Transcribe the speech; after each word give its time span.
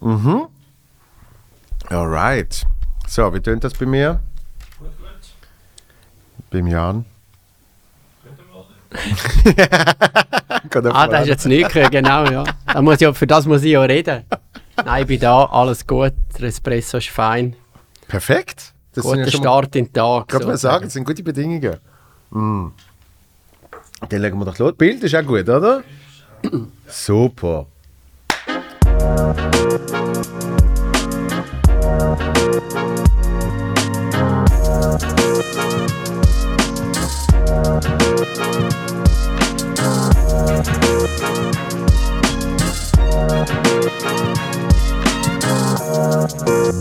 Mhm. 0.00 0.46
Alright. 1.88 2.66
So, 3.08 3.32
wie 3.34 3.40
tönt 3.40 3.64
das 3.64 3.74
bei 3.74 3.86
mir? 3.86 4.20
Gut, 4.78 4.88
gut. 4.98 5.06
Beim 6.50 6.66
Jan? 6.66 7.04
Könnt 8.22 8.38
ihr 8.38 8.44
mal. 8.52 10.64
Geht 10.70 10.86
Ah, 10.96 11.06
das 11.06 11.22
ist 11.22 11.28
jetzt 11.28 11.46
nicht 11.46 11.70
gehört, 11.72 11.90
genau, 11.90 12.24
ja. 12.24 12.44
Da 12.72 12.82
muss 12.82 13.00
ich, 13.00 13.06
auch- 13.06 13.16
für 13.16 13.26
das 13.26 13.46
muss 13.46 13.62
ich 13.62 13.72
ja 13.72 13.82
reden. 13.82 14.24
Nein, 14.84 15.02
ich 15.02 15.08
bin 15.08 15.20
da, 15.20 15.44
alles 15.44 15.86
gut, 15.86 16.12
der 16.38 16.44
Espresso 16.48 16.98
ist 16.98 17.08
fein. 17.10 17.54
Perfekt. 18.08 18.72
Das 18.92 19.04
Guter 19.04 19.24
ja 19.24 19.30
Start 19.30 19.76
in 19.76 19.86
den 19.86 19.92
Tag. 19.92 20.28
kann 20.28 20.46
man 20.46 20.56
sagen, 20.56 20.84
das 20.84 20.92
sind 20.92 21.04
gute 21.04 21.22
Bedingungen. 21.22 21.78
Mm. 22.30 22.68
Dann 24.08 24.20
legen 24.20 24.38
wir 24.38 24.44
doch 24.44 24.58
los. 24.58 24.74
Bild 24.76 25.02
ist 25.02 25.14
auch 25.14 25.24
gut, 25.24 25.48
oder? 25.48 25.82
Super. 26.86 27.66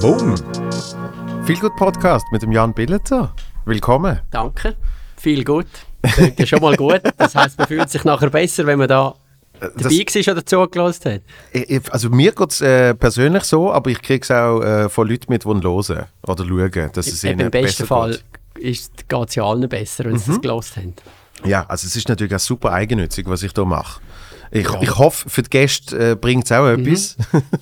Boom. 0.03 0.35
Viel 1.45 1.59
gut 1.59 1.75
Podcast 1.77 2.25
mit 2.31 2.41
dem 2.41 2.51
Jan 2.51 2.73
Billeter. 2.73 3.33
Willkommen. 3.63 4.19
Danke, 4.31 4.75
viel 5.15 5.45
gut. 5.45 5.67
Klingt 6.01 6.39
ja 6.39 6.45
schon 6.45 6.61
mal 6.61 6.75
gut. 6.75 7.01
Das 7.17 7.35
heisst, 7.35 7.57
man 7.57 7.67
fühlt 7.67 7.89
sich 7.89 8.03
nachher 8.03 8.29
besser, 8.29 8.65
wenn 8.65 8.79
man 8.79 8.89
da 8.89 9.15
Das- 9.75 9.83
dabei 9.83 10.25
war 10.27 10.33
oder 10.33 10.45
zugelassen 10.45 11.13
hat. 11.13 11.21
Ich- 11.51 11.91
Also 11.93 12.09
mir 12.09 12.31
geht 12.31 12.51
es 12.51 12.61
äh, 12.61 12.93
persönlich 12.95 13.43
so, 13.43 13.71
aber 13.71 13.89
ich 13.89 14.01
kriege 14.01 14.21
es 14.23 14.31
auch 14.31 14.61
äh, 14.61 14.89
von 14.89 15.07
Leuten 15.07 15.31
mit, 15.31 15.43
die 15.43 15.47
hören 15.47 16.05
oder 16.27 16.45
schauen, 16.45 16.89
dass 16.93 17.07
es 17.07 17.23
Eben 17.23 17.39
ihnen 17.39 17.45
Im 17.47 17.51
besten 17.51 17.85
Fall 17.85 18.11
geht. 18.11 18.21
es 19.29 19.35
ja 19.35 19.43
allen 19.43 19.67
besser, 19.69 20.05
wenn 20.05 20.17
sie 20.17 20.29
Mhm. 20.31 20.35
es 20.37 20.41
gelassen 20.41 20.75
haben. 20.75 21.49
Ja, 21.49 21.65
also 21.67 21.87
es 21.87 21.95
ist 21.95 22.07
natürlich 22.07 22.33
auch 22.35 22.39
super 22.39 22.71
eigennützig, 22.71 23.25
was 23.27 23.43
ich 23.43 23.51
hier 23.53 23.65
mache. 23.65 23.99
Ich, 24.51 24.67
ich 24.81 24.97
hoffe, 24.97 25.29
für 25.29 25.41
die 25.41 25.49
Gäste 25.49 26.11
äh, 26.11 26.15
bringt 26.15 26.45
es 26.45 26.51
auch 26.51 26.63
Mhm. 26.77 26.85
etwas. 26.85 27.17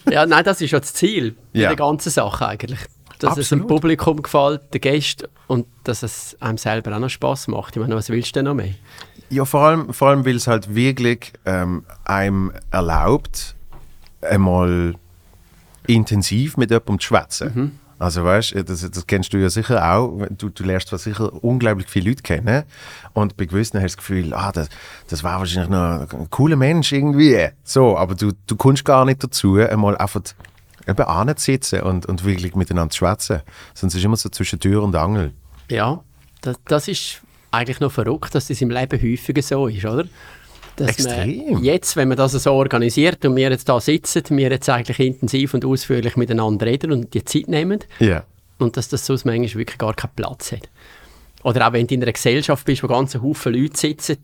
Ja, 0.09 0.25
nein, 0.25 0.43
das 0.43 0.59
ist 0.61 0.71
ja 0.71 0.79
das 0.79 0.93
Ziel 0.93 1.35
Ja. 1.53 1.69
der 1.69 1.77
ganzen 1.77 2.09
Sache 2.09 2.45
eigentlich. 2.47 2.79
Dass 3.21 3.37
es 3.37 3.45
Absolut. 3.45 3.65
dem 3.65 3.67
Publikum 3.67 4.21
gefällt, 4.21 4.73
den 4.73 4.81
Gästen 4.81 5.27
und 5.47 5.67
dass 5.83 6.01
es 6.01 6.35
einem 6.39 6.57
selber 6.57 6.95
auch 6.95 6.99
noch 6.99 7.09
Spass 7.09 7.47
macht. 7.47 7.75
Ich 7.75 7.81
meine, 7.81 7.95
was 7.95 8.09
willst 8.09 8.29
du 8.29 8.39
denn 8.39 8.45
noch 8.45 8.55
mehr? 8.55 8.73
Ja, 9.29 9.45
vor 9.45 9.61
allem, 9.61 9.93
vor 9.93 10.09
allem 10.09 10.25
weil 10.25 10.35
es 10.35 10.47
halt 10.47 10.73
wirklich 10.73 11.33
ähm, 11.45 11.85
einem 12.03 12.51
erlaubt, 12.71 13.55
einmal 14.21 14.95
intensiv 15.87 16.57
mit 16.57 16.71
jemandem 16.71 16.99
zu 16.99 17.07
schwätzen. 17.07 17.51
Mhm. 17.53 17.71
Also 18.01 18.23
weißt 18.23 18.55
du, 18.55 18.63
das, 18.63 18.89
das 18.89 19.05
kennst 19.05 19.31
du 19.31 19.37
ja 19.37 19.51
sicher 19.51 19.93
auch. 19.93 20.25
Du, 20.31 20.49
du 20.49 20.63
lernst 20.63 20.87
zwar 20.87 20.97
sicher 20.97 21.31
unglaublich 21.43 21.87
viele 21.87 22.09
Leute 22.09 22.23
kennen 22.23 22.63
und 23.13 23.37
bei 23.37 23.45
gewissen 23.45 23.77
hast 23.77 23.83
du 23.83 23.87
das 23.87 23.97
Gefühl, 23.97 24.33
ah, 24.33 24.51
das, 24.51 24.69
das 25.07 25.23
war 25.23 25.37
wahrscheinlich 25.37 25.69
noch 25.69 26.11
ein 26.11 26.27
cooler 26.31 26.55
Mensch 26.55 26.91
irgendwie. 26.91 27.49
So, 27.63 27.95
aber 27.95 28.15
du, 28.15 28.31
du 28.47 28.55
kommst 28.55 28.85
gar 28.85 29.05
nicht 29.05 29.23
dazu, 29.23 29.57
einmal 29.57 29.95
einfach 29.99 30.21
eben 30.87 31.01
anzusitzen 31.03 31.81
und, 31.81 32.05
und 32.05 32.23
wirklich 32.23 32.55
miteinander 32.55 32.91
zu 32.91 32.99
schwätzen. 32.99 33.41
Sonst 33.73 33.93
ist 33.93 33.99
es 33.99 34.05
immer 34.05 34.17
so 34.17 34.29
zwischen 34.29 34.59
Tür 34.59 34.83
und 34.83 34.95
Angel. 34.95 35.31
Ja, 35.69 36.03
das, 36.41 36.57
das 36.65 36.87
ist 36.87 37.21
eigentlich 37.51 37.79
noch 37.79 37.91
verrückt, 37.91 38.33
dass 38.35 38.47
das 38.47 38.61
im 38.61 38.69
Leben 38.69 39.01
häufiger 39.01 39.41
so 39.41 39.67
ist, 39.67 39.85
oder? 39.85 40.05
Dass 40.77 40.89
Extrem. 40.89 41.61
Jetzt, 41.63 41.95
wenn 41.97 42.07
man 42.07 42.17
das 42.17 42.31
so 42.31 42.51
organisiert 42.53 43.23
und 43.25 43.35
wir 43.35 43.49
jetzt 43.51 43.67
da 43.67 43.79
sitzen, 43.79 44.23
wir 44.37 44.49
jetzt 44.49 44.69
eigentlich 44.69 44.99
intensiv 44.99 45.53
und 45.53 45.65
ausführlich 45.65 46.15
miteinander 46.15 46.65
reden 46.65 46.91
und 46.93 47.13
die 47.13 47.23
Zeit 47.25 47.47
nehmen 47.49 47.79
Ja. 47.99 48.23
und 48.57 48.77
dass 48.77 48.87
das 48.87 49.05
sonst 49.05 49.25
manchmal 49.25 49.53
wirklich 49.55 49.77
gar 49.77 49.93
keinen 49.93 50.15
Platz 50.15 50.53
hat. 50.53 50.69
Oder 51.43 51.67
auch 51.67 51.73
wenn 51.73 51.87
du 51.87 51.95
in 51.95 52.03
einer 52.03 52.13
Gesellschaft 52.13 52.65
bist, 52.65 52.83
wo 52.83 52.87
ganz 52.87 53.15
Haufen 53.15 53.53
Leute 53.53 53.77
sitzen, 53.77 54.17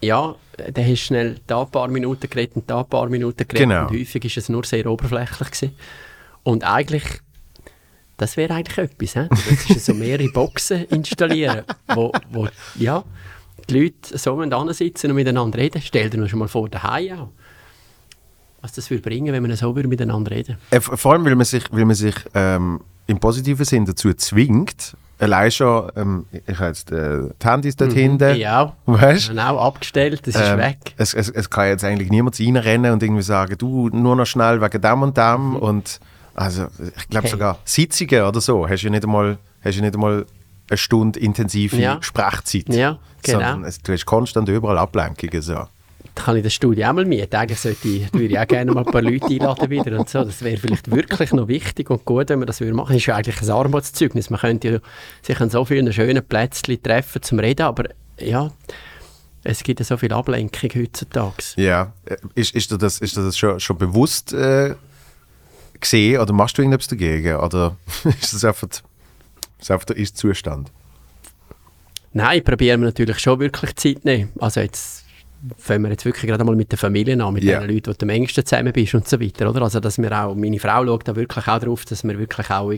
ja, 0.00 0.34
dann 0.56 0.84
hast 0.84 0.88
du 0.88 0.96
schnell 0.96 1.36
da 1.46 1.62
ein 1.62 1.70
paar 1.70 1.88
Minuten 1.88 2.28
geredet 2.28 2.56
und 2.56 2.68
da 2.70 2.80
ein 2.80 2.88
paar 2.88 3.08
Minuten 3.08 3.46
geredet 3.48 3.68
Genau. 3.68 3.88
und 3.88 3.90
häufig 3.98 4.24
ist 4.24 4.36
es 4.36 4.48
nur 4.48 4.64
sehr 4.64 4.86
oberflächlich 4.86 5.50
gewesen. 5.50 5.74
Und 6.42 6.64
eigentlich, 6.64 7.02
das 8.16 8.36
wäre 8.36 8.54
eigentlich 8.54 8.78
etwas, 8.78 9.14
he? 9.14 9.28
du 9.28 9.50
müsstest 9.50 9.86
so 9.86 9.94
mehrere 9.94 10.28
Boxen 10.28 10.84
installieren, 10.90 11.64
wo, 11.94 12.12
wo 12.30 12.48
ja, 12.78 13.04
die 13.68 13.80
Leute 13.80 14.16
so 14.18 14.36
miteinander 14.36 14.74
sitzen 14.74 15.10
und 15.10 15.16
miteinander 15.16 15.58
reden. 15.58 15.82
Stell 15.82 16.08
dir 16.10 16.18
nur 16.18 16.28
schon 16.28 16.38
mal 16.38 16.48
vor, 16.48 16.68
daheim 16.68 17.18
auch. 17.18 17.28
Was 18.62 18.72
das 18.72 18.90
würde 18.90 19.02
bringen, 19.02 19.32
wenn 19.32 19.46
wir 19.46 19.56
so 19.56 19.74
würde 19.76 19.88
miteinander 19.88 20.30
reden 20.30 20.56
Äh, 20.70 20.80
vor 20.80 20.96
vor 20.96 21.12
allem, 21.12 21.24
weil 21.24 21.34
man 21.36 21.44
sich, 21.44 21.64
weil 21.70 21.84
man 21.84 21.94
sich 21.96 22.14
ähm, 22.34 22.80
im 23.06 23.18
positiven 23.18 23.64
Sinn 23.64 23.84
dazu 23.84 24.12
zwingt. 24.14 24.96
Allein 25.18 25.50
schon, 25.50 25.90
ähm, 25.96 26.26
ich 26.30 26.58
habe 26.58 26.66
jetzt 26.68 26.92
äh, 26.92 27.20
die 27.42 27.46
Handys 27.48 27.76
dort 27.76 27.92
hinten. 27.92 28.36
Ja, 28.36 28.74
Weißt 28.84 29.28
genau, 29.30 29.58
abgestellt, 29.58 30.26
das 30.26 30.34
ist 30.34 30.40
Ähm, 30.48 30.58
weg. 30.58 30.78
Es, 30.98 31.14
es, 31.14 31.30
es 31.30 31.48
kann 31.48 31.68
jetzt 31.68 31.84
eigentlich 31.84 32.10
niemand 32.10 32.38
reinrennen 32.38 32.92
und 32.92 33.02
irgendwie 33.02 33.22
sagen, 33.22 33.56
du, 33.56 33.88
nur 33.88 34.14
noch 34.14 34.26
schnell 34.26 34.60
wegen 34.60 34.80
dem 34.80 35.02
und 35.02 35.16
dem. 35.16 35.56
Und 35.56 36.00
also, 36.34 36.66
ich 36.96 37.08
glaube 37.08 37.22
Mhm. 37.26 37.28
Hey. 37.28 37.30
sogar 37.30 37.58
Sitzungen 37.64 38.22
oder 38.24 38.40
so, 38.42 38.68
hast 38.68 38.82
du 38.82 38.86
ja 38.88 38.90
nicht 38.90 39.04
einmal, 39.04 39.38
hast 39.64 39.78
du 39.78 39.82
nicht 39.82 39.94
einmal 39.94 40.26
eine 40.68 40.76
Stunde 40.76 41.18
intensive 41.18 41.76
Ja. 41.76 41.96
Sprechzeit. 42.02 42.68
Ja, 42.68 42.98
genau. 43.22 43.38
Sondern 43.40 43.64
es, 43.64 43.80
du 43.80 43.92
hast 43.94 44.04
konstant 44.04 44.48
überall 44.50 44.76
Ablenkungen. 44.78 45.40
So. 45.40 45.64
Da 46.16 46.22
kann 46.22 46.36
ich 46.38 46.42
das 46.42 46.54
Studio 46.54 46.88
auch 46.88 46.94
mal 46.94 47.04
mieten. 47.04 47.36
Eigentlich 47.36 47.60
sollte 47.60 47.86
ich, 47.86 48.12
würde 48.14 48.24
ich 48.24 48.38
auch 48.38 48.46
gerne 48.46 48.72
mal 48.72 48.86
ein 48.86 48.90
paar 48.90 49.02
Leute 49.02 49.26
einladen 49.26 49.68
wieder 49.68 50.00
und 50.00 50.08
so. 50.08 50.24
Das 50.24 50.42
wäre 50.42 50.56
vielleicht 50.56 50.90
wirklich 50.90 51.30
noch 51.32 51.46
wichtig 51.46 51.90
und 51.90 52.06
gut, 52.06 52.30
wenn 52.30 52.38
wir 52.38 52.46
das 52.46 52.60
würden 52.60 52.74
machen. 52.74 52.94
Das 52.94 52.96
ist 52.96 53.06
ja 53.06 53.16
eigentlich 53.16 53.42
ein 53.42 53.50
Armutszeugnis. 53.50 54.30
Man 54.30 54.40
könnte 54.40 54.80
sich 55.20 55.38
an 55.38 55.50
so 55.50 55.66
vielen 55.66 55.92
schönen 55.92 56.24
Plätzchen 56.24 56.82
treffen 56.82 57.20
zum 57.20 57.38
Reden, 57.38 57.66
aber 57.66 57.90
ja, 58.18 58.50
es 59.44 59.62
gibt 59.62 59.78
ja 59.78 59.84
so 59.84 59.98
viel 59.98 60.10
Ablenkung 60.10 60.70
heutzutage. 60.74 61.44
Ja, 61.56 61.92
äh, 62.06 62.16
ist, 62.34 62.54
ist 62.54 62.70
dir 62.70 62.78
das, 62.78 62.98
ist 62.98 63.14
dir 63.14 63.22
das 63.22 63.36
schon, 63.36 63.60
schon 63.60 63.76
bewusst 63.76 64.32
äh, 64.32 64.74
gesehen 65.78 66.18
oder 66.18 66.32
machst 66.32 66.56
du 66.56 66.62
irgendetwas 66.62 66.88
dagegen? 66.88 67.36
Oder 67.36 67.76
ist 68.04 68.32
das 68.32 68.42
einfach, 68.42 68.68
ist 69.60 69.70
einfach 69.70 69.84
der 69.84 69.98
Ist-Zustand? 69.98 70.72
Nein, 72.14 72.42
probieren 72.42 72.80
wir 72.80 72.86
natürlich 72.86 73.18
schon 73.18 73.38
wirklich 73.38 73.76
Zeit 73.76 74.06
nehmen. 74.06 74.32
Also 74.38 74.60
jetzt 74.60 75.05
fangen 75.58 75.82
wir 75.82 75.90
jetzt 75.90 76.04
wirklich 76.04 76.26
gerade 76.26 76.44
mal 76.44 76.56
mit 76.56 76.70
der 76.72 76.78
Familie 76.78 77.22
an, 77.22 77.34
mit 77.34 77.44
Ja. 77.44 77.60
den 77.60 77.70
Leuten, 77.70 77.92
die 77.92 77.98
du 77.98 78.04
am 78.04 78.08
engsten 78.10 78.44
zusammen 78.44 78.72
bist 78.72 78.94
und 78.94 79.08
so 79.08 79.20
weiter, 79.20 79.48
oder? 79.50 79.62
Also 79.62 79.80
dass 79.80 79.98
wir 79.98 80.12
auch, 80.12 80.34
meine 80.34 80.58
Frau 80.58 80.84
schaut 80.84 81.06
da 81.08 81.16
wirklich 81.16 81.46
auch 81.48 81.58
darauf, 81.58 81.84
dass 81.84 82.04
wir 82.04 82.18
wirklich 82.18 82.50
auch 82.50 82.72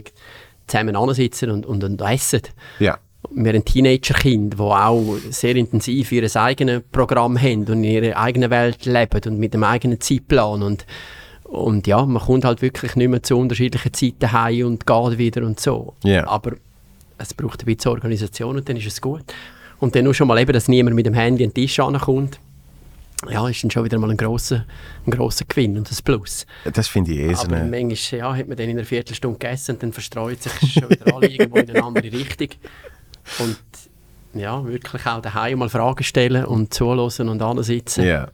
zusammen 0.67 0.95
ansitzen 0.95 1.51
und, 1.51 1.65
und, 1.65 1.83
und 1.83 2.01
essen. 2.01 2.41
Ja. 2.79 2.97
Wir 3.31 3.53
haben 3.53 3.65
Teenagerkind, 3.65 4.53
die 4.53 4.59
auch 4.59 5.17
sehr 5.29 5.55
intensiv 5.55 6.11
ihr 6.11 6.35
eigenes 6.35 6.83
Programm 6.91 7.39
haben 7.39 7.61
und 7.65 7.83
in 7.83 7.83
ihrer 7.83 8.17
eigenen 8.17 8.49
Welt 8.49 8.85
leben 8.85 9.21
und 9.25 9.39
mit 9.39 9.53
dem 9.53 9.63
eigenen 9.63 9.99
Zeitplan 9.99 10.63
und 10.63 10.85
und 11.43 11.87
ja, 11.87 12.05
man 12.05 12.21
kommt 12.21 12.45
halt 12.45 12.61
wirklich 12.61 12.95
nicht 12.95 13.07
mehr 13.09 13.23
zu 13.23 13.35
unterschiedlichen 13.35 13.91
Zeiten 13.91 14.31
heim 14.31 14.67
und 14.67 14.85
geht 14.85 15.17
wieder 15.17 15.43
und 15.43 15.59
so. 15.59 15.95
Ja. 16.03 16.27
Aber 16.27 16.51
es 17.17 17.33
braucht 17.33 17.63
ein 17.63 17.65
bisschen 17.65 17.91
Organisation 17.91 18.55
und 18.57 18.69
dann 18.69 18.77
ist 18.77 18.85
es 18.85 19.01
gut. 19.01 19.23
Und 19.79 19.95
dann 19.95 20.03
nur 20.03 20.13
schon 20.13 20.27
mal 20.27 20.37
eben, 20.39 20.53
dass 20.53 20.67
niemand 20.67 20.95
mit 20.95 21.07
dem 21.07 21.15
Handy 21.15 21.43
an 21.43 21.49
den 21.49 21.55
Tisch 21.55 21.79
ankommt, 21.79 22.39
ja, 23.27 23.47
ist 23.49 23.63
dann 23.63 23.71
schon 23.71 23.83
wieder 23.83 23.97
mal 23.97 24.09
ein 24.09 24.17
grosser, 24.17 24.65
ein 25.05 25.11
grosser 25.11 25.45
Gewinn 25.45 25.77
und 25.77 25.91
ein 25.91 25.97
Plus. 26.03 26.45
Das 26.73 26.87
finde 26.87 27.11
ich 27.11 27.19
eh 27.19 27.33
so 27.33 27.43
Aber 27.43 27.63
manchmal 27.63 28.19
ja, 28.19 28.35
hat 28.35 28.47
man 28.47 28.57
dann 28.57 28.69
in 28.69 28.77
einer 28.77 28.85
Viertelstunde 28.85 29.37
gegessen 29.37 29.75
und 29.75 29.83
dann 29.83 29.93
verstreut 29.93 30.41
sich 30.41 30.73
schon 30.73 30.89
wieder 30.89 31.13
alle 31.13 31.27
irgendwo 31.27 31.57
in 31.57 31.69
eine 31.69 31.83
andere 31.83 32.11
Richtung. 32.11 32.49
Und 33.39 33.57
ja, 34.33 34.65
wirklich 34.65 35.05
auch 35.05 35.21
daheim 35.21 35.59
mal 35.59 35.69
Fragen 35.69 36.03
stellen 36.03 36.45
und 36.45 36.73
zuhören 36.73 37.29
und 37.29 37.41
ansitzen. 37.41 38.05
Ja. 38.05 38.29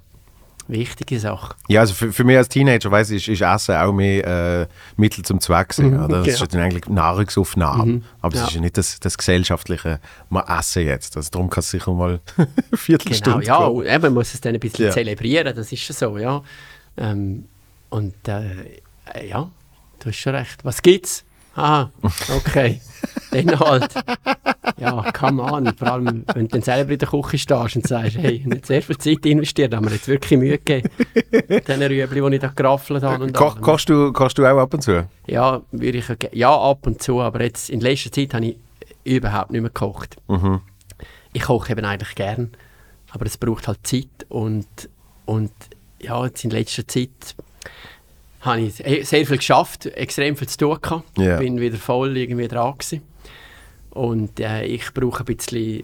Wichtige 0.67 1.19
Sache. 1.19 1.55
Ja, 1.67 1.81
also 1.81 1.93
für, 1.93 2.11
für 2.11 2.23
mich 2.23 2.37
als 2.37 2.49
Teenager 2.49 2.91
ich, 3.01 3.11
ist, 3.11 3.27
ist 3.27 3.41
Essen 3.41 3.75
auch 3.75 3.91
mehr 3.93 4.61
äh, 4.61 4.67
Mittel 4.97 5.23
zum 5.23 5.39
Zweck. 5.39 5.69
gewesen, 5.69 5.99
oder? 5.99 6.17
Das 6.19 6.27
ja. 6.27 6.33
ist 6.33 6.39
ja 6.39 6.47
dann 6.47 6.61
eigentlich 6.61 6.87
Nahrungsaufnahme. 6.87 8.01
Aber 8.21 8.33
es 8.33 8.39
Ja. 8.41 8.47
ist 8.47 8.53
ja 8.55 8.61
nicht 8.61 8.77
das, 8.77 8.99
das 8.99 9.17
gesellschaftliche, 9.17 9.99
man 10.29 10.43
essen 10.47 10.85
jetzt. 10.85 11.17
Also 11.17 11.29
darum 11.31 11.49
kann 11.49 11.59
es 11.59 11.69
sicher 11.69 11.93
mal 11.93 12.19
eine 12.37 12.47
Genau, 12.47 12.77
Viertelstunde 12.77 13.45
ja, 13.45 13.59
gehen. 13.59 13.67
und 13.75 13.85
eben, 13.85 14.01
man 14.01 14.13
muss 14.15 14.33
es 14.33 14.41
dann 14.41 14.53
ein 14.55 14.59
bisschen 14.59 14.85
Ja. 14.85 14.91
zelebrieren, 14.91 15.55
das 15.55 15.71
ist 15.71 15.81
schon 15.83 15.95
so, 15.95 16.17
ja. 16.17 16.41
Ähm, 16.97 17.45
und 17.89 18.15
äh, 18.27 18.81
ja, 19.27 19.49
du 19.99 20.09
hast 20.09 20.15
schon 20.17 20.33
recht. 20.33 20.63
Was 20.63 20.81
gibt's? 20.81 21.24
Ah, 21.55 21.89
okay. 22.35 22.81
dann 23.31 23.59
halt. 23.59 23.93
Ja, 24.77 25.11
come 25.11 25.41
on. 25.41 25.73
Vor 25.75 25.87
allem, 25.87 26.25
wenn 26.33 26.47
du 26.47 26.47
dann 26.47 26.61
selber 26.61 26.91
in 26.91 26.99
der 26.99 27.07
Küche 27.07 27.37
stehst 27.37 27.75
und 27.75 27.87
sagst, 27.87 28.17
hey, 28.17 28.33
ich 28.33 28.41
habe 28.41 28.55
nicht 28.55 28.65
sehr 28.65 28.81
viel 28.81 28.97
Zeit 28.97 29.25
investiert, 29.25 29.73
aber 29.73 29.85
mir 29.85 29.95
jetzt 29.95 30.07
wirklich 30.07 30.39
Mühe 30.39 30.57
gegeben. 30.57 30.89
Diesen 31.49 31.81
Rüebli, 31.83 32.21
die 32.29 32.35
ich 32.35 32.41
da 32.41 32.47
geraffelt 32.47 33.03
habe. 33.03 33.23
Und 33.23 33.33
Ko 33.33 33.51
kochst, 33.61 33.89
du, 33.89 34.11
kochst 34.11 34.37
du 34.37 34.45
auch 34.45 34.57
ab 34.59 34.73
und 34.73 34.81
zu? 34.81 35.07
Ja, 35.27 35.61
würde 35.71 35.97
ich, 35.97 36.05
ja, 36.33 36.53
ab 36.53 36.85
und 36.85 37.01
zu, 37.01 37.21
aber 37.21 37.43
jetzt 37.43 37.69
in 37.69 37.79
letzter 37.79 38.11
Zeit 38.11 38.33
habe 38.33 38.47
ich 38.47 38.57
überhaupt 39.05 39.51
nicht 39.51 39.61
mehr 39.61 39.69
gekocht. 39.69 40.17
Mhm. 40.27 40.61
Ich 41.33 41.43
koche 41.43 41.71
eben 41.71 41.85
eigentlich 41.85 42.15
gern, 42.15 42.51
aber 43.11 43.25
es 43.25 43.37
braucht 43.37 43.67
halt 43.67 43.79
Zeit 43.83 44.25
und, 44.29 44.67
und 45.25 45.51
ja, 46.01 46.25
jetzt 46.25 46.43
in 46.43 46.49
letzter 46.49 46.87
Zeit 46.87 47.35
habe 48.45 48.61
ich 48.61 48.85
eh- 48.85 49.03
sehr 49.03 49.25
viel 49.25 49.37
geschafft, 49.37 49.87
extrem 49.87 50.35
viel 50.35 50.47
zu 50.47 50.57
tun 50.57 50.77
gehabt. 50.81 51.17
Ja. 51.17 51.37
Bin 51.37 51.59
wieder 51.59 51.77
voll 51.77 52.15
irgendwie 52.15 52.47
dran 52.47 52.73
gewesen. 52.77 53.01
Und 53.91 54.39
äh, 54.39 54.65
ich 54.65 54.93
brauche 54.93 55.23
ein 55.23 55.25
bisschen... 55.25 55.83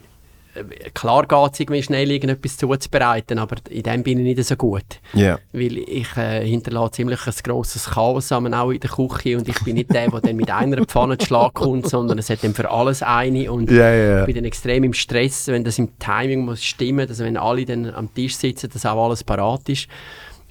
äh, 0.54 0.90
Klar 0.92 1.26
geht 1.26 1.52
es 1.54 1.60
irgendwie 1.60 1.82
schnell, 1.82 2.10
irgendetwas 2.10 2.58
zuzubereiten, 2.58 3.38
aber 3.38 3.56
in 3.70 3.82
dem 3.82 4.02
bin 4.02 4.18
ich 4.18 4.36
nicht 4.36 4.46
so 4.46 4.54
gut. 4.54 4.84
Ja. 5.14 5.38
Weil 5.52 5.78
ich 5.78 6.14
äh, 6.16 6.46
hinterlasse 6.46 6.92
ziemlich 6.92 7.26
ein 7.26 7.32
grosses 7.42 7.86
Chaos 7.86 8.28
zusammen, 8.28 8.52
auch 8.52 8.70
in 8.70 8.80
der 8.80 8.90
Küche 8.90 9.38
und 9.38 9.48
ich 9.48 9.58
bin 9.64 9.76
nicht 9.76 9.92
der, 9.94 10.10
der 10.10 10.20
dann 10.20 10.36
mit 10.36 10.50
einer 10.50 10.84
Pfanne 10.84 11.16
zu 11.16 11.26
Schlag 11.26 11.54
kommt, 11.54 11.88
sondern 11.88 12.18
es 12.18 12.28
hat 12.28 12.44
dann 12.44 12.52
für 12.52 12.70
alles 12.70 13.02
eine 13.02 13.50
und 13.50 13.70
ja. 13.70 14.20
ich 14.20 14.26
bin 14.26 14.34
dann 14.34 14.44
extrem 14.44 14.84
im 14.84 14.92
Stress, 14.92 15.46
wenn 15.46 15.64
das 15.64 15.78
im 15.78 15.98
Timing 15.98 16.44
muss 16.44 16.62
stimmen, 16.62 17.08
dass 17.08 17.20
wenn 17.20 17.38
alle 17.38 17.64
dann 17.64 17.86
am 17.94 18.12
Tisch 18.12 18.36
sitzen, 18.36 18.68
dass 18.70 18.84
auch 18.84 19.02
alles 19.06 19.24
parat 19.24 19.68
ist. 19.70 19.88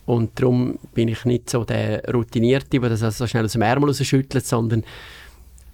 Und 0.06 0.40
darum 0.40 0.80
bin 0.94 1.08
ich 1.08 1.26
nicht 1.26 1.50
so 1.50 1.64
der 1.64 2.04
Routinierte, 2.12 2.80
der 2.80 2.90
das 2.90 3.04
also 3.04 3.24
so 3.24 3.28
schnell 3.28 3.46
aus 3.46 3.54
dem 3.54 3.62
Ärmel 3.62 3.90
rausschüttelt, 3.90 4.46
sondern 4.46 4.84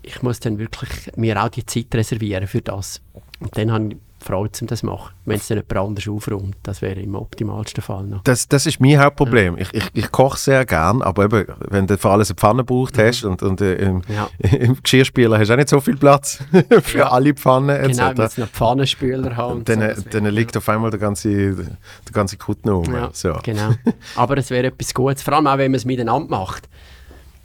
ich 0.03 0.21
muss 0.21 0.39
dann 0.39 0.57
wirklich 0.57 1.15
mir 1.15 1.43
auch 1.43 1.49
die 1.49 1.65
Zeit 1.65 1.93
reservieren 1.93 2.47
für 2.47 2.61
das. 2.61 3.01
Und 3.39 3.57
dann 3.57 3.71
habe 3.71 3.89
ich 3.89 3.97
Freude, 4.27 4.51
um 4.61 4.67
das 4.67 4.83
machen. 4.83 5.13
Wenn 5.25 5.37
es 5.37 5.47
dann 5.47 5.57
jemand 5.57 5.77
anders 5.77 6.07
aufräumt, 6.07 6.55
das 6.63 6.81
wäre 6.81 6.99
im 6.99 7.15
optimalsten 7.15 7.81
Fall 7.81 8.03
noch. 8.03 8.21
Das, 8.23 8.47
das 8.47 8.65
ist 8.65 8.79
mein 8.79 8.99
Hauptproblem. 8.99 9.57
Ich, 9.57 9.73
ich, 9.73 9.89
ich 9.93 10.11
koche 10.11 10.37
sehr 10.37 10.65
gern, 10.65 11.01
aber 11.01 11.25
eben, 11.25 11.45
wenn 11.69 11.87
du 11.87 11.97
für 11.97 12.09
alles 12.09 12.29
eine 12.29 12.35
Pfanne 12.35 12.63
braucht 12.63 12.97
hast 12.97 13.23
und, 13.23 13.41
und 13.43 13.61
äh, 13.61 13.75
im, 13.75 14.01
Ja. 14.07 14.29
im 14.57 14.81
Geschirrspüler 14.81 15.39
hast 15.39 15.47
du 15.49 15.53
auch 15.53 15.57
nicht 15.57 15.69
so 15.69 15.79
viel 15.79 15.95
Platz 15.97 16.39
für 16.83 16.97
Ja. 16.99 17.11
alle 17.11 17.33
Pfannen 17.33 17.69
etc. 17.69 17.97
Genau, 17.97 18.17
wenn 18.17 18.25
es 18.25 18.37
noch 18.37 18.47
Pfannenspüler 18.49 19.35
haben. 19.35 19.63
dann, 19.65 19.95
so, 19.95 20.03
dann 20.09 20.25
liegt 20.25 20.55
auf 20.57 20.67
einmal 20.69 20.91
der 20.91 20.99
ganze, 20.99 21.55
der 21.55 21.67
ganze 22.13 22.37
Kutten 22.37 22.69
um. 22.69 22.85
Ja, 22.93 23.09
So. 23.13 23.33
genau. 23.43 23.71
Aber 24.15 24.37
es 24.37 24.49
wäre 24.49 24.67
etwas 24.67 24.93
Gutes, 24.93 25.23
vor 25.23 25.33
allem 25.33 25.47
auch, 25.47 25.57
wenn 25.57 25.71
man 25.71 25.77
es 25.77 25.85
miteinander 25.85 26.29
macht. 26.29 26.67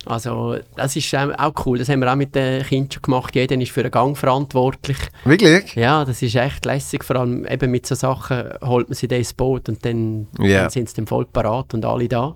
Also 0.06 0.56
das 0.76 0.96
ist 0.96 1.12
ähm, 1.14 1.32
auch 1.32 1.52
cool, 1.64 1.78
das 1.78 1.88
haben 1.88 2.00
wir 2.00 2.10
auch 2.12 2.16
mit 2.16 2.34
den 2.34 2.62
Kindern 2.64 2.90
schon 2.90 3.02
gemacht. 3.02 3.34
Jeder 3.34 3.56
ist 3.60 3.70
für 3.70 3.82
einen 3.82 3.90
Gang 3.90 4.16
verantwortlich. 4.18 4.96
Wirklich? 5.24 5.74
Ja, 5.74 6.04
das 6.04 6.22
ist 6.22 6.34
echt 6.34 6.64
lässig, 6.64 7.04
vor 7.04 7.16
allem 7.16 7.46
eben 7.46 7.70
mit 7.70 7.86
so 7.86 7.94
Sachen 7.94 8.44
holt 8.62 8.88
man 8.88 8.96
sie 8.96 9.06
dann 9.08 9.18
ins 9.18 9.32
Boot 9.32 9.68
und 9.68 9.84
dann, 9.84 10.26
Ja. 10.38 10.62
dann 10.62 10.70
sind 10.70 10.88
sie 10.88 10.96
dann 10.96 11.06
voll 11.06 11.26
parat 11.26 11.72
und 11.74 11.84
alle 11.84 12.08
da. 12.08 12.34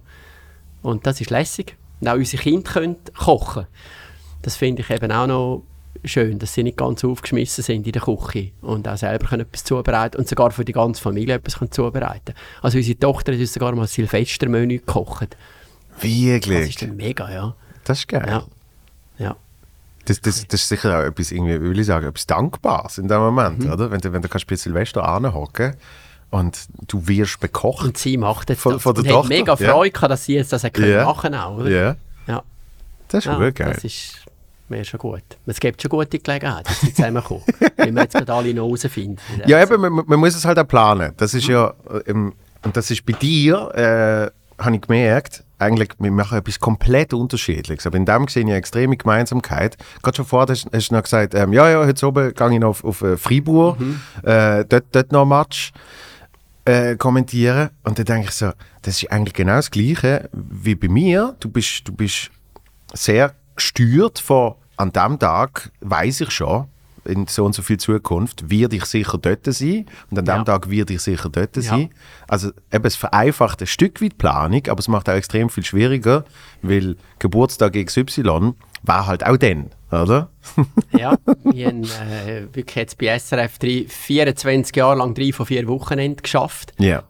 Und 0.82 1.06
das 1.06 1.20
ist 1.20 1.30
lässig. 1.30 1.76
Und 2.00 2.08
auch 2.08 2.14
unsere 2.14 2.42
Kinder 2.42 2.70
können 2.70 2.96
kochen. 3.18 3.66
Das 4.42 4.56
finde 4.56 4.82
ich 4.82 4.90
eben 4.90 5.10
auch 5.10 5.26
noch 5.26 5.62
schön, 6.04 6.38
dass 6.38 6.54
sie 6.54 6.62
nicht 6.62 6.76
ganz 6.76 7.02
aufgeschmissen 7.04 7.64
sind 7.64 7.86
in 7.86 7.92
der 7.92 8.02
Küche 8.02 8.52
und 8.60 8.86
auch 8.86 8.96
selber 8.96 9.26
können 9.28 9.42
etwas 9.42 9.64
zubereiten 9.64 10.18
und 10.18 10.28
sogar 10.28 10.52
für 10.52 10.64
die 10.64 10.72
ganze 10.72 11.02
Familie 11.02 11.34
etwas 11.34 11.58
können 11.58 11.72
zubereiten 11.72 12.34
Also 12.62 12.78
unsere 12.78 12.98
Tochter 12.98 13.32
hat 13.32 13.40
uns 13.40 13.52
sogar 13.52 13.74
mal 13.74 13.82
ein 13.82 13.88
Silvestermenü 13.88 14.78
gekocht. 14.78 15.36
Das 15.96 16.02
Wirklich? 16.04 16.82
ist 16.82 16.92
mega, 16.92 17.30
ja. 17.30 17.54
Das 17.84 17.98
ist 18.00 18.08
geil. 18.08 18.24
Ja. 18.28 18.44
ja. 19.18 19.36
Das, 20.04 20.20
das, 20.20 20.46
das 20.46 20.60
ist 20.62 20.68
sicher 20.68 20.98
auch 20.98 21.02
etwas, 21.04 21.32
irgendwie, 21.32 21.60
wie 21.60 21.70
will 21.70 21.78
ich 21.80 21.86
sagen, 21.86 22.06
etwas 22.06 22.26
Dankbares 22.26 22.98
in 22.98 23.08
dem 23.08 23.18
Moment, 23.20 23.64
Mhm. 23.64 23.72
oder? 23.72 23.90
Wenn 23.90 24.00
du, 24.00 24.12
wenn 24.12 24.22
du 24.22 24.28
kannst 24.28 24.46
bei 24.46 24.56
Silvester 24.56 25.06
anhocken 25.06 25.74
und 26.30 26.58
du 26.88 27.06
wirst 27.08 27.40
bekocht. 27.40 27.84
Und 27.86 27.98
sie 27.98 28.16
macht 28.16 28.50
jetzt 28.50 28.60
Von- 28.60 28.74
das. 28.74 28.82
von 28.82 28.94
der 28.94 29.02
und 29.02 29.08
hat 29.08 29.14
Tochter? 29.14 29.28
mega 29.28 29.54
Ja. 29.58 29.72
Freude 29.72 29.90
gehabt, 29.92 30.10
dass 30.12 30.24
sie 30.24 30.34
jetzt 30.34 30.52
das 30.52 30.64
hat 30.64 30.74
können 30.74 30.92
Ja. 30.92 31.04
machen 31.04 31.34
auch, 31.34 31.58
oder? 31.58 31.70
Ja, 31.70 31.96
Ja. 32.26 32.42
das 33.08 33.18
ist 33.20 33.24
Ja, 33.26 33.38
wirklich 33.38 33.54
geil. 33.66 33.72
Das 33.74 33.84
ist 33.84 34.14
mir 34.68 34.84
schon 34.84 34.98
gut. 34.98 35.22
Es 35.46 35.60
gibt 35.60 35.80
schon 35.80 35.88
gute 35.88 36.18
Gelegenheiten, 36.18 36.64
dass 36.68 36.80
sie 36.80 36.92
zusammenkommen. 36.92 37.42
Wie 37.76 37.92
wir 37.92 38.02
jetzt 38.02 38.14
gerade 38.14 38.32
alle 38.32 38.52
noch 38.54 38.64
herausfinden. 38.66 39.18
Ja, 39.46 39.62
eben, 39.62 39.80
man, 39.80 39.92
man 40.06 40.18
muss 40.20 40.34
es 40.34 40.44
halt 40.44 40.58
auch 40.58 40.66
planen. 40.68 41.12
Das 41.16 41.34
ist 41.34 41.46
ja, 41.46 41.72
äh, 41.90 42.10
ähm, 42.10 42.32
und 42.64 42.76
das 42.76 42.90
ist 42.90 43.04
bei 43.06 43.12
dir, 43.12 43.70
äh, 44.30 44.30
habe 44.58 44.76
ich 44.76 44.82
gemerkt, 44.82 45.44
eigentlich, 45.58 45.90
wir 45.98 46.10
machen 46.10 46.38
etwas 46.38 46.60
komplett 46.60 47.14
Unterschiedliches. 47.14 47.86
Aber 47.86 47.96
in 47.96 48.04
dem 48.04 48.28
sehe 48.28 48.42
ich 48.42 48.48
eine 48.48 48.56
extreme 48.56 48.96
Gemeinsamkeit. 48.96 49.76
Gerade 50.02 50.16
schon 50.16 50.26
vorher 50.26 50.52
hast, 50.52 50.68
hast 50.72 50.90
du 50.90 50.94
noch 50.94 51.02
gesagt, 51.02 51.34
ähm, 51.34 51.52
ja, 51.52 51.68
ja, 51.70 51.86
heute 51.86 52.06
oben 52.06 52.34
gehe 52.34 52.52
ich 52.52 52.58
noch 52.58 52.68
auf, 52.68 52.84
auf 52.84 53.02
äh, 53.02 53.16
Fribourg, 53.16 53.78
äh, 54.22 54.64
dort, 54.64 54.84
dort 54.92 55.12
noch 55.12 55.22
ein 55.22 55.28
Match 55.28 55.72
äh, 56.66 56.96
kommentieren. 56.96 57.70
Und 57.84 57.98
dann 57.98 58.04
denke 58.04 58.28
ich 58.28 58.34
so, 58.34 58.52
das 58.82 59.02
ist 59.02 59.10
eigentlich 59.10 59.34
genau 59.34 59.56
das 59.56 59.70
Gleiche 59.70 60.28
wie 60.32 60.74
bei 60.74 60.88
mir. 60.88 61.36
Du 61.40 61.48
bist, 61.48 61.88
du 61.88 61.92
bist 61.92 62.30
sehr 62.92 63.34
gesteuert 63.54 64.18
von, 64.18 64.54
an 64.76 64.92
dem 64.92 65.18
Tag 65.18 65.70
weiß 65.80 66.20
ich 66.20 66.30
schon, 66.30 66.66
in 67.06 67.26
so 67.26 67.44
und 67.44 67.54
so 67.54 67.62
viel 67.62 67.78
Zukunft 67.78 68.50
wird 68.50 68.72
ich 68.72 68.84
sicher 68.84 69.18
dort 69.18 69.44
sein 69.46 69.86
und 70.10 70.18
an 70.18 70.24
dem 70.24 70.36
Ja. 70.36 70.44
Tag 70.44 70.70
wird 70.70 70.90
ich 70.90 71.00
sicher 71.00 71.28
dort 71.30 71.54
sein. 71.54 71.90
Also 72.28 72.50
eben, 72.72 72.84
es 72.84 72.96
vereinfacht 72.96 73.60
ein 73.60 73.66
Stück 73.66 74.02
weit 74.02 74.12
die 74.12 74.16
Planung, 74.16 74.62
aber 74.68 74.78
es 74.78 74.88
macht 74.88 75.08
auch 75.08 75.14
extrem 75.14 75.48
viel 75.48 75.64
schwieriger, 75.64 76.24
weil 76.62 76.96
Geburtstag 77.18 77.74
XY 77.74 78.52
war 78.82 79.06
halt 79.06 79.24
auch 79.26 79.36
dann, 79.36 79.70
oder? 79.90 80.30
Ja, 80.98 81.16
wir 81.44 81.66
haben 81.66 81.82
äh, 81.84 82.42
wirklich 82.54 82.76
jetzt 82.76 82.98
bei 82.98 83.18
SRF 83.18 83.58
drei, 83.58 83.86
24 83.88 84.74
Jahre 84.76 84.98
lang 84.98 85.14
drei 85.14 85.32
von 85.32 85.46
vier 85.46 85.66
Wochenenden 85.68 86.22
geschafft. 86.22 86.72
Ja. 86.78 87.02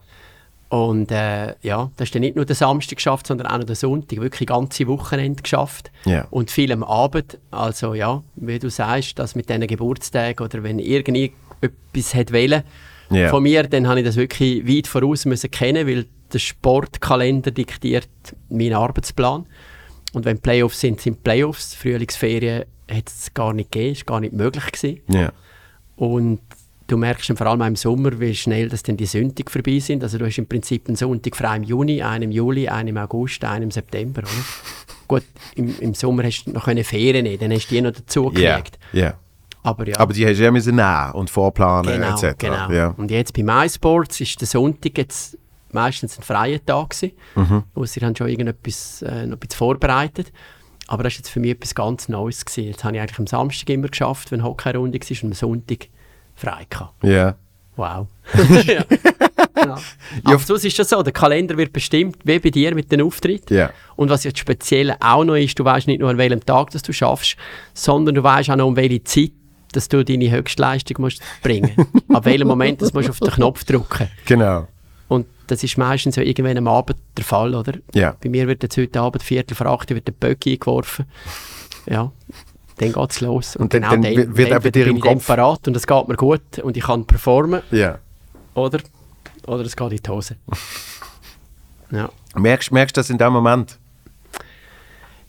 Und 0.69 1.13
äh, 1.13 1.55
ja, 1.63 1.91
das 1.97 2.09
ist 2.09 2.15
dann 2.15 2.23
nicht 2.23 2.35
nur 2.35 2.45
der 2.45 2.57
Samstag 2.57 2.97
geschafft, 2.97 3.27
sondern 3.29 3.47
auch 3.47 3.59
noch 3.59 3.67
der 3.67 3.77
Sonntag, 3.77 4.21
wirklich 4.21 4.49
ganze 4.49 4.87
Wochenende 4.89 5.43
geschafft. 5.43 5.93
Ja. 6.05 6.27
Und 6.31 6.51
viel 6.51 6.73
am 6.73 6.83
Abend. 6.83 7.39
Also 7.53 7.95
ja, 7.95 8.23
wie 8.35 8.59
du 8.59 8.69
sagst, 8.69 9.19
das 9.19 9.37
mit 9.37 9.49
diesen 9.49 9.67
Geburtstagen 9.67 10.45
oder 10.45 10.63
wenn 10.65 10.79
irgendwie 10.81 11.33
etwas 11.61 12.15
hat 12.15 12.33
wollen, 12.33 12.63
Ja. 13.11 13.29
von 13.29 13.45
mir, 13.45 13.63
dann 13.63 13.87
habe 13.87 14.01
ich 14.01 14.07
das 14.07 14.17
wirklich 14.17 14.67
weit 14.67 14.89
voraus 14.89 15.25
müssen 15.25 15.51
kennen, 15.53 15.87
weil 15.87 16.07
der 16.33 16.41
Sportkalender 16.41 17.53
diktiert 17.53 18.09
meinen 18.49 18.75
Arbeitsplan. 18.75 19.47
Und 20.13 20.25
wenn 20.25 20.41
Playoffs 20.41 20.81
sind, 20.81 21.01
sind 21.01 21.23
Playoffs. 21.23 21.75
Frühlingsferien 21.77 22.65
hat 22.91 23.09
es 23.09 23.33
gar 23.35 23.53
nicht 23.53 23.71
gegeben, 23.71 23.93
ist 23.93 24.07
gar 24.07 24.19
nicht 24.19 24.33
möglich 24.33 24.65
gewesen. 24.73 25.01
Ja. 25.09 25.31
Und 25.95 26.41
du 26.87 26.97
merkst 26.97 27.29
dann 27.31 27.37
vor 27.37 27.47
allem 27.49 27.61
im 27.63 27.77
Sommer, 27.77 28.19
wie 28.21 28.35
schnell 28.35 28.69
dass 28.69 28.83
dann 28.83 28.97
die 28.97 29.07
Sonntage 29.07 29.51
vorbei 29.51 29.79
sind. 29.79 30.03
Also 30.03 30.19
du 30.19 30.27
hast 30.27 30.39
im 30.39 30.47
Prinzip 30.47 30.89
einen 30.89 30.97
Sonntag 30.97 31.37
frei 31.37 31.57
im 31.57 31.63
Juni, 31.63 32.03
einen 32.03 32.25
im 32.25 32.31
Juli, 32.31 32.69
einen 32.69 32.89
im 32.89 32.97
August, 32.99 33.45
einen 33.45 33.65
im 33.65 33.71
September. 33.71 34.23
Oder? 34.23 34.31
Gut, 35.09 35.25
im, 35.55 35.79
im 35.81 35.95
Sommer 35.95 36.25
hast 36.25 36.45
du 36.45 36.51
noch 36.53 36.65
keine 36.65 36.85
Ferien 36.85 37.25
nehmen, 37.25 37.39
dann 37.39 37.53
hast 37.53 37.69
du 37.71 37.75
die 37.75 37.81
noch 37.81 37.93
dazu 37.93 38.33
Ja. 38.35 38.57
gekriegt. 38.57 38.79
ja. 38.93 39.15
Aber 39.63 39.89
ja, 39.89 39.99
Aber 39.99 40.13
die 40.13 40.25
hast 40.25 40.39
du 40.39 40.45
ja 40.45 40.53
müssen 40.53 40.77
nehmen 40.77 41.11
und 41.15 41.29
vorplanen 41.29 41.93
genau, 42.01 42.15
etc. 42.17 42.39
genau. 42.39 42.71
Ja. 42.71 42.95
Und 42.97 43.11
jetzt 43.11 43.33
bei 43.33 43.43
MySports 43.43 44.21
ist 44.21 44.41
der 44.41 44.47
Sonntag 44.47 44.97
jetzt 44.97 45.37
meistens 45.73 46.17
ein 46.17 46.23
freier 46.23 46.65
Tag 46.65 46.91
gewesen. 46.91 47.17
Mhm. 47.35 47.65
Ausser 47.75 47.99
sie 48.01 48.07
haben 48.07 48.15
schon 48.15 48.29
irgendetwas 48.29 49.03
äh, 49.03 49.27
noch 49.27 49.33
ein 49.37 49.39
bisschen 49.41 49.59
vorbereitet. 49.59 50.33
Aber 50.87 51.03
das 51.03 51.15
ist 51.15 51.19
jetzt 51.19 51.31
für 51.31 51.41
mich 51.41 51.51
etwas 51.51 51.75
ganz 51.75 52.09
Neues 52.09 52.45
gewesen. 52.45 52.69
Jetzt 52.69 52.85
habe 52.85 52.95
ich 52.95 53.03
eigentlich 53.03 53.19
am 53.19 53.27
Samstag 53.27 53.69
immer 53.71 53.89
geschafft, 53.89 54.31
wenn 54.31 54.45
Hockey-Runde 54.45 55.01
war, 55.01 55.23
und 55.25 55.25
am 55.25 55.33
Sonntag 55.33 55.89
frei 56.37 56.67
gehabt. 56.69 57.03
ja. 57.03 57.35
Wow. 57.77 58.07
ja. 58.67 58.85
Ja. 59.57 59.79
Aber 60.25 60.39
sonst 60.39 60.65
ist 60.65 60.79
das 60.79 60.89
so, 60.89 61.03
der 61.03 61.13
Kalender 61.13 61.57
wird 61.57 61.73
bestimmt, 61.73 62.17
wie 62.25 62.39
bei 62.39 62.51
dir 62.51 62.75
mit 62.75 62.91
den 62.91 63.03
Auftritten. 63.03 63.55
Ja. 63.55 63.71
Und 63.97 64.09
was 64.09 64.25
jetzt 64.25 64.39
speziell 64.39 64.97
auch 65.01 65.25
noch 65.25 65.37
ist, 65.37 65.59
du 65.59 65.65
weißt 65.65 65.87
nicht 65.87 66.01
nur 66.01 66.11
an 66.11 66.19
welchem 66.19 66.45
Tag 66.45 66.71
dass 66.71 66.83
du 66.83 66.93
schaffst, 66.93 67.37
sondern 67.75 68.15
du 68.15 68.23
weißt 68.23 68.51
auch 68.51 68.57
noch 68.57 68.67
um 68.67 68.77
welche 68.77 69.05
Zeit, 69.05 69.33
dass 69.73 69.89
du 69.89 70.05
deine 70.05 70.31
Höchstleistung 70.31 70.97
musst 71.01 71.21
bringen. 71.43 71.73
Ab 72.09 72.25
welchem 72.25 72.49
Moment 72.49 72.81
das 72.81 72.93
musst 72.95 73.09
du 73.09 73.13
auf 73.13 73.19
den 73.19 73.31
Knopf 73.31 73.65
drücken. 73.65 74.09
Genau. 74.25 74.69
Und 75.09 75.27
das 75.47 75.63
ist 75.63 75.77
meistens 75.77 76.15
so 76.15 76.21
irgendwann 76.21 76.57
am 76.57 76.69
Abend 76.69 76.99
der 77.17 77.25
Fall, 77.25 77.55
oder? 77.55 77.75
Ja. 77.95 78.17
Bei 78.23 78.29
mir 78.29 78.47
wird 78.47 78.63
jetzt 78.63 78.77
heute 78.77 79.01
Abend 79.01 79.23
Viertel 79.23 79.55
vor 79.55 79.67
acht 79.67 79.91
wird 79.91 80.07
der 80.07 80.13
Böcki 80.13 80.55
eingeworfen. 80.55 81.05
Ja, 81.89 82.11
dann 82.79 82.93
geht 82.93 83.11
es 83.11 83.21
los. 83.21 83.57
Und 83.57 83.73
dann- 83.75 83.83
dann 83.83 84.03
wird- 84.03 84.37
wird 84.37 84.53
auch 84.53 84.61
bei 84.63 84.71
dir 84.71 84.87
im 84.87 85.01
dann 85.01 85.15
Kopf- 85.15 85.27
parat 85.27 85.67
und 85.69 85.77
es 85.77 85.87
geht 85.87 86.09
mir 86.09 86.17
gut 86.17 86.59
und 86.63 86.77
ich 86.77 86.85
kann 86.85 87.05
performen, 87.07 87.63
Ja. 87.71 87.99
oder? 88.55 88.81
Oder 89.47 89.63
es 89.65 89.77
geht 89.77 89.93
in 89.93 89.99
die 90.03 90.11
Hose. 90.11 90.37
Ja. 91.93 92.11
Merkst, 92.35 92.73
du 92.73 92.85
das 92.95 93.11
in 93.11 93.19
dem 93.19 93.33
Moment? 93.33 93.79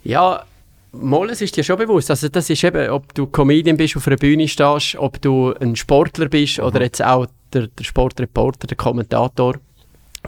Ja, 0.03 0.43
mal, 0.91 1.29
es 1.29 1.41
ist 1.41 1.55
dir 1.55 1.63
schon 1.63 1.77
bewusst. 1.77 2.09
Also 2.09 2.29
das 2.29 2.49
ist 2.49 2.63
eben, 2.63 2.89
ob 2.89 3.13
du 3.13 3.27
Comedian 3.27 3.77
bist, 3.77 3.95
auf 3.95 4.07
einer 4.07 4.15
Bühne 4.17 4.47
stehst, 4.47 4.95
ob 4.95 5.21
du 5.21 5.53
ein 5.59 5.75
Sportler 5.75 6.27
bist 6.29 6.59
oder 6.59 6.81
jetzt 6.81 7.03
auch 7.03 7.27
der, 7.53 7.67
der 7.67 7.83
Sportreporter, 7.83 8.65
der 8.67 8.75
Kommentator. 8.77 9.55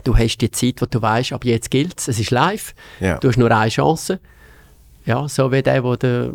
Du 0.03 0.15
hast 0.15 0.37
die 0.37 0.51
Zeit, 0.51 0.81
wo 0.81 0.85
du 0.85 1.01
weißt, 1.01 1.33
ab 1.33 1.43
jetzt 1.45 1.71
gilt 1.71 1.99
es. 1.99 2.07
Es 2.07 2.19
ist 2.19 2.31
live. 2.31 2.73
Ja. 2.99 3.17
Du 3.17 3.27
hast 3.27 3.37
nur 3.37 3.49
eine 3.51 3.69
Chance. 3.69 4.19
Ja, 5.05 5.27
so 5.27 5.51
wie 5.51 5.63
der, 5.63 5.81
der 5.97 6.33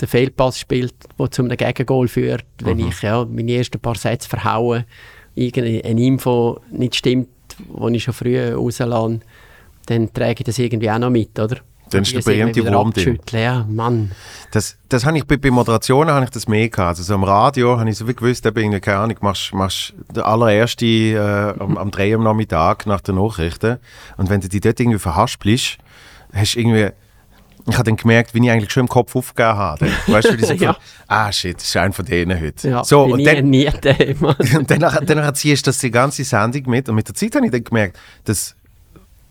den, 0.00 0.08
Fehlpass 0.08 0.58
spielt, 0.58 0.94
der 1.18 1.30
zu 1.30 1.42
einem 1.42 1.56
Gegengol 1.56 2.08
führt. 2.08 2.44
Wenn 2.62 2.78
ich 2.78 3.02
ja, 3.02 3.24
meine 3.24 3.52
ersten 3.52 3.80
paar 3.80 3.96
Sätze 3.96 4.28
verhaue, 4.28 4.84
irgendeine 5.34 6.02
Info 6.02 6.60
nicht 6.70 6.96
stimmt, 6.96 7.28
die 7.58 7.96
ich 7.96 8.04
schon 8.04 8.14
früh 8.14 8.38
rauslasse, 8.52 9.20
dann 9.86 10.12
trage 10.12 10.36
ich 10.38 10.44
das 10.44 10.58
irgendwie 10.58 10.90
auch 10.90 10.98
noch 10.98 11.10
mit, 11.10 11.38
oder? 11.38 11.58
Dann 11.90 12.02
ist 12.02 12.14
der 12.14 12.20
berühmte 12.20 12.64
Wurm 12.72 12.92
drin. 12.92 13.18
Ja, 13.32 13.66
Mann. 13.68 14.12
Das, 14.52 14.76
das 14.88 15.04
habe 15.04 15.18
ich 15.18 15.24
bei, 15.24 15.36
bei 15.36 15.50
Moderationen 15.50 16.10
habe 16.10 16.24
ich 16.24 16.30
das 16.30 16.46
mehr 16.46 16.68
gehabt. 16.68 16.90
Also 16.90 17.02
so 17.02 17.14
am 17.14 17.24
Radio 17.24 17.78
habe 17.78 17.90
ich 17.90 17.96
so 17.96 18.06
wie 18.06 18.14
gewusst, 18.14 18.46
eben 18.46 18.58
irgendwie, 18.58 18.80
keine 18.80 18.98
Ahnung, 18.98 19.16
machst, 19.20 19.52
machst 19.52 19.94
der 20.14 20.26
allererste 20.26 20.86
äh, 20.86 21.60
am, 21.60 21.76
am 21.76 21.90
3 21.90 22.14
am 22.14 22.22
Nachmittag 22.22 22.86
nach 22.86 23.00
den 23.00 23.16
Nachrichten 23.16 23.78
und 24.16 24.30
wenn 24.30 24.40
du 24.40 24.48
dich 24.48 24.60
dort 24.60 24.78
irgendwie 24.78 24.98
verhaspelst, 24.98 25.78
hast 26.32 26.56
irgendwie, 26.56 26.90
ich 27.66 27.74
habe 27.74 27.84
dann 27.84 27.96
gemerkt, 27.96 28.34
wie 28.34 28.44
ich 28.44 28.50
eigentlich 28.50 28.70
schon 28.72 28.82
im 28.82 28.88
Kopf 28.88 29.14
aufgegeben 29.16 29.56
habe. 29.56 29.88
Weißt 30.06 30.28
du, 30.28 30.38
wie 30.38 30.42
ich 30.42 30.46
so 30.46 30.54
Ja. 30.54 30.76
ah 31.08 31.30
shit, 31.32 31.56
das 31.56 31.64
ist 31.64 31.76
einer 31.76 31.92
von 31.92 32.04
denen 32.04 32.40
heute. 32.40 32.68
Ja, 32.68 32.84
so, 32.84 33.04
und 33.04 33.20
ich 33.20 33.26
dann, 33.26 33.50
nie 33.50 33.68
Mann. 34.18 34.36
und 34.56 34.70
danach, 34.70 35.00
danach 35.04 35.32
ziehst 35.32 35.66
du 35.66 35.70
das 35.70 35.78
die 35.78 35.90
ganze 35.90 36.24
Sendung 36.24 36.62
mit. 36.70 36.88
Und 36.88 36.94
mit 36.94 37.08
der 37.08 37.14
Zeit 37.14 37.34
habe 37.34 37.46
ich 37.46 37.52
dann 37.52 37.64
gemerkt, 37.64 37.98
dass 38.24 38.56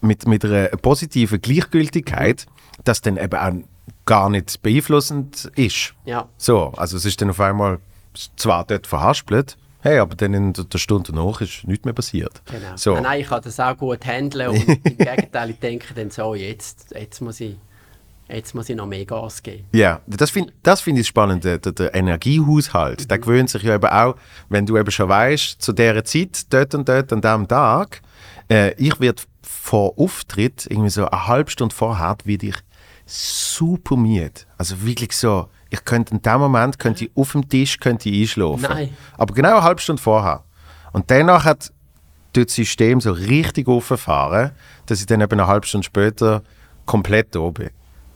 mit, 0.01 0.27
mit 0.27 0.45
einer 0.45 0.67
positiven 0.69 1.41
Gleichgültigkeit 1.41 2.45
das 2.83 3.01
dann 3.01 3.17
eben 3.17 3.35
auch 3.35 3.53
gar 4.05 4.29
nicht 4.29 4.61
beeinflussend 4.61 5.51
ist. 5.55 5.93
Ja. 6.05 6.27
So, 6.37 6.73
also 6.77 6.97
es 6.97 7.05
ist 7.05 7.21
dann 7.21 7.29
auf 7.29 7.39
einmal 7.39 7.79
zwar 8.35 8.65
dort 8.65 8.87
verhaspelt, 8.87 9.57
hey, 9.81 9.99
aber 9.99 10.15
dann 10.15 10.33
in 10.33 10.53
der 10.53 10.77
Stunde 10.77 11.11
danach 11.13 11.41
ist 11.41 11.65
nichts 11.67 11.85
mehr 11.85 11.93
passiert. 11.93 12.41
Genau. 12.45 12.75
So. 12.75 12.93
Nein, 12.93 13.03
nein, 13.03 13.21
ich 13.21 13.27
kann 13.27 13.41
das 13.41 13.59
auch 13.59 13.77
gut 13.77 14.05
handeln 14.05 14.49
und 14.49 14.67
im 14.67 14.97
Gegenteil, 14.97 15.51
ich 15.51 15.59
denke 15.59 15.93
dann 15.93 16.09
so, 16.09 16.35
jetzt, 16.35 16.93
jetzt, 16.97 17.21
muss 17.21 17.39
ich, 17.39 17.55
jetzt 18.31 18.55
muss 18.55 18.69
ich 18.69 18.75
noch 18.75 18.85
mehr 18.85 19.05
Gas 19.05 19.41
geben. 19.41 19.65
Ja, 19.71 20.01
das 20.07 20.29
finde 20.31 20.53
das 20.63 20.81
find 20.81 20.99
ich 20.99 21.07
spannend, 21.07 21.43
der, 21.43 21.57
der, 21.57 21.93
Energiehaushalt. 21.93 23.09
Der 23.09 23.19
gewöhnt 23.19 23.49
sich 23.49 23.63
ja 23.63 23.75
eben 23.75 23.89
auch, 23.89 24.15
wenn 24.49 24.65
du 24.65 24.77
eben 24.77 24.91
schon 24.91 25.09
weißt, 25.09 25.61
zu 25.61 25.73
dieser 25.73 26.03
Zeit, 26.03 26.51
dort 26.53 26.75
und 26.75 26.87
dort 26.87 27.11
an 27.11 27.21
diesem 27.21 27.47
Tag, 27.47 28.01
äh, 28.49 28.73
ich 28.75 28.99
werde 28.99 29.23
vor 29.41 29.93
Auftritt, 29.97 30.67
irgendwie 30.69 30.89
so 30.89 31.07
eine 31.07 31.27
halbe 31.27 31.51
Stunde 31.51 31.73
vorher, 31.73 32.17
werde 32.23 32.47
ich 32.47 32.55
super 33.05 33.95
müde. 33.95 34.41
Also 34.57 34.85
wirklich 34.85 35.15
so, 35.15 35.49
ich 35.69 35.83
könnte 35.83 36.13
in 36.13 36.21
dem 36.21 36.39
Moment 36.39 36.79
könnte 36.79 37.05
ich 37.05 37.11
auf 37.15 37.31
dem 37.31 37.47
Tisch 37.47 37.79
könnte 37.79 38.09
ich 38.09 38.21
einschlafen. 38.21 38.61
Nein. 38.61 38.97
Aber 39.17 39.33
genau 39.33 39.57
eine 39.57 39.63
halbe 39.63 39.81
Stunde 39.81 40.01
vorher. 40.01 40.43
Und 40.91 41.09
danach 41.11 41.45
hat 41.45 41.71
das 42.33 42.53
System 42.53 43.01
so 43.01 43.11
richtig 43.11 43.67
aufgefahren, 43.67 44.51
dass 44.85 44.99
ich 44.99 45.05
dann 45.07 45.21
eben 45.21 45.31
eine 45.31 45.47
halbe 45.47 45.65
Stunde 45.65 45.85
später 45.85 46.43
komplett 46.85 47.35
da 47.35 47.49
bin. 47.49 47.69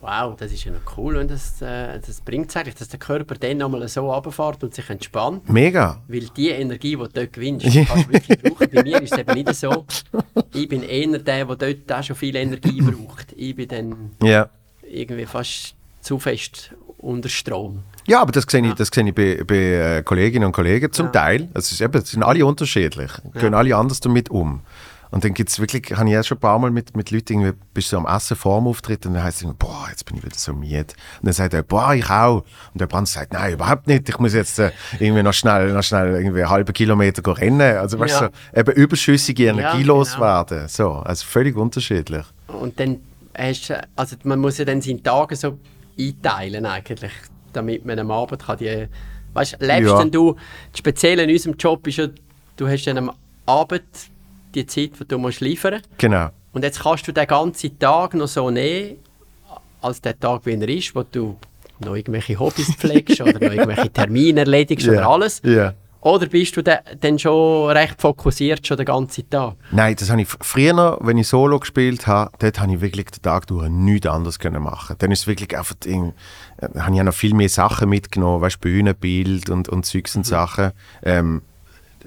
Wow, 0.06 0.36
das 0.38 0.52
ist 0.52 0.66
ja 0.66 0.74
noch 0.74 0.98
cool 0.98 1.16
und 1.16 1.32
das, 1.32 1.62
äh, 1.62 1.98
das 2.06 2.20
bringt 2.20 2.50
es 2.50 2.58
eigentlich, 2.58 2.76
dass 2.76 2.90
der 2.90 3.00
Körper 3.00 3.36
dann 3.36 3.56
nochmal 3.58 3.88
so 3.88 4.12
runterfährt 4.12 4.62
und 4.62 4.76
sich 4.76 4.90
entspannt. 4.90 5.48
Mega. 5.50 6.02
Weil 6.10 6.26
die 6.36 6.50
Energie, 6.50 6.90
die 6.90 6.98
du 6.98 7.08
dort 7.08 7.32
gewinnst, 7.32 7.66
kannst 7.66 8.08
du 8.10 8.12
wirklich 8.12 8.38
brauchen. 8.42 8.68
Bei 8.74 8.84
mir 8.84 9.02
ist 9.02 9.14
es 9.14 9.18
eben 9.20 9.34
nicht 9.34 9.56
so. 9.56 9.86
Ich 10.54 10.68
bin 10.68 10.84
eher 10.84 11.20
der, 11.20 11.46
der 11.46 11.56
dort 11.56 11.92
auch 11.94 12.04
schon 12.04 12.18
viel 12.18 12.36
Energie 12.36 12.82
braucht. 12.82 13.32
Ich 13.38 13.56
bin 13.56 13.68
dann 13.70 14.12
Ja. 14.22 14.50
irgendwie 14.82 15.26
fast 15.26 15.74
zu 16.02 16.20
fest 16.20 16.72
unter 16.98 17.30
Strom. 17.30 17.84
Ja, 18.06 18.22
aber 18.22 18.34
das 18.34 18.44
sehe 18.50 18.66
ich, 18.68 18.74
das 18.74 18.90
sehe 18.94 19.08
ich 19.08 19.16
bei, 19.16 19.42
bei 19.46 19.56
äh, 20.00 20.04
Kolleginnen 20.04 20.48
und 20.48 20.52
Kollegen 20.52 20.92
zum 20.92 21.06
Ja. 21.06 21.12
Teil. 21.14 21.48
Es 21.54 21.72
ist 21.72 21.80
eben, 21.80 21.98
es 21.98 22.12
sind 22.12 22.24
alle 22.24 22.46
unterschiedlich, 22.46 23.10
gehen 23.40 23.54
alle 23.54 23.74
anders 23.78 24.02
damit 24.02 24.30
um. 24.30 24.60
Und 25.14 25.24
dann 25.24 25.36
gibt 25.36 25.52
es 25.52 25.60
wirklich, 25.60 25.96
habe 25.96 26.10
ich 26.10 26.18
auch 26.18 26.24
schon 26.24 26.38
ein 26.38 26.42
paar 26.42 26.58
Mal 26.58 26.72
mit, 26.72 26.98
mit 26.98 27.12
Leuten, 27.12 27.34
irgendwie, 27.34 27.54
bist 27.72 27.92
du 27.94 27.98
am 27.98 28.08
Essen 28.08 28.36
vor 28.36 28.60
dem 28.60 28.66
Auftritt 28.66 29.06
und 29.06 29.14
dann 29.14 29.24
heißt 29.24 29.38
es 29.38 29.44
immer, 29.44 29.54
boah, 29.54 29.86
jetzt 29.92 30.06
bin 30.06 30.18
ich 30.18 30.24
wieder 30.26 30.36
so 30.36 30.54
müde. 30.54 30.80
Und 30.80 30.88
dann 31.22 31.34
sagt 31.34 31.54
er, 31.54 31.62
boah, 31.62 31.94
ich 31.94 32.10
auch. 32.10 32.38
Und 32.74 32.82
der 32.82 32.88
Brand 32.88 33.08
sagt, 33.08 33.32
nein, 33.32 33.54
überhaupt 33.54 33.86
nicht, 33.86 34.10
ich 34.10 34.18
muss 34.18 34.34
jetzt 34.34 34.58
äh, 34.58 34.72
irgendwie 35.00 35.22
noch 35.22 35.34
schnell, 35.34 35.72
noch 35.72 35.84
schnell 35.84 36.16
irgendwie 36.16 36.42
einen 36.42 36.50
halben 36.50 36.74
Kilometer 36.74 37.22
rennen. 37.38 37.78
Also 37.78 38.00
weißt 38.00 38.22
du, 38.22 38.26
Ja. 38.26 38.32
so, 38.56 38.60
eben 38.60 38.72
überschüssige 38.72 39.46
Energie 39.50 39.84
genau. 39.84 39.98
loswerden. 40.00 40.68
So, 40.68 40.94
also 40.94 41.24
völlig 41.28 41.56
unterschiedlich. 41.56 42.26
Und 42.48 42.80
dann 42.80 42.98
hast 43.38 43.70
du, 43.70 43.80
also 43.96 44.16
man 44.24 44.40
muss 44.40 44.58
ja 44.58 44.66
dann 44.66 44.82
seine 44.82 45.04
Tage 45.04 45.36
so 45.36 45.60
einteilen 45.96 46.66
eigentlich, 46.66 47.12
damit 47.54 47.86
man 47.86 48.00
am 48.00 48.10
Abend 48.10 48.42
kann 48.44 48.58
die, 48.58 48.88
weißt, 49.36 49.58
lebst 49.60 49.92
Ja. 49.92 50.00
denn 50.00 50.10
du, 50.10 50.34
das 50.72 50.80
Spezielle 50.80 51.22
in 51.26 51.30
unserem 51.30 51.56
Job 51.56 51.86
ist 51.86 51.98
ja, 51.98 52.08
du 52.58 52.68
hast 52.68 52.86
dann 52.88 52.98
am 52.98 53.12
Abend 53.46 53.84
die 54.56 54.66
Zeit, 54.66 54.92
die 55.00 55.08
du 55.08 55.18
musst 55.18 55.42
liefern 55.42 55.82
Genau. 55.98 56.30
und 56.54 56.64
jetzt 56.64 56.82
kannst 56.82 57.08
du 57.08 57.12
den 57.12 57.28
ganzen 57.28 57.78
Tag 57.80 58.14
noch 58.14 58.28
so 58.28 58.50
nehmen, 58.50 58.98
als 59.82 60.02
der 60.02 60.20
Tag, 60.20 60.46
wie 60.46 60.54
er 60.54 60.70
ist, 60.70 60.96
wo 60.96 61.04
du 61.04 61.38
noch 61.80 61.96
irgendwelche 61.96 62.40
Hobbys 62.40 62.74
pflegst 62.78 63.20
oder 63.22 63.34
noch 63.34 63.42
irgendwelche 63.42 63.90
Termine 63.92 64.42
erledigst 64.42 64.88
oder 64.88 65.08
alles. 65.10 65.42
Ja. 65.44 65.74
Oder 66.02 66.26
bist 66.28 66.56
du 66.58 66.62
da, 66.62 66.80
dann 67.00 67.18
schon 67.18 67.70
recht 67.72 68.02
fokussiert 68.02 68.68
schon 68.68 68.76
den 68.76 68.86
ganzen 68.86 69.30
Tag? 69.30 69.56
Nein, 69.72 69.96
das 69.98 70.10
habe 70.10 70.22
ich 70.22 70.28
früher, 70.28 70.98
wenn 71.02 71.18
ich 71.18 71.30
Solo 71.30 71.60
gespielt 71.60 72.08
habe, 72.08 72.30
dort 72.40 72.60
habe 72.60 72.74
ich 72.74 72.82
wirklich 72.82 73.06
den 73.06 73.22
Tag 73.22 73.48
durch 73.48 73.70
nichts 73.70 74.08
anderes 74.08 74.38
können 74.38 74.62
machen. 74.64 74.98
Dann 75.00 75.12
ist 75.12 75.28
wirklich 75.28 75.58
einfach, 75.58 75.76
irgend- 75.86 76.14
äh, 76.58 76.78
habe 76.78 76.94
ich 76.94 77.00
auch 77.00 77.06
noch 77.06 77.14
viel 77.14 77.34
mehr 77.34 77.48
Sachen 77.48 77.88
mitgenommen, 77.88 78.42
weißt 78.42 78.60
Bühnenbild 78.60 79.50
und, 79.50 79.70
und 79.70 79.86
Zeugs 79.86 80.14
und 80.18 80.26
Sachen. 80.26 80.72
Ähm, 81.04 81.42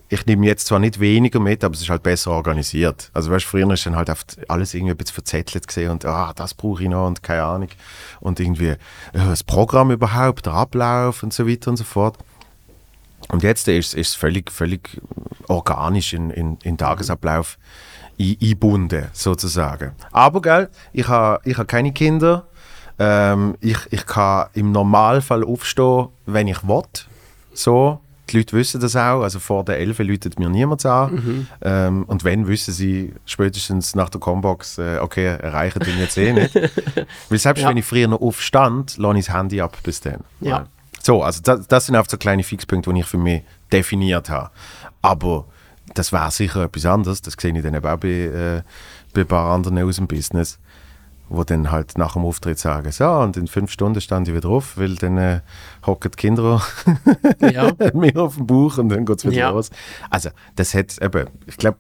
ich 0.09 0.25
nehme 0.27 0.47
jetzt 0.47 0.67
zwar 0.67 0.79
nicht 0.79 1.01
weniger 1.01 1.41
mit, 1.41 1.65
aber 1.65 1.75
es 1.75 1.81
ist 1.81 1.91
halt 1.91 2.03
besser 2.03 2.31
organisiert. 2.31 3.11
Also 3.13 3.31
weißt, 3.31 3.45
früher 3.45 3.69
ist 3.73 3.87
dann 3.87 3.97
halt 3.97 4.11
alles 4.49 4.75
irgendwie 4.75 4.93
ein 4.93 4.97
bisschen 4.97 5.15
verzettelt 5.15 5.67
gesehen 5.67 5.91
und 5.91 6.05
ah, 6.05 6.33
das 6.35 6.55
brauche 6.55 6.83
ich 6.83 6.89
noch 6.89 7.07
und 7.07 7.23
keine 7.23 7.43
Ahnung. 7.43 7.69
Und 8.21 8.39
irgendwie 8.39 8.69
äh, 8.69 8.77
das 9.13 9.43
Programm 9.43 9.91
überhaupt, 9.91 10.47
der 10.47 10.53
Ablauf 10.55 11.23
und 11.23 11.33
so 11.33 11.49
weiter 11.49 11.71
und 11.71 11.77
so 11.77 11.85
fort. 11.85 12.17
Und 13.29 13.43
jetzt 13.43 13.67
ist 13.67 13.95
es 13.95 14.15
völlig, 14.15 14.53
völlig 14.53 15.01
organisch 15.49 16.13
in, 16.13 16.31
in, 16.31 16.59
in 16.63 16.79
Tagesablauf 16.79 17.59
ein- 18.19 18.37
eingebunden, 18.41 19.07
sozusagen. 19.13 19.93
Aber, 20.13 20.41
gell, 20.41 20.71
ich 20.93 21.09
habe 21.09 21.41
ich 21.45 21.59
ha 21.59 21.65
keine 21.65 21.93
Kinder. 21.93 22.47
Ähm, 22.99 23.57
ich, 23.61 23.79
ich 23.91 24.07
kann 24.07 24.47
im 24.55 24.71
Normalfall 24.71 25.43
aufstehen, 25.45 26.09
wenn 26.27 26.47
ich 26.47 26.63
will. 26.67 26.83
So. 27.53 28.01
Die 28.31 28.39
Leute 28.39 28.57
wissen 28.57 28.81
das 28.81 28.97
auch. 28.97 29.23
Also 29.23 29.39
vor 29.39 29.65
der 29.65 29.79
11 29.79 29.99
läutet 30.01 30.39
mir 30.39 30.49
niemand 30.49 30.85
an. 30.85 31.47
Ähm, 31.63 32.05
und 32.05 32.25
wenn, 32.25 32.49
wissen 32.49 32.73
sie 32.75 33.15
spätestens 33.25 33.95
nach 33.95 34.09
der 34.09 34.21
Combox, 34.21 34.79
äh, 34.79 34.99
okay, 35.01 35.25
erreichen 35.27 35.81
den 35.81 35.99
jetzt 35.99 36.17
eh 36.19 36.33
nicht. 36.33 36.55
Weil 37.29 37.39
selbst 37.39 37.63
Ja. 37.63 37.69
wenn 37.69 37.77
ich 37.77 37.85
früher 37.85 38.09
noch 38.09 38.21
aufstand, 38.21 38.97
lasse 38.99 39.19
ich 39.19 39.27
das 39.27 39.35
Handy 39.35 39.61
ab 39.61 39.77
bis 39.83 40.01
dann. 40.01 40.25
Ja. 40.41 40.67
So, 41.03 41.23
also 41.23 41.41
das, 41.43 41.69
das 41.69 41.87
sind 41.87 41.95
einfach 41.95 42.11
so 42.11 42.17
kleine 42.17 42.43
Fixpunkte, 42.43 42.93
die 42.93 43.01
ich 43.01 43.07
für 43.07 43.19
mich 43.19 43.43
definiert 43.71 44.29
habe. 44.29 44.51
Aber 45.03 45.47
das 45.95 46.13
wäre 46.13 46.31
sicher 46.33 46.65
etwas 46.65 46.85
anderes. 46.85 47.23
Das 47.23 47.35
sehe 47.41 47.57
ich 47.57 47.63
dann 47.63 47.75
eben 47.75 47.87
auch 47.87 47.97
bei, 47.97 48.09
äh, 48.09 48.63
bei 49.15 49.21
ein 49.21 49.27
paar 49.29 49.53
anderen 49.55 49.79
aus 49.85 49.97
dem 49.97 50.09
Business, 50.09 50.59
wo 51.29 51.43
dann 51.45 51.71
halt 51.71 51.99
nach 51.99 52.13
dem 52.13 52.25
Auftritt 52.25 52.59
sagen, 52.59 52.93
so, 52.93 53.09
und 53.09 53.37
in 53.37 53.47
fünf 53.49 53.71
Stunden 53.73 54.01
stand 54.01 54.29
ich 54.29 54.35
wieder 54.35 54.49
auf, 54.49 54.77
weil 54.79 54.95
dann 54.95 55.19
äh, 55.19 55.41
hocken 55.85 56.11
die 56.13 56.17
Kinder 56.17 56.63
Ja. 57.41 57.73
mir 57.95 58.17
auf 58.17 58.37
dem 58.37 58.47
Bauch 58.47 58.79
und 58.79 58.89
dann 58.91 59.05
geht 59.05 59.19
es 59.19 59.25
wieder 59.25 59.35
Ja. 59.37 59.51
los. 59.51 59.71
Also, 60.11 60.31
das 60.55 60.75
hat 60.75 60.97
eben, 61.03 61.29
ich 61.47 61.57
glaube, 61.57 61.79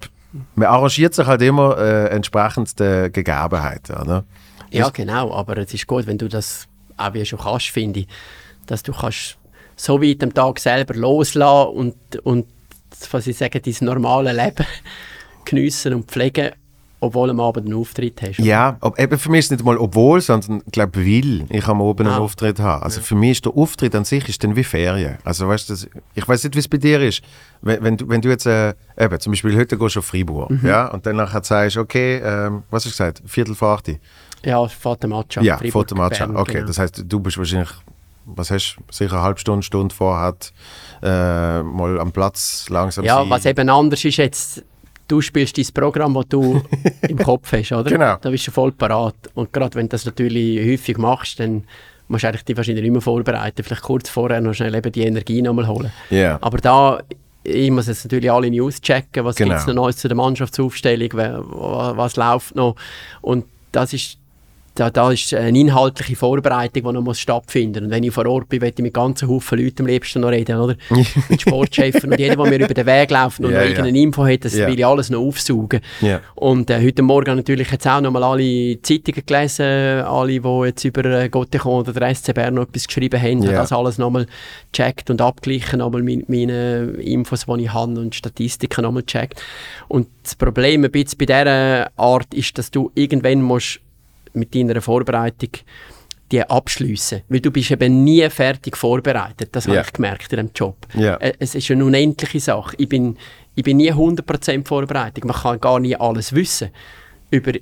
man 0.54 0.68
arrangiert 0.68 1.14
sich 1.14 1.26
halt 1.26 1.42
immer 1.42 1.78
äh, 1.78 2.08
entsprechend 2.08 2.78
der 2.80 3.08
Gegebenheiten, 3.10 3.96
oder? 3.96 4.24
Ja, 4.70 4.90
genau, 4.90 5.32
aber 5.32 5.56
es 5.58 5.72
ist 5.72 5.86
gut, 5.86 6.06
wenn 6.06 6.18
du 6.18 6.28
das 6.28 6.66
auch 6.96 7.14
wie 7.14 7.24
schon 7.24 7.38
kannst, 7.38 7.68
finde 7.68 8.00
ich, 8.00 8.08
dass 8.66 8.82
du 8.82 8.92
kannst 8.92 9.38
so 9.76 10.02
weit 10.02 10.22
am 10.24 10.34
Tag 10.34 10.58
selber 10.58 10.94
loslassen 10.94 11.70
und, 11.76 11.94
und 12.24 12.46
was 13.10 13.26
ich 13.26 13.36
sage, 13.38 13.60
dein 13.60 13.74
normale 13.80 14.32
Leben 14.32 14.66
geniessen 15.44 15.94
und 15.94 16.10
pflegen, 16.10 16.50
obwohl 17.00 17.28
am 17.30 17.40
Abend 17.40 17.66
einen 17.66 17.74
Auftritt 17.76 18.22
hast. 18.22 18.38
Ja, 18.38 18.76
ob, 18.80 18.98
eben 18.98 19.18
für 19.18 19.30
mich 19.30 19.40
ist 19.40 19.44
es 19.46 19.50
nicht 19.52 19.64
mal 19.64 19.76
obwohl, 19.76 20.20
sondern 20.20 20.62
ich 20.64 20.72
glaube, 20.72 20.96
weil 20.98 21.44
ich 21.50 21.66
am 21.68 21.80
Oben 21.80 22.06
einen 22.06 22.16
Ah. 22.16 22.20
Auftritt 22.20 22.58
habe. 22.58 22.82
Also 22.82 23.00
für 23.00 23.14
mich 23.14 23.32
ist 23.32 23.44
der 23.44 23.52
Auftritt 23.56 23.94
an 23.94 24.04
sich 24.04 24.28
ist 24.28 24.42
dann 24.42 24.56
wie 24.56 24.64
Ferien. 24.64 25.18
Also 25.24 25.46
weißt 25.46 25.68
du, 25.70 25.74
ich 26.14 26.26
weiß 26.28 26.44
nicht, 26.44 26.54
wie 26.54 26.58
es 26.60 26.68
bei 26.68 26.78
dir 26.78 27.00
ist. 27.02 27.22
Wenn, 27.60 27.82
wenn, 27.82 27.96
du, 27.96 28.08
wenn 28.08 28.20
du 28.20 28.28
jetzt, 28.30 28.46
äh, 28.46 28.74
eben, 28.98 29.20
zum 29.20 29.32
Beispiel 29.32 29.56
heute 29.56 29.76
gehst 29.76 29.96
du 29.96 30.00
auf 30.00 30.06
Freiburg, 30.06 30.50
Mhm. 30.50 30.66
ja, 30.66 30.86
und 30.88 31.04
dann 31.06 31.16
nachher 31.16 31.42
sagst, 31.44 31.76
okay, 31.76 32.16
ähm, 32.24 32.62
was 32.70 32.84
hast 32.84 32.98
du 32.98 33.02
gesagt, 33.04 33.22
Viertel 33.26 33.54
vor 33.54 33.70
acht? 33.74 33.90
Ja, 34.44 34.66
Fotomatcha. 34.66 35.42
Ja, 35.42 35.56
Freiburg, 35.58 35.72
Fotomatcha. 35.72 36.26
Bern, 36.26 36.36
Okay, 36.36 36.52
genau. 36.54 36.66
das 36.68 36.78
heißt, 36.78 37.04
du 37.06 37.20
bist 37.20 37.36
wahrscheinlich, 37.36 37.70
was 38.24 38.50
hast 38.50 38.76
du, 38.78 38.82
sicher 38.92 39.12
eine 39.14 39.22
halbe 39.22 39.40
Stunde, 39.40 39.62
Stunde 39.62 39.94
vorher 39.94 40.34
äh, 41.02 41.62
mal 41.62 42.00
am 42.00 42.12
Platz 42.12 42.66
langsam 42.70 43.04
Ja, 43.04 43.16
sein. 43.20 43.30
was 43.30 43.44
eben 43.46 43.68
anders 43.68 44.04
ist 44.04 44.16
jetzt, 44.16 44.64
du 45.08 45.20
spielst 45.20 45.56
dein 45.58 45.66
Programm, 45.74 46.14
das 46.14 46.26
du 46.28 46.60
im 47.08 47.18
Kopf 47.18 47.52
hast, 47.52 47.72
oder? 47.72 47.90
Genau. 47.90 48.16
Da 48.20 48.30
bist 48.30 48.46
du 48.46 48.50
voll 48.50 48.72
parat. 48.72 49.14
Und 49.34 49.52
gerade 49.52 49.74
wenn 49.76 49.86
du 49.86 49.90
das 49.90 50.04
natürlich 50.06 50.60
häufig 50.66 50.98
machst, 50.98 51.40
dann 51.40 51.64
musst 52.08 52.24
du 52.24 52.28
eigentlich 52.28 52.44
dich 52.44 52.56
wahrscheinlich 52.56 52.90
mehr 52.90 53.00
vorbereiten. 53.00 53.62
Vielleicht 53.62 53.82
kurz 53.82 54.08
vorher 54.08 54.40
noch 54.40 54.54
schnell 54.54 54.74
eben 54.74 54.92
die 54.92 55.02
Energie 55.02 55.42
nochmal 55.42 55.66
holen. 55.66 55.92
Ja. 56.10 56.38
Aber 56.40 56.58
da, 56.58 57.00
ich 57.42 57.70
muss 57.70 57.86
jetzt 57.86 58.04
natürlich 58.04 58.30
alle 58.30 58.50
News 58.50 58.80
checken, 58.80 59.24
was 59.24 59.36
Genau. 59.36 59.50
gibt 59.50 59.60
es 59.60 59.66
noch 59.66 59.74
Neues 59.74 59.96
zu 59.96 60.08
der 60.08 60.16
Mannschaftsaufstellung, 60.16 61.08
wer- 61.14 61.42
wa- 61.48 61.96
was 61.96 62.16
läuft 62.16 62.54
noch. 62.54 62.76
Und 63.22 63.44
das 63.72 63.92
ist, 63.92 64.18
da, 64.76 64.90
da 64.90 65.10
ist 65.10 65.32
eine 65.34 65.58
inhaltliche 65.58 66.16
Vorbereitung, 66.16 66.84
die 66.84 66.92
noch 66.92 67.02
muss 67.02 67.18
stattfinden 67.18 67.84
Und 67.86 67.90
wenn 67.90 68.02
ich 68.02 68.12
vor 68.12 68.26
Ort 68.26 68.50
bin, 68.50 68.60
möchte 68.60 68.82
ich 68.82 68.84
mit 68.84 68.94
ganzen 68.94 69.28
Haufen 69.28 69.58
Leuten 69.58 69.82
am 69.82 69.86
liebsten 69.86 70.20
noch 70.20 70.28
reden, 70.28 70.58
oder? 70.60 70.76
mit 71.28 71.40
Sportchefs 71.40 72.04
und 72.04 72.18
jeder, 72.18 72.36
der 72.36 72.46
mir 72.46 72.64
über 72.64 72.74
den 72.74 72.86
Weg 72.86 73.10
läuft 73.10 73.40
und 73.40 73.50
Ja, 73.50 73.58
noch 73.60 73.66
irgendeine 73.66 73.98
Info 73.98 74.26
hat, 74.26 74.44
das 74.44 74.54
Ja. 74.54 74.66
will 74.68 74.78
ich 74.78 74.84
alles 74.84 75.08
noch 75.10 75.20
aufsaugen. 75.20 75.80
Ja. 76.02 76.20
Und 76.34 76.68
äh, 76.70 76.80
heute 76.84 77.02
Morgen 77.02 77.36
natürlich 77.36 77.70
jetzt 77.70 77.88
auch 77.88 78.00
nochmal 78.02 78.22
alle 78.22 78.80
Zeitungen 78.82 79.22
gelesen, 79.24 79.64
alle, 79.64 80.40
die 80.40 80.60
jetzt 80.66 80.84
über 80.84 81.04
äh, 81.06 81.28
Gotteron 81.30 81.80
oder 81.80 81.92
der 81.92 82.14
SC 82.14 82.34
Bern 82.34 82.54
noch 82.54 82.64
etwas 82.64 82.86
geschrieben 82.86 83.20
haben, 83.20 83.42
habe 83.44 83.52
das 83.54 83.72
alles 83.72 83.96
nochmal 83.96 84.26
gecheckt 84.72 85.08
und 85.08 85.22
abgeglichen, 85.22 85.78
nochmal 85.78 86.02
mit 86.02 86.28
meinen 86.28 86.96
Infos, 86.96 87.46
die 87.46 87.62
ich 87.62 87.72
habe 87.72 87.98
und 87.98 88.14
Statistiken 88.14 88.82
nochmal 88.82 89.02
gecheckt. 89.04 89.42
Und 89.88 90.08
das 90.22 90.34
Problem 90.34 90.84
ein 90.84 90.90
bisschen 90.90 91.18
bei 91.18 91.24
dieser 91.24 91.90
Art 91.96 92.34
ist, 92.34 92.58
dass 92.58 92.70
du 92.70 92.90
irgendwann 92.94 93.40
musst 93.40 93.80
mit 94.36 94.54
deiner 94.54 94.80
Vorbereitung 94.80 95.50
die 96.32 96.42
abschliessen. 96.42 97.22
Weil 97.28 97.38
du 97.40 97.52
bist 97.52 97.70
eben 97.70 98.02
nie 98.02 98.28
fertig 98.30 98.76
vorbereitet. 98.76 99.50
Das 99.52 99.66
Ja. 99.66 99.74
habe 99.76 99.82
ich 99.86 99.92
gemerkt 99.92 100.32
in 100.32 100.36
dem 100.38 100.50
Job. 100.54 100.76
Äh, 100.94 101.34
Es 101.38 101.54
ist 101.54 101.70
eine 101.70 101.84
unendliche 101.84 102.40
Sache. 102.40 102.74
Ich 102.78 102.88
bin, 102.88 103.16
ich 103.54 103.62
bin 103.62 103.76
nie 103.76 103.92
100% 103.92 104.66
vorbereitet. 104.66 105.24
Man 105.24 105.36
kann 105.36 105.60
gar 105.60 105.78
nie 105.78 105.94
alles 105.94 106.32
wissen. 106.34 106.70
Über 107.30 107.52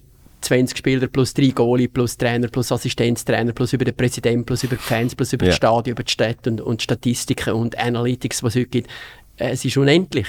20 0.40 0.78
Spieler 0.78 1.08
plus 1.08 1.34
3 1.34 1.48
Goalie 1.48 1.88
plus 1.88 2.16
Trainer 2.16 2.48
plus 2.48 2.72
Assistenztrainer 2.72 3.52
plus 3.52 3.74
über 3.74 3.84
den 3.84 3.94
Präsidenten 3.96 4.46
plus 4.46 4.64
über 4.64 4.76
die 4.76 4.82
Fans 4.82 5.14
plus 5.14 5.34
über 5.34 5.44
Ja. 5.44 5.50
das 5.50 5.56
Stadion, 5.56 5.92
über 5.92 6.02
die 6.02 6.12
Städte 6.12 6.48
und, 6.50 6.60
und 6.62 6.80
Statistiken 6.82 7.52
und 7.54 7.76
Analytics, 7.78 8.42
was 8.42 8.54
es 8.56 8.60
heute 8.62 8.70
gibt. 8.70 8.90
Äh, 9.36 9.50
Es 9.50 9.64
ist 9.66 9.76
unendlich. 9.76 10.26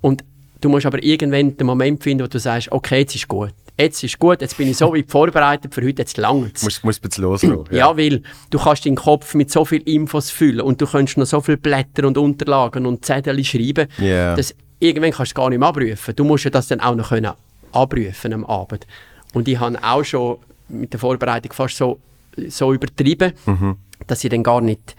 Und 0.00 0.24
du 0.60 0.68
musst 0.68 0.86
aber 0.86 1.02
irgendwann 1.02 1.56
den 1.56 1.66
Moment 1.66 2.02
finden, 2.02 2.24
wo 2.24 2.28
du 2.28 2.38
sagst, 2.38 2.70
okay, 2.72 3.00
jetzt 3.00 3.14
ist 3.14 3.28
gut. 3.28 3.52
Jetzt 3.78 4.02
ist 4.04 4.18
gut, 4.18 4.42
jetzt 4.42 4.56
bin 4.58 4.68
ich 4.68 4.76
so 4.76 4.92
weit 4.94 5.06
vorbereitet 5.10 5.74
für 5.74 5.80
heute, 5.82 6.02
jetzt 6.02 6.16
langt 6.18 6.60
Du 6.60 6.66
musst, 6.66 6.84
musst 6.84 7.02
ein 7.02 7.08
bisschen 7.08 7.24
loslassen. 7.24 7.64
ja. 7.74 7.96
weil 7.96 8.22
du 8.50 8.58
kannst 8.58 8.84
deinen 8.84 8.96
Kopf 8.96 9.34
mit 9.34 9.50
so 9.50 9.64
viel 9.64 9.80
Infos 9.82 10.30
füllen 10.30 10.60
und 10.60 10.80
du 10.80 10.86
kannst 10.86 11.16
noch 11.16 11.24
so 11.26 11.40
viele 11.40 11.56
Blätter 11.56 12.06
und 12.06 12.18
Unterlagen 12.18 12.84
und 12.84 13.04
Zettel 13.04 13.42
schreiben, 13.42 13.88
Ja. 13.98 14.36
dass 14.36 14.54
irgendwann 14.80 15.12
kannst 15.12 15.32
du 15.32 15.34
gar 15.36 15.48
nicht 15.48 15.58
mehr 15.60 15.68
abrufen. 15.68 16.14
Du 16.14 16.24
musst 16.24 16.44
ja 16.44 16.50
das 16.50 16.68
dann 16.68 16.80
auch 16.80 16.94
noch 16.94 17.08
können 17.08 17.32
abrufen 17.72 18.32
am 18.34 18.44
Abend. 18.44 18.86
Und 19.32 19.48
ich 19.48 19.58
habe 19.58 19.78
auch 19.82 20.04
schon 20.04 20.38
mit 20.68 20.92
der 20.92 21.00
Vorbereitung 21.00 21.52
fast 21.52 21.76
so, 21.76 22.00
so 22.48 22.74
übertrieben, 22.74 23.32
Mhm. 23.46 23.76
dass 24.06 24.22
ich 24.24 24.30
dann 24.30 24.42
gar 24.42 24.60
nicht 24.60 24.94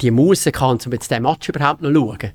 die 0.00 0.10
Muße 0.10 0.50
kann, 0.52 0.78
um 0.84 0.92
jetzt 0.92 1.10
den 1.10 1.22
Match 1.22 1.48
überhaupt 1.48 1.82
noch 1.82 1.90
zu 1.92 1.94
schauen. 2.00 2.30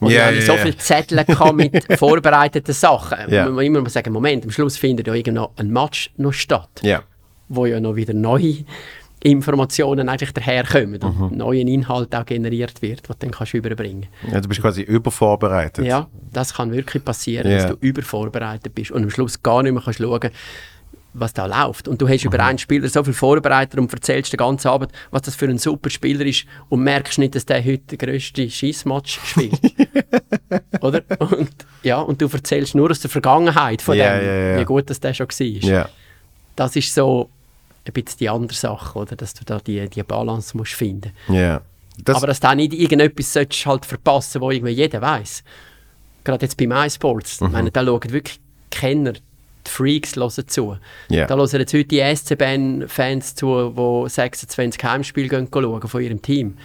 Und 0.00 0.10
Ja, 0.10 0.30
ich 0.30 0.40
ja, 0.46 0.54
so 0.54 0.56
viele 0.60 0.76
Zettel 0.76 1.24
mit 1.54 1.84
vorbereiteten 1.98 2.74
Sachen. 2.74 3.30
Ja. 3.32 3.44
Man 3.44 3.54
muss 3.54 3.62
immer 3.64 3.88
sagen, 3.90 4.12
Moment, 4.12 4.44
am 4.44 4.50
Schluss 4.50 4.76
findet 4.76 5.06
ja 5.06 5.14
irgendwo 5.14 5.50
ein 5.56 5.70
Match 5.70 6.10
noch 6.16 6.32
statt 6.32 6.80
Ja. 6.82 7.02
wo 7.48 7.66
ja 7.66 7.80
noch 7.80 7.96
wieder 7.96 8.12
neue 8.14 8.64
Informationen 9.22 10.08
einfach 10.10 10.32
daherkommen 10.32 11.00
und 11.02 11.18
Mhm. 11.32 11.38
neuen 11.38 11.66
Inhalt 11.68 12.14
auch 12.14 12.26
generiert 12.26 12.82
wird, 12.82 13.08
was 13.08 13.16
du 13.18 13.26
dann 13.26 13.30
kannst 13.30 13.54
überbringen 13.54 14.06
ja. 14.30 14.38
Du 14.40 14.48
bist 14.48 14.60
quasi 14.60 14.82
übervorbereitet. 14.82 15.86
Ja, 15.86 16.08
das 16.32 16.52
kann 16.52 16.70
wirklich 16.72 17.02
passieren, 17.02 17.50
Ja. 17.50 17.56
dass 17.56 17.66
du 17.70 17.76
übervorbereitet 17.80 18.74
bist 18.74 18.90
und 18.90 19.02
am 19.02 19.08
Schluss 19.10 19.42
gar 19.42 19.62
nicht 19.62 19.72
mehr 19.72 19.82
kannst 19.82 19.98
schauen 19.98 20.30
was 21.14 21.32
da 21.32 21.46
läuft. 21.46 21.88
Und 21.88 22.00
du 22.02 22.08
hast 22.08 22.24
Mhm. 22.24 22.28
über 22.32 22.44
einen 22.44 22.58
Spieler 22.58 22.88
so 22.88 23.02
viel 23.04 23.12
vorbereitet 23.14 23.78
und 23.78 23.92
erzählst 23.92 24.32
den 24.32 24.36
ganzen 24.38 24.68
Abend, 24.68 24.92
was 25.10 25.22
das 25.22 25.34
für 25.36 25.46
ein 25.46 25.58
super 25.58 25.88
Spieler 25.90 26.26
ist 26.26 26.44
und 26.68 26.82
merkst 26.82 27.18
nicht, 27.18 27.34
dass 27.34 27.46
der 27.46 27.64
heute 27.64 27.96
den 27.96 27.98
grössten 27.98 28.50
Schießmatch 28.50 29.20
spielt. 29.24 29.58
Oder? 30.80 31.02
Und, 31.18 31.50
ja, 31.82 32.00
und 32.00 32.20
du 32.20 32.28
erzählst 32.28 32.74
nur 32.74 32.90
aus 32.90 33.00
der 33.00 33.10
Vergangenheit 33.10 33.80
von 33.82 33.96
Ja, 33.96 34.18
dem, 34.18 34.26
ja, 34.26 34.34
ja. 34.54 34.60
wie 34.60 34.64
gut 34.64 34.90
das 34.90 35.00
der 35.00 35.14
schon 35.14 35.28
war 35.28 35.40
Ja. 35.46 35.88
das 36.56 36.76
ist 36.76 36.94
so 36.94 37.30
ein 37.86 37.92
bisschen 37.92 38.18
die 38.18 38.28
andere 38.28 38.56
Sache, 38.56 38.98
oder? 38.98 39.16
dass 39.16 39.34
du 39.34 39.44
da 39.44 39.58
die, 39.58 39.88
die 39.88 40.02
Balance 40.02 40.56
musst 40.56 40.72
finden 40.72 41.12
ja. 41.28 41.60
Das, 42.02 42.16
Aber 42.16 42.26
dass 42.26 42.40
du 42.40 42.48
auch 42.48 42.54
nicht 42.54 42.72
irgendetwas 42.72 43.36
halt 43.36 43.86
verpassen 43.86 44.40
wo 44.40 44.50
irgendwie 44.50 44.72
jeder 44.72 45.00
weiß. 45.00 45.44
Gerade 46.24 46.44
jetzt 46.44 46.56
bei 46.56 46.66
MySports, 46.66 47.40
Mhm. 47.40 47.46
ich 47.46 47.52
meine, 47.52 47.70
da 47.70 47.84
schauen 47.84 48.10
wirklich 48.10 48.40
Kenner, 48.70 49.12
die 49.66 49.70
Freaks 49.70 50.16
hören 50.16 50.48
zu. 50.48 50.76
Ja. 51.08 51.26
Da 51.26 51.36
hören 51.36 51.60
jetzt 51.60 51.74
heute 51.74 51.84
die 51.84 52.00
SCBN-Fans 52.00 53.34
zu, 53.34 53.70
die 53.70 54.10
26 54.10 54.82
Heimspiele 54.84 55.28
gehen 55.28 55.48
schauen 55.52 55.88
von 55.88 56.02
ihrem 56.02 56.20
Team 56.22 56.56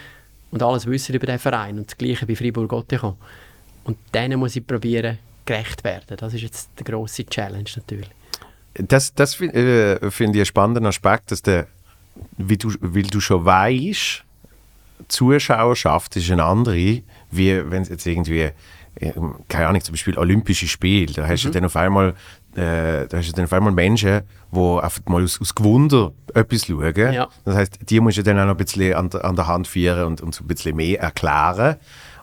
und 0.52 0.64
alles 0.64 0.86
wissen 0.86 1.16
über 1.16 1.28
den 1.28 1.40
Verein 1.40 1.78
und 1.78 1.88
das 1.90 1.98
Gleiche 1.98 2.26
bei 2.26 2.36
Fribourg-Gotteron. 2.36 3.16
Und 3.84 3.98
denen 4.14 4.40
muss 4.40 4.56
ich 4.56 4.66
probieren, 4.66 5.18
gerecht 5.46 5.84
werden. 5.84 6.18
Das 6.18 6.34
ist 6.34 6.42
jetzt 6.42 6.70
der 6.78 6.86
grosse 6.86 7.26
Challenge 7.26 7.70
natürlich. 7.76 8.10
das, 8.76 9.14
das 9.14 9.40
äh, 9.42 10.12
finde 10.12 10.38
ich 10.38 10.42
einen 10.42 10.46
spannenden 10.46 10.86
Aspekt, 10.86 11.32
dass 11.32 11.42
der, 11.42 11.68
wie 12.38 12.58
du, 12.58 12.72
weil 12.82 13.04
du 13.04 13.20
schon 13.20 13.46
weißt, 13.46 14.24
Zuschauerschaft 15.08 16.16
ist 16.16 16.30
eine 16.30 16.44
andere, 16.44 17.02
wie 17.32 17.72
wenn 17.72 17.82
es 17.82 17.90
jetzt 17.90 18.06
irgendwie, 18.06 18.50
äh, 18.96 19.14
keine 19.48 19.68
Ahnung, 19.68 19.82
zum 19.82 19.94
Beispiel 19.94 20.18
Olympische 20.18 20.68
Spiele, 20.68 21.14
da 21.14 21.28
hast 21.28 21.46
du 21.46 21.50
dann 21.50 21.66
auf 21.66 21.76
einmal, 21.76 22.16
äh, 22.60 23.08
da 23.08 23.18
hast 23.18 23.30
du 23.30 23.34
dann 23.34 23.46
auf 23.46 23.54
einmal 23.54 23.72
Menschen, 23.72 24.22
die 24.52 24.60
einfach 24.82 25.02
mal 25.06 25.24
aus, 25.24 25.40
aus 25.40 25.54
Gewunder 25.56 26.12
etwas 26.34 26.66
schauen. 26.66 27.14
Ja. 27.14 27.28
Das 27.46 27.56
heißt, 27.56 27.80
die 27.90 28.00
musst 28.00 28.18
du 28.18 28.24
dann 28.24 28.40
auch 28.40 28.46
noch 28.46 28.52
ein 28.56 28.58
bisschen 28.58 28.94
an, 28.96 29.10
der- 29.10 29.24
an 29.26 29.36
der 29.36 29.48
Hand 29.48 29.68
führen 29.68 30.06
und, 30.06 30.22
und 30.22 30.34
so 30.36 30.44
ein 30.44 30.48
bisschen 30.48 30.76
mehr 30.76 31.00
erklären. 31.00 31.78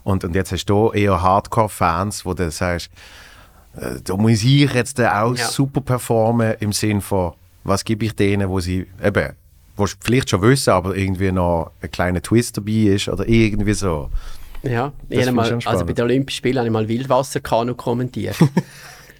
Und, 0.04 0.24
und 0.24 0.34
jetzt 0.34 0.52
hast 0.52 0.66
du 0.66 0.90
eher 0.92 1.20
Hardcore-Fans, 1.22 2.24
wo 2.26 2.34
du 2.34 2.50
sagst, 2.50 2.90
äh, 3.76 4.00
da 4.04 4.16
muss 4.16 4.42
ich 4.44 4.72
jetzt 4.72 5.00
auch 5.00 5.34
Ja. 5.36 5.46
super 5.48 5.80
performen 5.80 6.54
im 6.60 6.72
Sinn 6.72 7.00
von, 7.00 7.32
was 7.64 7.84
gebe 7.84 8.04
ich 8.04 8.14
denen, 8.14 8.48
wo 8.48 8.60
sie 8.60 8.86
eben, 9.02 9.32
wo 9.76 9.86
vielleicht 10.00 10.30
schon 10.30 10.42
wissen, 10.42 10.70
aber 10.70 10.96
irgendwie 10.96 11.32
noch 11.32 11.70
ein 11.82 11.90
kleiner 11.90 12.22
Twist 12.22 12.56
dabei 12.56 12.94
ist 12.94 13.08
oder 13.08 13.28
irgendwie 13.28 13.74
so. 13.74 14.08
Ja, 14.62 14.92
ich 15.08 15.30
mal, 15.32 15.58
also 15.64 15.84
bei 15.84 15.92
den 15.92 16.04
Olympischen 16.04 16.38
Spielen 16.38 16.58
habe 16.58 16.66
ich 16.66 16.72
mal 16.72 16.88
Wildwasserkanu 16.88 17.74
kommentiert. 17.74 18.36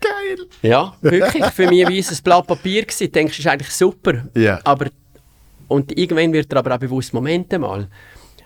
Geil! 0.00 0.46
ja, 0.62 0.94
wirklich. 1.00 1.44
Für 1.46 1.68
mich 1.68 1.88
wie 1.88 1.98
ein 2.00 2.18
Blatt 2.24 2.46
Papier 2.46 2.82
gewesen. 2.82 3.04
Ich 3.04 3.12
denke, 3.12 3.30
das 3.32 3.38
ist 3.38 3.46
eigentlich 3.46 3.70
super. 3.70 4.24
Ja. 4.34 4.60
Aber, 4.64 4.86
und 5.68 5.96
irgendwann 5.98 6.32
wird 6.32 6.50
dir 6.52 6.56
aber 6.58 6.74
auch 6.74 6.78
bewusst, 6.78 7.12
Moment 7.14 7.50
mal. 7.58 7.88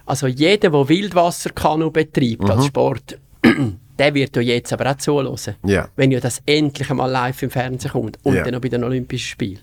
Also 0.07 0.27
jeder, 0.27 0.71
der 0.71 0.89
Wildwasserkanu 0.89 1.91
betreibt 1.91 2.43
Mhm. 2.43 2.51
als 2.51 2.67
Sport, 2.67 3.19
der 3.99 4.15
wird 4.15 4.35
ja 4.37 4.43
jetzt 4.43 4.73
aber 4.73 4.91
auch 4.91 4.97
zuhören. 4.97 5.37
Ja. 5.65 5.89
Wenn 5.97 6.11
ja 6.11 6.21
das 6.21 6.43
endlich 6.47 6.91
einmal 6.91 7.11
live 7.11 7.43
im 7.43 7.51
Fernsehen 7.51 7.91
kommt 7.93 8.19
und 8.25 8.35
Ja. 8.35 8.43
dann 8.43 8.55
noch 8.55 8.61
bei 8.61 8.69
den 8.69 8.83
Olympischen 8.85 9.27
Spielen. 9.29 9.61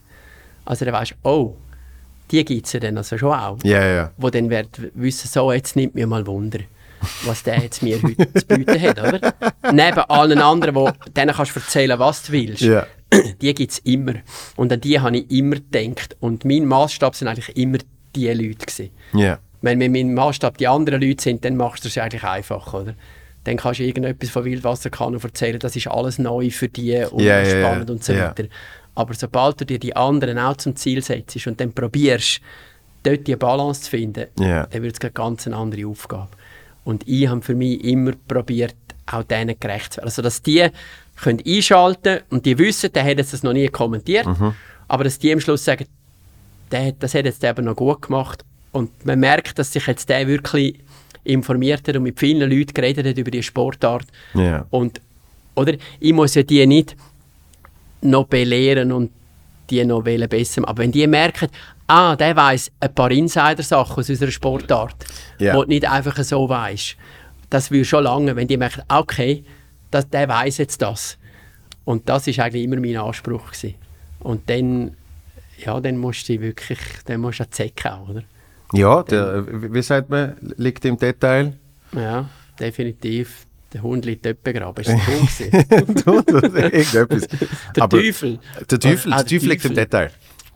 Also 0.65 0.85
dann 0.85 0.93
weisst 0.93 1.11
du, 1.23 1.29
oh, 1.29 1.55
die 2.31 2.43
gibt 2.45 2.65
es 2.67 2.73
ja 2.73 2.79
dann 2.79 2.97
also 2.97 3.17
schon 3.17 3.31
auch 3.33 3.57
Ja, 3.63 3.85
ja. 3.85 4.11
wo 4.17 4.29
dann 4.29 4.49
wird 4.49 4.69
wissen, 4.95 5.27
so, 5.27 5.51
jetzt 5.51 5.75
nimmt 5.75 5.95
mir 5.95 6.07
mal 6.07 6.25
Wunder, 6.27 6.59
was 7.25 7.43
der 7.43 7.59
jetzt 7.59 7.81
mir 7.83 8.01
heute 8.01 8.33
zu 8.33 8.45
bieten 8.45 8.81
hat, 8.81 8.99
oder? 8.99 9.33
Neben 9.71 9.99
allen 9.99 10.39
anderen, 10.39 10.75
wo, 10.75 10.89
denen 11.15 11.35
kannst 11.35 11.55
du 11.55 11.59
erzählen, 11.59 11.99
was 11.99 12.23
du 12.23 12.31
willst. 12.31 12.61
Ja. 12.61 12.87
Die 13.41 13.53
gibt 13.53 13.71
es 13.71 13.79
immer. 13.79 14.15
Und 14.55 14.71
an 14.73 14.81
die 14.81 14.99
habe 14.99 15.17
ich 15.17 15.31
immer 15.31 15.55
gedacht. 15.55 16.17
Und 16.19 16.43
mein 16.45 16.65
Maßstab 16.65 17.15
sind 17.15 17.27
eigentlich 17.27 17.55
immer 17.55 17.77
die 18.15 18.27
Leute 18.27 18.65
gewesen. 18.65 18.89
Ja. 19.13 19.39
Wenn 19.61 19.79
mein 19.79 20.13
Maßstab 20.13 20.57
die 20.57 20.67
anderen 20.67 21.01
Leute 21.01 21.23
sind, 21.23 21.43
dann 21.43 21.55
machst 21.55 21.83
du 21.83 21.87
es 21.87 21.97
eigentlich 21.97 22.23
einfach, 22.23 22.73
oder? 22.73 22.93
Dann 23.43 23.57
kannst 23.57 23.79
du 23.79 23.85
irgendetwas 23.85 24.29
von 24.29 24.43
Wildwasserkanu 24.43 25.19
erzählen, 25.23 25.57
das 25.57 25.75
ist 25.75 25.87
alles 25.87 26.19
neu 26.19 26.49
für 26.49 26.67
die 26.67 27.05
und 27.09 27.23
ja. 27.23 27.43
spannend 27.45 27.89
und 27.89 28.03
so 28.03 28.13
weiter. 28.13 28.43
Aber 28.93 29.13
sobald 29.13 29.61
du 29.61 29.65
dir 29.65 29.79
die 29.79 29.95
anderen 29.95 30.37
auch 30.37 30.57
zum 30.57 30.75
Ziel 30.75 31.01
setzt 31.01 31.47
und 31.47 31.59
dann 31.59 31.71
probierst, 31.71 32.41
dort 33.03 33.25
die 33.25 33.35
Balance 33.35 33.83
zu 33.83 33.91
finden, 33.91 34.27
dann 34.35 34.83
wird 34.83 34.95
es 34.95 35.01
eine 35.01 35.11
ganz 35.11 35.47
andere 35.47 35.87
Aufgabe. 35.87 36.29
Und 36.87 37.05
ich 37.05 37.27
habe 37.27 37.41
für 37.41 37.53
mich 37.53 37.83
immer 37.83 38.13
probiert, 38.29 38.73
auch 39.07 39.23
denen 39.23 39.59
gerecht 39.59 39.91
zu 39.91 39.97
werden. 39.97 40.05
Also, 40.07 40.21
dass 40.21 40.41
die 40.41 40.69
können 41.21 41.41
einschalten 41.45 42.21
und 42.29 42.45
die 42.45 42.57
wissen, 42.57 42.93
der 42.93 43.03
hat 43.03 43.17
jetzt 43.17 43.33
das 43.33 43.43
noch 43.43 43.51
nie 43.51 43.67
kommentiert, 43.67 44.25
Mhm. 44.25 44.53
aber 44.87 45.03
dass 45.03 45.19
die 45.19 45.33
am 45.33 45.41
Schluss 45.41 45.65
sagen, 45.65 45.85
der, 46.71 46.93
das 46.93 47.13
hat 47.13 47.25
jetzt 47.25 47.43
eben 47.43 47.65
noch 47.65 47.75
gut 47.75 48.03
gemacht. 48.03 48.45
Und 48.71 49.05
man 49.05 49.19
merkt, 49.19 49.59
dass 49.59 49.73
sich 49.73 49.85
jetzt 49.85 50.07
der 50.07 50.27
wirklich 50.27 50.79
informiert 51.25 51.85
hat 51.89 51.97
und 51.97 52.03
mit 52.03 52.17
vielen 52.17 52.49
Leuten 52.49 52.73
geredet 52.73 53.05
hat 53.05 53.17
über 53.17 53.31
die 53.31 53.43
Sportart. 53.43 54.07
Ja. 54.33 54.65
Und, 54.69 55.01
oder, 55.55 55.73
ich 55.99 56.13
muss 56.13 56.35
ja 56.35 56.43
die 56.43 56.65
nicht 56.65 56.95
noch 58.01 58.27
belehren 58.27 58.93
und 58.93 59.11
die 59.69 59.83
noch 59.83 60.03
besser 60.03 60.61
machen. 60.61 60.69
Aber 60.69 60.83
wenn 60.83 60.93
die 60.93 61.05
merken, 61.05 61.49
ah, 61.87 62.15
der 62.15 62.35
weiß 62.35 62.71
ein 62.79 62.93
paar 62.93 63.11
Insider-Sachen 63.11 63.97
aus 63.97 64.09
unserer 64.09 64.31
Sportart, 64.31 64.95
wo 65.55 65.63
du 65.63 65.69
nicht 65.69 65.89
einfach 65.89 66.21
so 66.23 66.47
weißt, 66.47 66.95
das 67.49 67.71
will 67.71 67.85
schon 67.85 68.03
lange, 68.03 68.35
wenn 68.35 68.47
die 68.47 68.57
merken, 68.57 68.83
okay, 68.89 69.43
das, 69.91 70.09
der 70.09 70.27
weiß 70.27 70.57
jetzt 70.57 70.81
das. 70.81 71.17
Und 71.85 72.09
das 72.09 72.27
ist 72.27 72.39
eigentlich 72.39 72.63
immer 72.65 72.75
mein 72.77 72.97
Anspruch 72.97 73.47
gewesen. 73.51 73.75
Und 74.19 74.49
dann, 74.49 74.95
ja, 75.57 75.79
dann 75.79 75.97
musst 75.97 76.27
du 76.27 76.39
wirklich, 76.41 76.79
dann 77.05 77.21
musst 77.21 77.39
du 77.39 77.43
auch 77.43 77.49
zecken, 77.49 77.91
oder? 78.09 78.23
Ja, 78.73 79.01
der, 79.03 79.45
wie 79.73 79.81
sagt 79.81 80.09
man, 80.09 80.35
liegt 80.57 80.83
im 80.83 80.97
Detail. 80.97 81.53
Ja, 81.93 82.29
definitiv. 82.59 83.45
Der 83.73 83.81
Hund 83.81 84.03
liegt 84.05 84.25
dort 84.25 84.43
begraben. 84.43 84.81
Ist 84.83 84.89
das 85.89 86.05
Hund? 86.05 86.29
Irgendetwas. 86.29 87.27
Der 87.75 87.89
Teufel. 87.89 88.39
Der 88.69 88.79
Teufel, 88.79 89.13
Ah, 89.13 89.17
der 89.23 89.25
Teufel 89.25 89.49
liegt 89.49 89.65
im 89.65 89.73
Detail. 89.75 90.11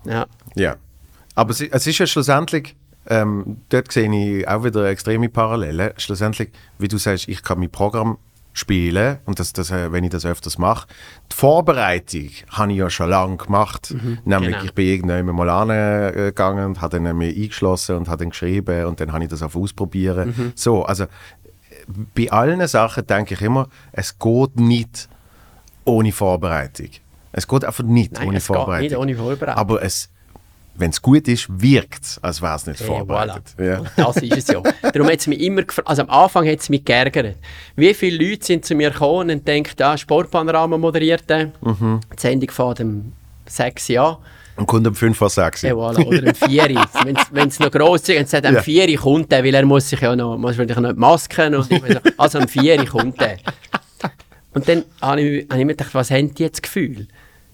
Ja. 0.06 0.26
Ja. 0.56 0.76
Aber 1.36 1.52
es, 1.52 1.62
es 1.62 1.88
ist 1.88 1.98
ja 1.98 2.08
schlussendlich, 2.08 2.76
ähm, 3.08 3.58
dort 3.70 3.92
sehe 3.92 4.12
ich 4.14 4.48
auch 4.48 4.64
wieder 4.64 4.86
extreme 4.90 5.30
Parallelen. 5.30 5.92
Schlussendlich, 5.98 6.50
wie 6.78 6.88
du 6.88 6.98
sagst, 6.98 7.28
ich 7.28 7.42
kann 7.44 7.60
mein 7.60 7.70
Programm 7.70 8.18
spielen 8.54 9.20
und 9.26 9.40
das, 9.40 9.54
das, 9.54 9.72
äh, 9.72 9.92
wenn 9.92 10.04
ich 10.04 10.10
das 10.10 10.26
öfters 10.26 10.58
mache. 10.58 10.88
Die 11.32 11.36
Vorbereitung 11.36 12.30
habe 12.50 12.72
ich 12.74 12.78
ja 12.78 12.90
schon 12.90 13.10
lange 13.10 13.38
gemacht. 13.38 13.96
Nämlich, 14.26 14.52
genau. 14.52 14.64
ich 14.66 14.74
bin 14.74 14.88
irgendwann 14.88 15.36
mal 15.36 15.50
angegangen 15.50 16.66
und 16.66 16.82
habe 16.82 17.00
dann 17.00 17.18
mich 17.18 17.36
eingeschlossen 17.36 17.96
und 17.96 18.10
habe 18.10 18.18
dann 18.18 18.30
geschrieben 18.32 18.86
und 18.86 19.00
dann 19.00 19.14
habe 19.14 19.24
ich 19.24 19.30
das 19.30 19.42
auf 19.42 19.56
ausprobieren. 19.56 20.54
So, 20.56 20.84
also 20.84 21.06
bei 22.16 22.30
allen 22.30 22.66
Sachen 22.68 23.08
denke 23.08 23.36
ich 23.36 23.42
immer, 23.42 23.68
es 23.92 24.20
geht 24.20 24.58
nicht 24.58 25.08
ohne 25.86 26.12
Vorbereitung. 26.12 26.90
Es 27.32 27.48
geht 27.48 27.64
einfach 27.64 27.84
nicht 27.84 28.14
Nein, 28.14 28.28
ohne 28.28 28.38
es 28.38 28.48
geht 28.48 28.56
Vorbereitung. 28.56 28.88
nicht 28.88 28.98
ohne 28.98 29.16
Vorbereitung. 29.16 29.60
Aber 29.60 29.82
es, 29.82 30.10
wenn 30.76 30.90
es 30.92 31.02
gut 31.02 31.28
ist, 31.28 31.48
wirkt 31.50 32.04
es, 32.04 32.20
als 32.24 32.42
wäre 32.42 32.56
es 32.56 32.66
nicht 32.66 32.80
Hey, 32.80 32.88
vorbereitet. 32.88 33.44
voilà. 33.58 33.64
Ja. 33.66 33.80
Und 33.80 33.90
das 33.98 34.18
ist 34.18 34.38
es 34.38 34.48
ja. 34.48 34.62
Darum 34.82 35.08
hat 35.08 35.20
es 35.20 35.28
mich 35.28 35.40
immer 35.42 35.64
gefragt, 35.64 35.88
also 35.88 36.02
am 36.04 36.10
Anfang 36.10 36.48
hat 36.48 36.60
es 36.60 36.70
mich 36.70 36.84
geärgert. 36.86 37.36
Wie 37.76 37.94
viele 37.94 38.30
Leute 38.30 38.46
sind 38.46 38.66
zu 38.66 38.74
mir 38.76 38.90
gekommen 38.92 39.30
und 39.30 39.48
denken, 39.48 39.82
ah, 39.84 39.98
Sportpanorama 39.98 40.78
moderiert 40.78 41.30
der, 41.30 41.52
Mhm. 41.62 42.00
die 42.16 42.20
Sendung 42.22 42.50
von 42.52 42.74
dem 42.76 43.14
6 43.46 43.90
Jahr, 43.90 44.20
Und 44.56 44.66
kommt 44.66 44.88
um 44.88 44.96
5 44.96 45.18
vor 45.18 45.30
6. 45.30 45.62
ja, 45.64 45.74
voilà, 45.74 46.06
oder 46.06 46.28
um 46.30 46.36
4 46.36 46.70
Wenn 47.32 47.48
es 47.48 47.60
noch 47.60 47.72
gross 47.72 48.08
ist, 48.10 48.18
und 48.20 48.30
sagt, 48.30 48.46
am 48.46 48.56
Ja. 48.56 48.62
4 48.62 48.98
kommt 48.98 49.32
der, 49.32 49.44
weil 49.44 49.54
er 49.54 49.66
muss 49.66 49.90
sich 49.90 50.00
ja 50.02 50.16
noch, 50.16 50.38
muss 50.38 50.58
wahrscheinlich 50.58 50.78
noch 50.78 50.94
die 50.94 51.00
Masken 51.00 51.56
und 51.56 51.70
also 52.18 52.40
am 52.40 52.48
4 52.48 52.86
kommt 52.86 53.20
der. 53.22 53.38
Und 54.54 54.68
dann 54.68 54.84
habe 55.02 55.22
ich, 55.22 55.50
habe 55.50 55.60
ich 55.60 55.66
mir 55.66 55.76
gedacht, 55.76 55.94
was 55.94 56.12
haben 56.12 56.34
die 56.34 56.44
jetzt 56.44 56.62
Gefühl? 56.64 57.08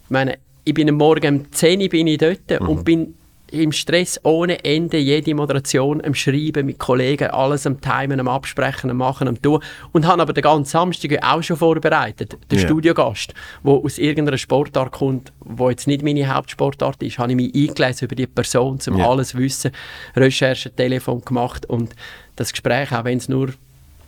Ich 0.04 0.10
meine, 0.10 0.38
ich 0.68 0.74
bin 0.74 0.88
am 0.90 0.96
Morgen 0.96 1.40
um 1.40 1.50
10 1.52 1.80
Uhr 1.80 1.88
bin 1.88 2.06
ich 2.06 2.18
dort 2.18 2.60
und 2.60 2.84
bin 2.84 3.14
im 3.50 3.72
Stress 3.72 4.20
ohne 4.22 4.62
Ende, 4.62 4.98
jede 4.98 5.34
Moderation 5.34 6.04
am 6.04 6.12
Schreiben 6.14 6.66
mit 6.66 6.78
Kollegen, 6.78 7.30
alles 7.30 7.66
am 7.66 7.80
Timen, 7.80 8.20
am 8.20 8.28
Absprechen, 8.28 8.90
am 8.90 8.98
Machen, 8.98 9.26
am 9.26 9.40
Tun. 9.40 9.62
Und 9.92 10.06
habe 10.06 10.20
aber 10.20 10.34
den 10.34 10.42
ganzen 10.42 10.70
Samstag 10.70 11.24
auch 11.24 11.42
schon 11.42 11.56
vorbereitet. 11.56 12.36
Der 12.50 12.58
Ja. 12.58 12.64
Studiogast, 12.66 13.32
der 13.64 13.72
aus 13.72 13.96
irgendeiner 13.96 14.36
Sportart 14.36 14.92
kommt, 14.92 15.32
wo 15.40 15.70
jetzt 15.70 15.86
nicht 15.86 16.02
meine 16.02 16.28
Hauptsportart 16.28 17.02
ist, 17.02 17.18
habe 17.18 17.32
ich 17.32 17.36
mich 17.36 17.54
eingelesen 17.54 18.04
über 18.04 18.14
die 18.16 18.26
Person, 18.26 18.78
um 18.86 18.98
Ja. 18.98 19.08
alles 19.08 19.28
zu 19.28 19.38
wissen, 19.38 19.70
Recherche, 20.14 20.70
Telefon 20.70 21.22
gemacht 21.24 21.64
und 21.64 21.94
das 22.36 22.52
Gespräch, 22.52 22.92
auch 22.92 23.04
wenn 23.04 23.16
es 23.16 23.30
nur 23.30 23.54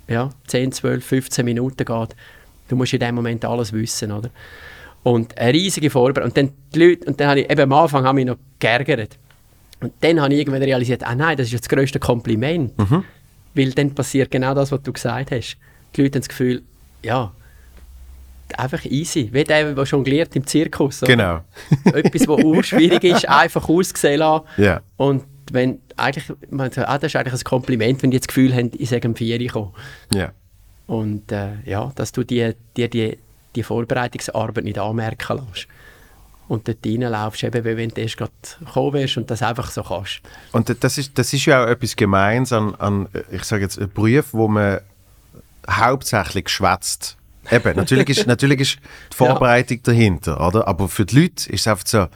ja, 0.07 0.29
10, 0.49 0.73
12, 0.73 1.03
15 1.03 1.47
Minuten 1.47 1.87
geht, 1.87 2.17
du 2.69 2.77
musst 2.77 2.93
in 2.93 3.01
dem 3.01 3.15
Moment 3.15 3.43
alles 3.47 3.73
wissen, 3.73 4.13
oder? 4.13 4.29
Und 5.03 5.37
eine 5.39 5.53
riesige 5.53 5.91
Vorbereitung. 5.91 6.31
Und 6.31 6.37
dann 6.37 6.53
die 6.75 6.79
Leute, 6.79 7.07
und 7.07 7.21
dann 7.21 7.29
habe 7.29 7.41
ich, 7.41 7.51
eben 7.51 7.61
am 7.61 7.73
Anfang 7.73 8.05
habe 8.05 8.21
ich 8.21 8.27
noch 8.27 8.37
geärgert. 8.59 9.19
Und 9.81 9.93
dann 10.01 10.21
habe 10.21 10.35
ich 10.35 10.41
irgendwann 10.41 10.63
realisiert, 10.63 11.03
ah 11.05 11.15
nein, 11.15 11.37
das 11.37 11.53
ist 11.53 11.63
das 11.63 11.69
grösste 11.69 11.99
Kompliment. 11.99 12.73
Weil 13.55 13.71
dann 13.73 13.95
passiert 13.95 14.31
genau 14.31 14.55
das, 14.55 14.71
was 14.73 14.83
du 14.83 14.93
gesagt 14.93 15.31
hast. 15.31 15.57
Die 15.97 16.03
Leute 16.03 16.17
haben 16.17 16.21
das 16.21 16.29
Gefühl, 16.29 16.63
ja, 17.03 17.33
einfach 18.57 18.85
easy. 18.85 19.29
Wie 19.33 19.45
der, 19.45 19.73
der 19.73 19.85
jongliert 19.85 20.35
im 20.37 20.47
Zirkus. 20.47 21.03
oder? 21.03 21.13
Genau. 21.13 21.41
Etwas, 21.93 22.29
was 22.29 22.45
urschwierig 22.45 23.05
ist, 23.05 23.29
einfach 23.29 23.69
ausgesehen 23.69 24.19
lassen. 24.21 24.45
Ja. 24.59 24.81
Und 24.97 25.25
wenn 25.53 25.81
eigentlich, 25.97 26.25
man 26.51 26.71
sagt, 26.71 26.89
ah, 26.89 26.99
das 26.99 27.13
ist 27.13 27.17
eigentlich 27.17 27.41
ein 27.41 27.45
Kompliment, 27.45 28.03
wenn 28.03 28.11
die 28.11 28.19
das 28.19 28.29
Gefühl 28.29 28.55
haben, 28.55 28.71
ich 28.77 28.89
sage 28.89 29.13
4 29.13 29.41
Uhr 29.41 29.49
kommen. 29.49 29.73
Ja. 30.13 30.33
Und 30.87 31.31
äh, 31.33 31.53
ja, 31.65 31.93
dass 31.95 32.13
du 32.13 32.25
dir 32.25 32.55
die, 32.77 32.89
die, 32.89 33.13
die 33.13 33.19
Vorbereitungsarbeit 33.63 34.65
nicht 34.65 34.79
anmerken 34.79 35.39
lässt. 35.53 35.67
Und 36.49 36.67
dort 36.67 36.79
reinlaufst, 36.85 37.45
eben 37.45 37.65
wie 37.65 37.77
wenn 37.77 37.91
du 37.91 38.01
erst 38.01 38.17
gerade 38.17 38.33
gekommen 38.59 38.95
wärst 38.95 39.17
und 39.19 39.31
das 39.31 39.41
einfach 39.43 39.71
so 39.71 39.85
kannst. 39.85 40.21
Und 40.51 40.83
das 40.83 40.99
ist, 40.99 41.17
das 41.17 41.33
ist 41.33 41.47
ja 41.47 41.63
auch 41.65 41.69
etwas 41.69 41.95
Gemeins 41.95 42.53
an, 42.53 42.75
an 42.77 43.09
ich 43.31 43.45
sage 43.45 43.63
jetzt, 43.63 43.79
einen 43.79 43.93
Beruf, 43.93 44.33
wo 44.33 44.49
man 44.49 44.81
hauptsächlich 45.69 46.49
schwätzt. 46.49 47.17
Eben, 47.51 47.77
natürlich 47.77 48.09
ist, 48.09 48.27
natürlich 48.27 48.61
ist 48.61 48.79
die 49.13 49.17
Vorbereitung 49.17 49.81
dahinter, 49.83 50.45
oder? 50.45 50.67
Aber 50.67 50.89
für 50.89 51.05
die 51.05 51.21
Leute 51.23 51.51
ist 51.53 51.61
es 51.61 51.67
einfach 51.69 51.87
so, 51.87 52.07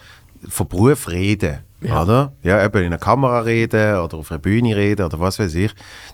von 0.48 0.68
Beruf 0.68 1.08
reden, 1.08 1.60
Ja. 1.80 2.02
oder? 2.02 2.32
Ja, 2.42 2.64
eben 2.64 2.78
in 2.80 2.86
einer 2.86 2.98
Kamera 2.98 3.40
reden 3.40 3.98
oder 3.98 4.18
auf 4.18 4.30
einer 4.30 4.38
Bühne 4.40 4.74
reden 4.76 5.06
oder 5.06 5.20
was 5.20 5.38
weiß 5.38 5.54
ich. 5.54 5.72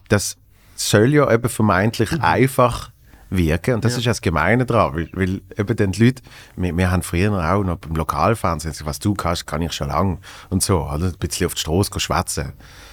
Das 0.09 0.37
soll 0.77 1.13
ja 1.15 1.31
eben 1.33 1.49
vermeintlich 1.49 2.13
einfach 2.21 2.91
wirken 3.31 3.75
und 3.75 3.85
das 3.85 3.97
ist 3.97 4.05
ja 4.05 4.11
das 4.11 4.21
Gemeine 4.21 4.67
daran, 4.67 4.95
weil, 4.95 5.09
weil 5.13 5.41
eben 5.57 5.77
dann 5.77 5.93
die 5.93 6.05
Leute, 6.05 6.23
wir, 6.57 6.77
wir 6.77 6.91
haben 6.91 7.03
früher 7.03 7.33
auch 7.33 7.63
noch 7.63 7.77
beim 7.77 7.95
Lokalfernsehen, 7.95 8.73
gesagt, 8.73 8.89
was 8.89 8.99
du 8.99 9.15
kannst, 9.15 9.47
kann 9.47 9.63
ich 9.63 9.73
schon 9.73 9.89
lange 9.89 10.19
und 10.49 10.63
so, 10.63 10.83
oder? 10.83 11.07
ein 11.07 11.19
bisschen 11.19 11.47
auf 11.47 11.55
die 11.55 11.61
Straße 11.61 11.99
schwätzen. 12.01 12.53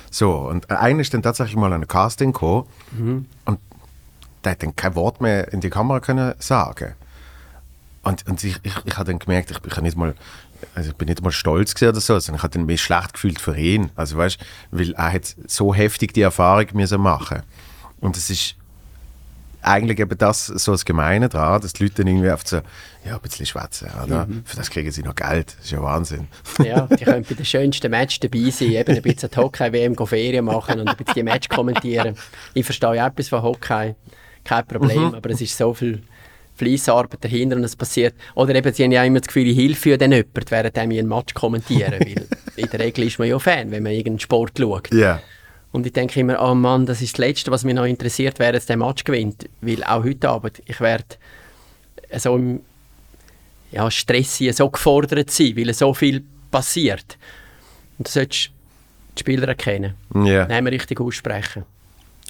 So, 0.10 0.32
und 0.32 0.70
einer 0.70 1.02
ist 1.02 1.14
dann 1.14 1.22
tatsächlich 1.22 1.58
mal 1.58 1.74
an 1.74 1.82
ein 1.82 1.88
Casting 1.88 2.32
gekommen 2.32 2.68
und 3.46 3.60
der 4.44 4.52
hat 4.54 4.64
dann 4.64 4.76
kein 4.76 4.96
Wort 4.96 5.22
mehr 5.22 5.52
in 5.52 5.62
die 5.62 5.70
Kamera 5.70 6.00
können 6.00 6.34
sagen. 6.40 6.94
Und, 8.04 8.26
und 8.26 8.42
ich, 8.44 8.58
ich, 8.64 8.74
ich 8.86 8.98
habe 8.98 9.12
dann 9.12 9.20
gemerkt, 9.20 9.52
ich, 9.52 9.60
ich, 9.66 9.82
nicht 9.82 9.98
mal, 9.98 10.16
also 10.74 10.92
ich 10.92 10.96
bin 10.96 11.10
nicht 11.10 11.22
mal 11.22 11.32
stolz 11.32 11.76
gewesen 11.76 11.90
oder 11.90 12.00
so, 12.00 12.18
sondern 12.20 12.38
ich 12.38 12.44
habe 12.44 12.54
dann 12.54 12.66
mich 12.66 12.82
schlecht 12.82 13.14
gefühlt 13.14 13.42
für 13.42 13.58
ihn. 13.58 13.92
Also 13.96 14.16
weißt, 14.16 14.40
weil 14.72 14.94
er 14.94 15.12
hat 15.12 15.36
so 15.46 15.74
heftig 15.74 16.14
die 16.14 16.22
Erfahrung 16.22 16.68
müssen 16.74 17.02
machen. 17.02 17.44
Und 18.00 18.16
es 18.16 18.30
ist 18.30 18.56
eigentlich 19.62 20.00
eben 20.00 20.18
das 20.18 20.48
so 20.48 20.72
das 20.72 20.86
Gemeine 20.86 21.30
daran, 21.30 21.62
dass 21.62 21.74
die 21.74 21.84
Leute 21.84 21.96
dann 21.96 22.08
irgendwie 22.08 22.30
oft 22.30 22.48
so, 22.48 22.58
ja, 23.06 23.16
ein 23.16 23.22
bisschen 23.22 23.46
schwätzen, 23.46 23.90
oder? 24.04 24.28
Für 24.46 24.56
das 24.56 24.70
kriegen 24.70 24.92
sie 24.92 25.04
noch 25.04 25.16
Geld. 25.16 25.56
Das 25.58 25.66
ist 25.66 25.72
ja 25.72 25.82
Wahnsinn. 25.82 26.28
Ja, 26.64 26.88
die 26.88 27.04
können 27.04 27.26
bei 27.28 27.36
den 27.36 27.46
schönsten 27.46 27.92
Match 27.92 28.20
dabei 28.20 28.50
sein, 28.50 28.72
eben 28.72 28.96
ein 28.96 29.02
bisschen 29.02 29.30
Hockey-WM 29.36 29.96
Ferien 29.96 30.46
machen 30.46 30.80
und 30.80 30.88
ein 30.88 30.96
bisschen 30.96 31.16
die 31.16 31.24
Match 31.24 31.50
kommentieren. 31.50 32.16
Ich 32.54 32.66
verstehe 32.66 32.96
ja 32.96 33.08
etwas 33.08 33.30
von 33.30 33.42
Hockey, 33.42 33.96
kein 34.44 34.68
Problem, 34.68 35.16
aber 35.16 35.30
es 35.32 35.42
ist 35.42 35.58
so 35.58 35.74
viel 35.74 36.02
Fleissarbeit 36.58 37.24
dahinter 37.24 37.56
und 37.56 37.64
es 37.64 37.76
passiert. 37.76 38.16
Oder 38.36 38.56
eben, 38.56 38.74
sie 38.74 38.84
haben 38.84 38.92
ja 38.92 39.04
immer 39.04 39.20
das 39.20 39.28
Gefühl, 39.28 39.48
ich 39.48 39.58
helfe 39.58 39.98
dann 39.98 40.12
jemand, 40.12 40.52
während 40.52 40.76
ich 40.76 40.82
einen 40.82 41.08
Match 41.08 41.34
kommentieren, 41.34 42.00
weil 42.00 42.28
in 42.56 42.70
der 42.70 42.80
Regel 42.80 43.06
ist 43.06 43.20
man 43.20 43.28
ja 43.28 43.38
Fan, 43.38 43.72
wenn 43.72 43.84
man 43.84 43.92
irgendeinen 43.92 44.20
Sport 44.20 44.58
schaut. 44.58 44.94
Ja. 44.94 45.22
Und 45.72 45.86
ich 45.86 45.94
denke 45.94 46.20
immer, 46.20 46.42
oh 46.42 46.56
Mann, 46.56 46.86
das 46.86 47.02
ist 47.02 47.14
das 47.14 47.20
Letzte, 47.20 47.52
was 47.52 47.64
mich 47.64 47.76
noch 47.76 47.86
interessiert, 47.86 48.40
wer 48.40 48.54
jetzt 48.54 48.70
den 48.70 48.80
Match 48.80 49.04
gewinnt. 49.04 49.50
Weil 49.62 49.84
auch 49.84 50.04
heute 50.04 50.30
Abend, 50.30 50.62
ich 50.66 50.80
werde 50.80 51.06
so 52.18 52.36
im 52.36 52.62
ja, 53.72 53.92
Stress 53.92 54.38
sein, 54.38 54.54
so 54.54 54.70
gefordert 54.70 55.30
sein, 55.30 55.58
weil 55.58 55.74
so 55.74 55.94
viel 55.94 56.24
passiert. 56.50 57.18
Und 57.98 58.08
du 58.08 58.12
solltest 58.12 58.52
die 59.16 59.20
Spieler 59.20 59.48
erkennen, 59.48 59.96
Ja. 60.14 60.48
Namen 60.48 60.68
richtig 60.68 61.02
aussprechen. 61.02 61.66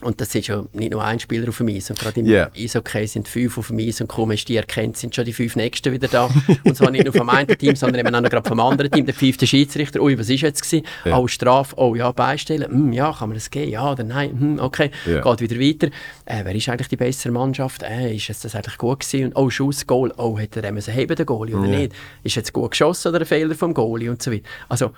Und 0.03 0.21
das 0.21 0.35
ist 0.35 0.45
ja 0.45 0.63
nicht 0.73 0.91
nur 0.91 1.03
ein 1.03 1.19
Spieler 1.19 1.49
auf 1.49 1.57
dem 1.57 1.69
Eis. 1.69 1.89
Und 1.89 1.97
gerade 1.99 2.19
im 2.19 2.27
Ja. 2.27 2.51
Eishockey 2.55 3.07
sind 3.07 3.27
fünf 3.27 3.57
auf 3.57 3.69
dem 3.69 3.79
Eis 3.79 3.99
und 3.99 4.07
kaum 4.07 4.31
hast 4.31 4.43
du 4.43 4.53
die 4.53 4.57
erkennt, 4.57 4.95
sind 4.95 5.15
schon 5.15 5.25
die 5.25 5.33
fünf 5.33 5.55
Nächsten 5.55 5.91
wieder 5.91 6.07
da. 6.07 6.29
und 6.63 6.77
zwar 6.77 6.91
nicht 6.91 7.05
nur 7.05 7.13
vom 7.15 7.27
einen 7.29 7.57
Team, 7.57 7.75
sondern 7.75 8.05
eben 8.05 8.13
auch 8.13 8.21
noch 8.21 8.29
gerade 8.29 8.47
vom 8.47 8.59
anderen 8.59 8.91
Team. 8.91 9.07
Der 9.07 9.15
fünfte 9.15 9.47
Schiedsrichter, 9.47 9.99
ui, 9.99 10.15
was 10.19 10.29
ist 10.29 10.41
jetzt 10.41 10.61
gewesen? 10.61 10.85
Ja. 11.03 11.17
Oh, 11.17 11.27
Strafe, 11.27 11.73
oh 11.77 11.95
ja, 11.95 12.11
beistellen. 12.11 12.69
Hm, 12.71 12.93
ja, 12.93 13.11
kann 13.11 13.29
man 13.29 13.37
das 13.37 13.49
geben? 13.49 13.71
Ja 13.71 13.91
oder 13.91 14.03
nein? 14.03 14.39
Hm, 14.39 14.59
okay, 14.59 14.91
Ja. 15.07 15.21
geht 15.21 15.41
wieder 15.49 15.59
weiter. 15.59 15.87
Äh, 16.25 16.45
wer 16.45 16.53
ist 16.53 16.69
eigentlich 16.69 16.89
die 16.89 16.97
bessere 16.97 17.31
Mannschaft? 17.33 17.81
Äh, 17.81 18.15
ist 18.15 18.27
jetzt 18.27 18.45
das 18.45 18.53
eigentlich 18.53 18.77
gut 18.77 18.99
gewesen? 18.99 19.33
Und 19.33 19.35
oh, 19.35 19.49
Schuss, 19.49 19.87
Goal. 19.87 20.13
Oh, 20.17 20.37
hätte 20.37 20.59
er 20.59 20.61
den 20.61 20.75
müssen 20.75 20.93
heben, 20.93 21.15
der 21.15 21.25
Goalie, 21.25 21.55
oder 21.55 21.67
Ja. 21.69 21.79
nicht? 21.79 21.93
Ist 22.23 22.35
jetzt 22.35 22.53
gut 22.53 22.69
geschossen 22.69 23.07
oder 23.09 23.21
ein 23.21 23.25
Fehler 23.25 23.55
vom 23.55 23.73
Goalie 23.73 24.11
und 24.11 24.21
so 24.21 24.31
weiter. 24.31 24.43
Also 24.69 24.91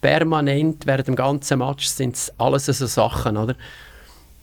permanent 0.00 0.86
während 0.86 1.08
dem 1.08 1.16
ganzen 1.16 1.58
Match 1.58 1.86
sind 1.86 2.14
es 2.14 2.32
alles 2.38 2.66
so 2.66 2.86
Sachen, 2.86 3.36
oder? 3.36 3.54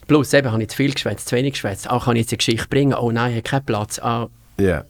Plus 0.07 0.33
eben, 0.33 0.51
habe 0.51 0.61
ich 0.61 0.69
zu 0.69 0.77
viel 0.77 0.93
geschwätzt, 0.93 1.29
zu 1.29 1.35
wenig 1.35 1.53
geschwätzt. 1.53 1.89
Auch 1.89 2.05
kann 2.05 2.15
ich 2.15 2.21
jetzt 2.23 2.31
eine 2.31 2.37
Geschichte 2.37 2.67
bringen? 2.67 2.93
Oh 2.93 3.11
nein, 3.11 3.31
ich 3.31 3.37
habe 3.37 3.43
keinen 3.49 3.65
Platz. 3.65 3.99
Ah, 3.99 4.27
Ja. 4.59 4.83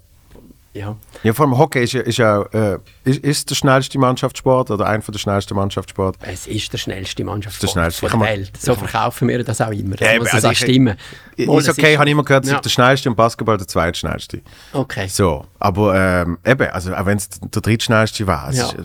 ja. 0.73 0.95
Ja, 1.23 1.33
vor 1.33 1.45
allem 1.45 1.57
Hockey 1.57 1.83
ist 1.83 1.93
ja, 1.93 2.01
ist 2.01 2.17
ja 2.17 2.41
äh, 2.51 2.77
ist, 3.05 3.19
ist 3.23 3.49
der 3.49 3.55
schnellste 3.55 3.97
Mannschaftssport 3.99 4.71
oder 4.71 4.85
einer 4.87 5.03
der 5.03 5.19
schnellsten 5.19 5.55
Mannschaftssport. 5.55 6.17
Es 6.21 6.47
ist 6.47 6.73
der 6.73 6.77
schnellste 6.79 7.23
Mannschaft 7.23 7.61
Der 7.63 7.67
schnellste. 7.67 8.07
der 8.09 8.19
Welt. 8.19 8.51
So 8.59 8.75
verkaufen 8.75 9.27
wir 9.29 9.43
das 9.43 9.61
auch 9.61 9.71
immer. 9.71 9.95
Das 9.95 10.11
Ja, 10.11 10.19
muss 10.19 10.33
also 10.33 10.47
auch 10.47 10.51
ich- 10.51 10.57
stimmen. 10.59 10.97
Mal, 11.37 11.57
Ist 11.59 11.69
okay, 11.69 11.95
habe 11.97 12.05
ich 12.07 12.11
immer 12.11 12.23
gehört, 12.23 12.45
Ja. 12.45 12.53
ja. 12.53 12.59
der 12.59 12.69
schnellste 12.69 13.09
und 13.09 13.15
Basketball 13.15 13.57
der 13.57 13.67
zweitschnellste. 13.67 14.41
Okay. 14.73 15.07
So, 15.07 15.45
aber 15.59 15.95
ähm, 15.95 16.37
eben, 16.45 16.67
also 16.71 16.93
auch 16.93 17.05
wenn 17.05 17.17
es 17.17 17.29
der 17.29 17.61
drittschnellste 17.61 18.27
war, 18.27 18.49
es 18.49 18.57
Ja. 18.57 18.65
ist, 18.67 18.73
äh, 18.73 18.81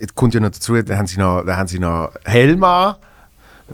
es 0.00 0.14
kommt 0.16 0.34
ja 0.34 0.40
noch 0.40 0.50
dazu, 0.50 0.80
da 0.82 0.96
haben 0.96 1.06
sie 1.06 1.18
noch, 1.20 1.44
da 1.46 1.56
haben 1.56 1.68
sie 1.68 1.78
noch 1.78 2.10
Helm 2.24 2.64
an. 2.64 2.96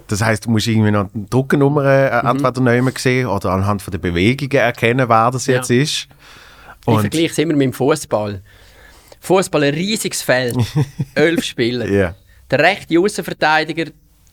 Das 0.06 0.22
heißt, 0.22 0.46
du 0.46 0.50
musst 0.50 0.66
irgendwie 0.66 0.90
noch 0.90 1.08
eine 1.14 1.24
Druckernummer 1.28 1.84
äh, 1.84 2.22
Mhm. 2.22 2.28
entweder 2.44 2.60
nehmen 2.60 2.94
sehen 2.96 3.26
oder 3.26 3.50
anhand 3.50 3.82
von 3.82 3.90
der 3.92 3.98
Bewegungen 3.98 4.52
erkennen, 4.52 5.08
wer 5.08 5.30
das 5.30 5.46
Ja. 5.46 5.56
jetzt 5.56 5.70
ist. 5.70 6.08
Ich 6.80 6.86
Und 6.86 7.00
vergleiche 7.00 7.26
es 7.32 7.38
immer 7.38 7.54
mit 7.54 7.62
dem 7.66 7.72
Fußball. 7.72 8.40
Fußball 9.20 9.64
ein 9.64 9.74
riesiges 9.74 10.22
Feld, 10.22 10.56
elf 11.14 11.44
Spieler. 11.44 11.86
Ja. 11.88 12.14
Der 12.50 12.58
rechte 12.60 12.98
Außenverteidiger, 12.98 13.86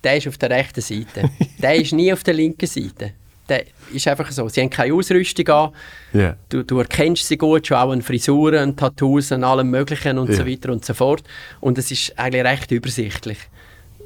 der 0.03 0.17
ist 0.17 0.27
auf 0.27 0.37
der 0.37 0.49
rechten 0.51 0.81
Seite. 0.81 1.29
der 1.59 1.75
ist 1.75 1.91
nie 1.91 2.13
auf 2.13 2.23
der 2.23 2.33
linken 2.35 2.67
Seite. 2.67 3.11
Der 3.49 3.63
ist 3.93 4.07
einfach 4.07 4.31
so. 4.31 4.47
Sie 4.49 4.61
haben 4.61 4.69
keine 4.71 4.93
Ausrüstung 4.93 5.47
an. 5.49 5.69
ja. 6.13 6.35
Du, 6.49 6.63
du 6.63 6.79
erkennst 6.79 7.27
sie 7.27 7.37
gut, 7.37 7.67
schon 7.67 7.77
auch 7.77 7.91
an 7.91 8.01
Frisuren, 8.01 8.55
an 8.57 8.75
Tattoos, 8.75 9.31
an 9.31 9.43
allem 9.43 9.69
Möglichen 9.69 10.17
und 10.17 10.29
Ja. 10.29 10.35
so 10.37 10.47
weiter 10.47 10.71
und 10.71 10.83
so 10.85 10.93
fort. 10.93 11.23
Und 11.61 11.77
es 11.77 11.91
ist 11.91 12.17
eigentlich 12.17 12.43
recht 12.43 12.71
übersichtlich. 12.71 13.37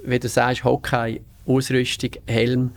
Wie 0.03 0.19
du 0.19 0.27
sagst, 0.27 0.63
Hockey, 0.63 1.21
Ausrüstung, 1.49 2.11
Helm, 2.27 2.71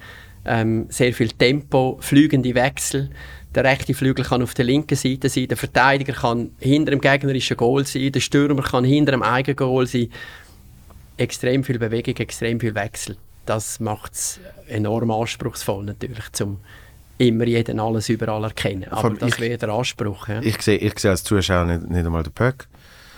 ähm, 0.44 0.86
sehr 0.88 1.12
viel 1.12 1.28
Tempo, 1.28 1.98
fliegende 2.00 2.54
Wechsel. 2.54 3.10
Der 3.54 3.64
rechte 3.64 3.92
Flügel 3.92 4.24
kann 4.24 4.42
auf 4.42 4.54
der 4.54 4.64
linken 4.64 4.96
Seite 4.96 5.28
sein, 5.28 5.46
der 5.46 5.56
Verteidiger 5.56 6.14
kann 6.14 6.52
hinter 6.58 6.92
dem 6.92 7.00
gegnerischen 7.00 7.56
Goal 7.56 7.84
sein, 7.84 8.10
der 8.10 8.20
Stürmer 8.20 8.62
kann 8.62 8.84
hinter 8.84 9.12
dem 9.12 9.22
eigenen 9.22 9.56
Goal 9.56 9.86
sein. 9.86 10.08
Extrem 11.18 11.62
viel 11.62 11.78
Bewegung, 11.78 12.16
extrem 12.16 12.58
viel 12.58 12.74
Wechsel. 12.74 13.16
Das 13.44 13.78
macht 13.80 14.14
es 14.14 14.40
enorm 14.68 15.10
anspruchsvoll 15.10 15.84
natürlich, 15.84 16.24
um 16.40 16.58
immer 17.18 17.44
jeden 17.44 17.78
alles 17.78 18.08
überall 18.08 18.44
erkennen. 18.44 18.88
Aber 18.90 19.04
allem 19.04 19.18
das 19.18 19.38
wäre 19.38 19.58
der 19.58 19.68
Anspruch. 19.68 20.28
Ja. 20.28 20.40
Ich 20.40 20.60
sehe 20.62 20.78
ich 20.78 20.98
sehe 20.98 21.10
als 21.10 21.22
Zuschauer 21.24 21.66
nicht, 21.66 21.90
nicht 21.90 22.06
einmal 22.06 22.22
den 22.22 22.32
Puck. 22.32 22.66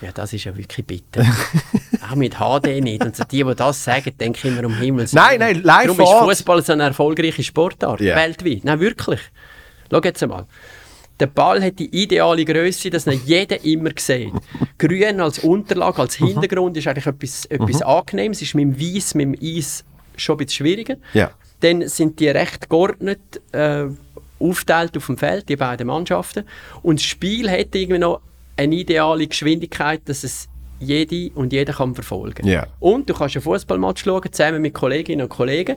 Ja, 0.00 0.10
das 0.12 0.32
ist 0.32 0.44
ja 0.44 0.56
wirklich 0.56 0.86
bitter. 0.86 1.24
Auch 2.10 2.14
mit 2.16 2.34
HD 2.34 2.82
nicht. 2.82 3.02
Und 3.04 3.16
so 3.16 3.24
die, 3.24 3.42
die 3.44 3.54
das 3.54 3.82
sagen, 3.84 4.12
denken 4.18 4.48
immer 4.48 4.66
um 4.66 4.74
Himmels 4.76 5.12
Nein, 5.12 5.38
nein, 5.38 5.62
live 5.62 5.86
Darum 5.96 6.00
ist. 6.00 6.36
Fußball 6.38 6.62
so 6.62 6.72
eine 6.72 6.82
erfolgreiche 6.84 7.42
Sportart, 7.42 8.00
Ja. 8.00 8.16
weltweit. 8.16 8.64
Nein, 8.64 8.80
wirklich. 8.80 9.20
Schau 9.90 10.00
jetzt 10.02 10.22
einmal. 10.22 10.46
Der 11.20 11.26
Ball 11.28 11.62
hat 11.62 11.78
die 11.78 11.86
ideale 12.02 12.44
Größe, 12.44 12.90
dass 12.90 13.06
ihn 13.06 13.20
jeder 13.24 13.64
immer 13.64 13.90
sieht. 13.96 14.32
Grün 14.78 15.20
als 15.20 15.38
Unterlage, 15.38 16.02
als 16.02 16.18
Mhm. 16.18 16.26
Hintergrund 16.26 16.76
ist 16.76 16.88
eigentlich 16.88 17.06
etwas, 17.06 17.44
etwas 17.46 17.82
Angenehmes. 17.82 18.42
Ist 18.42 18.54
mit 18.54 18.64
dem 18.64 18.80
Weiß, 18.80 19.14
mit 19.14 19.40
dem 19.40 19.56
Eis 19.56 19.84
schon 20.16 20.34
ein 20.34 20.38
bisschen 20.38 20.66
schwieriger. 20.66 20.96
Ja. 21.12 21.30
Dann 21.60 21.86
sind 21.88 22.18
die 22.18 22.28
recht 22.28 22.68
geordnet 22.68 23.20
äh, 23.52 23.84
aufgeteilt 24.40 24.96
auf 24.96 25.06
dem 25.06 25.16
Feld, 25.16 25.48
die 25.48 25.56
beiden 25.56 25.86
Mannschaften. 25.86 26.44
Und 26.82 26.98
das 26.98 27.04
Spiel 27.06 27.48
hat 27.48 27.74
irgendwie 27.74 27.98
noch 28.00 28.20
eine 28.56 28.74
ideale 28.74 29.26
Geschwindigkeit, 29.26 30.02
dass 30.06 30.24
es 30.24 30.48
jede 30.80 31.30
und 31.34 31.52
jeder 31.52 31.72
kann 31.72 31.94
verfolgen 31.94 32.46
Ja. 32.46 32.66
Und 32.80 33.08
du 33.08 33.14
kannst 33.14 33.36
einen 33.36 33.42
Fußballmatch 33.42 34.04
schauen, 34.04 34.32
zusammen 34.32 34.62
mit 34.62 34.74
Kolleginnen 34.74 35.22
und 35.22 35.28
Kollegen, 35.28 35.76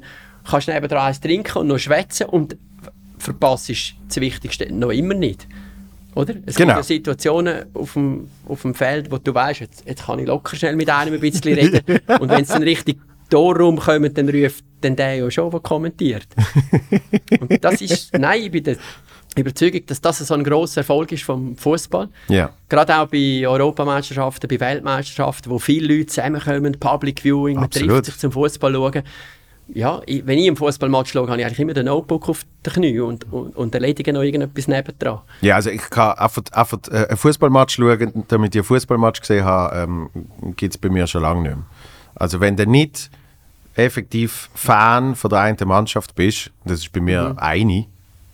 kannst 0.49 0.67
nebenan 0.67 0.97
eins 0.97 1.19
trinken 1.19 1.59
und 1.59 1.67
noch 1.67 1.77
schwätzen 1.77 2.27
und 2.27 2.57
verpasst 3.17 3.69
das 3.69 4.17
Wichtigste 4.17 4.71
noch 4.73 4.91
immer 4.91 5.13
nicht. 5.13 5.47
Oder? 6.15 6.33
Es 6.45 6.55
Genau. 6.55 6.73
gibt 6.75 6.77
ja 6.77 6.83
Situationen 6.83 7.65
auf 7.73 7.93
dem, 7.93 8.27
auf 8.47 8.63
dem 8.63 8.73
Feld, 8.73 9.11
wo 9.11 9.17
du 9.17 9.33
weißt, 9.33 9.59
jetzt, 9.59 9.83
jetzt 9.87 10.05
kann 10.05 10.19
ich 10.19 10.25
locker 10.27 10.55
schnell 10.55 10.75
mit 10.75 10.89
einem 10.89 11.13
ein 11.13 11.19
bisschen 11.19 11.53
reden. 11.53 11.81
und 12.19 12.29
wenn 12.29 12.41
es 12.41 12.47
dann 12.49 12.63
richtig 12.63 12.97
Torraum 13.29 13.77
kommt, 13.77 14.17
dann 14.17 14.29
ruft 14.29 14.63
dann 14.81 14.95
der 14.95 15.15
ja 15.15 15.29
schon, 15.29 15.51
der 15.51 15.59
kommentiert. 15.59 16.27
und 17.39 17.63
das 17.63 17.81
ist, 17.81 18.17
nein, 18.17 18.41
ich 18.43 18.51
bin 18.51 18.63
der 18.63 18.77
Überzeugung, 19.41 19.86
dass 19.86 20.02
das 20.02 20.19
so 20.19 20.34
ein 20.34 20.43
grosser 20.43 20.82
Erfolg 20.82 21.12
ist 21.12 21.23
vom 21.23 21.56
Fußball. 21.56 22.10
Ja. 22.28 22.52
Gerade 22.69 22.97
auch 22.97 23.08
bei 23.08 23.47
Europameisterschaften, 23.47 24.47
bei 24.47 24.60
Weltmeisterschaften, 24.60 25.50
wo 25.50 25.60
viele 25.60 25.95
Leute 25.95 26.08
zusammenkommen, 26.08 26.78
Public 26.80 27.21
Viewing, 27.23 27.60
man 27.60 27.69
trifft 27.69 28.06
sich 28.06 28.17
zum 28.17 28.32
Fußball 28.32 28.73
schauen. 28.73 29.04
Ja, 29.73 30.02
ich, 30.06 30.26
wenn 30.26 30.39
ich 30.39 30.45
im 30.45 30.56
Fußballmatch 30.56 31.12
schaue, 31.12 31.28
habe 31.28 31.39
ich 31.39 31.45
eigentlich 31.45 31.60
immer 31.60 31.73
den 31.73 31.88
Notebook 31.88 32.30
auf 32.30 32.45
den 32.65 32.73
Knie 32.73 33.00
und, 33.02 33.32
und, 33.32 33.56
und 33.56 33.76
erledige 33.76 34.13
noch 34.13 34.21
irgendetwas 34.21 34.67
nebendran. 34.67 35.19
Ja, 35.41 35.56
also 35.56 35.69
ich 35.69 35.89
kann 35.89 36.17
einfach, 36.17 36.43
einfach 36.54 36.80
äh, 36.89 37.08
einen 37.08 37.17
Fußballmatch 37.17 37.76
schauen, 37.76 38.23
damit 38.30 38.56
ich 38.56 38.60
einen 38.60 38.65
Fußballmatch 38.65 39.19
gesehen 39.19 39.43
habe, 39.43 39.76
ähm, 39.76 40.10
gibt 40.56 40.76
es 40.76 40.78
bei 40.78 40.89
mir 40.89 41.06
schon 41.06 41.21
lange 41.21 41.41
nicht 41.41 41.56
mehr. 41.56 41.65
Also 42.15 42.39
wenn 42.39 42.56
du 42.56 42.65
nicht 42.65 43.10
effektiv 43.76 44.50
Fan 44.56 45.15
von 45.15 45.30
der 45.30 45.39
einen 45.39 45.67
Mannschaft 45.67 46.15
bist, 46.15 46.52
das 46.63 46.80
ist 46.80 46.91
bei 46.91 47.02
mir 47.02 47.36
eine 47.38 47.88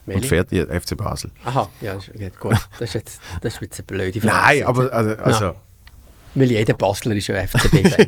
und 0.05 0.13
Welche? 0.15 0.27
fertig, 0.27 0.67
ja, 0.69 0.79
FC 0.79 0.97
Basel. 0.97 1.31
Aha, 1.45 1.69
ja, 1.81 1.95
gut. 2.39 2.55
Das 2.79 2.89
ist 2.89 2.93
jetzt, 2.95 3.21
das 3.41 3.53
ist 3.55 3.61
jetzt 3.61 3.79
eine 3.79 3.85
blöde 3.85 4.19
Frage. 4.21 4.35
Nein, 4.35 4.63
aber 4.65 4.91
also, 4.91 5.15
also 5.15 5.55
Weil 6.35 6.51
jeder 6.51 6.73
Basler 6.73 7.15
ist 7.15 7.27
ja 7.27 7.35
FCB-Fan. 7.47 8.07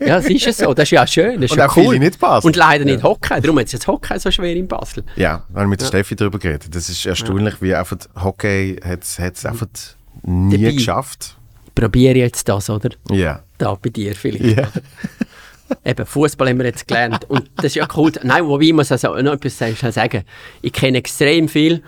ja, 0.00 0.16
das 0.16 0.26
ist 0.26 0.46
es 0.46 0.58
so. 0.58 0.74
Das 0.74 0.84
ist 0.84 0.90
ja 0.90 1.06
schön. 1.06 1.36
Das 1.40 1.44
ist 1.44 1.52
Und 1.52 1.58
ja 1.58 1.68
auch 1.68 1.76
cool. 1.76 1.98
nicht 1.98 2.18
Basel. 2.18 2.46
Und 2.46 2.56
leider 2.56 2.84
nicht 2.84 3.02
Hockey. 3.02 3.40
Darum 3.40 3.58
hat 3.58 3.66
es 3.66 3.72
jetzt 3.72 3.86
Hockey 3.86 4.18
so 4.18 4.30
schwer 4.30 4.54
in 4.54 4.66
Basel. 4.68 5.04
ja, 5.16 5.44
wir 5.48 5.60
haben 5.62 5.70
mit 5.70 5.80
der 5.80 5.86
Steffi 5.86 6.16
darüber 6.16 6.38
geredet. 6.38 6.74
Das 6.74 6.88
ist 6.88 7.06
erstaunlich, 7.06 7.62
wie 7.62 7.74
einfach 7.74 7.96
Hockey 8.22 8.76
hat 8.84 9.04
es 9.04 9.18
einfach 9.46 9.66
nie 10.22 10.58
Dabei. 10.58 10.72
geschafft. 10.74 11.36
Probiere 11.74 12.18
jetzt 12.18 12.48
das, 12.48 12.68
oder? 12.68 12.90
Ja. 13.10 13.42
Da 13.56 13.74
bei 13.74 13.88
dir 13.90 14.14
vielleicht. 14.14 14.58
Ja. 14.58 14.68
Eben, 15.84 16.06
Fußball 16.06 16.48
haben 16.48 16.58
wir 16.58 16.66
jetzt 16.66 16.86
gelernt. 16.88 17.24
Und 17.28 17.50
das 17.56 17.66
ist 17.66 17.74
ja 17.76 17.86
cool. 17.96 18.12
Nein, 18.22 18.46
wobei 18.46 18.64
ich 18.64 18.72
muss 18.72 18.90
also 18.92 19.14
noch 19.16 19.32
etwas 19.34 19.58
sagen. 19.58 20.24
Ich 20.62 20.72
kenne 20.72 20.98
extrem 20.98 21.48
viele 21.48 21.82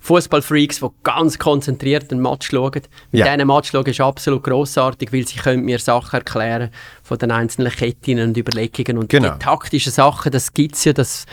Fußballfreaks, 0.00 0.80
die 0.80 0.86
ganz 1.02 1.38
konzentriert 1.38 2.10
einen 2.10 2.22
Match 2.22 2.50
schauen. 2.50 2.72
Mit 3.12 3.24
Ja. 3.26 3.34
diesen 3.34 3.46
Match 3.46 3.70
schauen 3.70 3.84
ist 3.86 4.00
absolut 4.00 4.42
grossartig, 4.44 5.12
weil 5.12 5.26
sie 5.26 5.38
können 5.38 5.64
mir 5.64 5.78
Sachen 5.78 6.16
erklären 6.18 6.70
von 7.02 7.18
den 7.18 7.30
einzelnen 7.30 7.72
Ketten 7.72 8.20
und 8.20 8.36
Überlegungen. 8.36 8.98
Und 8.98 9.08
Genau. 9.10 9.32
die 9.34 9.38
taktischen 9.38 9.92
Sachen, 9.92 10.32
das 10.32 10.54
gibt 10.54 10.76
es 10.76 10.84
ja, 10.84 10.92
das, 10.92 11.26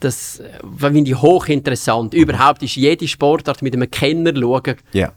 das 0.00 0.42
finde 0.78 1.10
ich 1.10 1.16
hochinteressant. 1.20 2.14
Überhaupt 2.14 2.62
ist 2.62 2.76
jede 2.76 3.06
Sportart 3.06 3.62
mit 3.62 3.74
einem 3.74 3.90
Kenner 3.90 4.32
schauen 4.34 4.76
Ja. 4.92 5.12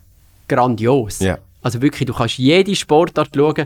grandios. 0.47 1.19
Ja. 1.19 1.37
Also 1.61 1.81
wirklich, 1.81 2.05
du 2.05 2.13
kannst 2.13 2.37
jede 2.37 2.75
Sportart 2.75 3.29
schauen 3.35 3.65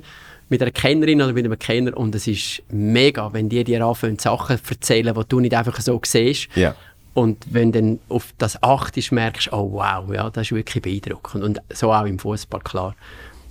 mit 0.54 0.62
einer 0.62 0.70
Kennerin 0.70 1.20
oder 1.20 1.34
mit 1.34 1.46
einem 1.46 1.58
Kenner 1.58 1.98
und 1.98 2.14
es 2.14 2.28
ist 2.28 2.62
mega, 2.70 3.34
wenn 3.34 3.50
die 3.50 3.64
dir 3.64 3.84
anfangen, 3.84 4.20
Sachen 4.20 4.64
zu 4.64 4.76
erzählen, 4.76 5.16
die 5.16 5.22
du 5.28 5.40
nicht 5.40 5.56
einfach 5.56 5.82
so 5.82 6.00
siehst. 6.06 6.48
Ja. 6.56 6.76
Und 7.16 7.44
wenn 7.50 7.72
dann 7.72 7.98
auf 8.08 8.36
das 8.38 8.62
achtest, 8.62 9.12
merkst 9.12 9.48
du, 9.48 9.56
oh 9.56 9.72
wow, 9.72 10.14
ja, 10.14 10.30
das 10.30 10.44
ist 10.44 10.52
wirklich 10.52 10.84
beeindruckend. 10.84 11.44
Und 11.44 11.60
so 11.74 11.92
auch 11.92 12.06
im 12.06 12.20
Fußball, 12.20 12.60
klar. 12.62 12.96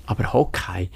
Aber 0.07 0.33
Hockey 0.33 0.91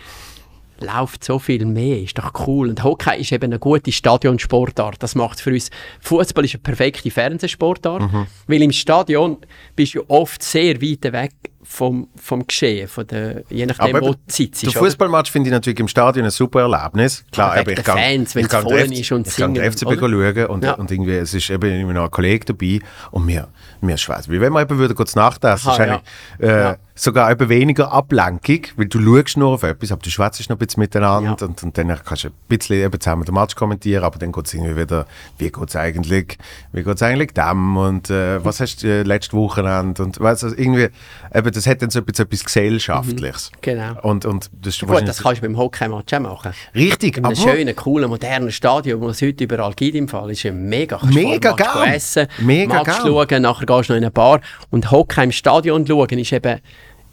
läuft 0.78 1.24
so 1.24 1.40
viel 1.40 1.64
mehr, 1.64 2.00
ist 2.02 2.16
doch 2.18 2.46
cool. 2.46 2.68
Und 2.68 2.84
Hockey 2.84 3.20
ist 3.20 3.32
eben 3.32 3.46
eine 3.46 3.58
gute 3.58 3.90
Stadionsportart. 3.90 5.02
Das 5.02 5.16
macht 5.16 5.40
für 5.40 5.50
uns. 5.50 5.70
Fußball 6.02 6.44
ist 6.44 6.54
eine 6.54 6.62
perfekte 6.62 7.10
Fernsehsportart, 7.10 8.12
Mhm. 8.12 8.26
weil 8.46 8.62
im 8.62 8.70
Stadion 8.72 9.38
bist 9.74 9.96
du 9.96 10.04
oft 10.06 10.40
sehr 10.40 10.80
weit 10.80 11.12
weg 11.12 11.32
vom, 11.68 12.08
vom 12.16 12.46
Geschehen, 12.46 12.88
von 12.88 13.06
der, 13.06 13.42
je 13.50 13.66
nachdem, 13.66 13.94
Aber 13.96 14.00
wo 14.00 14.10
eben, 14.10 14.16
du 14.26 14.32
sitzt. 14.32 14.64
Der? 14.64 14.72
Fußballmatch 14.72 15.30
finde 15.30 15.48
ich 15.48 15.52
natürlich 15.52 15.80
im 15.80 15.88
Stadion 15.88 16.24
ein 16.24 16.30
super 16.30 16.60
Erlebnis. 16.60 17.24
Klar, 17.32 17.52
Aber 17.52 17.66
wegen 17.66 17.80
ich 17.80 17.84
kann, 17.84 17.98
Fans, 17.98 18.34
wenn 18.34 18.46
ich 18.46 18.52
es 18.52 18.58
voll 18.62 18.72
ist 18.78 19.12
und 19.12 19.26
ich 19.26 19.36
kann 19.36 19.54
den 19.54 19.62
singen, 19.62 19.72
FCB 19.72 19.98
schauen 20.00 20.46
und, 20.46 20.64
Ja. 20.64 20.72
und 20.74 20.90
irgendwie, 20.90 21.16
es 21.16 21.34
ist 21.34 21.50
eben 21.50 21.70
immer 21.80 21.92
noch 21.92 22.04
ein 22.04 22.10
Kollege 22.10 22.44
dabei 22.46 22.80
und 23.10 23.26
wir, 23.26 23.48
wir 23.80 23.96
schweißen. 23.96 24.32
Wie 24.32 24.40
wenn 24.40 24.52
wir 24.52 24.62
eben 24.62 24.78
würden 24.78 24.96
kurz 24.96 25.14
nachdenken, 25.16 25.56
ist 25.56 25.66
eigentlich, 25.80 26.00
äh, 26.40 26.46
Ja. 26.46 26.76
sogar 26.94 27.30
eben 27.30 27.48
weniger 27.48 27.92
Ablenkung, 27.92 28.60
weil 28.76 28.86
du 28.86 29.00
schaust 29.00 29.36
nur 29.36 29.48
auf 29.54 29.62
etwas, 29.64 29.92
aber 29.92 30.02
du 30.02 30.08
schwätzt 30.10 30.48
noch 30.48 30.56
ein 30.56 30.58
bisschen 30.66 30.80
miteinander 30.80 31.36
Ja. 31.40 31.46
und, 31.46 31.62
und 31.62 31.76
dann 31.76 31.88
kannst 32.04 32.24
du 32.24 32.28
ein 32.28 32.32
bisschen 32.48 32.76
eben 32.76 33.00
zusammen 33.00 33.24
den 33.24 33.34
Match 33.34 33.54
kommentieren, 33.54 34.04
aber 34.04 34.18
dann 34.18 34.32
geht 34.32 34.46
es 34.46 34.54
irgendwie 34.54 34.76
wieder, 34.76 35.06
wie 35.38 35.50
geht 35.50 35.68
es 35.68 35.76
eigentlich, 35.76 36.38
wie 36.72 36.82
geht's 36.82 37.02
eigentlich 37.02 37.32
dem 37.32 37.76
und 37.76 38.08
äh, 38.08 38.42
was 38.44 38.60
hast 38.60 38.82
du 38.82 38.86
äh, 38.88 39.02
letztes 39.02 39.34
Wochenende 39.34 40.02
und 40.02 40.18
weißt 40.20 40.42
du, 40.42 40.46
also 40.46 40.56
irgendwie, 40.58 40.88
eben, 41.34 41.52
das 41.56 41.66
hat 41.66 41.82
dann 41.82 41.90
so 41.90 42.00
etwas, 42.00 42.20
etwas 42.20 42.44
Gesellschaftliches. 42.44 43.50
Genau. 43.60 44.00
Und, 44.02 44.24
und 44.24 44.50
das 44.62 44.78
Gut, 44.78 45.08
das 45.08 45.22
kannst 45.22 45.42
du 45.42 45.46
beim 45.46 45.56
Hockey-Match 45.56 46.12
auch 46.14 46.20
machen. 46.20 46.52
Richtig, 46.74 47.16
In 47.16 47.24
einem 47.24 47.36
aber 47.38 47.50
schönen, 47.52 47.74
coolen, 47.74 48.10
modernen 48.10 48.52
Stadion, 48.52 49.00
wo 49.00 49.08
es 49.08 49.22
heute 49.22 49.44
überall 49.44 49.72
gibt 49.74 49.96
im 49.96 50.08
Fall, 50.08 50.30
ist 50.30 50.42
ja 50.42 50.52
mega. 50.52 50.98
Kannst 50.98 51.14
Mega 51.14 51.52
gern. 51.52 51.88
essen, 51.92 52.26
Mega 52.38 52.82
Match 52.82 52.96
schauen, 52.96 53.42
nachher 53.42 53.66
gehst 53.66 53.88
du 53.88 53.92
noch 53.92 53.98
in 53.98 54.04
eine 54.04 54.10
Bar. 54.10 54.40
Und 54.70 54.90
Hockey 54.90 55.24
im 55.24 55.32
Stadion 55.32 55.86
schauen 55.86 56.18
ist 56.18 56.32
eben, 56.32 56.60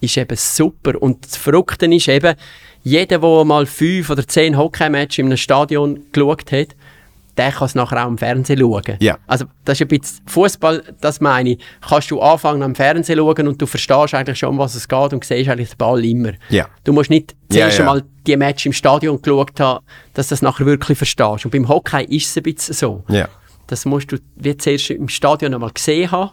ist 0.01 0.17
eben 0.17 0.37
super. 0.37 1.01
Und 1.01 1.25
das 1.25 1.37
Verrückte 1.37 1.85
ist 1.85 2.07
eben, 2.07 2.35
jeder, 2.83 3.19
der 3.19 3.45
mal 3.45 3.65
fünf 3.65 4.09
oder 4.09 4.27
zehn 4.27 4.57
Hockey-Matches 4.57 5.19
in 5.19 5.25
einem 5.27 5.37
Stadion 5.37 6.01
geschaut 6.11 6.51
hat, 6.51 6.75
der 7.37 7.51
kann 7.51 7.65
es 7.65 7.75
nachher 7.75 8.03
auch 8.05 8.09
im 8.09 8.17
Fernsehen 8.17 8.59
schauen. 8.59 8.97
Ja. 8.99 9.17
Also 9.27 9.45
das 9.65 9.79
ist 9.79 9.81
ein 9.81 9.87
bisschen 9.99 10.21
Fußball, 10.27 10.83
das 11.01 11.19
meine 11.19 11.51
ich. 11.51 11.59
Kannst 11.81 12.11
du 12.11 12.21
anfangen 12.21 12.61
am 12.63 12.75
Fernsehen 12.75 13.17
schauen 13.17 13.47
und 13.47 13.61
du 13.61 13.65
verstehst 13.65 14.13
eigentlich 14.13 14.37
schon, 14.39 14.57
was 14.57 14.75
es 14.75 14.87
geht 14.87 15.13
und 15.13 15.23
siehst 15.23 15.49
eigentlich 15.49 15.69
den 15.69 15.77
Ball 15.77 16.03
immer. 16.05 16.33
Ja. 16.49 16.67
Du 16.83 16.93
musst 16.93 17.09
nicht 17.09 17.33
Ja, 17.51 17.61
zuerst 17.61 17.79
ja. 17.79 17.83
einmal 17.85 18.03
die 18.27 18.37
Match 18.37 18.65
im 18.65 18.73
Stadion 18.73 19.21
geschaut 19.21 19.59
haben, 19.59 19.83
dass 20.13 20.27
du 20.27 20.33
das 20.33 20.41
nachher 20.41 20.65
wirklich 20.65 20.97
verstehst. 20.97 21.45
Und 21.45 21.51
beim 21.51 21.67
Hockey 21.67 22.03
ist 22.15 22.29
es 22.29 22.37
ein 22.37 22.43
bisschen 22.43 22.73
so. 22.75 23.03
Ja. 23.07 23.27
Das 23.67 23.85
musst 23.85 24.11
du 24.11 24.17
wie 24.35 24.55
zuerst 24.57 24.91
im 24.91 25.07
Stadion 25.09 25.53
einmal 25.53 25.71
gesehen 25.71 26.11
haben 26.11 26.31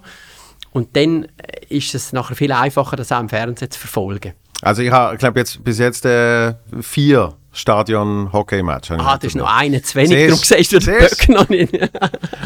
und 0.72 0.96
dann 0.96 1.26
ist 1.68 1.94
es 1.94 2.12
nachher 2.12 2.34
viel 2.36 2.52
einfacher, 2.52 2.96
das 2.96 3.10
auch 3.12 3.20
im 3.20 3.28
Fernsehen 3.28 3.70
zu 3.70 3.78
verfolgen. 3.78 4.32
Also 4.62 4.82
ich 4.82 4.90
habe, 4.90 5.16
glaube 5.16 5.38
jetzt 5.40 5.64
bis 5.64 5.78
jetzt 5.78 6.04
äh, 6.04 6.54
vier 6.82 7.34
Stadion-Hockey-Match. 7.52 8.90
Ah, 8.92 9.16
das 9.16 9.24
ist 9.24 9.34
noch 9.36 9.52
eine 9.52 9.82
zu 9.82 9.96
wenig, 9.96 10.28
darum 10.28 10.42
siehst 10.42 10.72
du 10.72 10.78
den 10.78 10.98
Böck 10.98 11.28
noch 11.28 11.48
nicht. 11.48 11.72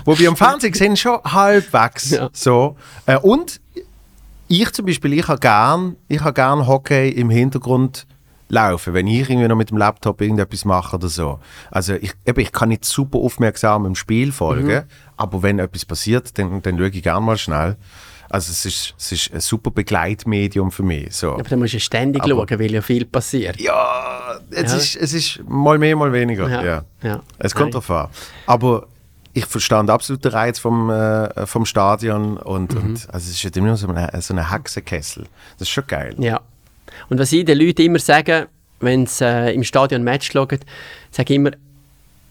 Wobei 0.04 0.28
am 0.28 0.36
Fernsehen 0.36 0.72
sind 0.74 0.98
schon 0.98 1.18
halbwegs 1.24 2.10
Ja. 2.10 2.30
so. 2.32 2.76
Äh, 3.06 3.18
und 3.18 3.60
ich 4.48 4.70
zum 4.72 4.86
Beispiel, 4.86 5.12
ich 5.14 5.28
habe 5.28 5.40
gern, 5.40 5.96
ich 6.08 6.20
habe 6.20 6.32
gern 6.34 6.66
Hockey 6.66 7.08
im 7.10 7.30
Hintergrund 7.30 8.06
laufen, 8.48 8.92
wenn 8.94 9.06
ich 9.06 9.28
irgendwie 9.28 9.48
noch 9.48 9.56
mit 9.56 9.70
dem 9.70 9.78
Laptop 9.78 10.20
irgendetwas 10.20 10.64
mache 10.64 10.96
oder 10.96 11.08
so. 11.08 11.40
Also 11.70 11.94
ich, 11.94 12.12
eben, 12.26 12.40
ich 12.40 12.52
kann 12.52 12.68
nicht 12.68 12.84
super 12.84 13.18
aufmerksam 13.18 13.86
im 13.86 13.94
Spiel 13.94 14.32
folgen, 14.32 14.68
Mhm. 14.68 14.82
aber 15.16 15.42
wenn 15.42 15.58
etwas 15.58 15.84
passiert, 15.84 16.38
dann, 16.38 16.60
dann 16.62 16.76
schaue 16.78 16.88
ich 16.88 17.02
gerne 17.02 17.20
mal 17.24 17.38
schnell. 17.38 17.76
Also 18.30 18.50
es 18.50 18.64
ist, 18.66 18.94
es 18.98 19.12
ist 19.12 19.32
ein 19.34 19.40
super 19.40 19.70
Begleitmedium 19.70 20.70
für 20.70 20.82
mich. 20.82 21.14
So. 21.14 21.32
Aber 21.32 21.42
dann 21.44 21.58
musst 21.58 21.74
du 21.74 21.80
ständig 21.80 22.22
Aber- 22.22 22.46
schauen, 22.48 22.58
weil 22.58 22.72
ja 22.72 22.82
viel 22.82 23.04
passiert. 23.04 23.60
Ja, 23.60 24.38
es, 24.50 24.72
Ja. 24.72 24.78
Ist, 24.78 24.96
es 24.96 25.12
ist 25.12 25.40
mal 25.48 25.78
mehr, 25.78 25.94
mal 25.96 26.12
weniger. 26.12 26.48
Ja. 26.48 26.62
Ja, 26.64 26.84
ja. 27.02 27.20
Es 27.38 27.54
kommt 27.54 27.66
Nein. 27.74 27.82
drauf 27.82 27.90
an. 27.90 28.08
Aber 28.46 28.87
ich 29.32 29.46
verstand 29.46 29.90
absolut 29.90 30.24
den 30.24 30.32
Reiz 30.32 30.58
vom, 30.58 30.90
äh, 30.90 31.46
vom 31.46 31.66
Stadion 31.66 32.37
und, 32.38 32.72
Mhm. 32.74 32.80
und 32.80 32.94
also 33.12 33.30
es 33.30 33.37
ist 33.37 33.42
ja 33.42 33.50
immer 33.54 33.76
so 33.76 33.88
ein 33.88 34.20
so 34.20 34.32
eine 34.34 34.50
Hexenkessel. 34.52 35.24
Das 35.58 35.68
ist 35.68 35.70
schon 35.70 35.87
geil. 35.87 36.14
Ja. 36.18 36.40
Und 37.08 37.18
was 37.18 37.32
ich 37.32 37.44
den 37.44 37.58
Leuten 37.58 37.82
immer 37.82 37.98
sage, 37.98 38.48
wenn 38.80 39.06
sie 39.06 39.24
äh, 39.24 39.52
im 39.54 39.64
Stadion 39.64 40.02
ein 40.02 40.04
Match 40.04 40.30
schauen, 40.32 40.58
sage 41.10 41.32
ich 41.32 41.37
immer, 41.37 41.50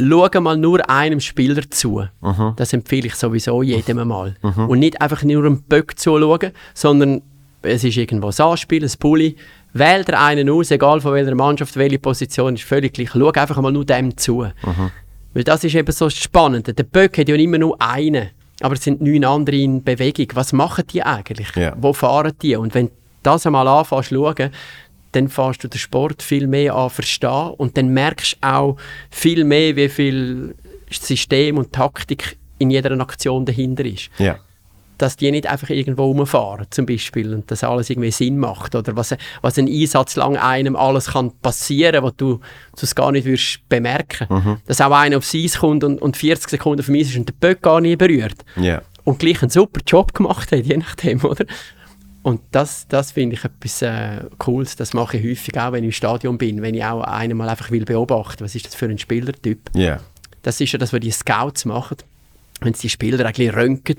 schau 0.02 0.42
mal 0.42 0.58
nur 0.58 0.90
einem 0.90 1.20
Spieler 1.20 1.70
zu. 1.70 2.04
Mhm. 2.22 2.54
Das 2.56 2.74
empfehle 2.74 3.08
ich 3.08 3.16
sowieso 3.16 3.62
jedem 3.62 4.08
mal. 4.08 4.36
Und 4.42 4.80
nicht 4.80 5.02
einfach 5.02 5.24
nur 5.24 5.46
einem 5.46 5.62
Böck 5.64 6.00
zuschauen, 6.00 6.52
sondern 6.74 7.22
es 7.62 7.84
ist 7.84 7.98
irgendwo 7.98 8.28
ein 8.28 8.46
Anspiel, 8.46 8.84
ein 8.84 8.92
Pulli, 9.00 9.38
Wähl 9.74 10.04
dir 10.04 10.20
einen 10.20 10.50
aus, 10.52 10.70
egal 10.70 11.02
von 11.02 11.14
welcher 11.14 11.34
Mannschaft, 11.34 11.76
welche 11.76 11.98
Position, 11.98 12.54
ist 12.54 12.64
völlig 12.64 12.94
gleich. 12.94 13.10
Schau 13.12 13.32
einfach 13.32 13.60
mal 13.60 13.72
nur 13.72 13.84
dem 13.84 14.16
zu. 14.16 14.46
Weil 15.34 15.44
das 15.44 15.64
ist 15.64 15.74
eben 15.74 15.92
so 15.92 16.10
spannend. 16.12 16.68
Der 16.78 16.84
Böck 16.84 17.18
hat 17.18 17.28
ja 17.28 17.36
immer 17.36 17.58
nur 17.58 17.82
einen, 17.82 18.30
aber 18.62 18.76
es 18.76 18.84
sind 18.84 19.02
neun 19.02 19.26
andere 19.26 19.56
in 19.56 19.84
Bewegung. 19.84 20.28
Was 20.36 20.54
machen 20.54 20.84
die 20.92 21.02
eigentlich? 21.02 21.56
Ja. 21.56 21.74
Wo 21.76 21.92
fahren 21.92 22.34
die? 22.40 22.56
Und 22.56 22.76
wenn 22.76 22.88
du 22.88 22.94
das 23.24 23.48
einmal 23.48 23.68
anfängst 23.68 24.10
zu 24.10 24.16
schauen, 24.16 24.52
dann 25.14 25.30
fängst 25.30 25.64
du 25.64 25.68
den 25.68 25.80
Sport 25.80 26.22
viel 26.22 26.48
mehr 26.48 26.76
an 26.76 26.90
verstehen 26.90 27.54
und 27.58 27.78
dann 27.78 27.90
merkst 27.90 28.38
du 28.42 28.48
auch 28.48 28.78
viel 29.10 29.44
mehr, 29.46 29.76
wie 29.76 29.90
viel 29.90 30.56
System 30.92 31.58
und 31.58 31.72
Taktik 31.74 32.38
in 32.60 32.70
jeder 32.70 32.92
Aktion 33.00 33.46
dahinter 33.46 33.84
ist 33.86 34.10
Ja. 34.20 34.38
dass 35.00 35.18
die 35.18 35.32
nicht 35.32 35.48
einfach 35.48 35.70
irgendwo 35.70 36.06
rumfahren, 36.06 36.68
zum 36.70 36.86
Beispiel, 36.86 37.34
und 37.34 37.50
dass 37.50 37.64
alles 37.64 37.90
irgendwie 37.90 38.12
Sinn 38.12 38.38
macht. 38.38 38.76
Oder 38.76 38.96
was, 38.96 39.16
was 39.42 39.58
ein 39.58 39.68
Einsatz 39.68 40.16
lang 40.16 40.38
einem 40.38 40.76
alles 40.76 41.08
kann 41.08 41.32
passieren, 41.42 42.04
was 42.04 42.14
du 42.16 42.40
sonst 42.76 42.96
gar 42.96 43.12
nicht 43.12 43.26
würdest 43.26 43.68
bemerken. 43.68 44.60
Dass 44.66 44.80
auch 44.82 44.92
einer 44.92 45.18
aufs 45.18 45.34
Eis 45.36 45.58
kommt 45.58 45.84
und, 45.84 46.02
und 46.02 46.16
40 46.16 46.52
Sekunden 46.52 46.80
auf 46.80 46.86
dem 46.86 46.96
Eis 46.96 47.08
ist 47.10 47.18
und 47.18 47.28
der 47.28 47.34
Böck 47.34 47.62
gar 47.64 47.82
nicht 47.82 47.98
berührt. 47.98 48.46
Ja. 48.56 48.82
Und 49.04 49.20
gleich 49.20 49.42
einen 49.42 49.50
super 49.50 49.82
Job 49.86 50.14
gemacht 50.14 50.52
hat, 50.52 50.64
je 50.66 50.78
nachdem, 50.78 51.22
oder? 51.26 51.46
Und 52.24 52.40
das, 52.52 52.88
das 52.88 53.12
finde 53.12 53.36
ich 53.36 53.44
etwas 53.44 53.82
äh, 53.82 54.22
Cooles. 54.38 54.78
Das 54.78 54.94
mache 54.94 55.18
ich 55.18 55.26
häufig 55.30 55.60
auch, 55.60 55.74
wenn 55.74 55.84
ich 55.84 55.90
im 55.90 55.92
Stadion 55.92 56.38
bin. 56.38 56.62
Wenn 56.62 56.74
ich 56.74 56.84
auch 56.84 57.02
einen 57.02 57.38
mal 57.38 57.50
einfach 57.50 57.70
will 57.70 57.84
beobachten, 57.84 58.44
was 58.46 58.56
ist 58.56 58.66
das 58.66 58.76
für 58.76 58.86
ein 58.86 58.98
Spielertyp? 58.98 59.60
Ja. 59.76 60.00
Das 60.42 60.60
ist 60.62 60.72
ja 60.72 60.80
das, 60.80 60.94
was 60.94 61.02
die 61.02 61.12
Scouts 61.12 61.66
machen. 61.66 61.98
Wenn 62.62 62.74
sie 62.74 62.84
die 62.84 62.90
Spieler 62.90 63.26
eigentlich 63.26 63.54
röntgen, 63.54 63.98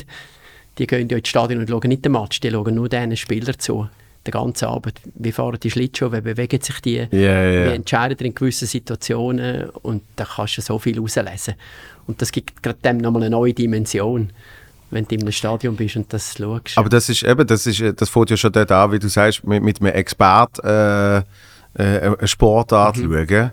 die 0.78 0.86
gehen 0.86 1.08
ja 1.10 1.18
ins 1.18 1.28
Stadion 1.28 1.60
und 1.60 1.68
schauen 1.68 1.88
nicht 1.88 2.04
den 2.04 2.12
Match, 2.12 2.40
die 2.40 2.50
schauen 2.50 2.74
nur 2.74 2.88
diesen 2.88 3.16
Spieler 3.16 3.58
zu. 3.58 3.88
Den 4.26 4.30
ganzen 4.30 4.68
Abend. 4.68 4.98
Wie 5.16 5.32
fahren 5.32 5.58
die 5.62 5.70
Schlittschuhe, 5.70 6.10
wie 6.12 6.22
bewegen 6.22 6.60
sich 6.62 6.80
die, 6.80 7.06
Ja, 7.10 7.44
ja. 7.44 7.66
wie 7.66 7.74
entscheiden 7.74 8.16
die 8.16 8.26
in 8.26 8.34
gewissen 8.34 8.66
Situationen 8.66 9.68
und 9.82 10.02
da 10.16 10.24
kannst 10.24 10.56
du 10.56 10.62
so 10.62 10.78
viel 10.78 10.94
herauslesen. 10.94 11.54
Und 12.06 12.22
das 12.22 12.32
gibt 12.32 12.62
gerade 12.62 12.78
dem 12.82 12.96
nochmal 12.96 13.24
eine 13.24 13.30
neue 13.30 13.52
Dimension, 13.52 14.30
wenn 14.94 15.06
du 15.06 15.14
in 15.16 15.20
einem 15.22 15.32
Stadion 15.32 15.76
bist 15.76 15.96
und 15.96 16.12
das 16.12 16.34
schaust. 16.38 16.78
Aber 16.78 16.88
das 16.88 17.08
ist 17.08 17.22
eben, 17.22 17.46
das 17.46 17.66
ist, 17.66 17.82
das 18.00 18.08
fängt 18.08 18.30
ja 18.30 18.36
schon 18.36 18.52
dort 18.52 18.72
an, 18.72 18.92
wie 18.92 18.98
du 18.98 19.08
sagst, 19.08 19.44
mit, 19.44 19.62
mit 19.62 19.80
einem 19.80 19.92
Expert 19.92 20.62
äh, 20.64 21.18
äh, 21.18 21.22
eine 21.76 22.16
Sportart 22.28 22.96
schauen, 22.96 23.52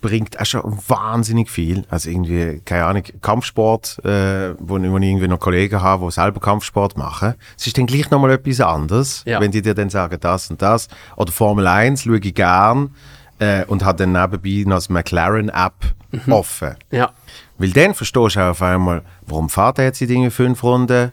bringt 0.00 0.38
auch 0.40 0.44
schon 0.44 0.78
wahnsinnig 0.88 1.48
viel. 1.50 1.84
Also 1.88 2.10
irgendwie, 2.10 2.60
keine 2.64 2.84
Ahnung, 2.84 3.04
Kampfsport, 3.22 4.04
äh, 4.04 4.54
wo, 4.58 4.74
wo 4.80 4.98
ich 4.98 5.04
irgendwie 5.08 5.28
noch 5.28 5.38
Kollegen 5.38 5.80
habe, 5.80 6.04
die 6.06 6.10
selber 6.12 6.40
Kampfsport 6.40 6.96
machen. 6.98 7.34
Es 7.56 7.66
ist 7.66 7.78
dann 7.78 7.86
gleich 7.86 8.10
nochmal 8.10 8.32
etwas 8.32 8.60
anderes, 8.60 9.22
Ja. 9.24 9.40
wenn 9.40 9.50
die 9.52 9.62
dir 9.62 9.74
dann 9.74 9.88
sagen, 9.88 10.18
das 10.20 10.50
und 10.50 10.60
das. 10.60 10.88
Oder 11.16 11.32
Formel 11.32 11.66
1 11.66 12.02
schaue 12.02 12.18
ich 12.18 12.34
gern 12.34 12.90
äh, 13.38 13.64
und 13.66 13.84
habe 13.84 13.98
dann 14.04 14.12
nebenbei 14.12 14.68
noch 14.68 14.76
das 14.78 14.88
McLaren-App 14.88 15.74
offen. 16.28 16.74
ja, 16.90 17.10
Weil 17.58 17.70
dann 17.70 17.94
verstehst 17.94 18.36
du 18.36 18.40
auch 18.40 18.50
auf 18.50 18.62
einmal, 18.62 19.02
warum 19.26 19.48
fährt 19.48 19.78
er 19.78 19.84
jetzt 19.86 20.00
die 20.00 20.06
Dinge 20.06 20.30
fünf 20.30 20.62
Runden 20.62 21.12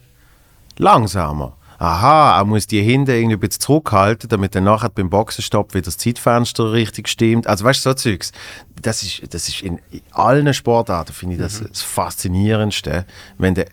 langsamer? 0.78 1.56
Aha, 1.78 2.38
er 2.38 2.44
muss 2.44 2.68
die 2.68 2.82
hinten 2.82 3.12
irgendwie 3.12 3.36
ein 3.38 3.40
bisschen 3.40 3.62
zurückhalten, 3.62 4.28
damit 4.28 4.54
dann 4.54 4.66
nachher 4.66 4.90
beim 4.90 5.10
Boxenstopp 5.10 5.74
wieder 5.74 5.86
das 5.86 5.98
Zeitfenster 5.98 6.74
richtig 6.74 7.08
stimmt. 7.08 7.48
Also 7.48 7.64
weißt 7.64 7.86
du, 7.86 7.92
so 7.92 7.94
Zeugs. 7.94 8.34
Das 8.82 9.02
ist, 9.02 9.34
das 9.34 9.48
ist 9.48 9.62
in, 9.62 9.80
in 9.90 10.02
allen 10.12 10.54
Sportarten, 10.54 11.14
finde 11.14 11.36
ich, 11.36 11.42
das, 11.42 11.64
das 11.66 11.82
Faszinierendste, 11.82 13.06
wenn 13.38 13.56
du 13.56 13.66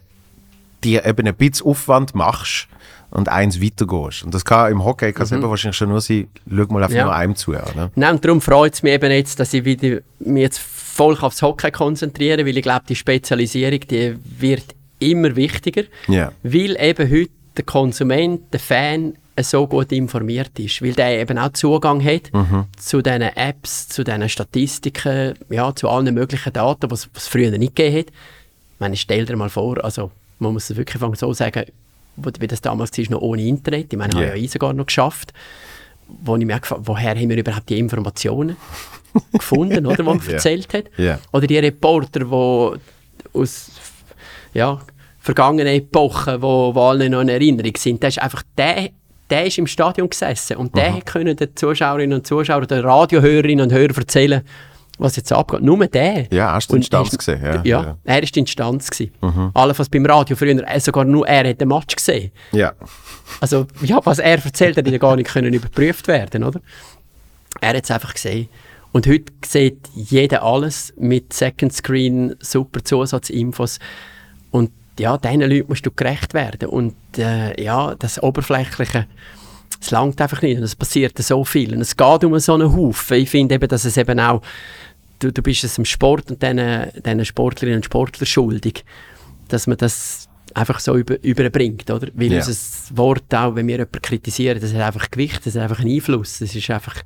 dir 0.84 1.04
eben 1.04 1.26
ein 1.26 1.34
bisschen 1.34 1.66
Aufwand 1.66 2.14
machst 2.14 2.68
und 3.10 3.28
eins 3.28 3.60
weitergehst. 3.60 4.22
Und 4.22 4.32
das 4.34 4.44
kann 4.44 4.70
im 4.70 4.84
Hockey 4.84 5.12
kann 5.12 5.26
eben 5.26 5.42
wahrscheinlich 5.42 5.76
schon 5.76 5.88
nur 5.88 6.00
sein, 6.00 6.28
schau 6.48 6.66
mal 6.68 6.84
einfach 6.84 6.96
Ja. 6.96 7.04
nur 7.04 7.14
einem 7.14 7.34
zu. 7.34 7.52
Oder? 7.52 7.90
Nein, 7.96 8.14
und 8.14 8.24
darum 8.24 8.40
freut 8.40 8.74
es 8.74 8.84
mich 8.84 8.92
eben 8.92 9.10
jetzt, 9.10 9.40
dass 9.40 9.52
ich 9.52 9.64
wieder 9.64 9.98
mich 10.20 10.42
jetzt 10.42 10.60
voll 10.96 11.16
aufs 11.20 11.42
Hockey 11.42 11.70
konzentriere, 11.70 12.46
weil 12.46 12.56
ich 12.56 12.62
glaube, 12.62 12.84
die 12.88 12.96
Spezialisierung, 12.96 13.80
die 13.80 14.16
wird 14.38 14.64
immer 14.98 15.36
wichtiger, 15.36 15.82
Ja. 16.08 16.32
weil 16.42 16.76
eben 16.80 17.10
heute 17.10 17.30
der 17.56 17.64
Konsument, 17.64 18.40
der 18.52 18.60
Fan 18.60 19.14
so 19.40 19.66
gut 19.66 19.92
informiert 19.92 20.58
ist, 20.58 20.80
weil 20.80 20.92
der 20.92 21.20
eben 21.20 21.36
auch 21.38 21.52
Zugang 21.52 22.02
hat 22.02 22.30
zu 22.78 23.02
diesen 23.02 23.20
Apps, 23.22 23.88
zu 23.88 24.02
diesen 24.02 24.28
Statistiken, 24.30 25.34
ja, 25.50 25.74
zu 25.74 25.88
allen 25.90 26.14
möglichen 26.14 26.52
Daten, 26.54 26.90
was 26.90 27.08
es 27.14 27.28
früher 27.28 27.50
nicht 27.58 27.76
gegeben 27.76 27.98
hat. 27.98 28.06
Ich 28.06 28.80
meine, 28.80 28.96
stell 28.96 29.26
dir 29.26 29.36
mal 29.36 29.50
vor, 29.50 29.84
also 29.84 30.10
man 30.38 30.54
muss 30.54 30.70
es 30.70 30.76
wirklich 30.78 31.02
so 31.18 31.32
sagen, 31.34 31.64
wie 32.16 32.46
das 32.46 32.62
damals 32.62 32.96
war, 32.96 33.04
noch 33.10 33.20
ohne 33.20 33.42
Internet. 33.42 33.92
Ich 33.92 33.98
meine, 33.98 34.14
Ja. 34.14 34.20
habe 34.20 34.28
ja 34.38 34.42
ich 34.44 34.50
sogar 34.50 34.72
noch 34.72 34.86
geschafft 34.86 35.32
wo 36.22 36.36
ich 36.36 36.44
mir 36.46 36.60
gefragt 36.60 36.82
woher 36.84 37.16
haben 37.16 37.28
wir 37.28 37.36
überhaupt 37.36 37.68
die 37.68 37.80
Informationen 37.80 38.56
gefunden, 39.32 39.86
oder, 39.86 39.96
die 39.96 40.02
man 40.02 40.20
Ja. 40.26 40.32
erzählt 40.34 40.72
hat. 40.74 40.84
Ja. 40.96 41.18
Oder 41.32 41.46
die 41.46 41.58
Reporter, 41.58 42.20
die 42.20 43.38
aus 43.38 43.70
ja, 44.54 44.80
vergangenen 45.20 45.66
Epochen, 45.74 46.40
wo, 46.42 46.74
wo 46.74 46.80
alle 46.82 47.10
noch 47.10 47.20
in 47.20 47.28
Erinnerung 47.28 47.72
sind, 47.76 48.02
der 48.02 48.08
ist 48.08 48.20
einfach 48.22 48.42
der, 48.56 48.90
der 49.28 49.46
ist 49.46 49.58
im 49.58 49.66
Stadion 49.66 50.08
gesessen 50.08 50.56
und 50.56 50.76
der 50.76 51.00
können 51.04 51.36
den 51.36 51.54
Zuschauerinnen 51.56 52.18
und 52.18 52.26
Zuschauern, 52.26 52.66
den 52.66 52.80
Radiohörerinnen 52.84 53.64
und 53.66 53.72
Hörern 53.72 53.96
erzählen, 53.96 54.42
was 54.98 55.16
jetzt 55.16 55.30
abgeht. 55.32 55.60
Nur 55.62 55.84
der. 55.88 56.26
Ja, 56.32 56.54
hast 56.54 56.68
du 56.70 56.74
Und 56.74 56.78
Instanz 56.80 57.12
er- 57.12 57.18
gesehen, 57.18 57.42
ja. 57.42 57.54
Ja, 57.64 57.82
Ja. 57.82 57.96
er 58.04 58.22
ist 58.22 58.34
die 58.34 58.40
Instanz 58.40 58.88
gewesen. 58.90 59.12
Allenfalls 59.52 59.88
beim 59.90 60.06
Radio 60.06 60.36
früher, 60.36 60.62
äh, 60.66 60.80
sogar 60.80 61.04
nur 61.04 61.26
er 61.28 61.50
hat 61.50 61.60
den 61.60 61.68
Match 61.68 61.96
gesehen. 61.96 62.30
Ja. 62.52 62.72
Also, 63.40 63.66
ja, 63.82 64.00
was 64.04 64.20
er 64.20 64.42
erzählt, 64.42 64.76
hätte 64.76 64.88
ja 64.90 64.96
gar 64.98 65.16
nicht 65.16 65.28
können 65.30 65.52
überprüft 65.52 66.08
werden, 66.08 66.44
oder? 66.44 66.60
Er 67.60 67.70
hat 67.76 67.84
es 67.84 67.90
einfach 67.90 68.14
gesehen. 68.14 68.48
Und 68.96 69.06
heute 69.06 69.30
sieht 69.44 69.90
jeder 69.94 70.42
alles 70.42 70.94
mit 70.96 71.30
Second 71.30 71.70
Screen, 71.70 72.34
super 72.40 72.82
Zusatzinfos. 72.82 73.78
Und 74.50 74.70
ja, 74.98 75.18
diesen 75.18 75.42
Leuten 75.42 75.68
musst 75.68 75.84
du 75.84 75.90
gerecht 75.90 76.32
werden. 76.32 76.70
Und 76.70 76.94
äh, 77.18 77.62
ja, 77.62 77.94
das 77.96 78.22
Oberflächliche, 78.22 79.06
es 79.78 79.90
langt 79.90 80.18
einfach 80.22 80.40
nicht. 80.40 80.56
Und 80.56 80.62
es 80.62 80.74
passiert 80.74 81.18
so 81.18 81.44
viel. 81.44 81.74
Und 81.74 81.82
es 81.82 81.94
geht 81.94 82.24
um 82.24 82.38
so 82.38 82.54
einen 82.54 82.74
Haufen. 82.74 83.18
Ich 83.18 83.28
finde 83.28 83.56
eben, 83.56 83.68
dass 83.68 83.84
es 83.84 83.98
eben 83.98 84.18
auch, 84.18 84.40
du, 85.18 85.30
du 85.30 85.42
bist 85.42 85.62
es 85.64 85.76
im 85.76 85.84
Sport 85.84 86.30
und 86.30 86.42
diesen, 86.42 86.86
diesen 87.04 87.24
Sportlerinnen 87.26 87.80
und 87.80 87.84
Sportlern 87.84 88.24
schuldig, 88.24 88.82
dass 89.48 89.66
man 89.66 89.76
das 89.76 90.26
einfach 90.54 90.80
so 90.80 90.96
über, 90.96 91.22
überbringt, 91.22 91.90
oder? 91.90 92.08
Weil 92.14 92.32
Ja. 92.32 92.38
unser 92.38 92.96
Wort 92.96 93.34
auch, 93.34 93.56
wenn 93.56 93.66
wir 93.66 93.74
jemanden 93.76 94.00
kritisieren, 94.00 94.58
das 94.58 94.72
hat 94.72 94.80
einfach 94.80 95.10
Gewicht, 95.10 95.44
das 95.44 95.54
hat 95.54 95.64
einfach 95.64 95.80
einen 95.80 95.94
Einfluss. 95.94 96.38
Das 96.38 96.54
ist 96.54 96.70
einfach, 96.70 97.02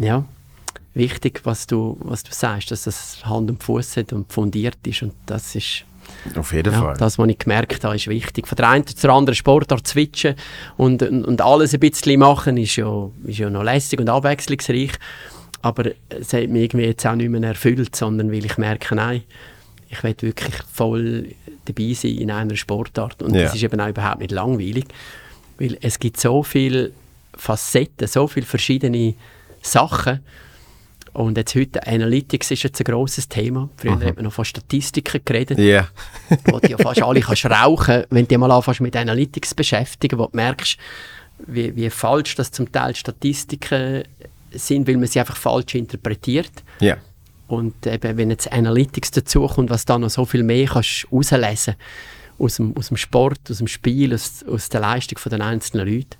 ja, 0.00 0.24
wichtig, 0.94 1.40
was 1.44 1.66
du, 1.66 1.96
was 2.00 2.22
du 2.22 2.32
sagst, 2.32 2.70
dass 2.70 2.84
das 2.84 3.24
Hand 3.24 3.50
und 3.50 3.62
Fuß 3.62 3.96
hat 3.96 4.12
und 4.12 4.32
fundiert 4.32 4.78
ist 4.86 5.02
und 5.02 5.14
das 5.26 5.54
ist 5.54 5.84
Auf 6.36 6.52
jeden 6.52 6.72
ja, 6.72 6.80
Fall. 6.80 6.96
das, 6.96 7.18
was 7.18 7.28
ich 7.28 7.38
gemerkt 7.38 7.84
habe, 7.84 7.94
ist 7.96 8.08
wichtig. 8.08 8.48
Von 8.48 8.56
der 8.56 8.68
einen 8.68 8.86
zur 8.86 9.10
anderen 9.10 9.36
Sportart 9.36 9.86
switchen 9.86 10.34
und, 10.76 11.02
und, 11.02 11.24
und 11.24 11.40
alles 11.40 11.72
ein 11.74 11.80
bisschen 11.80 12.18
machen, 12.18 12.56
ist 12.56 12.76
ja, 12.76 13.08
ist 13.24 13.38
ja 13.38 13.48
noch 13.50 13.62
lässig 13.62 14.00
und 14.00 14.08
abwechslungsreich. 14.08 14.92
Aber 15.62 15.90
es 16.08 16.32
hat 16.32 16.48
mich 16.48 16.64
irgendwie 16.64 16.86
jetzt 16.86 17.06
auch 17.06 17.14
nicht 17.14 17.28
mehr 17.28 17.42
erfüllt, 17.42 17.94
sondern 17.94 18.32
weil 18.32 18.44
ich 18.44 18.56
merke, 18.58 18.94
nein, 18.94 19.22
ich 19.88 20.02
will 20.02 20.14
wirklich 20.20 20.54
voll 20.72 21.28
dabei 21.66 21.92
sein 21.92 22.12
in 22.16 22.30
einer 22.30 22.56
Sportart. 22.56 23.22
Und 23.22 23.34
Ja. 23.34 23.42
das 23.42 23.54
ist 23.54 23.62
eben 23.62 23.80
auch 23.80 23.88
überhaupt 23.88 24.20
nicht 24.20 24.32
langweilig, 24.32 24.86
weil 25.58 25.76
es 25.82 25.98
gibt 25.98 26.18
so 26.18 26.42
viele 26.42 26.92
Facetten, 27.34 28.08
so 28.08 28.26
viele 28.26 28.46
verschiedene 28.46 29.14
Sachen. 29.62 30.20
Und 31.12 31.36
jetzt 31.36 31.54
heute, 31.54 31.86
Analytics 31.86 32.52
ist 32.52 32.62
jetzt 32.62 32.80
ein 32.80 32.84
grosses 32.84 33.28
Thema. 33.28 33.68
Früher 33.76 34.00
hat 34.00 34.16
man 34.16 34.24
noch 34.24 34.32
von 34.32 34.44
Statistiken 34.44 35.20
geredet 35.24 35.58
Ja. 35.58 35.88
wo 36.44 36.58
du 36.60 36.68
ja 36.68 36.78
fast 36.78 37.02
alle 37.02 37.20
kannst 37.20 37.46
rauchen, 37.46 38.04
wenn 38.10 38.24
du 38.24 38.28
dich 38.28 38.38
mal 38.38 38.50
anfängst 38.50 38.80
mit 38.80 38.94
Analytics 38.96 39.54
beschäftigen, 39.54 40.18
wo 40.18 40.26
du 40.26 40.36
merkst, 40.36 40.78
wie, 41.46 41.74
wie 41.74 41.90
falsch 41.90 42.36
das 42.36 42.52
zum 42.52 42.70
Teil 42.70 42.94
Statistiken 42.94 44.04
sind, 44.52 44.86
weil 44.86 44.96
man 44.96 45.06
sie 45.06 45.20
einfach 45.20 45.36
falsch 45.36 45.74
interpretiert. 45.74 46.52
Ja. 46.80 46.96
Und 47.48 47.86
eben, 47.86 48.16
wenn 48.16 48.30
jetzt 48.30 48.52
Analytics 48.52 49.10
dazukommt, 49.10 49.70
was 49.70 49.84
da 49.84 49.98
noch 49.98 50.10
so 50.10 50.24
viel 50.24 50.44
mehr 50.44 50.66
kannst 50.66 51.08
rauslesen 51.10 51.74
aus 52.38 52.56
dem, 52.56 52.76
aus 52.76 52.88
dem 52.88 52.96
Sport, 52.96 53.40
aus 53.50 53.58
dem 53.58 53.66
Spiel, 53.66 54.14
aus, 54.14 54.44
aus 54.44 54.68
der 54.68 54.80
Leistung 54.80 55.18
den 55.30 55.42
einzelnen 55.42 55.88
Leuten, 55.88 56.16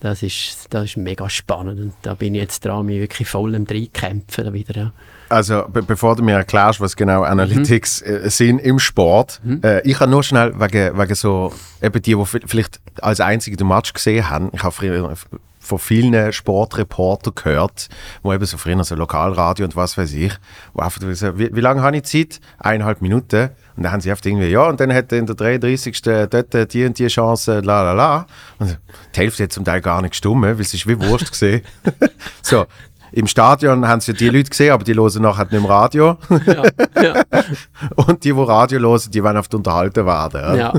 das 0.00 0.22
ist, 0.22 0.66
das 0.70 0.84
ist 0.84 0.96
mega 0.96 1.28
spannend. 1.28 1.80
Und 1.80 1.92
da 2.02 2.14
bin 2.14 2.34
ich 2.34 2.40
jetzt 2.40 2.64
dran, 2.64 2.86
mich 2.86 3.00
wirklich 3.00 3.28
voll 3.28 3.54
im 3.54 3.64
Reinkämpfen 3.68 4.44
da 4.44 4.52
wieder. 4.52 4.76
Ja. 4.80 4.92
Also, 5.30 5.64
be 5.68 5.82
bevor 5.82 6.16
du 6.16 6.22
mir 6.22 6.36
erklärst, 6.36 6.80
was 6.80 6.96
genau 6.96 7.22
Analytics 7.22 8.02
Mhm. 8.06 8.14
äh, 8.14 8.30
sind 8.30 8.58
im 8.60 8.78
Sport, 8.78 9.40
äh, 9.62 9.86
ich 9.88 10.00
habe 10.00 10.10
nur 10.10 10.22
schnell 10.22 10.58
wegen, 10.58 10.96
wegen 10.98 11.14
so, 11.14 11.52
eben 11.82 12.00
die, 12.00 12.14
die 12.14 12.16
vi- 12.16 12.46
vielleicht 12.46 12.80
als 13.02 13.20
einzige 13.20 13.56
den 13.56 13.68
Match 13.68 13.92
gesehen 13.92 14.30
haben, 14.30 14.48
ich 14.52 14.62
habe 14.62 14.72
früher, 14.72 15.12
von 15.60 15.78
vielen 15.78 16.32
Sportreportern 16.32 17.34
gehört, 17.34 17.88
wo 18.22 18.32
eben 18.32 18.46
so 18.46 18.56
früher 18.56 18.82
so 18.84 18.94
Lokalradio 18.94 19.66
und 19.66 19.76
was 19.76 19.98
weiß 19.98 20.14
ich, 20.14 20.32
wo 20.72 20.80
einfach 20.80 21.02
so, 21.12 21.38
wie, 21.38 21.54
wie 21.54 21.60
lange 21.60 21.82
habe 21.82 21.96
ich 21.98 22.04
Zeit? 22.04 22.40
Eineinhalb 22.58 23.02
Minuten. 23.02 23.50
Und 23.78 23.84
dann 23.84 23.92
haben 23.92 24.00
sie 24.00 24.10
oft 24.10 24.26
irgendwie, 24.26 24.48
ja, 24.48 24.68
und 24.68 24.80
dann 24.80 24.92
hat 24.92 25.12
in 25.12 25.24
der 25.24 25.36
33. 25.36 26.02
dort 26.02 26.72
die 26.72 26.84
und 26.84 26.98
die 26.98 27.06
Chance, 27.06 27.60
la 27.60 27.82
la 27.84 27.92
la. 27.92 28.26
Und 28.58 28.76
die 29.14 29.20
Hälfte 29.20 29.44
hat 29.44 29.52
zum 29.52 29.64
Teil 29.64 29.80
gar 29.80 30.02
nicht 30.02 30.10
gestimmt, 30.10 30.42
weil 30.42 30.60
es 30.60 30.74
ist 30.74 30.88
wie 30.88 31.00
Wurst 31.00 31.30
gesehen. 31.30 31.62
so, 32.42 32.66
im 33.12 33.28
Stadion 33.28 33.86
haben 33.86 34.00
sie 34.00 34.14
die 34.14 34.30
Leute 34.30 34.50
gesehen, 34.50 34.72
aber 34.72 34.82
die 34.82 34.94
hören 34.94 35.22
nachher 35.22 35.44
nicht 35.44 35.52
im 35.52 35.64
Radio. 35.64 36.18
Ja, 36.44 36.64
ja, 37.00 37.22
Und 37.94 38.24
die, 38.24 38.32
die 38.32 38.40
Radio 38.40 38.80
hören, 38.80 39.10
die 39.12 39.22
wollen 39.22 39.36
oft 39.36 39.54
unterhalten 39.54 40.04
werden. 40.04 40.58
ja, 40.58 40.74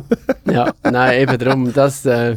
ja. 0.51 0.73
Nein, 0.83 1.21
eben 1.21 1.37
darum, 1.37 1.71
das, 1.71 2.05
äh, 2.05 2.35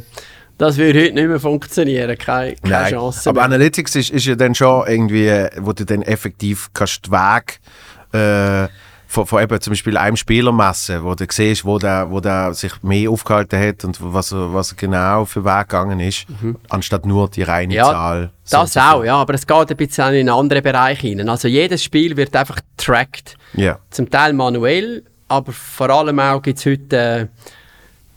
das 0.58 0.76
würde 0.76 1.00
heute 1.00 1.14
nicht 1.14 1.26
mehr 1.26 1.40
funktionieren. 1.40 2.16
Keine, 2.16 2.54
keine 2.54 2.72
Nein, 2.72 2.92
Chance 2.92 3.28
aber 3.28 3.40
mehr. 3.40 3.46
Analytics 3.46 3.96
ist, 3.96 4.10
ist 4.10 4.26
ja 4.26 4.36
dann 4.36 4.54
schon 4.54 4.86
irgendwie, 4.86 5.28
wo 5.58 5.72
du 5.72 5.84
dann 5.84 6.02
effektiv 6.02 6.70
kannst 6.72 7.06
den 7.06 7.12
Weg 7.14 7.58
äh, 8.12 8.68
von, 9.12 9.26
von 9.26 9.42
eben 9.42 9.60
zum 9.60 9.72
Beispiel 9.72 9.98
einem 9.98 10.16
Spieler 10.16 10.52
messen, 10.52 11.04
wo 11.04 11.14
du 11.14 11.26
siehst, 11.30 11.66
wo 11.66 11.78
der, 11.78 12.10
wo 12.10 12.20
der 12.20 12.54
sich 12.54 12.72
mehr 12.82 13.10
aufgehalten 13.10 13.60
hat 13.60 13.84
und 13.84 13.98
was 14.00 14.32
er, 14.32 14.54
was 14.54 14.72
er 14.72 14.76
genau 14.76 15.26
für 15.26 15.44
Weg 15.44 15.68
gegangen 15.68 16.00
ist, 16.00 16.24
anstatt 16.70 17.04
nur 17.04 17.28
die 17.28 17.42
reine 17.42 17.72
Mhm. 17.74 17.76
Ja, 17.76 17.90
Zahl. 17.90 18.30
Das 18.50 18.72
so 18.72 18.80
auch, 18.80 19.04
ja, 19.04 19.16
aber 19.16 19.34
es 19.34 19.46
geht 19.46 19.70
ein 19.70 19.76
bisschen 19.76 20.14
in 20.14 20.20
einen 20.20 20.28
anderen 20.30 20.62
Bereich 20.62 21.00
hinein. 21.00 21.28
Also 21.28 21.46
jedes 21.46 21.84
Spiel 21.84 22.16
wird 22.16 22.34
einfach 22.34 22.56
getrackt. 22.76 23.36
Ja, 23.52 23.78
Zum 23.90 24.08
Teil 24.08 24.32
manuell, 24.32 25.02
aber 25.28 25.52
vor 25.52 25.90
allem 25.90 26.18
auch 26.18 26.40
gibt 26.40 26.58
es 26.58 26.64
heute 26.64 26.96
äh, 26.96 27.26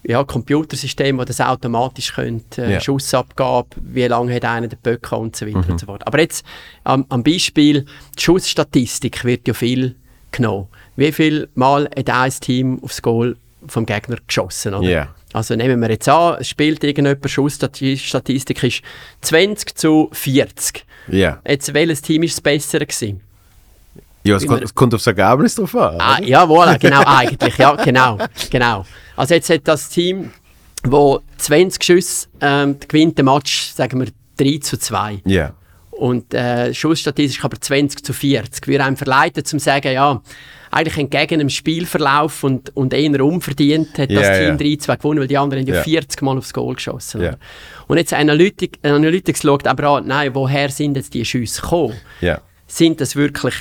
ja, 0.10 0.24
Computersysteme, 0.24 1.26
die 1.26 1.28
das 1.28 1.42
automatisch 1.42 2.14
können, 2.14 2.46
äh, 2.58 2.74
Ja. 2.74 2.80
Schussabgabe, 2.80 3.68
wie 3.82 4.06
lange 4.08 4.34
hat 4.34 4.46
einer 4.46 4.68
den 4.70 4.80
Böcker 4.82 5.18
und 5.20 5.36
so 5.36 5.46
weiter 5.46 5.68
und 5.70 5.78
so 5.80 5.88
fort. 5.88 6.08
Aber 6.08 6.22
jetzt 6.22 6.46
am, 6.86 7.06
am 7.10 7.22
Beispiel, 7.22 7.86
die 8.18 8.22
Schussstatistik 8.24 9.26
wird 9.26 9.46
ja 9.46 9.54
viel 9.54 9.96
genommen. 10.32 10.68
Wie 10.96 11.12
viel 11.12 11.50
Mal 11.56 11.90
hat 11.96 12.10
ein 12.10 12.32
Team 12.40 12.80
aufs 12.84 13.02
Goal 13.02 13.36
vom 13.68 13.86
Gegner 13.86 14.18
geschossen? 14.26 14.74
Oder? 14.74 14.88
Ja. 14.88 15.08
Also 15.34 15.56
nehmen 15.56 15.82
wir 15.82 15.90
jetzt 15.90 16.08
an, 16.08 16.38
es 16.40 16.48
spielt 16.48 16.84
irgendjemand 16.84 17.30
Schussstatistik 17.30 18.64
ist 18.64 18.82
20 19.22 19.78
zu 19.78 20.10
40. 20.14 20.86
ja. 21.10 21.42
Jetzt, 21.46 21.74
welches 21.74 22.02
Team 22.02 22.24
ist 22.24 22.36
das 22.36 22.42
bessere 22.42 22.86
gewesen? 22.86 23.22
ja 24.26 24.38
es, 24.38 24.48
kommt, 24.48 24.64
es 24.64 24.74
kommt 24.74 24.94
aufs 24.94 25.08
Ergebnis 25.08 25.56
drauf 25.56 25.76
an. 25.76 26.00
Ah, 26.00 26.20
ja, 26.22 26.44
voilà, 26.44 26.78
genau, 26.80 27.04
eigentlich, 27.06 27.58
ja, 27.58 27.76
genau, 27.76 28.18
genau. 28.50 28.86
Also 29.16 29.36
jetzt 29.36 29.50
hat 29.50 29.62
das 29.66 29.90
Team, 29.90 30.32
wo 30.84 31.22
20 31.38 31.84
Schüsse 31.84 32.28
ähm, 32.42 32.78
gewinnt 32.88 33.18
den 33.18 33.26
Match, 33.26 33.72
sagen 33.72 34.00
wir 34.00 34.08
3 34.38 34.60
zu 34.60 34.78
2. 34.78 35.22
Ja, 35.26 35.54
Und 35.92 36.34
äh, 36.34 36.74
Schussstatistisch 36.74 37.44
aber 37.44 37.60
20 37.60 38.04
zu 38.04 38.14
40. 38.14 38.68
Wir 38.68 38.84
haben 38.84 38.98
verleitet 38.98 39.48
zum 39.48 39.60
sagen, 39.60 39.94
ja, 39.94 40.22
eigentlich 40.76 40.98
entgegen 40.98 41.40
dem 41.40 41.50
Spielverlauf 41.50 42.44
und, 42.44 42.76
und 42.76 42.94
eher 42.94 43.24
unverdient 43.24 43.98
hat 43.98 44.12
das 44.12 44.28
Ja, 44.28 44.42
ja. 44.42 44.56
Team 44.56 44.78
3-2 44.78 44.98
gewonnen, 44.98 45.20
weil 45.22 45.28
die 45.28 45.38
anderen 45.38 45.62
haben 45.64 45.70
ja 45.70 45.76
Ja. 45.76 45.84
40 45.84 46.22
Mal 46.22 46.38
aufs 46.38 46.54
Goal 46.54 46.76
geschossen. 46.76 47.22
Oder? 47.22 47.38
Und 47.88 47.98
jetzt 47.98 48.14
Analytik, 48.14 48.80
Analytics 48.84 49.42
schaut 49.42 49.68
aber 49.68 49.84
an, 49.90 50.08
nein, 50.08 50.36
woher 50.36 50.70
sind 50.70 50.98
jetzt 50.98 51.14
die 51.14 51.24
Schüsse 51.24 51.62
gekommen? 51.62 51.96
sind 52.68 53.00
das 53.00 53.16
wirklich, 53.16 53.54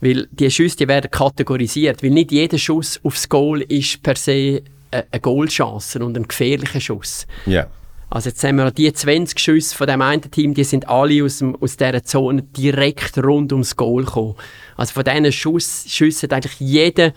weil 0.00 0.28
die 0.30 0.50
Schüsse 0.50 0.76
die 0.76 0.88
werden 0.88 1.10
kategorisiert, 1.10 2.02
weil 2.02 2.10
nicht 2.10 2.30
jeder 2.32 2.58
Schuss 2.58 3.00
aufs 3.02 3.28
Goal 3.28 3.62
ist 3.62 4.02
per 4.02 4.14
se 4.16 4.32
äh, 4.32 4.62
eine 4.90 5.20
Goalchance 5.20 5.98
und 6.04 6.16
ein 6.16 6.28
gefährlicher 6.28 6.80
Schuss. 6.80 7.26
ja. 7.46 7.66
Also 8.14 8.28
jetzt 8.28 8.44
haben 8.44 8.56
wir 8.56 8.70
die 8.70 8.92
20 8.92 9.38
Schüsse 9.38 9.74
von 9.74 9.86
dem 9.86 10.02
einen 10.02 10.20
Team, 10.30 10.52
die 10.52 10.64
sind 10.64 10.86
alle 10.86 11.24
aus, 11.24 11.38
dem, 11.38 11.56
aus 11.56 11.78
dieser 11.78 12.04
Zone 12.04 12.42
direkt 12.42 13.16
rund 13.16 13.52
ums 13.52 13.74
Goal 13.74 14.04
gekommen. 14.04 14.34
Also 14.82 14.94
von 14.94 15.04
diesen 15.04 15.30
Schuss, 15.30 15.84
Schüssen 15.86 16.22
hat 16.28 16.32
eigentlich 16.32 16.58
jeder 16.58 17.12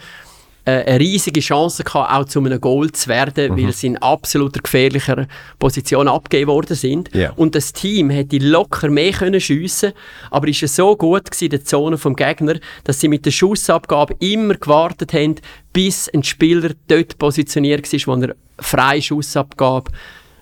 äh, 0.66 0.84
eine 0.84 1.00
riesige 1.00 1.40
Chance 1.40 1.84
gehabt, 1.84 2.14
auch 2.14 2.26
zu 2.26 2.38
einem 2.38 2.62
Goal 2.62 2.92
zu 2.92 3.10
werden, 3.10 3.58
weil 3.58 3.74
sie 3.74 3.88
in 3.88 3.98
absoluter 3.98 4.60
gefährlicher 4.60 5.26
Position 5.58 6.08
abgegeben 6.08 6.52
worden 6.52 6.76
sind. 6.76 7.10
Ja. 7.16 7.32
Und 7.32 7.56
das 7.56 7.74
Team 7.74 8.12
hätte 8.12 8.38
locker 8.38 8.92
mehr 8.92 9.14
können 9.14 9.42
schiessen, 9.42 9.94
aber 10.30 10.48
ist 10.48 10.62
es 10.62 10.76
so 10.76 10.96
gut 10.96 11.26
gewesen, 11.26 11.46
in 11.46 11.50
der 11.50 11.64
Zone 11.64 11.98
vom 11.98 12.16
Gegner, 12.16 12.60
dass 12.84 13.00
sie 13.00 13.08
mit 13.08 13.26
der 13.26 13.32
Schussabgabe 13.32 14.16
immer 14.20 14.54
gewartet 14.54 15.14
haben, 15.14 15.38
bis 15.74 16.08
ein 16.10 16.22
Spieler 16.22 16.70
dort 16.88 17.18
positioniert 17.18 17.92
war, 17.92 18.16
wo 18.16 18.22
er 18.22 18.36
freie 18.60 19.02
Schussabgabe 19.02 19.92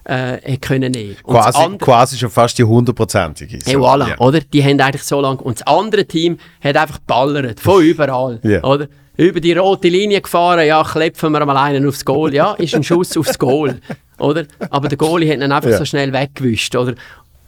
äh, 0.06 0.38
hätte 0.42 0.58
können 0.60 0.92
nehmen. 0.92 1.16
Das 1.26 1.34
Quasi, 1.46 1.58
andere- 1.60 1.78
quasi 1.86 2.18
schon 2.18 2.30
fast 2.30 2.58
die 2.58 2.64
hundertprozentige. 2.64 3.60
Hey, 3.66 3.76
voilà, 3.78 4.10
ja. 4.10 4.18
oder? 4.20 4.40
Die 4.42 4.64
haben 4.64 4.80
eigentlich 4.80 5.04
so 5.04 5.22
lange. 5.22 5.42
Und 5.42 5.60
das 5.60 5.68
andere 5.68 6.06
Team 6.06 6.38
hat 6.64 6.76
einfach 6.78 7.00
ballert. 7.00 7.60
Von 7.60 7.84
überall. 7.84 8.40
Ja. 8.44 8.64
Oder? 8.64 8.88
Über 9.16 9.40
die 9.40 9.54
rote 9.54 9.90
Linie 9.90 10.22
gefahren, 10.22 10.66
ja, 10.66 10.84
klepfen 10.84 11.32
wir 11.32 11.46
mal 11.46 11.56
einen 11.58 11.88
aufs 11.88 12.04
Goal. 12.04 12.34
Ja, 12.34 12.54
ist 12.54 12.74
ein 12.74 12.84
Schuss 12.84 13.16
aufs 13.16 13.38
Goal. 13.38 13.80
Oder? 14.20 14.46
Aber 14.70 14.88
der 14.88 14.98
Goalie 14.98 15.30
hat 15.32 15.38
ihn 15.42 15.52
einfach 15.52 15.70
Ja. 15.70 15.78
so 15.78 15.86
schnell 15.86 16.12
weggewischt. 16.14 16.76
Oder? 16.76 16.96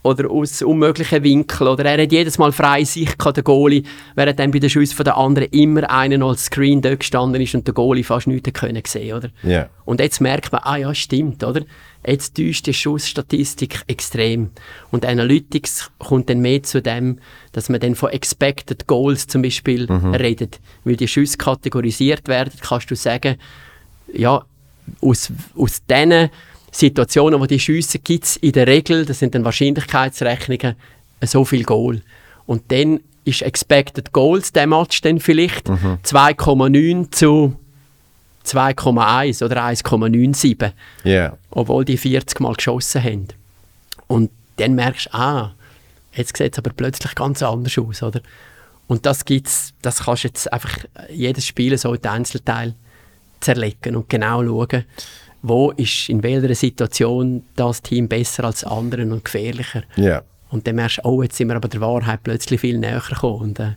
Oder 0.05 0.29
aus 0.29 0.61
unmöglichen 0.61 1.23
Winkeln. 1.23 1.67
Oder 1.67 1.85
er 1.85 2.03
hat 2.03 2.11
jedes 2.11 2.37
Mal 2.37 2.51
freie 2.51 2.85
Sicht 2.85 3.17
gehabt, 3.17 3.37
der 3.37 3.43
Goalie, 3.43 3.81
während 4.13 4.37
dann 4.37 4.51
bei 4.51 4.59
den 4.59 4.69
Schüssen 4.69 5.03
der 5.03 5.17
anderen 5.17 5.49
immer 5.49 5.89
einer 5.89 6.23
als 6.23 6.45
Screen 6.45 6.79
dort 6.79 6.99
gestanden 6.99 7.41
ist 7.41 7.55
und 7.55 7.65
der 7.65 7.73
Goalie 7.73 8.03
fast 8.03 8.27
nichts 8.27 8.53
können 8.53 8.83
sehen, 8.85 9.17
oder? 9.17 9.29
Ja. 9.41 9.67
Und 9.83 9.99
jetzt 9.99 10.21
merkt 10.21 10.51
man, 10.51 10.61
ah 10.63 10.77
ja, 10.77 10.93
stimmt, 10.93 11.43
oder? 11.43 11.61
Jetzt 12.05 12.37
täuscht 12.37 12.67
die 12.67 12.73
Schussstatistik 12.75 13.81
extrem. 13.87 14.51
Und 14.91 15.07
Analytics 15.07 15.89
kommt 15.97 16.29
dann 16.29 16.39
mehr 16.39 16.61
zu 16.61 16.83
dem, 16.83 17.17
dass 17.51 17.69
man 17.69 17.79
dann 17.79 17.95
von 17.95 18.11
Expected 18.11 18.85
Goals 18.85 19.25
zum 19.25 19.41
Beispiel 19.41 19.85
redet. 19.85 20.59
Weil 20.83 20.97
die 20.97 21.07
Schüsse 21.07 21.39
kategorisiert 21.39 22.27
werden, 22.27 22.53
kannst 22.61 22.91
du 22.91 22.95
sagen, 22.95 23.37
ja, 24.13 24.45
aus, 25.01 25.31
aus 25.55 25.83
diesen 25.89 26.29
Situationen, 26.77 27.39
wo 27.39 27.45
die 27.45 27.59
Schüsse 27.59 27.99
gibt 27.99 28.25
es 28.25 28.35
in 28.37 28.51
der 28.51 28.67
Regel, 28.67 29.05
das 29.05 29.19
sind 29.19 29.33
dann 29.33 29.45
Wahrscheinlichkeitsrechnungen, 29.45 30.75
so 31.23 31.45
viel 31.45 31.63
Goal. 31.63 32.01
Und 32.45 32.63
dann 32.71 32.99
ist 33.23 33.41
Expected 33.41 34.11
Goals 34.11 34.51
der 34.51 34.67
Match 34.67 34.99
dann 35.01 35.19
vielleicht 35.19 35.67
2,9 35.69 37.11
zu 37.11 37.55
2,1 38.45 39.43
oder 39.43 39.63
1,97, 39.63 40.71
Ja. 41.03 41.37
obwohl 41.49 41.85
die 41.85 41.97
40 41.97 42.39
Mal 42.41 42.53
geschossen 42.53 43.01
haben. 43.03 43.27
Und 44.07 44.29
dann 44.57 44.75
merkst 44.75 45.07
du, 45.07 45.13
ah, 45.15 45.53
jetzt 46.13 46.37
sieht 46.37 46.53
es 46.53 46.59
aber 46.59 46.71
plötzlich 46.75 47.15
ganz 47.15 47.41
anders 47.41 47.77
aus, 47.77 48.03
oder? 48.03 48.21
Und 48.87 49.05
das 49.05 49.25
gibt's, 49.25 49.73
das 49.81 50.03
kannst 50.03 50.25
du 50.25 50.27
jetzt 50.27 50.51
einfach 50.53 50.77
jedes 51.09 51.47
Spiel 51.47 51.75
so 51.77 51.93
in 51.93 52.01
den 52.01 52.11
Einzelteil 52.11 52.75
zerlegen 53.39 53.95
und 53.95 54.09
genau 54.09 54.43
schauen, 54.43 54.83
wo 55.47 55.71
ist 55.71 56.09
in 56.09 56.23
welcher 56.23 56.53
Situation 56.55 57.43
das 57.55 57.81
Team 57.81 58.07
besser 58.07 58.45
als 58.45 58.63
andere 58.63 59.03
und 59.03 59.23
gefährlicher. 59.23 59.83
Ja. 59.95 60.23
Und 60.49 60.65
dann 60.65 60.75
merkst 60.75 60.99
du, 60.99 61.05
oh, 61.05 61.21
jetzt 61.21 61.37
sind 61.37 61.49
wir 61.49 61.55
aber 61.55 61.67
der 61.67 61.81
Wahrheit 61.81 62.21
plötzlich 62.23 62.61
viel 62.61 62.79
näher 62.79 63.01
gekommen. 63.07 63.41
Und, 63.41 63.59
äh, 63.59 63.73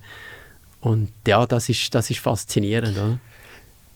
und 0.80 1.10
ja, 1.26 1.44
das 1.46 1.68
ist, 1.68 1.94
das 1.94 2.10
ist 2.10 2.20
faszinierend, 2.20 2.96
oder? 2.96 3.18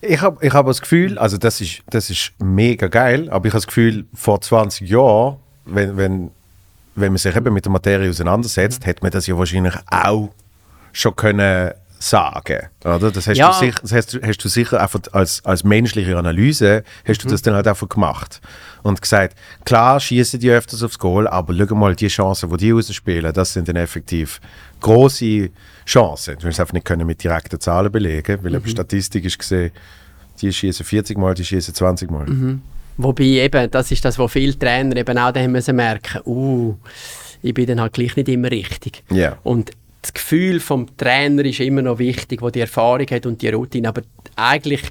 Ich 0.00 0.20
habe 0.20 0.44
ich 0.44 0.52
hab 0.52 0.66
das 0.66 0.80
Gefühl, 0.80 1.16
also 1.16 1.38
das 1.38 1.60
ist, 1.60 1.82
das 1.88 2.10
ist 2.10 2.32
mega 2.38 2.88
geil, 2.88 3.30
aber 3.30 3.46
ich 3.46 3.52
habe 3.52 3.60
das 3.60 3.68
Gefühl, 3.68 4.04
vor 4.12 4.40
20 4.40 4.88
Jahren, 4.88 5.36
wenn, 5.64 5.96
wenn, 5.96 6.30
wenn 6.96 7.12
man 7.12 7.18
sich 7.18 7.34
eben 7.34 7.54
mit 7.54 7.64
der 7.64 7.72
Materie 7.72 8.10
auseinandersetzt, 8.10 8.84
hätte 8.84 9.02
man 9.02 9.12
das 9.12 9.28
ja 9.28 9.38
wahrscheinlich 9.38 9.74
auch 9.90 10.30
schon 10.92 11.14
können 11.14 11.72
sagen, 12.08 12.68
oder? 12.84 13.10
Das 13.10 13.26
hast, 13.26 13.36
Ja. 13.36 13.52
du, 13.52 13.58
sicher, 13.66 13.78
das 13.82 13.92
hast, 13.92 14.14
du- 14.14 14.20
hast 14.22 14.38
du 14.44 14.48
sicher 14.48 14.80
einfach 14.80 15.00
als, 15.12 15.44
als 15.44 15.64
menschliche 15.64 16.16
Analyse, 16.18 16.82
hast 17.06 17.22
du 17.24 17.28
das 17.28 17.42
dann 17.42 17.54
halt 17.54 17.66
einfach 17.68 17.88
gemacht 17.88 18.40
und 18.82 19.00
gesagt, 19.00 19.36
klar 19.64 20.00
schießen 20.00 20.40
die 20.40 20.50
öfters 20.50 20.82
aufs 20.82 20.98
Goal, 20.98 21.28
aber 21.28 21.54
schau 21.54 21.74
mal, 21.74 21.94
die 21.94 22.08
Chancen, 22.08 22.50
die 22.50 22.56
die 22.56 22.70
rausspielen, 22.72 23.32
das 23.32 23.52
sind 23.52 23.68
dann 23.68 23.76
effektiv 23.76 24.40
große 24.80 25.50
Chancen. 25.86 26.36
Du 26.38 26.44
wirst 26.44 26.58
einfach 26.60 26.72
nicht 26.74 26.84
können 26.86 27.06
mit 27.06 27.22
direkten 27.22 27.60
Zahlen 27.60 27.90
belegen, 27.92 28.38
weil 28.42 28.54
eben 28.54 28.66
Statistik 28.68 29.24
ist 29.24 29.38
gesehen, 29.38 29.70
die 30.40 30.52
schießen 30.52 30.84
40 30.84 31.16
Mal, 31.18 31.34
die 31.34 31.44
schießen 31.44 31.74
20 31.74 32.10
Mal. 32.10 32.26
Wobei 32.96 33.24
eben, 33.24 33.70
das 33.70 33.90
ist 33.90 34.04
das, 34.04 34.18
was 34.18 34.32
viele 34.32 34.58
Trainer 34.58 34.96
eben 34.96 35.16
auch 35.18 35.32
dann 35.32 35.50
müssen 35.52 35.76
merken, 35.76 36.20
uh, 36.26 36.74
ich 37.42 37.54
bin 37.54 37.66
dann 37.66 37.80
halt 37.80 37.92
gleich 37.94 38.16
nicht 38.16 38.28
immer 38.28 38.50
richtig. 38.50 39.02
Ja. 39.10 39.36
Und 39.42 39.70
das 40.02 40.12
Gefühl 40.12 40.60
vom 40.60 40.96
Trainer 40.96 41.44
ist 41.44 41.60
immer 41.60 41.82
noch 41.82 41.98
wichtig, 41.98 42.42
wo 42.42 42.50
die 42.50 42.60
Erfahrung 42.60 43.06
hat 43.10 43.24
und 43.26 43.40
die 43.40 43.48
Routine. 43.48 43.88
Aber 43.88 44.02
eigentlich 44.36 44.82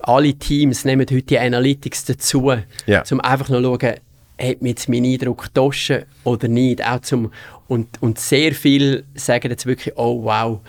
alle 0.00 0.34
Teams 0.34 0.84
nehmen 0.84 1.06
heute 1.10 1.22
die 1.22 1.38
Analytics 1.38 2.04
dazu, 2.04 2.52
Ja. 2.86 3.02
um 3.10 3.20
einfach 3.20 3.48
noch 3.48 3.58
zu 3.60 3.64
schauen, 3.80 3.94
hat 4.38 4.62
mir 4.62 4.68
jetzt 4.70 4.88
mein 4.88 5.04
Eindruck 5.04 5.44
getoschen 5.44 6.02
oder 6.24 6.48
nicht. 6.48 6.84
Auch 6.86 7.00
zum, 7.00 7.32
und, 7.68 7.88
und 8.02 8.18
sehr 8.18 8.52
viel 8.52 9.04
sagen 9.14 9.50
jetzt 9.50 9.64
wirklich, 9.64 9.96
oh 9.96 10.24
wow, 10.24 10.60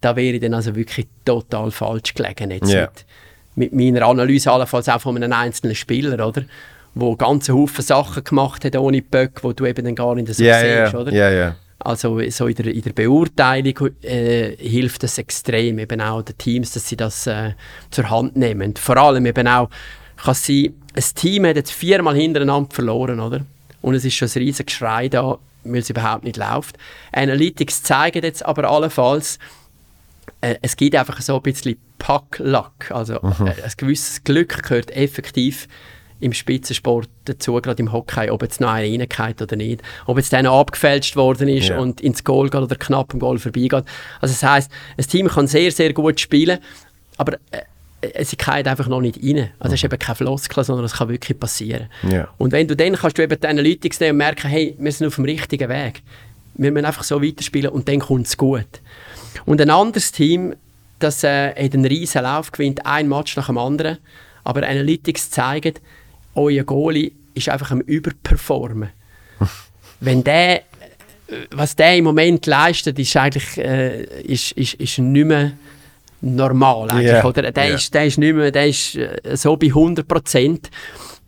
da 0.00 0.16
wäre 0.16 0.36
ich 0.36 0.40
dann 0.40 0.54
also 0.54 0.74
wirklich 0.74 1.06
total 1.24 1.70
falsch 1.70 2.14
gelegen 2.14 2.50
jetzt 2.50 2.70
Ja. 2.72 2.88
mit, 3.56 3.72
mit 3.72 3.94
meiner 3.94 4.06
Analyse 4.06 4.50
allenfalls 4.50 4.88
auch 4.88 5.00
von 5.00 5.16
einem 5.16 5.32
einzelnen 5.32 5.74
Spieler, 5.74 6.26
oder? 6.26 6.44
wo 6.94 7.14
ganze 7.14 7.52
Haufen 7.54 7.84
Sachen 7.84 8.24
gemacht 8.24 8.64
hat 8.64 8.74
ohne 8.74 9.02
Böck, 9.02 9.44
wo 9.44 9.52
du 9.52 9.66
eben 9.66 9.84
dann 9.84 9.94
gar 9.94 10.14
nicht 10.16 10.34
so 10.34 10.42
Ja, 10.42 10.58
siehst, 10.58 10.92
ja, 10.94 10.98
oder? 10.98 11.12
Also 11.80 12.20
so 12.30 12.46
in 12.48 12.54
der, 12.56 12.66
in 12.66 12.82
der 12.82 12.92
Beurteilung 12.92 13.90
äh, 14.02 14.56
hilft 14.56 15.04
es 15.04 15.18
extrem 15.18 15.78
eben 15.78 16.00
auch 16.00 16.22
den 16.22 16.36
Teams, 16.36 16.72
dass 16.72 16.88
sie 16.88 16.96
das 16.96 17.26
äh, 17.26 17.52
zur 17.90 18.10
Hand 18.10 18.36
nehmen. 18.36 18.74
Vor 18.76 18.96
allem 18.96 19.26
eben 19.26 19.46
auch, 19.46 19.70
kann 20.16 20.32
es 20.32 20.44
sein, 20.44 20.74
ein 20.94 21.04
Team 21.14 21.46
hat 21.46 21.56
jetzt 21.56 21.70
viermal 21.70 22.16
hintereinander 22.16 22.74
verloren, 22.74 23.20
oder? 23.20 23.44
Und 23.80 23.94
es 23.94 24.04
ist 24.04 24.14
schon 24.14 24.28
ein 24.28 24.38
riesiges 24.38 24.66
Geschrei 24.66 25.08
da, 25.08 25.38
weil 25.62 25.80
es 25.80 25.90
überhaupt 25.90 26.24
nicht 26.24 26.36
läuft. 26.36 26.76
Analytics 27.12 27.84
zeigen 27.84 28.24
jetzt 28.24 28.44
aber 28.44 28.68
allenfalls, 28.68 29.38
äh, 30.40 30.56
es 30.62 30.76
gibt 30.76 30.96
einfach 30.96 31.20
so 31.20 31.36
ein 31.36 31.42
bisschen 31.42 31.76
Puck-Luck. 31.98 32.90
Also 32.90 33.14
äh, 33.14 33.62
ein 33.62 33.72
gewisses 33.76 34.24
Glück 34.24 34.62
gehört 34.64 34.90
effektiv 34.90 35.68
im 36.20 36.32
Spitzensport 36.32 37.08
dazu, 37.26 37.54
gerade 37.54 37.82
im 37.82 37.92
Hockey, 37.92 38.30
ob 38.30 38.42
jetzt 38.42 38.60
noch 38.60 38.70
einer 38.70 38.86
reingeht 38.88 39.40
oder 39.42 39.56
nicht. 39.56 39.82
Ob 40.06 40.16
jetzt 40.16 40.32
noch 40.32 40.58
abgefälscht 40.60 41.16
worden 41.16 41.48
ist 41.48 41.68
Ja. 41.68 41.78
und 41.78 42.00
ins 42.00 42.24
Goal 42.24 42.48
geht 42.50 42.60
oder 42.60 42.76
knapp 42.76 43.12
am 43.14 43.20
Goal 43.20 43.38
vorbeigeht. 43.38 43.84
Also 44.20 44.34
das 44.34 44.42
heisst, 44.42 44.70
ein 44.96 45.04
Team 45.06 45.28
kann 45.28 45.46
sehr, 45.46 45.70
sehr 45.70 45.92
gut 45.92 46.18
spielen, 46.18 46.58
aber 47.16 47.34
äh, 47.50 47.62
äh, 48.00 48.24
sie 48.24 48.36
geht 48.36 48.66
einfach 48.66 48.88
noch 48.88 49.00
nicht 49.00 49.18
rein. 49.22 49.50
Also 49.58 49.74
es 49.74 49.80
ist 49.80 49.84
eben 49.84 49.98
keine 49.98 50.16
Floskel, 50.16 50.64
sondern 50.64 50.84
es 50.84 50.94
kann 50.94 51.08
wirklich 51.08 51.38
passieren. 51.38 51.88
Ja. 52.08 52.28
Und 52.38 52.52
wenn 52.52 52.66
du 52.68 52.76
dann 52.76 52.94
kannst 52.94 53.18
du 53.18 53.22
eben 53.22 53.40
die 53.40 53.46
Analytics 53.46 54.00
nehmen 54.00 54.12
und 54.12 54.18
merken, 54.18 54.48
hey, 54.48 54.76
wir 54.78 54.92
sind 54.92 55.06
auf 55.06 55.16
dem 55.16 55.24
richtigen 55.24 55.68
Weg. 55.68 56.02
Wir 56.54 56.72
müssen 56.72 56.86
einfach 56.86 57.04
so 57.04 57.22
weiterspielen 57.22 57.70
und 57.70 57.88
dann 57.88 58.00
kommt 58.00 58.26
es 58.26 58.36
gut. 58.36 58.66
Und 59.46 59.60
ein 59.60 59.70
anderes 59.70 60.10
Team, 60.12 60.54
das 60.98 61.22
äh, 61.22 61.50
hat 61.50 61.74
einen 61.74 61.84
riesen 61.84 62.22
Lauf, 62.22 62.50
gewinnt 62.50 62.84
ein 62.84 63.08
Match 63.08 63.36
nach 63.36 63.46
dem 63.46 63.58
anderen, 63.58 63.98
aber 64.44 64.66
Analytics 64.66 65.30
zeigen, 65.30 65.74
euer 66.38 66.64
Goalie 66.64 67.12
ist 67.34 67.48
einfach 67.48 67.70
am 67.70 67.80
Überperformen. 67.80 68.90
Wenn 70.00 70.22
der, 70.24 70.58
äh, 70.60 70.62
was 71.50 71.76
der 71.76 71.96
im 71.96 72.04
Moment 72.04 72.46
leistet, 72.46 72.98
ist 72.98 73.16
eigentlich 73.16 73.58
äh, 73.58 74.04
ist, 74.22 74.52
ist, 74.52 74.74
ist 74.74 74.98
nicht 74.98 75.26
mehr 75.26 75.52
normal. 76.20 76.90
Eigentlich, 76.90 77.06
Ja, 77.12 77.24
oder? 77.24 77.50
Der, 77.52 77.68
ja. 77.68 77.74
ist, 77.74 77.92
der 77.94 78.06
ist 78.06 78.18
nicht 78.18 78.34
mehr, 78.34 78.50
der 78.50 78.66
ist 78.68 78.96
äh, 78.96 79.36
so 79.36 79.56
bei 79.56 79.66
100 79.68 80.06
Prozent. 80.06 80.70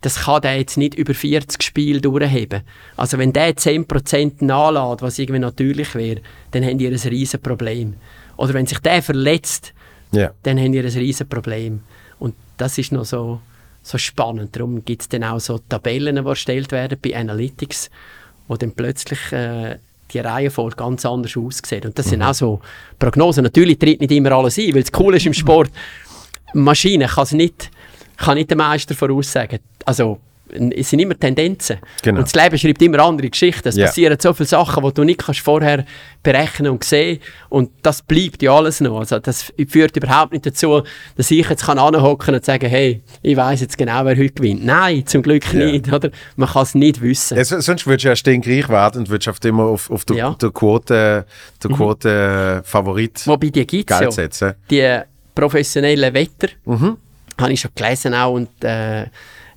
Das 0.01 0.21
kann 0.21 0.41
der 0.41 0.57
jetzt 0.57 0.77
nicht 0.77 0.95
über 0.95 1.13
40 1.13 1.61
Spiele 1.61 2.01
durchheben. 2.01 2.61
Also 2.97 3.19
wenn 3.19 3.31
der 3.33 3.55
10% 3.55 4.43
nachlässt, 4.43 5.01
was 5.03 5.19
irgendwie 5.19 5.39
natürlich 5.39 5.93
wäre, 5.93 6.21
dann 6.51 6.63
haben 6.65 6.79
die 6.79 6.87
ein 6.87 6.95
riesen 6.95 7.39
Problem. 7.39 7.93
Oder 8.37 8.55
wenn 8.55 8.65
sich 8.65 8.79
der 8.79 9.03
verletzt, 9.03 9.73
Ja. 10.11 10.31
dann 10.43 10.57
haben 10.59 10.71
die 10.71 10.79
ein 10.79 10.85
riesen 10.87 11.29
Problem. 11.29 11.81
Und 12.17 12.33
das 12.57 12.79
ist 12.79 12.91
noch 12.91 13.05
so, 13.05 13.41
so 13.83 13.97
spannend. 13.97 14.55
Darum 14.55 14.83
gibt 14.85 15.01
es 15.01 15.09
dann 15.09 15.23
auch 15.23 15.39
so 15.39 15.57
Tabellen, 15.57 16.15
die 16.15 16.25
erstellt 16.25 16.71
werden 16.71 16.97
bei 17.01 17.15
Analytics, 17.15 17.89
wo 18.47 18.55
dann 18.55 18.71
plötzlich 18.71 19.31
äh, 19.31 19.77
die 20.11 20.19
Reihenfolge 20.19 20.75
ganz 20.75 21.05
anders 21.05 21.35
aussieht. 21.37 21.85
Und 21.85 21.97
das 21.97 22.07
sind 22.07 22.21
auch 22.21 22.33
so 22.33 22.61
Prognosen. 22.99 23.43
Natürlich 23.43 23.79
tritt 23.79 24.01
nicht 24.01 24.11
immer 24.11 24.31
alles 24.33 24.57
ein, 24.57 24.73
weil 24.73 24.81
das 24.81 24.91
Coole 24.91 25.17
ist 25.17 25.25
im 25.25 25.33
Sport, 25.33 25.71
Maschine 26.53 27.07
kann 27.07 27.23
es 27.23 27.31
nicht, 27.31 27.71
kann 28.17 28.35
nicht 28.35 28.49
der 28.49 28.57
Meister 28.57 28.93
voraussagen. 28.93 29.59
Also 29.85 30.19
es 30.75 30.89
sind 30.89 30.99
immer 30.99 31.17
Tendenzen. 31.17 31.77
Genau. 32.03 32.19
Und 32.19 32.25
das 32.27 32.35
Leben 32.41 32.57
schreibt 32.57 32.81
immer 32.81 32.99
andere 32.99 33.29
Geschichten. 33.29 33.67
Es 33.69 33.75
Ja. 33.75 33.85
passieren 33.87 34.17
so 34.19 34.33
viele 34.33 34.47
Sachen, 34.47 34.83
die 34.83 34.93
du 34.93 35.03
nicht 35.03 35.19
kannst 35.19 35.39
vorher 35.41 35.85
berechnen 36.23 36.71
und 36.71 36.83
sehen 36.83 37.19
Und 37.49 37.71
das 37.81 38.01
bleibt 38.01 38.41
ja 38.43 38.53
alles 38.55 38.79
noch. 38.81 38.99
Also 38.99 39.19
das 39.19 39.51
führt 39.67 39.95
überhaupt 39.97 40.31
nicht 40.33 40.45
dazu, 40.45 40.83
dass 41.17 41.31
ich 41.31 41.49
jetzt 41.49 41.65
kann 41.65 41.79
anhocken 41.79 42.35
und 42.35 42.45
sagen, 42.45 42.69
hey, 42.69 43.01
ich 43.21 43.35
weiß 43.35 43.61
jetzt 43.61 43.77
genau, 43.77 44.05
wer 44.05 44.15
heute 44.17 44.33
gewinnt. 44.33 44.63
Nein, 44.65 45.05
zum 45.05 45.21
Glück 45.23 45.51
Ja. 45.53 45.65
nicht. 45.65 45.91
Oder? 45.91 46.11
Man 46.35 46.47
kann 46.49 46.63
es 46.63 46.75
nicht 46.75 47.01
wissen. 47.01 47.37
Ja, 47.37 47.43
so- 47.43 47.59
sonst 47.59 47.87
würdest 47.87 48.05
du 48.05 48.09
ja 48.09 48.15
stinkreich 48.15 48.69
werden 48.69 48.99
und 49.01 49.09
würdest 49.09 49.27
oft 49.29 49.43
immer 49.45 49.63
auf, 49.63 49.89
auf 49.89 50.05
der, 50.05 50.15
Ja. 50.17 50.29
Mhm. 50.31 50.37
der 50.37 50.49
Quote, 50.51 51.25
der 51.63 51.71
Quote 51.71 52.61
Favorit 52.65 53.25
Wobei 53.27 53.49
die 53.49 53.65
gibt 53.65 53.89
es 53.91 53.97
Geld 53.97 54.09
ja. 54.09 54.11
setzen. 54.11 54.53
die 54.69 54.99
professionellen 55.33 56.13
Wetter, 56.13 56.49
Mhm. 56.65 56.97
habe 57.39 57.53
ich 57.53 57.59
schon 57.61 57.71
gelesen 57.73 58.13
auch 58.13 58.33
und 58.33 58.49
äh, 58.63 59.05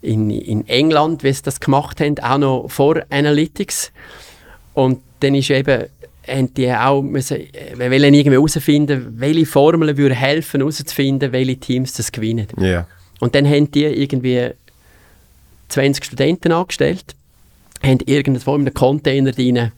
in, 0.04 0.30
in 0.30 0.66
England, 0.68 1.24
wie 1.24 1.32
sie 1.32 1.42
das 1.42 1.60
gemacht 1.60 2.00
haben, 2.00 2.18
auch 2.18 2.38
noch 2.38 2.68
vor 2.68 3.02
Analytics. 3.10 3.92
Und 4.74 5.00
dann 5.20 5.34
ist 5.34 5.50
eben, 5.50 5.84
haben 6.26 6.54
die 6.54 6.72
auch 6.72 7.02
müssen, 7.02 7.36
äh, 7.36 7.76
wir 7.76 7.90
wollen 7.90 8.14
irgendwie 8.14 8.36
herausfinden, 8.36 9.14
welche 9.18 9.46
Formeln 9.46 9.96
würden 9.96 10.14
helfen, 10.14 10.60
herauszufinden, 10.60 11.32
welche 11.32 11.56
Teams 11.56 11.94
das 11.94 12.12
gewinnen. 12.12 12.46
Ja. 12.58 12.86
Und 13.20 13.34
dann 13.34 13.46
haben 13.46 13.70
die 13.70 13.84
irgendwie 13.84 14.50
20 15.68 16.04
Studenten 16.04 16.52
angestellt, 16.52 17.14
haben 17.82 17.98
irgendwo 18.06 18.54
in 18.54 18.62
einem 18.62 18.74
Container 18.74 19.32
drin 19.32 19.72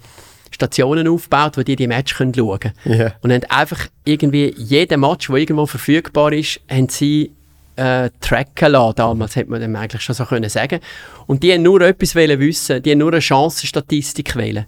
Stationen 0.50 1.06
aufgebaut, 1.06 1.58
wo 1.58 1.62
die 1.62 1.76
die 1.76 1.86
Match 1.86 2.16
können 2.16 2.34
schauen 2.34 2.60
können. 2.60 2.74
Ja. 2.84 3.12
Und 3.20 3.32
haben 3.32 3.44
einfach 3.50 3.88
irgendwie 4.04 4.54
jeden 4.56 5.00
Match, 5.00 5.26
der 5.26 5.36
irgendwo 5.36 5.66
verfügbar 5.66 6.32
ist, 6.32 6.60
haben 6.70 6.88
sie 6.88 7.32
äh, 7.76 8.10
tracken 8.20 8.72
lassen. 8.72 8.96
Damals 8.96 9.36
hätte 9.36 9.50
man 9.50 9.60
dem 9.60 9.76
eigentlich 9.76 10.02
schon 10.02 10.14
so 10.14 10.24
können 10.24 10.48
sagen. 10.48 10.80
Und 11.26 11.42
die 11.42 11.52
haben 11.52 11.62
nur 11.62 11.80
etwas 11.82 12.14
wollen 12.16 12.40
wissen, 12.40 12.82
die 12.82 12.90
haben 12.92 12.98
nur 12.98 13.12
eine 13.12 13.20
Chancenstatistik 13.22 14.34
wollen. 14.36 14.66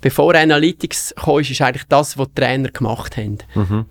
Bevor 0.00 0.34
Analytics 0.34 1.14
kam, 1.16 1.40
ist 1.40 1.60
eigentlich 1.60 1.84
das, 1.88 2.16
was 2.16 2.28
die 2.28 2.40
Trainer 2.40 2.68
gemacht 2.70 3.16
haben. 3.16 3.38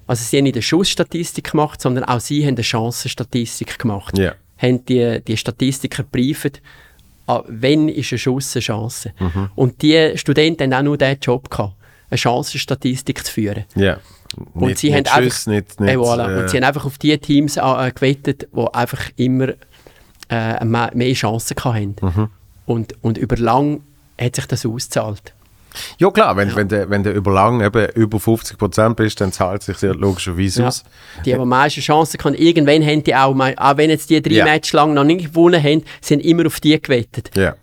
Also 0.08 0.24
sie 0.24 0.38
haben 0.38 0.44
nicht 0.46 0.56
eine 0.56 0.62
Schussstatistik 0.62 1.52
gemacht, 1.52 1.82
sondern 1.82 2.06
auch 2.06 2.22
sie 2.22 2.46
haben 2.46 2.56
eine 2.56 2.64
Chancenstatistik 2.64 3.78
gemacht. 3.78 4.18
Ja. 4.18 4.34
Haben 4.58 4.86
die, 4.86 5.22
die 5.28 5.36
Statistiker 5.36 6.04
gebrieft, 6.04 6.62
ah, 7.28 7.44
wenn 7.48 7.90
ist 7.90 8.12
ein 8.14 8.20
Schuss 8.20 8.56
eine 8.56 8.62
Chance. 8.62 9.12
Und 9.56 9.82
die 9.82 10.14
Studenten 10.16 10.74
haben 10.74 10.80
auch 10.80 10.84
nur 10.84 10.98
diesen 10.98 11.20
Job 11.20 11.50
gehabt, 11.50 11.74
eine 12.10 12.18
Chancenstatistik 12.18 13.26
zu 13.26 13.34
führen. 13.34 13.66
Ja. 13.76 14.00
Und 14.54 14.68
Nicht- 14.68 14.78
sie 14.80 14.92
nicht 14.92 15.12
haben 15.12 15.24
Schuss, 15.24 15.48
einfach, 15.48 15.52
nicht, 15.52 15.80
nicht, 15.80 15.94
äh, 15.94 15.98
voilà. 15.98 16.42
und 16.42 16.50
sie 16.50 16.58
haben 16.58 16.64
einfach 16.64 16.86
auf 16.86 16.98
die 16.98 17.18
Teams 17.18 17.58
äh, 17.58 17.92
gewettet, 17.94 18.48
die 18.56 18.74
einfach 18.74 19.02
immer 19.16 19.50
äh, 20.30 20.64
mehr, 20.66 20.92
mehr 20.94 21.14
Chancen 21.14 21.56
hatten. 21.64 21.96
Mhm. 22.02 22.30
Und, 22.66 22.94
und 23.02 23.18
über 23.18 23.38
lang 23.38 23.82
hat 24.20 24.36
sich 24.36 24.46
das 24.46 24.66
ausgezahlt. 24.66 25.34
Ja 26.00 26.10
klar, 26.10 26.36
wenn, 26.38 26.56
wenn, 26.56 26.68
du, 26.68 26.90
wenn 26.90 27.06
über 27.06 27.32
lang 27.32 27.62
eben 27.62 27.88
über 27.94 28.18
50% 28.18 28.96
bist, 28.96 29.22
dann 29.22 29.32
zahlt 29.32 29.62
sich 29.64 29.80
ja 29.82 29.92
logischerweise 29.92 30.62
Ja. 30.64 30.68
aus. 30.70 30.84
Die, 31.20 31.32
die 31.32 31.36
am 31.36 31.48
meisten 31.50 31.82
Chancen 31.82 32.20
hatten, 32.20 32.34
irgendwann 32.34 32.84
haben 32.84 33.04
die 33.04 33.16
auch, 33.16 33.34
mal, 33.36 33.54
auch 33.58 33.78
wenn 33.78 33.90
jetzt 33.92 34.10
die 34.10 34.22
drei 34.22 34.34
Ja. 34.36 34.46
Matches 34.46 34.74
lang 34.74 34.94
noch 34.96 35.04
nicht 35.04 35.26
gewonnen 35.28 35.62
haben, 35.64 35.84
sind 36.02 36.22
immer 36.22 36.48
auf 36.48 36.60
die 36.60 36.80
gewettet. 36.82 37.30
Ja. 37.36 37.56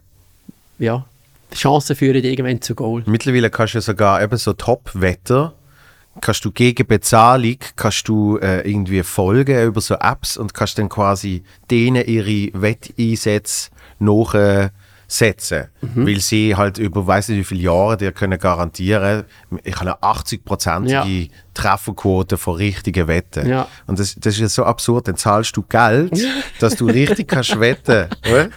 Ja, 0.78 1.04
die 1.52 1.56
Chancen 1.56 1.94
führen 1.96 2.22
irgendwann 2.22 2.60
zu 2.62 2.74
Goal. 2.74 3.02
Mittlerweile 3.06 3.50
kannst 3.50 3.74
du 3.74 3.78
ja 3.78 3.82
sogar 3.82 4.22
eben 4.22 4.36
so 4.36 4.52
Top-Wetter, 4.52 5.52
kannst 6.20 6.44
du 6.44 6.50
gegen 6.52 6.86
Bezahlung, 6.86 7.56
kannst 7.76 8.06
du 8.08 8.38
äh, 8.38 8.60
irgendwie 8.68 9.02
folgen 9.02 9.66
über 9.66 9.80
so 9.80 9.94
Apps 9.94 10.36
und 10.36 10.54
kannst 10.54 10.78
dann 10.78 10.88
quasi 10.88 11.42
denen 11.70 12.04
ihre 12.06 12.50
Wetteinsätze 12.60 13.70
nachsetzen. 15.08 15.64
Mhm. 15.80 16.06
Weil 16.06 16.20
sie 16.20 16.56
halt 16.56 16.78
über 16.78 17.06
weiß 17.06 17.28
nicht 17.28 17.38
wie 17.38 17.44
viele 17.44 17.60
Jahre 17.62 17.96
dir 17.96 18.12
können 18.12 18.38
garantieren, 18.38 19.24
ich 19.62 19.74
habe 19.76 19.92
eine 19.92 20.14
80-prozentige 20.14 20.88
Ja. 20.90 21.28
Trefferquote 21.54 22.36
von 22.36 22.56
richtigen 22.56 23.06
Wetten. 23.06 23.48
Ja. 23.48 23.68
Und 23.86 23.98
das, 23.98 24.14
das 24.18 24.34
ist 24.34 24.40
ja 24.40 24.48
so 24.48 24.64
absurd, 24.64 25.06
dann 25.08 25.16
zahlst 25.16 25.56
du 25.56 25.62
Geld, 25.62 26.18
dass 26.58 26.76
du 26.76 26.86
richtig 26.86 27.28
kannst 27.28 27.58
wetten. 27.60 28.08
oder? 28.28 28.48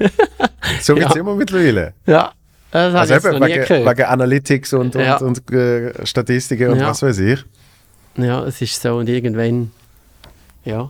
So 0.82 0.96
wird 0.96 1.10
es 1.10 1.16
Ja. 1.16 1.22
immer 1.22 1.36
mittlerweile. 1.36 1.94
Ja, 2.06 2.32
das 2.72 2.94
Also 2.96 3.16
ich 3.16 3.24
eben 3.36 3.42
wegen, 3.46 3.86
wegen 3.86 4.04
Analytics 4.04 4.74
und, 4.74 4.96
und, 4.96 5.02
Ja. 5.02 5.18
und 5.18 5.52
äh, 5.52 6.06
Statistiken 6.06 6.70
und 6.72 6.80
Ja. 6.80 6.88
was 6.88 7.02
weiß 7.02 7.20
ich. 7.20 7.44
Ja, 8.18 8.44
es 8.46 8.62
ist 8.62 8.82
so 8.82 8.98
und 8.98 9.08
irgendwann 9.10 9.72
ja, 10.66 10.90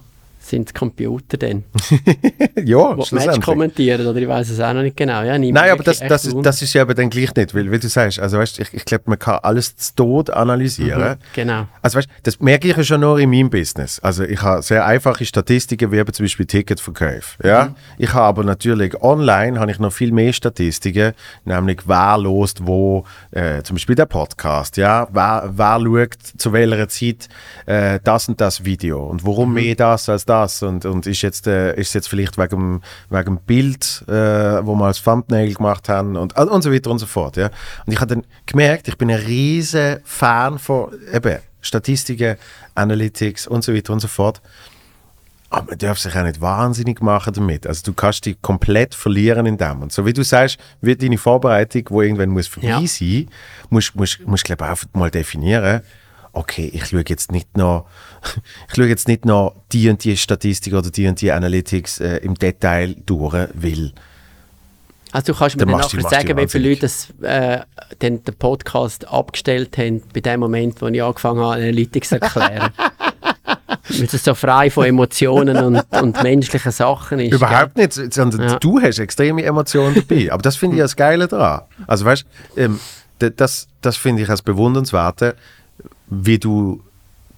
sind 0.49 0.69
die 0.69 0.73
Computer 0.73 1.37
dann, 1.37 1.63
ja, 2.63 2.95
Match 2.95 3.09
schlussendlich. 3.09 3.45
kommentieren 3.45 4.07
oder 4.07 4.19
ich 4.19 4.27
weiß 4.27 4.49
es 4.49 4.59
auch 4.59 4.73
noch 4.73 4.81
nicht 4.81 4.95
genau. 4.95 5.21
Ja, 5.23 5.37
Nein, 5.37 5.57
aber 5.71 5.83
das, 5.83 5.99
das, 5.99 6.25
ist, 6.25 6.35
das 6.41 6.61
ist 6.61 6.73
ja 6.73 6.83
eben 6.83 6.95
dann 6.95 7.09
gleich 7.09 7.35
nicht, 7.35 7.53
weil, 7.53 7.71
wie 7.71 7.79
du 7.79 7.87
sagst, 7.87 8.19
also 8.19 8.37
weißt, 8.37 8.59
ich, 8.59 8.73
ich 8.73 8.85
glaube, 8.85 9.03
man 9.07 9.19
kann 9.19 9.39
alles 9.43 9.75
zu 9.75 9.95
Tod 9.95 10.29
analysieren. 10.29 11.17
Genau. 11.33 11.67
Also 11.81 11.97
weißt, 11.97 12.09
das 12.23 12.39
merke 12.39 12.69
ich 12.69 12.77
ja 12.77 12.83
schon 12.83 13.01
nur 13.01 13.19
in 13.19 13.29
meinem 13.29 13.49
Business. 13.49 13.99
Also 13.99 14.23
ich 14.23 14.41
habe 14.41 14.61
sehr 14.61 14.85
einfache 14.85 15.25
Statistiken, 15.25 15.91
wie 15.91 15.97
eben 15.97 16.13
zum 16.13 16.23
Beispiel 16.23 16.45
Ticketverkäufe. 16.45 17.45
Ja? 17.45 17.75
Ich 17.97 18.13
habe 18.13 18.25
aber 18.25 18.43
natürlich 18.43 19.01
online 19.01 19.59
habe 19.59 19.71
ich 19.71 19.79
noch 19.79 19.91
viel 19.91 20.11
mehr 20.11 20.33
Statistiken, 20.33 21.13
nämlich 21.45 21.81
wer 21.85 22.17
lost 22.17 22.65
wo, 22.65 23.05
äh, 23.31 23.61
zum 23.63 23.75
Beispiel 23.75 23.95
der 23.95 24.05
Podcast, 24.05 24.77
ja, 24.77 25.07
wer, 25.11 25.49
wer 25.53 25.79
schaut 25.79 26.17
zu 26.37 26.53
welcher 26.53 26.87
Zeit 26.87 27.27
äh, 27.65 27.99
das 28.03 28.29
und 28.29 28.39
das 28.39 28.63
Video 28.63 29.05
und 29.05 29.25
warum 29.25 29.53
mehr 29.53 29.75
das 29.75 30.09
als 30.09 30.25
das 30.25 30.36
und, 30.63 30.85
und 30.85 31.05
ist 31.07 31.21
jetzt 31.21 31.47
äh, 31.47 31.75
ist 31.75 31.93
jetzt 31.93 32.09
vielleicht 32.09 32.37
wegen 32.37 32.81
dem, 33.11 33.39
Bild, 33.45 34.03
äh, 34.07 34.11
wo 34.65 34.75
wir 34.75 34.85
als 34.85 35.01
Thumbnail 35.03 35.53
gemacht 35.53 35.89
haben 35.89 36.15
und, 36.15 36.37
und 36.37 36.61
so 36.61 36.71
weiter 36.71 36.91
und 36.91 36.99
so 36.99 37.05
fort, 37.05 37.37
ja. 37.37 37.49
Und 37.85 37.93
ich 37.93 37.99
habe 37.99 38.15
dann 38.15 38.23
gemerkt, 38.45 38.87
ich 38.87 38.97
bin 38.97 39.09
ein 39.09 39.19
riesen 39.19 39.97
Fan 40.03 40.59
von 40.59 40.91
eben 41.13 41.39
Statistiken, 41.61 42.37
Analytics 42.75 43.47
und 43.47 43.63
so 43.63 43.73
weiter 43.73 43.93
und 43.93 43.99
so 43.99 44.07
fort. 44.07 44.41
Aber 45.49 45.67
man 45.69 45.77
darf 45.77 45.97
sich 45.97 46.13
auch 46.15 46.23
nicht 46.23 46.41
wahnsinnig 46.41 47.01
machen 47.01 47.33
damit. 47.33 47.65
Also 47.65 47.81
du 47.85 47.93
kannst 47.93 48.25
dich 48.25 48.41
komplett 48.41 48.93
verlieren 48.93 49.45
in 49.45 49.57
dem. 49.57 49.81
Und 49.81 49.93
so 49.93 50.05
wie 50.05 50.11
du 50.11 50.23
sagst, 50.23 50.57
wird 50.81 51.01
deine 51.01 51.17
Vorbereitung, 51.17 51.83
wo 51.89 52.01
irgendwann 52.01 52.29
muss 52.29 52.47
vorbei 52.47 52.67
Ja. 52.67 52.87
sein, 52.87 53.29
musst 53.69 53.95
musst 53.95 54.19
musst 54.27 54.43
glaube 54.43 54.65
ich 54.65 54.69
einfach 54.71 54.87
mal 54.93 55.09
definieren. 55.09 55.81
Okay, 56.37 56.69
ich 56.73 56.85
schaue 56.85 57.03
jetzt 57.07 57.31
nicht 57.31 57.57
noch, 57.57 57.87
ich 58.69 58.75
schaue 58.75 58.87
jetzt 58.87 59.07
nicht 59.07 59.25
noch 59.25 59.55
die 59.71 59.89
und 59.89 60.03
die 60.03 60.15
Statistik 60.17 60.73
oder 60.73 60.89
die 60.91 61.07
und 61.07 61.19
die 61.19 61.31
Analytics 61.31 61.99
äh, 61.99 62.17
im 62.17 62.35
Detail 62.35 62.95
durch, 63.05 63.33
weil 63.55 63.91
Also 65.11 65.33
du 65.33 65.39
kannst 65.39 65.55
mir 65.55 65.65
Dann 65.65 65.69
dann 65.69 65.81
du- 65.81 65.97
nachher 65.97 66.01
du 66.01 66.09
sagen, 66.09 66.37
wie 66.37 66.47
viele. 66.47 66.69
Leute 66.69 66.81
das, 66.81 67.07
äh, 67.21 67.61
den, 68.01 68.23
den 68.23 68.35
Podcast 68.35 69.07
abgestellt 69.07 69.77
haben, 69.77 70.03
bei 70.13 70.19
dem 70.19 70.39
Moment, 70.41 70.79
wo 70.81 70.87
ich 70.87 71.01
angefangen 71.01 71.39
habe, 71.39 71.53
Analytics 71.55 72.09
zu 72.09 72.21
erklären. 72.21 72.69
Weil 73.89 74.03
es 74.03 74.23
so 74.23 74.35
frei 74.35 74.69
von 74.69 74.85
Emotionen 74.85 75.57
und, 75.57 75.81
und 76.01 76.21
menschlichen 76.21 76.71
Sachen 76.73 77.19
ist. 77.19 77.33
Überhaupt 77.33 77.77
nicht, 77.77 77.93
sondern 78.13 78.41
Ja. 78.41 78.59
du 78.59 78.81
hast 78.81 78.99
extreme 78.99 79.43
Emotionen 79.43 79.95
dabei. 79.95 80.31
Aber 80.31 80.41
das 80.41 80.57
finde 80.57 80.75
ich 80.75 80.81
das 80.83 80.95
Geile 80.95 81.27
daran. 81.27 81.61
Also 81.87 82.03
weißt 82.05 82.25
ähm, 82.57 82.79
d- 83.21 83.31
das, 83.35 83.67
das 83.81 83.95
finde 83.97 84.23
ich 84.23 84.29
als 84.29 84.41
bewundernswerte, 84.41 85.35
wie 86.09 86.39
du 86.39 86.81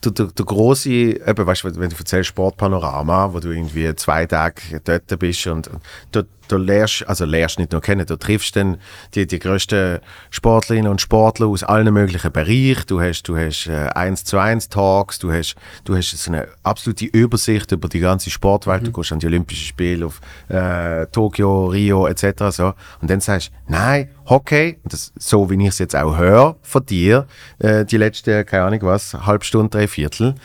der, 0.04 0.12
der, 0.12 0.26
der 0.28 0.46
große, 0.46 0.90
eben, 0.90 1.46
weißt, 1.46 1.66
wenn 1.66 1.90
du 1.90 1.96
erzählst 1.96 2.30
Sportpanorama, 2.30 3.34
wo 3.34 3.40
du 3.40 3.50
irgendwie 3.50 3.94
zwei 3.96 4.26
Tage 4.26 4.80
dort 4.84 5.20
bist 5.20 5.46
und, 5.48 5.68
und 5.68 5.82
da, 6.12 6.24
da 6.52 6.58
lernst, 6.58 7.08
also 7.08 7.26
lernst 7.26 7.60
nicht 7.60 7.72
nur 7.72 7.82
kennen, 7.82 8.06
du 8.06 8.18
triffst 8.18 8.56
dann 8.56 8.78
die, 9.16 9.28
die 9.28 9.40
grössten 9.40 10.00
Sportlerinnen 10.30 10.92
und 10.92 11.02
Sportler 11.02 11.48
aus 11.48 11.64
allen 11.64 11.94
möglichen 11.94 12.32
Bereichen. 12.32 12.84
Du 12.88 13.02
hast, 13.02 13.24
du 13.24 13.38
hast 13.38 13.68
äh, 13.68 13.90
1 13.96 14.26
zu 14.26 14.38
1 14.38 14.70
Talks, 14.70 15.20
du 15.20 15.32
hast, 15.32 15.56
du 15.86 15.96
hast 15.96 16.12
so 16.12 16.32
eine 16.32 16.48
absolute 16.64 17.06
Übersicht 17.06 17.72
über 17.72 17.88
die 17.88 18.00
ganze 18.00 18.30
Sportwelt. 18.30 18.86
Du 18.86 18.92
gehst 18.92 19.12
an 19.12 19.20
die 19.20 19.28
Olympischen 19.28 19.66
Spiele 19.66 20.06
auf 20.06 20.22
äh, 20.50 21.06
Tokio, 21.08 21.68
Rio 21.68 22.08
etc. 22.08 22.44
So. 22.50 22.74
Und 23.02 23.10
dann 23.10 23.22
sagst 23.22 23.50
du, 23.50 23.74
nein, 23.74 24.10
Hockey, 24.26 24.80
das, 24.84 25.12
so 25.18 25.50
wie 25.50 25.62
ich 25.62 25.70
es 25.70 25.80
jetzt 25.80 25.96
auch 25.96 26.18
höre 26.18 26.56
von 26.62 26.86
dir, 26.86 27.28
äh, 27.60 27.86
die 27.86 27.98
letzte, 27.98 28.46
keine 28.46 28.64
Ahnung 28.64 28.82
was, 28.84 29.14
halbe 29.14 29.46
Stunde, 29.46 29.70
drei 29.70 29.88
Viertel, 29.88 30.36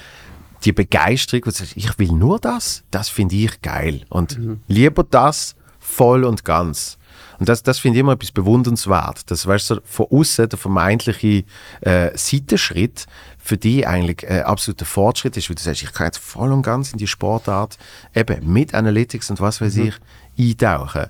die 0.65 0.73
Begeisterung, 0.73 1.43
wo 1.47 1.51
du 1.51 1.57
sagst, 1.57 1.77
ich 1.77 1.99
will 1.99 2.13
nur 2.13 2.39
das, 2.39 2.85
das 2.91 3.09
finde 3.09 3.37
ich 3.37 3.61
geil. 3.61 4.03
Und 4.09 4.39
lieber 4.67 5.05
das 5.05 5.57
voll 5.97 6.25
und 6.25 6.45
ganz. 6.45 6.99
Und 7.39 7.49
das, 7.49 7.63
das 7.63 7.79
finde 7.79 7.99
ich 7.99 8.01
immer 8.01 8.13
etwas 8.13 8.31
bewundernswert. 8.31 9.31
Das 9.31 9.47
weißt 9.47 9.71
du, 9.71 9.81
von 9.85 10.07
außen 10.11 10.49
der 10.49 10.59
vermeintliche 10.59 11.45
äh, 11.81 12.11
Seitenschritt 12.15 13.07
für 13.39 13.57
dich 13.57 13.87
eigentlich 13.87 14.23
äh, 14.23 14.41
absoluter 14.41 14.85
Fortschritt 14.85 15.37
ist, 15.37 15.49
weil 15.49 15.57
du 15.57 15.63
sagst, 15.63 15.83
ich 15.83 15.93
kann 15.93 16.07
jetzt 16.07 16.19
voll 16.19 16.53
und 16.53 16.63
ganz 16.63 16.93
in 16.93 16.99
die 16.99 17.07
Sportart 17.07 17.77
eben 18.15 18.53
mit 18.53 18.75
Analytics 18.75 19.31
und 19.31 19.41
was 19.41 19.61
weiß 19.61 19.77
ich 19.77 19.95
eintauchen. 20.39 21.07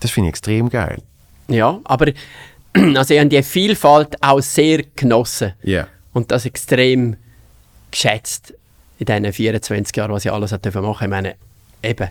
Das 0.00 0.10
finde 0.10 0.28
ich 0.28 0.32
extrem 0.32 0.68
geil. 0.68 1.02
Ja, 1.48 1.78
aber 1.84 2.12
also 2.74 3.14
ich 3.14 3.20
habe 3.20 3.28
die 3.28 3.42
Vielfalt 3.42 4.16
auch 4.22 4.40
sehr 4.40 4.84
genossen. 4.96 5.52
Ja. 5.62 5.86
Und 6.12 6.30
das 6.30 6.44
extrem 6.46 7.16
geschätzt 7.90 8.54
in 8.98 9.06
diesen 9.06 9.32
24 9.32 9.96
Jahren, 9.96 10.12
was 10.12 10.24
ich 10.24 10.32
alles 10.32 10.50
machen. 10.52 11.04
Ich 11.04 11.10
meine, 11.10 11.34
eben, 11.82 12.08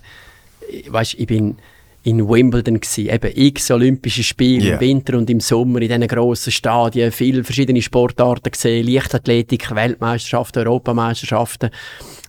weißt, 0.87 1.13
ich 1.15 1.27
bin 1.27 1.57
in 2.09 2.27
Wimbledon 2.27 2.79
gsi, 2.79 3.09
eben 3.09 3.31
x 3.35 3.69
Olympische 3.71 4.23
Spiele 4.23 4.65
Ja. 4.69 4.73
im 4.75 4.79
Winter 4.79 5.17
und 5.17 5.29
im 5.29 5.39
Sommer 5.39 5.81
in 5.81 5.87
diesen 5.87 6.07
grossen 6.07 6.51
Stadien, 6.51 7.11
viele 7.11 7.43
verschiedene 7.43 7.81
Sportarten 7.81 8.51
gesehen, 8.51 8.87
Leichtathletik, 8.87 9.73
Weltmeisterschaften, 9.73 10.59
Europameisterschaften, 10.67 11.69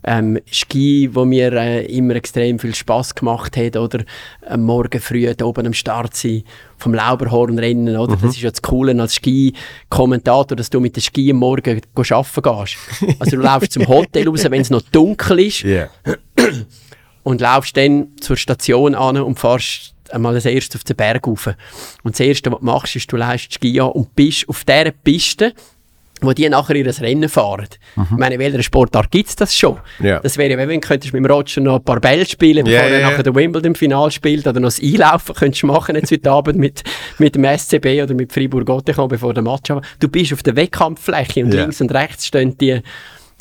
ähm, 0.05 0.39
Ski, 0.51 1.11
wo 1.13 1.25
mir 1.25 1.53
äh, 1.53 1.85
immer 1.87 2.15
extrem 2.17 2.59
viel 2.59 2.75
Spaß 2.75 3.15
gemacht 3.15 3.57
hat, 3.57 3.77
oder 3.77 4.03
am 4.49 4.63
Morgen 4.63 5.01
früh 5.01 5.33
da 5.35 5.45
oben 5.45 5.67
am 5.67 5.73
Start 5.75 6.15
sein, 6.15 6.43
vom 6.79 6.95
Lauberhornrennen, 6.95 7.97
oder? 7.97 8.17
Das 8.17 8.31
ist 8.37 8.41
ja 8.41 8.51
das 8.51 8.63
Coole 8.63 8.99
als 9.01 9.15
Ski-Kommentator, 9.17 10.57
dass 10.57 10.71
du 10.71 10.81
mit 10.81 10.97
dem 10.97 11.03
Ski 11.03 11.31
am 11.31 11.37
Morgen 11.39 11.81
arbeiten 11.95 12.43
gehst. 12.43 12.77
Also 13.19 13.37
du 13.37 13.43
laufst 13.43 13.73
zum 13.73 13.87
Hotel 13.89 14.27
raus, 14.29 14.45
wenn 14.49 14.63
es 14.63 14.71
noch 14.71 14.83
dunkel 14.83 15.41
ist, 15.41 15.61
Ja. 15.65 15.89
Und 17.23 17.41
laufst 17.41 17.77
dann 17.77 18.09
zur 18.21 18.37
Station 18.37 18.95
an 18.95 19.17
und 19.19 19.39
fährst 19.39 19.95
einmal 20.11 20.35
als 20.35 20.45
erstes 20.47 20.81
auf 20.81 20.85
den 20.85 20.97
Berg 20.97 21.27
rauf. 21.27 21.49
Und 22.03 22.15
das 22.15 22.21
Erste, 22.21 22.51
was 22.51 22.59
du 22.61 22.65
machst, 22.65 22.97
ist, 22.97 23.13
du 23.13 23.17
leist 23.17 23.55
Ski 23.55 23.81
an 23.81 23.89
und 23.91 24.15
bist 24.17 24.49
auf 24.49 24.65
dieser 24.65 24.91
Piste, 24.91 25.53
wo 26.23 26.33
die 26.35 26.47
nachher 26.49 26.77
ihr 26.77 27.01
Rennen 27.01 27.29
fahren. 27.31 27.67
Ich 27.97 28.11
meine, 28.11 28.35
in 28.35 28.41
welcher 28.41 28.63
Sportart 28.63 29.11
gibt 29.11 29.31
es 29.31 29.37
das 29.37 29.57
schon? 29.57 29.79
Mhm. 30.01 30.07
Ja. 30.07 30.21
Das 30.21 30.37
wäre, 30.37 30.51
ja, 30.51 30.59
wenn 30.59 30.69
du 30.69 30.79
könntest 30.81 31.15
mit 31.15 31.25
dem 31.25 31.31
Roger 31.31 31.63
noch 31.63 31.77
ein 31.77 31.85
paar 31.85 31.99
Bälle 32.01 32.27
spielen, 32.27 32.65
bevor 32.65 32.79
Ja, 32.81 32.87
er 32.89 33.01
ja. 33.01 33.11
nachher 33.11 33.23
der 33.23 33.35
Wimbledon-Final 33.35 34.11
spielt, 34.11 34.47
oder 34.47 34.61
noch 34.61 34.69
das 34.69 34.83
Einlaufen 34.83 35.35
könntest 35.35 35.63
du 35.63 35.67
machen 35.69 35.97
jetzt 35.97 36.11
heute 36.13 36.31
Abend 36.31 36.59
mit, 36.59 36.83
mit 37.19 37.37
dem 37.37 37.45
SCB 37.45 38.03
oder 38.03 38.13
mit 38.13 38.33
Fribourg-Gotteron, 38.35 39.09
bevor 39.09 39.33
der 39.33 39.43
Match 39.43 39.71
aber 39.71 39.81
Du 39.99 40.09
bist 40.09 40.33
auf 40.35 40.43
der 40.43 40.57
Wettkampffläche 40.57 41.43
und 41.45 41.53
links 41.53 41.81
und 41.81 41.91
rechts 41.95 42.27
stehen 42.27 42.59
die 42.59 42.81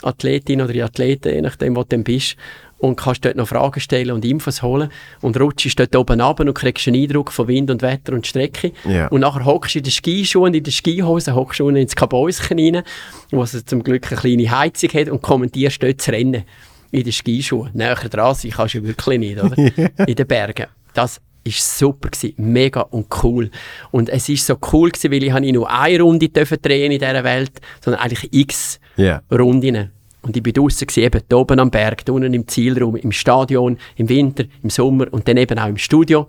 Athletin 0.01 0.61
oder 0.61 0.71
die 0.71 0.83
Athleten, 0.83 1.33
je 1.33 1.41
nachdem, 1.41 1.75
wo 1.75 1.81
du 1.81 1.89
dann 1.89 2.05
bist, 2.05 2.37
und 2.79 2.95
kannst 2.95 3.23
dort 3.25 3.35
noch 3.35 3.47
Fragen 3.47 3.79
stellen 3.79 4.11
und 4.11 4.25
Infos 4.25 4.63
holen 4.63 4.89
und 5.21 5.39
rutschst 5.39 5.79
dort 5.79 5.95
oben 5.95 6.19
runter 6.21 6.43
und 6.43 6.53
kriegst 6.53 6.87
einen 6.87 7.01
Eindruck 7.01 7.31
von 7.31 7.47
Wind 7.47 7.69
und 7.69 7.81
Wetter 7.81 8.13
und 8.13 8.25
Strecke. 8.25 8.71
Ja. 8.85 9.07
Und 9.07 9.21
nachher 9.21 9.45
hockst 9.45 9.75
du 9.75 9.79
in 9.79 9.83
den 9.83 9.91
Skischuhen, 9.91 10.53
in 10.53 10.63
den 10.63 10.71
Skihosen, 10.71 11.35
hockst 11.35 11.59
du 11.59 11.67
unten 11.67 11.81
ins 11.81 11.95
Kabäuschen 11.95 12.57
rein, 12.57 12.83
wo 13.31 13.43
es 13.43 13.63
zum 13.65 13.83
Glück 13.83 14.11
eine 14.11 14.19
kleine 14.19 14.49
Heizung 14.49 14.89
hat 14.91 15.09
und 15.09 15.21
kommentierst 15.21 15.83
dort 15.83 15.99
das 15.99 16.09
Rennen 16.09 16.43
in 16.91 17.03
den 17.03 17.13
Skischuhen. 17.13 17.69
Näher 17.73 17.95
dran 17.95 18.33
sein 18.33 18.51
kannst 18.51 18.75
du 18.75 18.83
wirklich 18.83 19.19
nicht, 19.19 19.43
oder? 19.43 19.55
in 20.07 20.15
den 20.15 20.27
Bergen. 20.27 20.67
Das 20.93 21.21
ist 21.43 21.77
super 21.79 22.09
gewesen, 22.09 22.33
mega 22.37 22.81
und 22.81 23.07
cool. 23.23 23.51
Und 23.91 24.09
es 24.09 24.29
ist 24.29 24.45
so 24.45 24.57
cool 24.71 24.89
gewesen, 24.89 25.11
weil 25.11 25.23
ich 25.23 25.33
nicht 25.33 25.53
nur 25.53 25.69
eine 25.69 26.01
Runde 26.01 26.29
drehen 26.29 26.91
in 26.91 26.99
dieser 26.99 27.23
Welt, 27.23 27.51
sondern 27.83 28.01
eigentlich 28.01 28.29
x 28.31 28.79
Ja. 28.97 29.21
Runden. 29.31 29.91
Und 30.21 30.35
ich 30.35 30.43
bin 30.43 30.53
gewesen, 30.53 30.87
eben 30.97 31.21
hier 31.27 31.37
oben 31.37 31.59
am 31.59 31.71
Berg, 31.71 32.03
unten 32.09 32.33
im 32.33 32.47
Zielraum, 32.47 32.95
im 32.97 33.11
Stadion, 33.11 33.77
im 33.95 34.09
Winter, 34.09 34.43
im 34.61 34.69
Sommer 34.69 35.07
und 35.11 35.27
dann 35.27 35.37
eben 35.37 35.57
auch 35.57 35.67
im 35.67 35.77
Studio. 35.77 36.27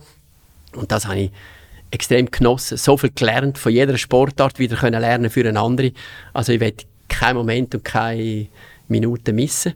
Und 0.75 0.93
das 0.93 1.07
habe 1.07 1.19
ich 1.19 1.31
extrem 1.91 2.31
genossen. 2.31 2.77
So 2.77 2.97
viel 2.97 3.11
gelernt, 3.13 3.59
von 3.59 3.73
jeder 3.73 3.99
Sportart 3.99 4.59
wieder 4.59 4.77
können 4.77 5.01
lernen 5.01 5.29
für 5.29 5.47
eine 5.49 5.59
andere. 5.59 5.93
Also 6.33 6.53
ich 6.53 6.61
werde 6.61 6.85
keinen 7.09 7.37
Moment 7.37 7.75
und 7.75 7.85
keine 7.85 8.47
Minute 8.87 9.33
missen. 9.33 9.75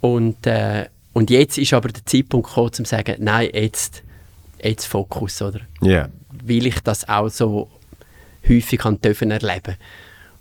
Und, 0.00 0.46
äh, 0.46 0.86
und 1.14 1.30
jetzt 1.30 1.56
ist 1.56 1.72
aber 1.72 1.88
der 1.88 2.04
Zeitpunkt 2.04 2.48
gekommen, 2.48 2.68
um 2.68 2.72
zu 2.72 2.84
sagen, 2.84 3.16
nein, 3.20 3.48
jetzt, 3.54 4.02
jetzt 4.62 4.84
Fokus, 4.84 5.40
oder? 5.40 5.60
Ja. 5.80 6.08
weil 6.44 6.66
ich 6.66 6.80
das 6.80 7.08
auch 7.08 7.28
so 7.28 7.70
häufig 8.48 8.80
dürfen 9.02 9.30
erleben 9.30 9.76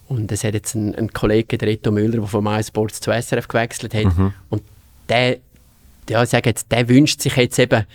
Und 0.10 0.32
es 0.32 0.43
hat 0.43 0.55
jetzt 0.55 0.76
ein, 0.76 0.95
ein 0.95 1.14
Kollege, 1.14 1.57
der 1.57 1.68
Reto 1.68 1.91
Müller, 1.91 2.18
der 2.18 2.28
von 2.28 2.43
MySports 2.43 2.99
zu 2.99 3.12
SRF 3.12 3.47
gewechselt 3.47 3.93
hat. 3.93 4.05
Und 4.49 4.64
der, 5.07 5.38
ja, 6.10 6.24
ich 6.24 6.30
sage 6.30 6.49
jetzt, 6.49 6.72
der 6.72 6.89
wünscht 6.89 7.22
sich 7.22 7.36
jetzt 7.36 7.60
eben, 7.60 7.86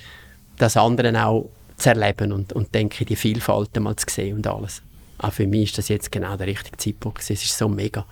das 0.56 0.76
andere 0.76 1.24
auch 1.24 1.50
zu 1.76 1.88
erleben 1.88 2.32
und, 2.32 2.52
und 2.52 2.72
denke, 2.72 3.04
die 3.04 3.16
Vielfalt 3.16 3.78
mal 3.80 3.96
zu 3.96 4.06
sehen 4.08 4.36
und 4.36 4.46
alles. 4.46 4.80
Auch 5.18 5.32
für 5.32 5.46
mich 5.46 5.70
ist 5.70 5.78
das 5.78 5.88
jetzt 5.88 6.12
genau 6.12 6.36
der 6.36 6.46
richtige 6.46 6.76
Zeitpunkt. 6.76 7.18
Es 7.18 7.30
ist 7.30 7.58
so 7.58 7.68
mega. 7.68 8.06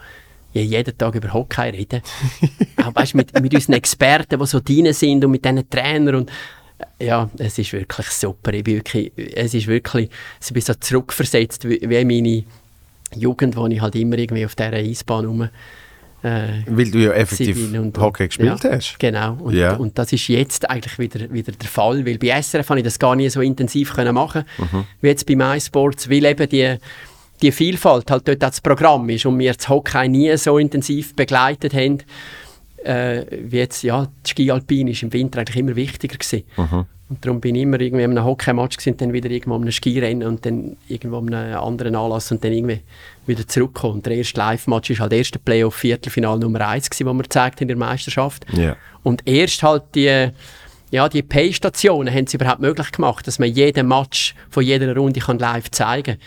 Ja, 0.53 0.63
jeden 0.63 0.99
Tag 0.99 1.15
über 1.15 1.33
Hockey 1.33 1.71
reden. 1.71 2.03
auch 2.85 2.95
weißt, 2.95 3.15
mit, 3.15 3.41
mit 3.41 3.55
unseren 3.55 3.75
Experten, 3.75 4.39
die 4.39 4.47
so 4.47 4.61
drin 4.61 4.93
sind 4.93 5.25
und 5.25 5.31
mit 5.31 5.45
diesen 5.45 5.69
Trainern 5.71 6.17
und 6.17 6.31
äh, 6.99 7.07
ja, 7.07 7.31
es 7.39 7.59
ist 7.59 7.73
wirklich 7.73 8.09
super. 8.09 8.53
Ich 8.53 8.65
bin 8.65 8.77
wirklich, 8.77 9.13
es 9.17 9.55
ist 9.55 9.67
wirklich, 9.67 10.11
ich 10.45 10.53
bin 10.53 10.63
so 10.63 10.75
zurückversetzt, 10.75 11.69
wie, 11.69 11.81
wie 11.81 12.05
meine 12.05 12.45
Jugend, 13.17 13.57
wo 13.57 13.67
ich 13.67 13.81
halt 13.81 13.95
immer 13.97 14.19
irgendwie 14.19 14.45
auf 14.45 14.55
dieser 14.55 14.73
Eisbahn 14.73 15.25
rum 15.27 15.49
äh, 16.25 16.63
Weil 16.67 16.89
du 16.91 16.99
ja 17.01 17.11
effektiv 17.13 17.75
und- 17.77 17.99
Hockey 17.99 18.29
gespielt 18.29 18.63
ja, 18.63 18.71
hast. 18.71 18.97
Genau. 19.01 19.35
Und, 19.41 19.55
Ja. 19.57 19.75
und 19.75 19.99
das 19.99 20.13
ist 20.13 20.29
jetzt 20.29 20.71
eigentlich 20.71 20.97
wieder, 21.01 21.29
wieder 21.33 21.51
der 21.51 21.69
Fall, 21.69 22.07
weil 22.07 22.17
bei 22.19 22.29
SRF 22.29 22.69
habe 22.71 22.79
ich 22.79 22.85
das 22.85 22.99
gar 23.01 23.17
nie 23.17 23.29
so 23.29 23.41
intensiv 23.41 23.93
können 23.93 24.15
machen 24.15 24.45
Mhm. 24.59 24.85
wie 25.01 25.09
jetzt 25.09 25.27
bei 25.27 25.35
MySports, 25.35 26.09
weil 26.09 26.25
eben 26.27 26.49
die, 26.49 26.77
die 27.43 27.51
Vielfalt 27.51 28.09
halt 28.09 28.29
dort 28.29 28.45
auch 28.45 28.51
das 28.51 28.61
Programm 28.61 29.09
ist 29.09 29.27
und 29.27 29.37
wir 29.41 29.53
das 29.53 29.69
Hockey 29.69 30.09
nie 30.09 30.37
so 30.37 30.59
intensiv 30.59 31.17
begleitet 31.17 31.75
haben, 31.75 31.99
äh, 32.85 33.25
wie 33.43 33.57
jetzt, 33.59 33.83
ja, 33.83 34.07
die 34.25 34.31
Ski 34.31 34.51
Alpin 34.53 34.87
ist 34.89 35.03
im 35.03 35.13
Winter 35.13 35.41
eigentlich 35.41 35.57
immer 35.57 35.75
wichtiger 35.75 36.17
gewesen. 36.19 36.45
Mhm. 36.57 36.85
Und 37.13 37.23
darum 37.27 37.43
bin 37.43 37.55
ich 37.55 37.63
immer 37.63 37.79
irgendwie 37.79 38.05
an 38.05 38.13
einem 38.13 38.25
Hockey-Match 38.25 38.79
gewesen, 38.79 38.97
dann 38.97 39.13
wieder 39.13 39.29
irgendwo 39.29 39.57
an 39.57 39.63
einem 39.63 39.71
Skirennen 39.71 40.27
und 40.27 40.47
dann 40.47 40.79
irgendwo 40.89 41.19
an 41.19 41.35
einem 41.35 41.59
anderen 41.59 41.95
Anlass 41.95 42.33
und 42.33 42.43
dann 42.43 42.55
irgendwie 42.55 42.81
wieder 43.27 43.47
zurückgekommen. 43.47 43.97
Und 43.97 44.07
der 44.07 44.17
erste 44.17 44.41
Live-Match 44.41 44.89
ist 44.89 45.01
halt 45.01 45.13
der 45.13 45.19
erste 45.19 45.39
Playoff-Viertelfinal 45.39 46.39
Nummer 46.39 46.67
1 46.67 46.89
gewesen, 46.89 47.07
wo 47.07 47.13
wir 47.13 47.23
gezeigt 47.25 47.57
haben 47.57 47.65
in 47.65 47.69
der 47.69 47.77
Meisterschaft. 47.77 48.47
Ja. 48.55 48.77
Und 49.03 49.29
erst 49.29 49.63
halt 49.63 49.83
die, 49.95 50.31
ja, 50.91 51.09
die 51.11 51.21
Pay-Stationen 51.21 52.15
haben 52.15 52.25
es 52.25 52.33
überhaupt 52.33 52.63
möglich 52.63 52.91
gemacht, 52.91 53.27
dass 53.27 53.39
man 53.39 53.51
jeden 53.51 53.89
Match 53.89 54.35
von 54.49 54.65
jeder 54.65 54.97
Runde 54.97 55.21
kann 55.21 55.39
live 55.39 55.71
zeigen 55.71 56.15
kann. 56.15 56.23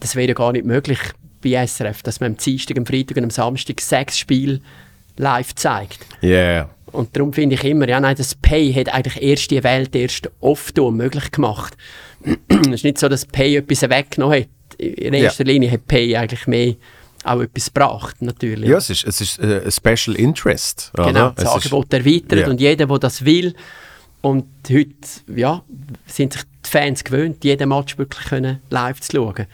Das 0.00 0.16
wäre 0.16 0.28
ja 0.28 0.34
gar 0.34 0.52
nicht 0.52 0.66
möglich 0.66 0.98
bei 1.42 1.66
SRF, 1.66 2.02
dass 2.02 2.20
man 2.20 2.32
am 2.32 2.36
Dienstag, 2.36 2.76
am 2.76 2.84
Freitag 2.84 3.16
und 3.16 3.24
am 3.24 3.30
Samstag 3.30 3.80
sechs 3.80 4.18
Spiele 4.18 4.60
live 5.16 5.54
zeigt. 5.54 6.06
Ja. 6.20 6.68
Und 6.92 7.16
darum 7.16 7.32
finde 7.32 7.54
ich 7.54 7.64
immer, 7.64 7.88
ja, 7.88 8.00
nein, 8.00 8.16
das 8.16 8.34
Pay 8.34 8.72
hat 8.74 8.88
eigentlich 8.92 9.22
erst 9.22 9.50
die 9.50 9.62
Welt 9.62 9.94
erst 9.94 10.30
oft 10.40 10.76
möglich 10.76 11.30
gemacht. 11.30 11.76
es 12.48 12.66
ist 12.68 12.84
nicht 12.84 12.98
so, 12.98 13.08
dass 13.08 13.24
Pay 13.26 13.56
etwas 13.56 13.82
weggenommen 13.82 14.40
hat. 14.40 14.48
In 14.78 15.14
erster 15.14 15.44
Linie 15.44 15.70
hat 15.70 15.86
Pay 15.86 16.16
eigentlich 16.16 16.46
mehr 16.46 16.74
auch 17.24 17.40
etwas 17.40 17.66
gebracht, 17.66 18.22
natürlich. 18.22 18.68
Ja, 18.68 18.78
es 18.78 18.88
ist, 18.88 19.04
es 19.04 19.20
ist 19.20 19.38
äh, 19.40 19.62
ein 19.64 19.70
Special 19.70 20.16
Interest. 20.16 20.90
Genau, 20.94 21.08
oder? 21.10 21.32
das 21.36 21.44
Es 21.44 21.50
ist- 21.50 21.54
Angebot 21.72 21.92
erweitert 21.92 22.38
Ja. 22.40 22.48
und 22.48 22.60
jeder, 22.60 22.86
der 22.86 22.98
das 22.98 23.24
will. 23.24 23.54
Und 24.22 24.46
heute 24.70 24.94
ja, 25.34 25.62
sind 26.06 26.32
sich 26.34 26.42
die 26.64 26.68
Fans 26.70 27.04
gewöhnt, 27.04 27.42
jeden 27.44 27.68
Match 27.68 27.96
wirklich 27.98 28.26
können 28.28 28.60
live 28.70 29.00
zu 29.00 29.16
schauen. 29.16 29.46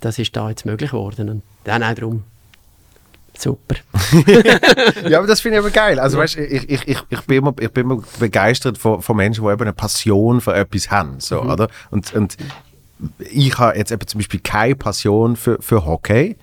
Das 0.00 0.18
ist 0.18 0.34
da 0.36 0.48
jetzt 0.50 0.64
möglich 0.66 0.90
geworden. 0.90 1.28
Und 1.28 1.42
dann 1.64 1.82
auch 1.82 1.94
darum 1.94 2.22
super. 3.38 3.76
Ja, 5.08 5.18
aber 5.18 5.26
das 5.26 5.40
finde 5.40 5.58
ich 5.58 5.64
aber 5.64 5.70
geil. 5.70 5.98
Also, 5.98 6.18
weißt, 6.18 6.36
ich, 6.38 6.68
ich, 6.70 6.88
ich, 6.88 6.98
ich, 7.08 7.20
bin 7.22 7.38
immer, 7.38 7.54
ich 7.60 7.70
bin 7.70 7.84
immer 7.84 8.02
begeistert 8.18 8.78
von, 8.78 9.02
von 9.02 9.16
Menschen, 9.16 9.44
die 9.44 9.50
eben 9.50 9.62
eine 9.62 9.72
Passion 9.72 10.40
für 10.40 10.54
etwas 10.54 10.90
haben. 10.90 11.20
So, 11.20 11.42
oder? 11.42 11.68
Und, 11.90 12.12
und 12.14 12.36
ich 13.18 13.58
habe 13.58 13.76
jetzt 13.76 13.90
eben 13.92 14.06
zum 14.06 14.18
Beispiel 14.18 14.40
keine 14.40 14.76
Passion 14.76 15.36
für, 15.36 15.60
für 15.60 15.84
Hockey. 15.84 16.36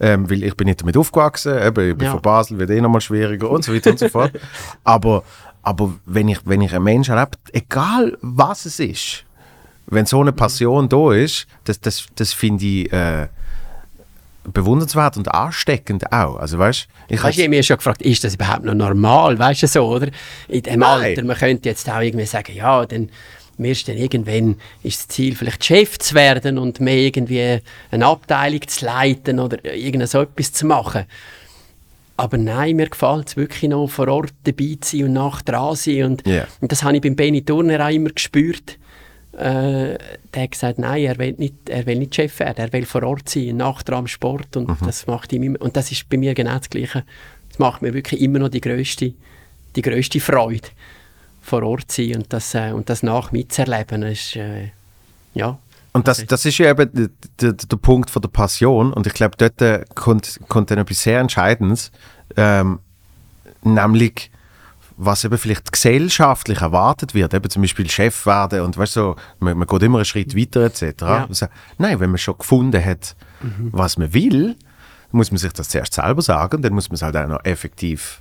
Ähm, 0.00 0.30
weil 0.30 0.44
ich 0.44 0.56
bin 0.56 0.66
nicht 0.68 0.80
damit 0.80 0.96
aufgewachsen, 0.96 1.58
eben, 1.60 1.90
ich 1.90 1.96
bin 1.96 2.06
Ja. 2.06 2.12
von 2.12 2.22
Basel, 2.22 2.56
wird 2.56 2.70
eh 2.70 2.80
nochmal 2.80 3.00
schwieriger 3.00 3.50
und 3.50 3.64
so 3.64 3.74
weiter 3.74 3.90
und 3.90 3.98
so 3.98 4.08
fort. 4.08 4.30
Aber, 4.84 5.24
aber 5.62 5.92
wenn, 6.06 6.28
ich, 6.28 6.38
wenn 6.44 6.60
ich 6.60 6.72
einen 6.72 6.84
Menschen 6.84 7.14
erlebe, 7.14 7.32
egal 7.52 8.16
was 8.20 8.64
es 8.64 8.78
ist, 8.78 9.24
wenn 9.86 10.06
so 10.06 10.20
eine 10.20 10.32
Passion 10.32 10.88
da 10.88 11.12
ist, 11.12 11.48
das, 11.64 11.80
das, 11.80 12.06
das 12.14 12.32
finde 12.32 12.64
ich 12.64 12.92
äh, 12.92 13.26
bewundernswert 14.52 15.16
und 15.16 15.32
ansteckend 15.32 16.12
auch. 16.12 16.36
Also, 16.36 16.58
weißt, 16.58 16.88
ich 17.08 17.22
habe 17.22 17.48
mich 17.48 17.66
schon 17.66 17.76
gefragt, 17.76 18.02
ist 18.02 18.24
das 18.24 18.34
überhaupt 18.34 18.64
noch 18.64 18.74
normal? 18.74 19.38
Weißt 19.38 19.62
du 19.62 19.66
so, 19.66 19.86
oder? 19.86 20.08
In 20.48 20.62
dem 20.62 20.80
Nein. 20.80 20.88
Alter, 21.02 21.24
man 21.24 21.36
könnte 21.36 21.68
jetzt 21.68 21.88
auch 21.90 22.00
irgendwie 22.00 22.26
sagen, 22.26 22.54
ja, 22.54 22.84
dann 22.86 23.10
du 23.58 23.74
dann 23.86 23.96
irgendwann 23.96 24.56
ist 24.84 25.00
das 25.00 25.08
Ziel 25.08 25.34
vielleicht 25.34 25.64
Chef 25.64 25.98
zu 25.98 26.14
werden 26.14 26.58
und 26.58 26.80
mehr 26.80 26.96
irgendwie 26.96 27.58
eine 27.90 28.06
Abteilung 28.06 28.60
zu 28.66 28.84
leiten 28.84 29.40
oder 29.40 29.64
irgend 29.64 30.08
so 30.08 30.22
etwas 30.22 30.52
zu 30.52 30.64
machen. 30.66 31.06
Aber 32.16 32.36
nein, 32.36 32.76
mir 32.76 32.88
gefällt 32.88 33.28
es 33.28 33.36
wirklich 33.36 33.70
noch 33.70 33.88
vor 33.88 34.08
Ort 34.08 34.32
dabei 34.44 34.76
zu 34.80 34.96
sein 34.96 35.06
und 35.06 35.12
nach 35.12 35.42
dran 35.42 35.76
sein. 35.76 36.04
Und, 36.04 36.26
Ja. 36.26 36.46
und 36.60 36.70
das 36.72 36.82
habe 36.82 36.96
ich 36.96 37.02
beim 37.02 37.16
Benny 37.16 37.44
Turner 37.44 37.84
auch 37.84 37.90
immer 37.90 38.10
gespürt. 38.10 38.76
Äh, 39.38 39.98
der 40.34 40.42
hat 40.42 40.50
gesagt, 40.50 40.78
nein, 40.80 41.04
er 41.04 41.16
will 41.18 41.34
nicht, 41.38 41.54
er 41.68 41.86
will 41.86 41.98
nicht 41.98 42.14
Chef 42.14 42.40
werden, 42.40 42.58
er 42.58 42.72
will 42.72 42.84
vor 42.84 43.04
Ort 43.04 43.28
sein, 43.28 43.56
nach 43.56 43.82
am 43.86 44.08
Sport 44.08 44.56
und 44.56 44.68
das 44.84 45.06
macht 45.06 45.32
ihm 45.32 45.44
immer, 45.44 45.60
und 45.60 45.76
das 45.76 45.92
ist 45.92 46.08
bei 46.08 46.16
mir 46.16 46.34
genau 46.34 46.58
das 46.58 46.68
Gleiche. 46.68 47.04
Das 47.48 47.60
macht 47.60 47.80
mir 47.80 47.94
wirklich 47.94 48.20
immer 48.20 48.40
noch 48.40 48.48
die 48.48 48.60
größte, 48.60 49.14
die 49.76 49.82
größte 49.82 50.18
Freude, 50.18 50.68
vor 51.40 51.62
Ort 51.62 51.92
zu 51.92 52.02
sein 52.02 52.16
und 52.16 52.32
das, 52.32 52.52
äh, 52.54 52.72
und 52.72 52.90
das 52.90 53.04
nach 53.04 53.30
mitzuerleben, 53.30 54.02
ist, 54.02 54.34
äh, 54.34 54.72
ja, 55.34 55.56
Und 55.92 56.08
das, 56.08 56.26
das 56.26 56.44
ist 56.44 56.58
ja 56.58 56.70
eben 56.70 56.90
der, 56.92 57.08
der, 57.40 57.52
der 57.52 57.76
Punkt 57.76 58.10
von 58.10 58.20
der 58.20 58.28
Passion. 58.28 58.92
Und 58.92 59.06
ich 59.06 59.14
glaube, 59.14 59.36
dort 59.38 59.62
äh, 59.62 59.84
kommt, 59.94 60.40
kommt 60.48 60.72
dann 60.72 60.78
etwas 60.78 61.02
sehr 61.02 61.20
Entscheidendes, 61.20 61.92
ähm, 62.36 62.80
nämlich 63.62 64.32
was 65.00 65.24
eben 65.24 65.38
vielleicht 65.38 65.70
gesellschaftlich 65.72 66.60
erwartet 66.60 67.14
wird, 67.14 67.32
eben 67.32 67.48
zum 67.48 67.62
Beispiel 67.62 67.88
Chef 67.88 68.26
werden 68.26 68.62
und 68.62 68.76
weißt 68.76 68.94
so, 68.94 69.14
man, 69.38 69.56
man 69.56 69.66
geht 69.68 69.82
immer 69.84 69.98
einen 69.98 70.04
Schritt 70.04 70.36
weiter 70.36 70.62
etc. 70.62 70.82
Ja. 71.00 71.26
Also, 71.28 71.46
nein, 71.78 72.00
wenn 72.00 72.10
man 72.10 72.18
schon 72.18 72.36
gefunden 72.36 72.84
hat, 72.84 73.14
was 73.72 73.96
man 73.96 74.12
will, 74.12 74.56
muss 75.12 75.30
man 75.30 75.38
sich 75.38 75.52
das 75.52 75.68
zuerst 75.68 75.94
selber 75.94 76.20
sagen, 76.20 76.60
dann 76.62 76.72
muss 76.74 76.88
man 76.88 76.96
es 76.96 77.02
halt 77.02 77.16
auch 77.16 77.28
noch 77.28 77.44
effektiv 77.44 78.20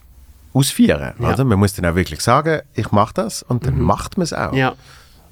ausführen. 0.53 1.13
Ja. 1.19 1.33
Oder? 1.33 1.43
Man 1.43 1.59
muss 1.59 1.73
dann 1.73 1.85
auch 1.85 1.95
wirklich 1.95 2.21
sagen, 2.21 2.61
ich 2.75 2.91
mache 2.91 3.13
das 3.15 3.43
und 3.43 3.65
dann 3.65 3.81
macht 3.81 4.17
man 4.17 4.23
es 4.23 4.33
auch. 4.33 4.53
ja, 4.53 4.75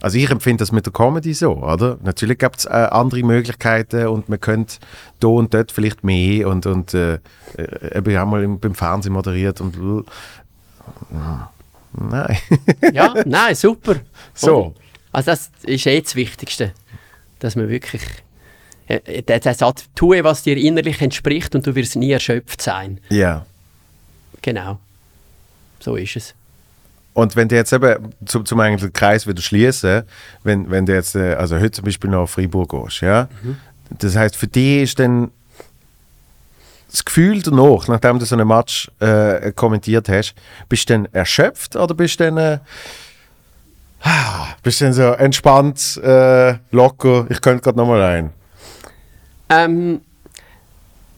Also 0.01 0.17
ich 0.17 0.29
empfinde 0.29 0.61
das 0.63 0.71
mit 0.71 0.85
der 0.85 0.93
Comedy 0.93 1.33
so, 1.33 1.53
oder? 1.57 1.97
Natürlich 2.03 2.37
gibt 2.39 2.57
es 2.59 2.65
äh, 2.65 2.69
andere 2.69 3.23
Möglichkeiten 3.23 4.07
und 4.07 4.29
man 4.29 4.39
könnte 4.41 4.77
da 5.19 5.27
und 5.27 5.53
dort 5.53 5.71
vielleicht 5.71 6.03
mehr 6.03 6.47
und, 6.49 6.65
und 6.65 6.93
äh, 6.93 7.19
äh, 7.57 7.97
eben 7.97 8.17
auch 8.17 8.25
mal 8.25 8.43
im, 8.43 8.59
beim 8.59 8.75
Fernsehen 8.75 9.13
moderiert 9.13 9.61
und 9.61 9.75
bl- 9.77 10.05
nein. 11.93 12.37
ja, 12.93 13.13
nein, 13.25 13.55
super. 13.55 13.95
So. 14.33 14.73
Also 15.11 15.31
das 15.31 15.49
ist 15.63 15.85
eh 15.87 16.01
das 16.01 16.15
Wichtigste, 16.15 16.73
dass 17.39 17.55
man 17.55 17.69
wirklich 17.69 18.01
äh, 18.87 19.23
der, 19.23 19.39
der 19.39 19.53
Satz, 19.53 19.85
tue, 19.95 20.23
was 20.23 20.43
dir 20.43 20.57
innerlich 20.57 21.01
entspricht 21.01 21.55
und 21.55 21.65
du 21.65 21.75
wirst 21.75 21.95
nie 21.95 22.11
erschöpft 22.11 22.61
sein. 22.61 22.99
ja. 23.09 23.45
Genau. 24.41 24.79
So 25.79 25.95
ist 25.95 26.15
es. 26.15 26.35
Und 27.13 27.35
wenn 27.35 27.47
du 27.47 27.55
jetzt 27.55 27.73
eben 27.73 28.13
zum, 28.25 28.45
zum 28.45 28.59
eigentlich 28.59 28.81
den 28.81 28.93
Kreis 28.93 29.25
wieder 29.25 29.41
schließen, 29.41 30.03
wenn, 30.43 30.69
wenn 30.69 30.85
du 30.85 30.93
jetzt, 30.93 31.15
äh, 31.15 31.33
also 31.33 31.55
heute 31.55 31.71
zum 31.71 31.85
Beispiel 31.85 32.09
nach 32.09 32.27
Freiburg 32.27 32.69
gehst, 32.69 33.01
ja, 33.01 33.27
das 33.89 34.15
heißt 34.15 34.35
für 34.35 34.47
dich 34.47 34.83
ist 34.83 34.99
dann 34.99 35.31
das 36.95 37.03
Gefühl 37.03 37.41
danach, 37.41 37.89
nachdem 37.89 38.19
du 38.19 38.25
so 38.25 38.35
einen 38.35 38.47
Match 38.47 38.89
äh, 39.01 39.51
kommentiert 39.51 40.07
hast, 40.07 40.33
bist 40.69 40.89
du 40.89 40.93
dann 40.93 41.07
erschöpft 41.11 41.75
oder 41.75 41.93
bist 41.93 42.19
du 42.19 42.23
dann, 42.23 42.37
äh, 42.37 42.59
ah, 44.01 44.47
bist 44.63 44.79
du 44.79 44.85
dann 44.85 44.93
so 44.93 45.03
entspannt, 45.03 45.99
äh, 46.01 46.55
locker, 46.71 47.27
ich 47.29 47.41
könnte 47.41 47.63
gerade 47.63 47.77
nochmal 47.77 48.01
rein? 48.01 48.29
Ähm, 49.49 49.99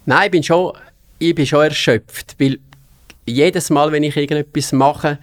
nein, 0.07 0.25
ich 0.25 0.31
bin, 0.31 0.43
schon, 0.43 0.73
ich 1.19 1.35
bin 1.35 1.45
schon 1.45 1.65
erschöpft, 1.65 2.35
weil 2.39 2.57
jedes 3.27 3.69
Mal, 3.69 3.91
wenn 3.91 4.01
ich 4.01 4.17
irgendetwas 4.17 4.71
mache, 4.71 5.19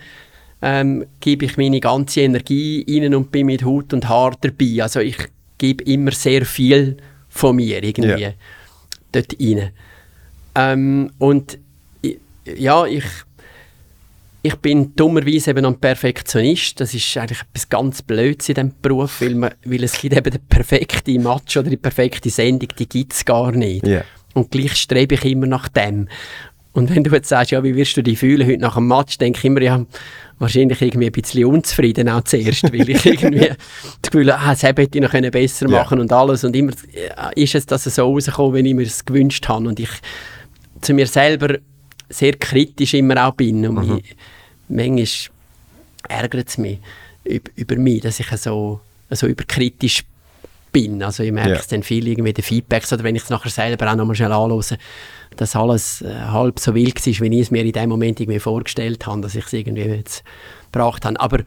ähm, 0.62 1.04
gebe 1.18 1.46
ich 1.46 1.56
meine 1.56 1.80
ganze 1.80 2.20
Energie 2.20 2.86
rein 2.88 3.12
und 3.14 3.32
bin 3.32 3.46
mit 3.46 3.64
Haut 3.64 3.92
und 3.92 4.08
Haar 4.08 4.34
dabei. 4.40 4.82
Also 4.82 5.00
ich 5.00 5.16
gebe 5.58 5.82
immer 5.84 6.12
sehr 6.12 6.46
viel 6.46 6.96
von 7.28 7.56
mir 7.56 7.82
irgendwie 7.82 8.22
Ja. 8.22 8.30
dort 9.10 9.34
rein. 9.40 9.72
Ähm, 10.54 11.10
und 11.18 11.58
ja, 12.44 12.86
ich, 12.86 13.04
ich 14.42 14.56
bin 14.56 14.94
dummerweise 14.94 15.50
eben 15.50 15.64
ein 15.64 15.80
Perfektionist. 15.80 16.80
Das 16.80 16.94
ist 16.94 17.16
eigentlich 17.16 17.40
etwas 17.40 17.68
ganz 17.68 18.02
Blödes 18.02 18.48
in 18.48 18.54
diesem 18.54 18.72
Beruf, 18.82 19.20
weil, 19.20 19.34
man, 19.34 19.54
weil 19.64 19.82
es 19.84 20.00
gibt 20.00 20.14
eben 20.16 20.30
den 20.30 20.46
perfekten 20.48 21.22
Match 21.22 21.56
oder 21.56 21.70
die 21.70 21.76
perfekte 21.76 22.30
Sendung, 22.30 22.68
die 22.78 22.88
gibt 22.88 23.12
es 23.12 23.24
gar 23.24 23.52
nicht. 23.52 23.86
Ja. 23.86 24.02
Und 24.34 24.50
gleich 24.50 24.74
strebe 24.76 25.14
ich 25.14 25.24
immer 25.24 25.46
nach 25.46 25.68
dem. 25.68 26.08
Und 26.72 26.92
wenn 26.92 27.04
du 27.04 27.10
jetzt 27.12 27.28
sagst, 27.28 27.52
ja, 27.52 27.62
wie 27.62 27.76
wirst 27.76 27.96
du 27.96 28.02
dich 28.02 28.18
fühlen 28.18 28.46
heute 28.48 28.60
nach 28.60 28.74
dem 28.74 28.88
Match, 28.88 29.16
denke 29.16 29.38
ich 29.38 29.44
immer, 29.44 29.62
ja, 29.62 29.86
wahrscheinlich 30.40 30.82
irgendwie 30.82 31.06
ein 31.06 31.12
bisschen 31.12 31.44
unzufrieden 31.44 32.08
auch 32.08 32.22
zuerst, 32.22 32.64
weil 32.64 32.88
ich 32.90 33.06
irgendwie 33.06 33.48
das 33.48 34.10
Gefühl 34.10 34.32
habe, 34.32 34.42
ah, 34.42 34.50
das 34.50 34.64
hätte 34.64 34.82
ich 34.82 35.00
noch 35.00 35.12
können 35.12 35.30
besser 35.30 35.68
Ja. 35.68 35.78
machen 35.78 36.00
und 36.00 36.12
alles. 36.12 36.42
Und 36.42 36.56
immer 36.56 36.72
äh, 36.92 37.40
ist 37.40 37.54
es, 37.54 37.64
dass 37.66 37.86
es 37.86 37.94
so 37.94 38.02
rausgekommen, 38.02 38.54
wenn 38.54 38.66
ich 38.66 38.74
mir 38.74 38.82
es 38.82 39.04
gewünscht 39.04 39.48
habe. 39.48 39.68
Und 39.68 39.78
ich 39.78 39.88
zu 40.84 40.94
mir 40.94 41.06
selber 41.06 41.56
sehr 42.08 42.34
kritisch 42.34 42.94
immer 42.94 43.26
auch 43.26 43.34
bin. 43.34 43.66
Und 43.66 43.88
mich, 43.88 44.16
manchmal 44.68 45.06
ärgert 46.08 46.48
es 46.48 46.58
mich 46.58 46.78
über, 47.24 47.50
über 47.56 47.76
mich, 47.76 48.02
dass 48.02 48.20
ich 48.20 48.26
so, 48.36 48.80
so 49.10 49.26
überkritisch 49.26 50.04
bin. 50.72 51.02
Also 51.02 51.22
ich 51.22 51.32
merke 51.32 51.50
Ja. 51.50 51.56
es 51.56 51.66
dann 51.68 51.82
viel 51.82 52.06
irgendwie 52.08 52.32
den 52.32 52.44
Feedbacks 52.44 52.92
oder 52.92 53.04
wenn 53.04 53.16
ich 53.16 53.22
es 53.22 53.30
nachher 53.30 53.50
selber 53.50 53.90
auch 53.90 53.96
nochmal 53.96 54.16
schnell 54.16 54.32
anhöre, 54.32 54.78
dass 55.36 55.56
alles 55.56 56.02
äh, 56.02 56.12
halb 56.14 56.58
so 56.58 56.74
wild 56.74 56.94
war, 57.06 57.20
wie 57.30 57.34
ich 57.36 57.46
es 57.46 57.50
mir 57.50 57.64
in 57.64 57.72
dem 57.72 57.88
Moment 57.88 58.20
irgendwie 58.20 58.40
vorgestellt 58.40 59.06
habe, 59.06 59.20
dass 59.22 59.34
ich 59.34 59.46
es 59.46 59.52
irgendwie 59.52 59.82
jetzt 59.82 60.22
gebracht 60.72 61.04
habe. 61.04 61.18
Aber 61.20 61.38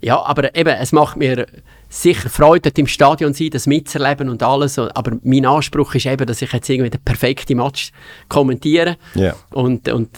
ja, 0.00 0.20
aber 0.22 0.54
eben, 0.56 0.68
es 0.76 0.92
macht 0.92 1.16
mir 1.16 1.46
sicher 1.88 2.28
Freude, 2.28 2.62
dort 2.62 2.78
im 2.78 2.86
Stadion 2.86 3.32
sein, 3.32 3.50
das 3.50 3.66
mitzuerleben 3.66 4.28
und 4.28 4.42
alles. 4.42 4.78
Aber 4.78 5.12
mein 5.22 5.46
Anspruch 5.46 5.94
ist 5.94 6.06
eben, 6.06 6.26
dass 6.26 6.42
ich 6.42 6.52
jetzt 6.52 6.68
irgendwie 6.68 6.90
den 6.90 7.00
perfekten 7.00 7.56
Match 7.56 7.92
kommentiere. 8.28 8.96
Ja. 9.14 9.34
Und, 9.50 9.88
und 9.88 10.10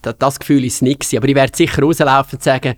da, 0.00 0.12
das 0.12 0.40
Gefühl 0.40 0.64
ist 0.64 0.82
nicht 0.82 1.00
gewesen. 1.00 1.18
Aber 1.18 1.28
ich 1.28 1.34
werde 1.34 1.56
sicher 1.56 1.82
rauslaufen 1.82 2.36
und 2.38 2.42
sagen, 2.42 2.74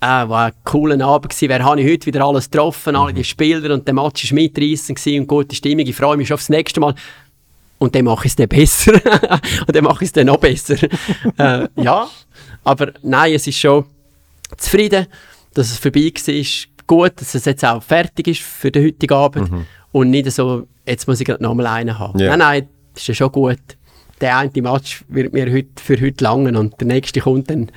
ah, 0.00 0.28
war 0.28 0.46
ein 0.46 0.52
cooler 0.64 1.04
Abend 1.04 1.30
gewesen, 1.30 1.48
wer 1.48 1.64
habe 1.64 1.80
ich 1.80 1.90
heute 1.90 2.06
wieder 2.06 2.24
alles 2.24 2.50
getroffen, 2.50 2.96
alle 2.96 3.12
die 3.12 3.24
Spieler 3.24 3.72
und 3.72 3.86
der 3.86 3.94
Match 3.94 4.30
war 4.30 4.34
mitreissend 4.34 4.98
gewesen 4.98 5.20
und 5.20 5.26
gute 5.26 5.54
Stimmung, 5.54 5.86
ich 5.86 5.96
freue 5.96 6.16
mich 6.16 6.28
schon 6.28 6.34
aufs 6.34 6.48
nächste 6.48 6.80
Mal. 6.80 6.94
Und 7.78 7.94
dann 7.96 8.04
mache 8.04 8.26
ich 8.26 8.32
es 8.32 8.36
dann 8.36 8.48
besser. 8.48 8.92
und 9.66 9.74
dann 9.74 9.84
mache 9.84 10.04
ich 10.04 10.08
es 10.08 10.12
dann 10.12 10.26
noch 10.26 10.36
besser. 10.36 10.76
äh, 11.38 11.68
ja, 11.76 12.08
aber 12.62 12.92
nein, 13.02 13.34
es 13.34 13.46
ist 13.46 13.58
schon 13.58 13.84
zufrieden, 14.56 15.06
dass 15.54 15.70
es 15.70 15.78
vorbei 15.78 16.12
war. 16.14 16.71
Gut, 16.96 17.12
dass 17.20 17.34
es 17.34 17.44
jetzt 17.46 17.64
auch 17.64 17.82
fertig 17.82 18.28
ist 18.28 18.42
für 18.42 18.70
den 18.70 18.84
heutigen 18.84 19.14
Abend. 19.14 19.50
Und 19.92 20.10
nicht 20.10 20.30
so, 20.30 20.66
jetzt 20.86 21.06
muss 21.08 21.20
ich 21.20 21.26
gerade 21.26 21.42
nochmal 21.42 21.66
einen 21.68 21.98
haben. 21.98 22.18
Ja. 22.18 22.30
Nein, 22.30 22.38
nein, 22.40 22.68
das 22.92 23.02
ist 23.02 23.08
ja 23.08 23.14
schon 23.14 23.32
gut. 23.32 23.58
Der 24.20 24.36
eine 24.38 24.50
Match 24.62 25.04
wird 25.08 25.32
mir 25.32 25.50
heute, 25.50 25.68
für 25.82 26.00
heute 26.00 26.22
langen 26.22 26.54
und 26.56 26.80
der 26.80 26.86
nächste 26.88 27.20
kommt 27.20 27.50
dann 27.50 27.70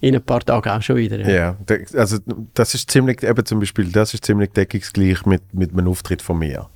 in 0.00 0.14
ein 0.14 0.22
paar 0.22 0.40
Tagen 0.40 0.68
auch 0.70 0.82
schon 0.82 0.96
wieder. 0.96 1.18
Ja, 1.28 1.56
de- 1.68 1.86
also 1.96 2.18
das 2.54 2.74
ist 2.74 2.90
ziemlich, 2.90 3.22
eben 3.22 3.46
zum 3.46 3.60
Beispiel, 3.60 3.90
das 3.90 4.12
ist 4.14 4.24
ziemlich 4.24 4.50
deckungsgleich 4.52 5.24
mit, 5.26 5.42
mit 5.54 5.72
einem 5.72 5.88
Auftritt 5.88 6.20
von 6.22 6.38
mir. 6.38 6.66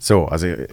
So, 0.00 0.24
also 0.26 0.46
äh, 0.48 0.66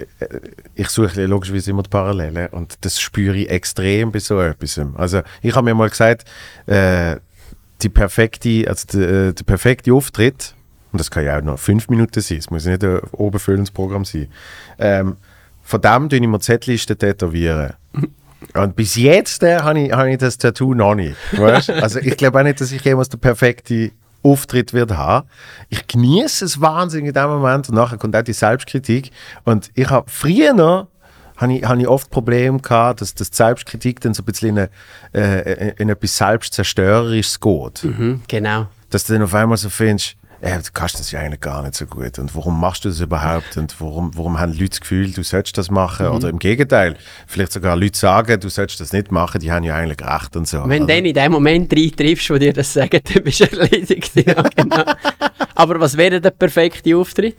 ich 0.73 0.89
suche 0.89 1.25
logischerweise 1.27 1.69
immer 1.69 1.83
die 1.83 1.89
Parallelen 1.89 2.47
und 2.47 2.75
das 2.81 2.99
spüre 2.99 3.37
ich 3.37 3.49
extrem 3.49 4.11
bei 4.11 4.17
so 4.19 4.39
etwas. 4.41 4.79
Also 4.95 5.21
ich 5.43 5.53
habe 5.55 5.65
mir 5.65 5.75
mal 5.75 5.89
gesagt, 5.89 6.25
äh, 6.65 7.17
die 7.81 7.89
perfekte, 7.89 8.65
also 8.67 8.85
der, 8.97 9.33
der 9.33 9.43
perfekte 9.43 9.93
Auftritt, 9.93 10.55
und 10.91 10.99
das 10.99 11.11
kann 11.11 11.25
ja 11.25 11.37
auch 11.37 11.43
noch 11.43 11.59
fünf 11.59 11.89
Minuten 11.89 12.21
sein, 12.21 12.37
es 12.37 12.49
muss 12.49 12.65
nicht 12.65 12.83
ein 12.83 12.99
oberfüllendes 13.11 13.71
Programm 13.71 14.05
sein, 14.05 14.27
ähm, 14.77 15.17
von 15.63 15.81
dem 15.81 16.09
tue 16.09 16.19
ich 16.19 16.27
mir 16.27 16.39
Zettlisten 16.39 16.97
tätowieren. 16.97 17.73
Und 18.53 18.75
bis 18.75 18.95
jetzt 18.95 19.43
äh, 19.43 19.59
habe 19.59 19.79
ich, 19.79 19.91
hab 19.91 20.07
ich 20.07 20.17
das 20.17 20.37
Tattoo 20.37 20.73
noch 20.73 20.95
nicht. 20.95 21.15
Weißt? 21.33 21.69
Also 21.81 21.99
ich 21.99 22.17
glaube 22.17 22.39
auch 22.39 22.43
nicht, 22.43 22.59
dass 22.59 22.71
ich 22.71 22.83
jemals 22.83 23.09
den 23.09 23.19
perfekten 23.19 23.91
Auftritt 24.23 24.73
wird 24.73 24.97
haben. 24.97 25.27
Ich 25.69 25.87
genieße 25.87 26.45
es 26.45 26.59
wahnsinnig 26.59 27.09
in 27.09 27.13
dem 27.13 27.29
Moment 27.29 27.69
und 27.69 27.75
nachher 27.75 27.97
kommt 27.97 28.15
auch 28.15 28.23
die 28.23 28.33
Selbstkritik. 28.33 29.11
Und 29.43 29.69
ich 29.75 29.89
habe 29.89 30.09
früher 30.09 30.53
noch 30.53 30.87
habe 31.39 31.53
ich, 31.53 31.63
habe 31.63 31.81
ich 31.81 31.87
oft 31.87 32.11
Probleme 32.11 32.59
gehabt, 32.59 33.01
dass, 33.01 33.15
dass 33.15 33.31
die 33.31 33.37
Selbstkritik 33.37 34.01
dann 34.01 34.13
so 34.13 34.23
ein 34.23 34.25
bisschen 34.25 34.49
in, 34.49 34.69
eine, 35.13 35.45
äh, 35.45 35.73
in 35.77 35.89
etwas 35.89 36.17
Selbstzerstörerisches 36.17 37.39
geht. 37.39 37.83
Mhm, 37.83 38.21
genau. 38.27 38.67
Dass 38.89 39.05
du 39.05 39.13
dann 39.13 39.23
auf 39.23 39.33
einmal 39.33 39.57
so 39.57 39.69
findest, 39.69 40.15
äh, 40.41 40.57
du 40.57 40.69
kannst 40.73 40.99
das 40.99 41.11
ja 41.11 41.19
eigentlich 41.19 41.41
gar 41.41 41.61
nicht 41.63 41.75
so 41.75 41.85
gut. 41.85 42.17
Und 42.17 42.33
warum 42.35 42.59
machst 42.59 42.85
du 42.85 42.89
das 42.89 42.99
überhaupt? 42.99 43.57
Und 43.57 43.75
warum, 43.79 44.15
warum 44.15 44.39
haben 44.39 44.53
Leute 44.53 44.69
das 44.69 44.81
Gefühl, 44.81 45.11
du 45.11 45.23
solltest 45.23 45.57
das 45.57 45.69
machen? 45.69 46.07
Oder 46.07 46.29
im 46.29 46.39
Gegenteil, 46.39 46.95
vielleicht 47.27 47.51
sogar 47.51 47.75
Leute 47.75 47.97
sagen, 47.97 48.39
du 48.39 48.49
solltest 48.49 48.79
das 48.79 48.93
nicht 48.93 49.11
machen, 49.11 49.41
die 49.41 49.51
haben 49.51 49.63
ja 49.63 49.75
eigentlich 49.75 50.01
recht 50.01 50.35
und 50.35 50.47
so. 50.47 50.63
Wenn 50.65 50.87
du 50.87 50.93
dann 50.93 51.05
in 51.05 51.13
dem 51.13 51.31
Moment 51.31 51.73
reintriffst, 51.73 52.29
wo 52.29 52.37
dir 52.37 52.53
das 52.53 52.73
sagen, 52.73 53.01
dann 53.13 53.23
bist 53.23 53.41
du 53.41 53.45
erledigt. 53.45 54.11
Ja, 54.15 54.41
genau. 54.55 54.83
Aber 55.55 55.79
was 55.79 55.97
wäre 55.97 56.21
der 56.21 56.31
perfekte 56.31 56.95
Auftritt? 56.95 57.37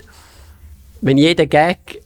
Wenn 1.01 1.17
jeder 1.17 1.47
Gag 1.47 2.03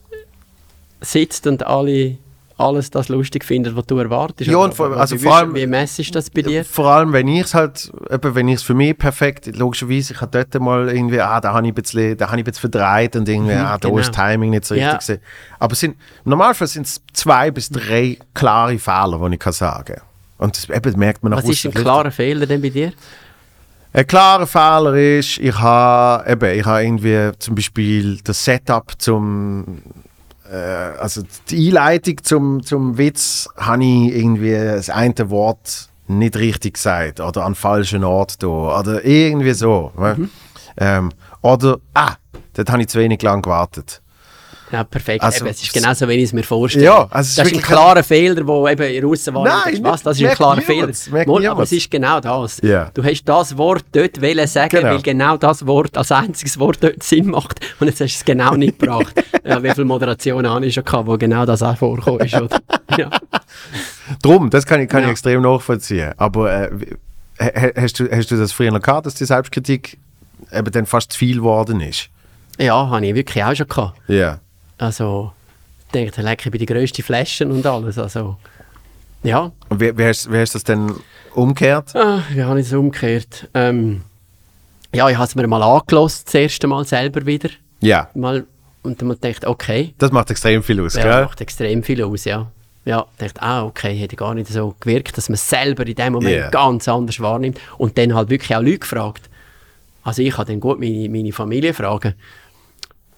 sitzt 1.04 1.46
und 1.46 1.66
alle 1.66 2.18
alles 2.56 2.88
das 2.88 3.08
lustig 3.08 3.44
finden, 3.44 3.74
was 3.74 3.84
du 3.86 3.98
erwartest. 3.98 4.48
Ja, 4.48 4.58
und 4.58 4.72
vor- 4.74 4.86
aber 4.86 4.98
also 4.98 5.16
wie 5.16 5.24
vor 5.24 5.34
allem- 5.34 5.56
Wie 5.56 5.66
messest 5.66 6.14
das 6.14 6.30
bei 6.30 6.42
dir? 6.42 6.64
Vor 6.64 6.86
allem, 6.86 7.12
wenn 7.12 7.26
ich 7.26 7.42
es 7.46 7.52
halt, 7.52 7.90
eben, 8.08 8.34
wenn 8.36 8.46
ich 8.46 8.54
es 8.54 8.62
für 8.62 8.74
mich 8.74 8.96
perfekt, 8.96 9.46
logischerweise, 9.56 10.12
ich 10.14 10.20
habe 10.20 10.30
dort 10.30 10.62
mal 10.62 10.88
irgendwie, 10.88 11.20
ah, 11.20 11.40
da 11.40 11.52
habe 11.52 11.66
ich 11.66 11.72
ein 11.72 11.74
bisschen, 11.74 12.16
da 12.16 12.26
habe 12.28 12.36
ich 12.36 12.42
ein 12.46 12.52
bisschen 12.52 12.70
verdreht 12.70 13.16
und 13.16 13.28
irgendwie, 13.28 13.54
ah, 13.54 13.76
da 13.76 13.88
genau. 13.88 13.98
ist 13.98 14.06
das 14.14 14.14
Timing 14.16 14.50
nicht 14.50 14.64
so 14.66 14.76
Ja. 14.76 14.92
richtig 14.92 15.08
gewesen. 15.18 15.22
Aber 15.58 15.74
sind, 15.74 15.96
im 16.24 16.30
Normalfall 16.30 16.68
sind 16.68 16.86
es 16.86 17.00
zwei 17.12 17.50
bis 17.50 17.70
drei 17.70 18.18
klare 18.34 18.78
Fehler, 18.78 19.20
die 19.28 19.34
ich 19.34 19.40
kann 19.40 19.52
sagen 19.52 20.00
Und 20.38 20.56
das 20.56 20.68
eben 20.68 20.96
merkt 20.98 21.24
man 21.24 21.30
nach 21.32 21.38
Was 21.38 21.48
ist 21.48 21.64
ein 21.66 21.74
klarer 21.74 22.12
Fehler 22.12 22.46
denn 22.46 22.62
bei 22.62 22.68
dir? 22.70 22.92
Ein 23.92 24.06
klarer 24.06 24.46
Fehler 24.46 24.94
ist, 24.94 25.38
ich 25.38 25.58
habe 25.58 26.30
eben, 26.30 26.56
ich 26.60 26.64
habe 26.64 26.84
irgendwie 26.84 27.32
zum 27.40 27.56
Beispiel 27.56 28.18
das 28.22 28.44
Setup 28.44 28.92
zum, 28.98 29.82
also 30.54 31.22
die 31.48 31.68
Einleitung 31.68 32.22
zum, 32.22 32.62
zum 32.62 32.98
Witz, 32.98 33.48
habe 33.56 33.84
ich 33.84 34.14
irgendwie 34.14 34.52
das 34.52 34.90
eine 34.90 35.30
Wort 35.30 35.88
nicht 36.06 36.36
richtig 36.36 36.74
gesagt 36.74 37.20
oder 37.20 37.44
an 37.44 37.54
falschen 37.54 38.04
Ort 38.04 38.42
da 38.42 38.46
oder 38.46 39.04
irgendwie 39.04 39.54
so. 39.54 39.92
ne? 39.98 40.28
Ähm, 40.76 41.10
oder, 41.40 41.78
ah, 41.94 42.14
dort 42.54 42.70
habe 42.70 42.82
ich 42.82 42.88
zu 42.88 42.98
wenig 42.98 43.22
lang 43.22 43.42
gewartet. 43.42 44.02
Ja, 44.74 44.82
perfekt. 44.82 45.22
Also, 45.22 45.44
eben, 45.44 45.54
es 45.54 45.62
ist 45.62 45.72
genauso, 45.72 46.08
wenn 46.08 46.18
ich 46.18 46.24
es 46.24 46.32
mir 46.32 46.42
vorstelle. 46.42 46.84
Ja, 46.84 47.06
also 47.10 47.42
das 47.42 47.52
ist 47.52 47.56
ein 47.56 47.62
klarer 47.62 48.02
Fehler, 48.02 48.44
wo 48.44 48.66
eben 48.68 48.82
in 48.92 49.04
Russen 49.04 49.32
war. 49.34 49.44
Nein, 49.44 49.78
was, 49.82 50.02
das 50.02 50.18
ist 50.20 50.26
ein 50.28 50.34
klarer 50.34 50.60
Fehler. 50.60 50.90
Mal, 51.26 51.46
aber 51.46 51.62
es 51.62 51.70
ist 51.70 51.88
genau 51.88 52.18
das. 52.18 52.60
Ja. 52.62 52.90
Du 52.92 53.04
hast 53.04 53.22
das 53.24 53.56
Wort 53.56 53.84
dort 53.92 54.20
wollen 54.20 54.46
sagen, 54.48 54.76
Genau. 54.80 54.88
weil 54.94 55.02
genau 55.02 55.36
das 55.36 55.64
Wort 55.64 55.96
als 55.96 56.10
einziges 56.10 56.58
Wort 56.58 56.78
dort 56.82 57.02
Sinn 57.04 57.28
macht. 57.28 57.60
Und 57.78 57.86
jetzt 57.86 58.00
hast 58.00 58.14
du 58.14 58.18
es 58.18 58.24
genau 58.24 58.54
nicht 58.56 58.80
gebracht. 58.80 59.14
ja, 59.44 59.62
wie 59.62 59.70
viele 59.70 59.84
Moderationen 59.84 60.50
habe 60.50 60.66
ich 60.66 60.74
schon 60.74 60.84
gehabt, 60.84 61.06
wo 61.06 61.16
genau 61.16 61.46
das 61.46 61.62
auch 61.62 61.76
vorkommt. 61.76 62.24
Ist, 62.24 62.34
oder? 62.34 62.58
Ja. 62.98 63.10
Drum, 64.22 64.50
das 64.50 64.66
kann 64.66 64.80
ich, 64.80 64.88
kann 64.88 65.00
ich 65.02 65.06
Ja. 65.06 65.12
extrem 65.12 65.42
nachvollziehen. 65.42 66.12
Aber 66.16 66.70
äh, 67.38 67.72
hast, 67.80 68.00
du, 68.00 68.10
hast 68.10 68.30
du 68.30 68.36
das 68.36 68.52
früher 68.52 68.70
noch 68.72 68.80
gehabt, 68.82 69.06
dass 69.06 69.14
die 69.14 69.24
Selbstkritik 69.24 69.98
eben 70.52 70.70
dann 70.72 70.86
fast 70.86 71.12
zu 71.12 71.18
viel 71.18 71.36
geworden 71.36 71.80
ist? 71.80 72.08
ja, 72.58 72.88
habe 72.88 73.04
ich 73.04 73.14
wirklich 73.16 73.42
auch 73.42 73.54
schon 73.54 73.66
gehabt. 73.66 73.98
Ja. 74.08 74.38
Also, 74.78 75.32
ich 75.86 75.92
denke, 75.92 76.22
leck, 76.22 76.44
ich 76.44 76.50
bin 76.50 76.58
die 76.58 76.66
grösste 76.66 77.02
Flaschen 77.02 77.50
und 77.50 77.64
alles. 77.66 77.98
Also, 77.98 78.36
ja. 79.22 79.52
Und 79.68 79.80
wie, 79.80 79.96
wie, 79.96 80.04
hast, 80.04 80.30
wie 80.30 80.38
hast 80.38 80.54
du 80.54 80.58
das 80.58 80.64
dann 80.64 80.94
umgekehrt? 81.34 81.94
Ah, 81.94 82.22
wie 82.30 82.42
habe 82.42 82.60
ich 82.60 82.66
es 82.66 82.72
umgekehrt? 82.72 83.48
Ähm, 83.54 84.02
ja, 84.92 85.08
ich 85.08 85.16
habe 85.16 85.26
es 85.26 85.34
mir 85.34 85.46
mal 85.46 85.62
angelost, 85.62 86.26
das 86.26 86.34
erste 86.34 86.66
Mal 86.66 86.84
selber 86.84 87.24
wieder. 87.26 87.48
Ja, 87.80 88.08
Mal, 88.14 88.46
und 88.82 89.00
dann 89.00 89.08
gedacht, 89.08 89.44
okay, 89.46 89.94
das 89.98 90.12
macht 90.12 90.30
extrem 90.30 90.62
viel 90.62 90.80
aus, 90.80 90.94
ja, 90.94 91.02
gell? 91.02 91.24
macht 91.24 91.40
extrem 91.40 91.82
viel 91.82 92.02
aus, 92.02 92.24
ja. 92.24 92.50
Ja, 92.84 93.06
ich 93.12 93.18
dachte, 93.32 93.42
ah, 93.42 93.64
okay, 93.64 93.94
hätte 93.94 94.14
gar 94.14 94.34
nicht 94.34 94.48
so 94.48 94.74
gewirkt, 94.78 95.16
dass 95.16 95.30
man 95.30 95.34
es 95.34 95.48
selber 95.48 95.86
in 95.86 95.94
dem 95.94 96.12
Moment 96.12 96.34
Yeah. 96.34 96.50
ganz 96.50 96.86
anders 96.86 97.18
wahrnimmt. 97.18 97.58
Und 97.78 97.96
dann 97.96 98.14
halt 98.14 98.28
wirklich 98.28 98.54
auch 98.54 98.60
Leute 98.60 98.80
gefragt. 98.80 99.30
Also 100.02 100.20
ich 100.20 100.36
habe 100.36 100.50
dann 100.50 100.60
gut 100.60 100.78
meine, 100.78 101.08
meine 101.08 101.32
Familie 101.32 101.72
fragen. 101.72 102.14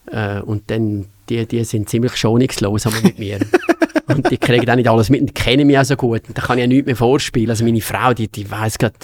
Äh, 0.06 0.38
und 0.42 0.70
dann, 0.70 1.06
die, 1.28 1.46
die 1.46 1.64
sind 1.64 1.88
ziemlich 1.88 2.16
schonungslos 2.16 2.86
mit 3.02 3.18
mir. 3.18 3.38
und 4.06 4.30
die 4.30 4.38
kriegen 4.38 4.68
auch 4.70 4.76
nicht 4.76 4.88
alles 4.88 5.10
mit 5.10 5.20
und 5.20 5.26
die 5.28 5.34
kennen 5.34 5.66
mich 5.66 5.78
auch 5.78 5.84
so 5.84 5.96
gut. 5.96 6.22
Und 6.28 6.36
da 6.38 6.42
kann 6.42 6.58
ich 6.58 6.62
ja 6.62 6.66
nichts 6.68 6.86
mehr 6.86 6.96
vorspielen. 6.96 7.50
Also 7.50 7.64
meine 7.64 7.80
Frau, 7.80 8.14
die, 8.14 8.28
die 8.28 8.50
weiss 8.50 8.78
gerade 8.78 8.94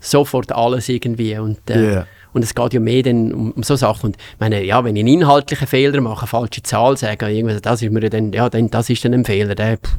sofort 0.00 0.52
alles 0.52 0.88
irgendwie. 0.88 1.36
Und, 1.38 1.58
äh, 1.70 1.78
Yeah. 1.78 2.06
und 2.32 2.42
es 2.44 2.54
geht 2.54 2.72
ja 2.74 2.80
mehr 2.80 3.02
dann 3.02 3.32
um, 3.32 3.50
um 3.52 3.62
so 3.62 3.76
Sachen. 3.76 4.06
Und 4.10 4.16
ich 4.16 4.40
meine, 4.40 4.62
ja, 4.64 4.84
wenn 4.84 4.94
ich 4.96 5.00
einen 5.00 5.14
inhaltlichen 5.20 5.66
Fehler 5.66 6.00
mache, 6.00 6.20
eine 6.20 6.26
falsche 6.28 6.62
Zahl 6.62 6.96
sage, 6.96 7.28
irgendwas, 7.28 7.60
das 7.62 7.82
ist 7.82 7.90
mir 7.92 8.08
dann, 8.08 8.32
ja, 8.32 8.48
dann, 8.48 8.70
das 8.70 8.90
ist 8.90 9.04
dann 9.04 9.14
ein 9.14 9.24
Fehler. 9.24 9.54
Der, 9.54 9.76
pff, 9.78 9.98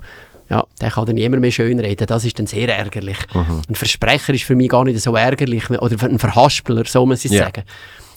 ja, 0.50 0.66
der 0.82 0.90
kann 0.90 1.06
dann 1.06 1.16
niemand 1.16 1.42
mehr 1.42 1.52
schön 1.52 1.80
reden. 1.80 2.08
Das 2.08 2.26
ist 2.26 2.40
dann 2.40 2.48
sehr 2.48 2.76
ärgerlich. 2.76 3.18
Ein 3.34 3.76
Versprecher 3.76 4.34
ist 4.34 4.44
für 4.46 4.56
mich 4.56 4.70
gar 4.70 4.84
nicht 4.84 5.00
so 5.00 5.16
ärgerlich. 5.16 5.70
Oder 5.70 6.02
ein 6.08 6.18
Verhaspeler, 6.18 6.86
so 6.86 7.06
muss 7.06 7.24
ich 7.26 7.32
Ja. 7.32 7.44
sagen. 7.46 7.64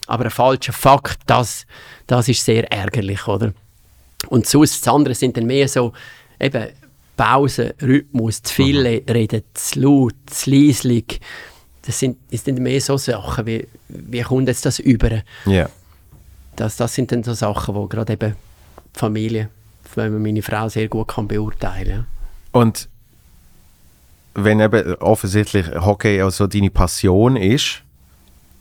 Aber 0.07 0.25
ein 0.25 0.31
falscher 0.31 0.73
Fakt, 0.73 1.19
das, 1.25 1.65
das 2.07 2.27
ist 2.27 2.43
sehr 2.43 2.71
ärgerlich, 2.71 3.27
oder? 3.27 3.53
Und 4.27 4.47
sonst, 4.47 4.85
das 4.85 4.93
andere 4.93 5.15
sind 5.15 5.37
dann 5.37 5.45
mehr 5.45 5.67
so, 5.67 5.93
eben, 6.39 6.67
Pause, 7.15 7.75
Rhythmus, 7.81 8.41
zu 8.41 8.53
viel 8.53 8.79
le- 8.79 9.03
reden, 9.07 9.43
zu 9.53 9.79
laut, 9.81 10.15
zu 10.25 10.49
leislich. 10.49 11.21
Das 11.83 11.99
sind, 11.99 12.17
das 12.31 12.43
sind 12.43 12.57
mehr 12.59 12.81
so 12.81 12.97
Sachen, 12.97 13.45
wie, 13.45 13.67
wie 13.87 14.21
kommt 14.21 14.47
jetzt 14.47 14.65
das 14.65 14.79
über? 14.79 15.21
Ja. 15.45 15.69
Das, 16.55 16.75
das 16.77 16.95
sind 16.95 17.11
dann 17.11 17.23
so 17.23 17.33
Sachen, 17.33 17.75
wo 17.75 17.85
gerade 17.87 18.13
eben 18.13 18.35
die 18.95 18.99
Familie, 18.99 19.49
wenn 19.93 20.13
man 20.13 20.23
meine 20.23 20.41
Frau 20.41 20.69
sehr 20.69 20.87
gut 20.87 21.09
kann 21.09 21.27
beurteilen 21.27 22.05
kann. 22.51 22.61
Und 22.61 22.89
wenn 24.33 24.59
eben 24.59 24.95
offensichtlich 24.95 25.67
Hockey 25.69 26.19
also 26.19 26.47
deine 26.47 26.71
Passion 26.71 27.35
ist, 27.35 27.82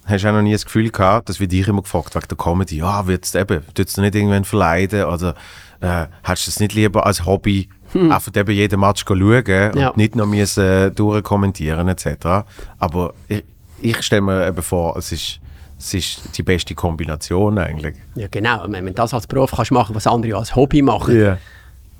hast 0.04 0.24
du 0.24 0.28
auch 0.28 0.32
noch 0.32 0.42
nie 0.42 0.52
das 0.52 0.64
Gefühl 0.64 0.90
gehabt, 0.90 1.28
das 1.28 1.38
wird 1.40 1.52
dich 1.52 1.66
immer 1.68 1.82
gefragt, 1.82 2.14
wegen 2.14 2.26
der 2.28 2.36
Comedy, 2.36 2.76
ja, 2.78 3.06
wird's 3.06 3.34
eben, 3.34 3.62
tut's 3.74 3.94
dir 3.94 4.00
nicht 4.02 4.14
irgendwann 4.14 4.44
verleiden 4.44 5.04
oder 5.04 5.34
äh, 5.80 6.06
hast 6.22 6.46
du 6.46 6.50
es 6.50 6.60
nicht 6.60 6.74
lieber 6.74 7.06
als 7.06 7.24
Hobby 7.26 7.68
einfach 7.94 8.32
eben 8.34 8.52
jeden 8.52 8.80
Match 8.80 9.04
schauen 9.06 9.44
Hm. 9.44 9.76
Ja. 9.78 9.88
und 9.88 9.96
nicht 9.98 10.16
noch 10.16 10.26
müssen 10.26 10.64
äh, 10.64 10.90
durchkommentieren 10.90 11.86
etc. 11.88 12.44
Aber 12.78 13.12
ich, 13.28 13.44
ich 13.80 14.02
stelle 14.02 14.22
mir 14.22 14.46
eben 14.48 14.62
vor, 14.62 14.96
es 14.96 15.12
ist, 15.12 15.40
es 15.78 15.92
ist 15.94 16.36
die 16.38 16.42
beste 16.42 16.74
Kombination 16.74 17.58
eigentlich. 17.58 17.96
Ja, 18.14 18.28
genau. 18.30 18.64
Wenn 18.68 18.86
du 18.86 18.92
das 18.92 19.12
als 19.12 19.26
Beruf 19.26 19.50
kannst 19.52 19.72
machen, 19.72 19.94
was 19.94 20.06
andere 20.06 20.36
als 20.38 20.54
Hobby 20.56 20.80
machen, 20.82 21.20
Ja. 21.20 21.38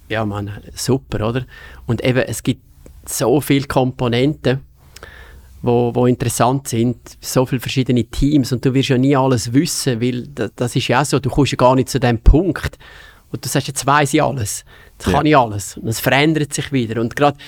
ja, 0.08 0.24
man, 0.24 0.50
super, 0.74 1.28
oder? 1.28 1.44
Und 1.86 2.02
eben, 2.04 2.20
es 2.20 2.42
gibt 2.42 2.62
so 3.04 3.40
viele 3.40 3.66
Komponenten, 3.66 4.60
wo, 5.62 5.94
wo 5.94 6.06
interessant 6.06 6.68
sind, 6.68 6.96
so 7.20 7.46
viele 7.46 7.60
verschiedene 7.60 8.04
Teams 8.04 8.52
und 8.52 8.64
du 8.64 8.74
wirst 8.74 8.88
ja 8.88 8.98
nie 8.98 9.16
alles 9.16 9.52
wissen, 9.52 10.00
weil 10.00 10.26
das, 10.28 10.50
das 10.56 10.76
ist 10.76 10.88
ja 10.88 11.00
auch 11.00 11.04
so, 11.04 11.18
du 11.20 11.30
kommst 11.30 11.52
ja 11.52 11.56
gar 11.56 11.74
nicht 11.76 11.88
zu 11.88 12.00
dem 12.00 12.18
Punkt 12.18 12.78
und 13.30 13.44
du 13.44 13.48
sagst, 13.48 13.68
jetzt 13.68 13.86
weiss 13.86 14.12
ich 14.12 14.22
alles, 14.22 14.64
jetzt 14.98 15.06
Ja. 15.06 15.12
kann 15.12 15.26
ich 15.26 15.36
alles 15.36 15.76
und 15.76 15.88
es 15.88 16.00
verändert 16.00 16.52
sich 16.52 16.72
wieder 16.72 17.00
und 17.00 17.14
gerade 17.16 17.38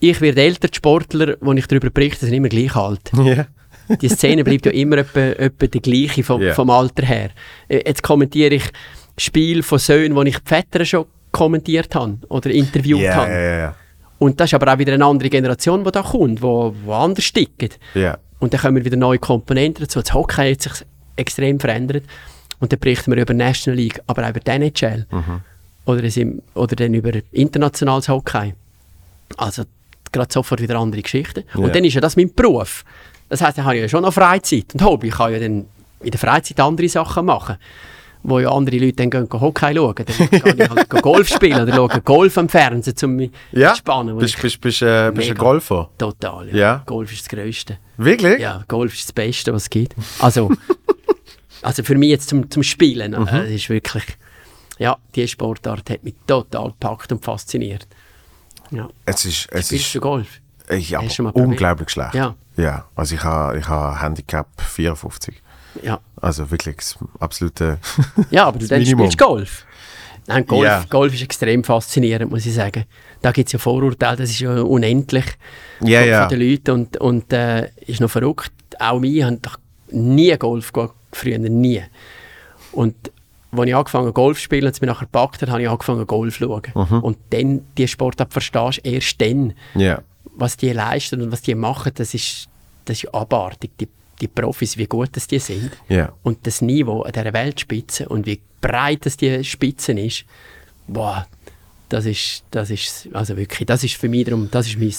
ich 0.00 0.20
werde 0.20 0.42
älter, 0.42 0.68
die 0.68 0.76
Sportler, 0.76 1.36
wo 1.40 1.52
ich 1.52 1.66
darüber 1.66 1.90
berichte, 1.90 2.26
sind 2.26 2.34
immer 2.34 2.48
gleich 2.48 2.74
alt. 2.76 3.10
Ja. 3.24 3.46
Die 4.02 4.08
Szene 4.10 4.44
bleibt 4.44 4.66
ja 4.66 4.72
immer 4.72 4.98
etwa, 4.98 5.18
etwa 5.20 5.66
die 5.66 5.80
gleiche 5.80 6.22
vom, 6.22 6.42
Ja. 6.42 6.52
vom 6.52 6.68
Alter 6.68 7.06
her. 7.06 7.30
Äh, 7.68 7.82
Jetzt 7.86 8.02
kommentiere 8.02 8.56
ich 8.56 8.64
Spiel 9.16 9.62
von 9.62 9.78
Söhnen, 9.78 10.14
wo 10.14 10.22
ich 10.24 10.36
die 10.36 10.42
Väter 10.44 10.84
schon 10.84 11.06
kommentiert 11.32 11.94
habe 11.94 12.18
oder 12.28 12.50
interviewt 12.50 13.00
Ja, 13.00 13.14
habe. 13.14 13.74
Und 14.18 14.40
das 14.40 14.50
ist 14.50 14.54
aber 14.54 14.72
auch 14.72 14.78
wieder 14.78 14.94
eine 14.94 15.04
andere 15.04 15.30
Generation, 15.30 15.84
die 15.84 15.90
da 15.92 16.02
kommt, 16.02 16.42
wo, 16.42 16.74
wo 16.84 16.92
anders 16.92 17.32
tickt. 17.32 17.78
ja. 17.94 18.18
Und 18.40 18.54
dann 18.54 18.60
kommen 18.60 18.84
wieder 18.84 18.96
neue 18.96 19.18
Komponenten 19.18 19.84
dazu. 19.84 20.00
Das 20.00 20.14
Hockey 20.14 20.52
hat 20.52 20.62
sich 20.62 20.72
extrem 21.16 21.58
verändert. 21.58 22.04
Und 22.60 22.72
dann 22.72 22.78
berichten 22.78 23.10
wir 23.10 23.20
über 23.20 23.32
die 23.32 23.38
National 23.38 23.76
League, 23.76 24.00
aber 24.06 24.24
auch 24.24 24.30
über 24.30 24.38
die 24.38 24.50
NHL. 24.50 25.06
Oder, 25.86 26.04
es 26.04 26.16
im, 26.16 26.40
oder 26.54 26.76
dann 26.76 26.94
über 26.94 27.10
internationales 27.32 28.08
Hockey. 28.08 28.54
Also 29.36 29.64
gerade 30.12 30.32
sofort 30.32 30.60
wieder 30.60 30.78
andere 30.78 31.02
Geschichten. 31.02 31.44
Ja. 31.54 31.60
Und 31.60 31.74
dann 31.74 31.84
ist 31.84 31.94
ja 31.94 32.00
das 32.00 32.16
mein 32.16 32.32
Beruf. 32.32 32.84
Das 33.28 33.40
heisst, 33.40 33.58
dann 33.58 33.64
habe 33.64 33.76
ich 33.76 33.82
ja 33.82 33.88
schon 33.88 34.02
noch 34.02 34.12
Freizeit 34.12 34.72
und 34.72 34.82
Hobby. 34.82 35.08
Ich 35.08 35.14
kann 35.14 35.32
ja 35.32 35.40
dann 35.40 35.66
in 36.00 36.10
der 36.10 36.20
Freizeit 36.20 36.60
andere 36.60 36.88
Sachen 36.88 37.26
machen. 37.26 37.56
Wo 38.22 38.40
ja 38.40 38.50
andere 38.50 38.76
Leute 38.78 38.94
dann 38.94 39.10
gehen, 39.10 39.28
Hockey 39.40 39.74
schauen. 39.74 39.94
Dann 39.96 40.40
kann 40.40 40.58
ich 40.60 40.68
halt 40.70 40.88
Golf 41.02 41.28
spielen 41.28 41.62
oder 41.62 41.74
schauen 41.74 42.02
Golf 42.04 42.36
am 42.38 42.48
Fernsehen, 42.48 42.94
um 43.04 43.16
mich 43.16 43.30
Ja? 43.52 43.72
zu 43.72 43.78
spannen. 43.78 44.16
Bist 44.18 44.40
bist, 44.40 44.60
bist, 44.60 44.82
äh, 44.82 45.10
bist 45.14 45.30
ein. 45.30 45.36
Golfer? 45.36 45.88
Total, 45.98 46.48
ja. 46.48 46.56
Ja? 46.56 46.82
Golf 46.86 47.12
ist 47.12 47.22
das 47.22 47.28
Größte. 47.28 47.78
Wirklich? 47.96 48.40
Ja, 48.40 48.64
Golf 48.68 48.94
ist 48.94 49.04
das 49.04 49.12
Beste, 49.12 49.52
was 49.52 49.62
es 49.62 49.70
gibt. 49.70 49.94
Also, 50.18 50.50
also 51.62 51.82
für 51.82 51.96
mich 51.96 52.10
jetzt 52.10 52.28
zum, 52.28 52.50
zum 52.50 52.62
Spielen, 52.62 53.12
Mhm. 53.12 53.26
äh, 53.28 53.54
ist 53.54 53.68
wirklich, 53.70 54.04
ja, 54.78 54.96
die 55.14 55.26
Sportart 55.26 55.88
hat 55.90 56.04
mich 56.04 56.14
total 56.26 56.68
gepackt 56.68 57.10
und 57.12 57.24
fasziniert. 57.24 57.86
Ja. 58.70 58.88
Es 59.06 59.24
ist, 59.24 59.48
es 59.50 59.66
Spielst 59.66 59.86
ist 59.86 59.94
du 59.94 60.00
Golf? 60.00 60.40
ich, 60.70 60.96
aber 60.96 61.06
probiert? 61.08 61.34
unglaublich 61.36 61.88
schlecht. 61.90 62.14
Ja. 62.14 62.34
ja. 62.56 62.84
Also 62.94 63.14
ich 63.14 63.24
habe 63.24 63.58
ich 63.58 63.66
ha 63.68 64.00
Handicap 64.02 64.46
54. 64.60 65.34
Ja. 65.82 66.00
Also 66.20 66.50
wirklich 66.50 66.76
das 66.76 66.98
absolute... 67.20 67.78
Ja, 68.30 68.46
aber 68.46 68.58
du 68.58 68.66
dann 68.66 68.80
Minimum. 68.80 69.06
spielst 69.06 69.18
Golf. 69.18 69.64
Nein, 70.26 70.46
Golf, 70.46 70.64
Ja. 70.64 70.84
Golf 70.90 71.14
ist 71.14 71.22
extrem 71.22 71.64
faszinierend, 71.64 72.30
muss 72.30 72.44
ich 72.46 72.54
sagen. 72.54 72.84
Da 73.22 73.32
gibt 73.32 73.48
es 73.48 73.52
ja 73.54 73.58
Vorurteile, 73.58 74.16
das 74.16 74.30
ist 74.30 74.40
ja 74.40 74.60
unendlich 74.60 75.24
Ja, 75.80 76.28
von, 76.28 76.38
den 76.38 76.50
Leuten 76.50 76.70
und, 76.72 76.96
und 76.98 77.32
äh, 77.32 77.70
ist 77.86 78.00
noch 78.00 78.10
verrückt. 78.10 78.52
Auch 78.78 79.00
mir 79.00 79.26
haben 79.26 79.40
doch 79.42 79.58
nie 79.90 80.36
Golf 80.36 80.72
gehabt, 80.72 80.94
früher 81.12 81.38
nie. 81.38 81.82
Und 82.72 82.94
als 83.50 83.66
ich 83.66 83.74
angefangen 83.74 84.04
habe, 84.04 84.12
Golf 84.12 84.36
zu 84.36 84.44
spielen 84.44 84.64
und 84.64 84.70
es 84.72 84.80
mich 84.82 84.88
nachher 84.88 85.06
gepackt 85.06 85.40
hat, 85.40 85.48
habe 85.48 85.62
ich 85.62 85.68
angefangen 85.68 86.06
Golf 86.06 86.36
zu 86.38 86.44
schauen. 86.44 86.62
Mhm. 86.74 87.00
Und 87.00 87.18
dann, 87.30 87.62
die 87.78 87.88
Sportart 87.88 88.32
verstehst 88.32 88.80
du 88.84 88.90
erst 88.90 89.20
dann, 89.20 89.54
Ja. 89.74 90.02
was 90.36 90.56
die 90.58 90.70
leisten 90.72 91.22
und 91.22 91.32
was 91.32 91.40
die 91.40 91.54
machen, 91.54 91.92
das 91.94 92.12
ist, 92.12 92.48
das 92.84 93.02
ist 93.02 93.14
abartig. 93.14 93.70
Die, 93.80 93.88
die 94.20 94.28
Profis, 94.28 94.76
wie 94.76 94.86
gut 94.86 95.10
das 95.12 95.26
die 95.26 95.38
sind. 95.38 95.70
Ja. 95.88 96.12
Und 96.22 96.46
das 96.46 96.60
Niveau 96.60 97.02
an 97.02 97.12
dieser 97.12 97.32
Weltspitze 97.32 98.08
und 98.08 98.26
wie 98.26 98.40
breit 98.60 99.06
das 99.06 99.16
die 99.16 99.42
Spitze 99.44 99.92
ist, 99.92 100.24
boah, 100.86 101.26
das 101.88 102.04
ist, 102.06 102.44
das 102.50 102.70
ist, 102.70 103.08
also 103.12 103.36
wirklich, 103.36 103.66
das 103.66 103.84
ist 103.84 103.94
für 103.94 104.08
mich 104.08 104.24
darum, 104.24 104.50
das 104.50 104.66
ist 104.66 104.78
mein, 104.78 104.94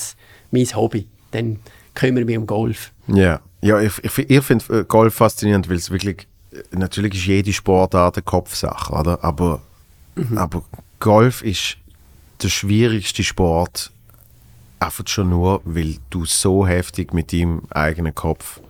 mein 0.51 0.75
Hobby. 0.75 1.07
Dann 1.31 1.59
kümmere 1.93 2.21
ich 2.21 2.27
mich 2.27 2.37
um 2.37 2.47
Golf. 2.47 2.91
Ja, 3.07 3.41
ja 3.61 3.79
ich, 3.79 3.93
ich, 4.03 4.29
ich 4.29 4.43
finde 4.43 4.79
äh, 4.79 4.83
Golf 4.85 5.15
faszinierend, 5.15 5.69
weil 5.69 5.77
es 5.77 5.91
wirklich, 5.91 6.27
äh, 6.51 6.75
natürlich 6.75 7.13
ist 7.15 7.25
jede 7.25 7.53
Sportart 7.53 8.17
eine 8.17 8.23
Kopfsache, 8.23 8.93
oder? 8.93 9.23
Aber, 9.23 9.61
aber 10.35 10.63
Golf 10.99 11.43
ist 11.43 11.77
der 12.41 12.49
schwierigste 12.49 13.23
Sport, 13.23 13.91
einfach 14.79 15.07
schon 15.07 15.29
nur, 15.29 15.61
weil 15.65 15.97
du 16.09 16.25
so 16.25 16.65
heftig 16.65 17.13
mit 17.13 17.33
deinem 17.33 17.63
eigenen 17.69 18.15
Kopf 18.15 18.61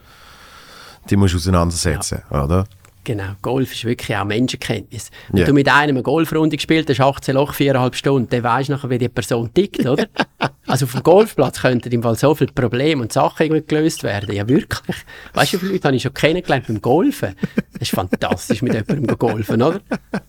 die 1.10 1.16
musst 1.16 1.36
auseinandersetzen, 1.36 2.22
oder? 2.32 2.66
Genau, 3.06 3.30
Golf 3.42 3.72
ist 3.74 3.86
wirklich 3.86 4.16
auch 4.16 4.26
Menschenkenntnis. 4.26 5.10
Wenn 5.30 5.40
Ja. 5.40 5.46
du 5.48 5.54
mit 5.54 5.68
einem 5.68 5.96
eine 5.96 6.04
Golfrunde 6.04 6.58
gespielt 6.58 6.88
hast, 6.90 7.00
18 7.00 7.34
Loch, 7.34 7.54
4,5 7.56 7.96
Stunden, 7.96 8.30
dann 8.30 8.44
weisst 8.44 8.70
du 8.70 8.74
nachher, 8.74 8.90
wie 8.92 8.98
die 9.00 9.10
Person 9.10 9.52
tickt, 9.52 9.84
oder? 9.88 10.06
also 10.68 10.86
auf 10.86 10.92
dem 10.92 11.02
Golfplatz 11.02 11.62
könnten 11.62 11.90
im 11.92 12.04
Fall 12.04 12.16
so 12.16 12.36
viele 12.36 12.52
Probleme 12.52 13.02
und 13.02 13.12
Sachen 13.12 13.46
irgendwie 13.48 13.64
gelöst 13.66 14.04
werden. 14.04 14.36
Ja, 14.36 14.48
wirklich. 14.48 14.98
Weißt 15.34 15.54
du, 15.54 15.58
wie 15.58 15.60
viele 15.62 15.72
Leute 15.74 15.88
habe 15.88 15.96
ich 15.98 16.04
schon 16.04 16.14
kennengelernt 16.14 16.68
beim 16.68 16.82
Golfen? 16.82 17.36
Das 17.74 17.82
ist 17.84 17.92
fantastisch, 17.96 18.62
mit 18.62 18.74
jemandem 18.74 19.08
zu 19.10 19.18
golfen, 19.18 19.62
oder? 19.64 19.80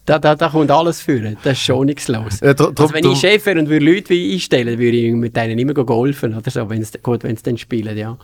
Da, 0.06 0.18
da, 0.18 0.34
da 0.36 0.48
kommt 0.48 0.70
alles 0.70 1.02
führen. 1.02 1.36
Da 1.42 1.50
ist 1.50 1.60
schon 1.60 1.84
nichts 1.86 2.08
los. 2.08 2.40
Ja, 2.40 2.54
dr- 2.54 2.72
also 2.80 2.94
wenn 2.94 3.04
ich 3.04 3.18
Chef 3.20 3.44
wäre 3.44 3.58
und 3.58 3.68
würde 3.68 3.84
Leute 3.84 4.08
wie 4.10 4.32
einstellen, 4.32 4.78
würde 4.78 4.96
ich 4.96 5.12
mit 5.12 5.36
denen 5.36 5.58
immer 5.58 5.74
golfen, 5.74 6.34
oder 6.34 6.50
so, 6.50 6.70
wenn's, 6.70 6.92
gut, 7.02 7.24
wenn 7.24 7.36
sie 7.36 7.42
dann 7.42 7.58
spielen, 7.58 7.98
ja. 7.98 8.16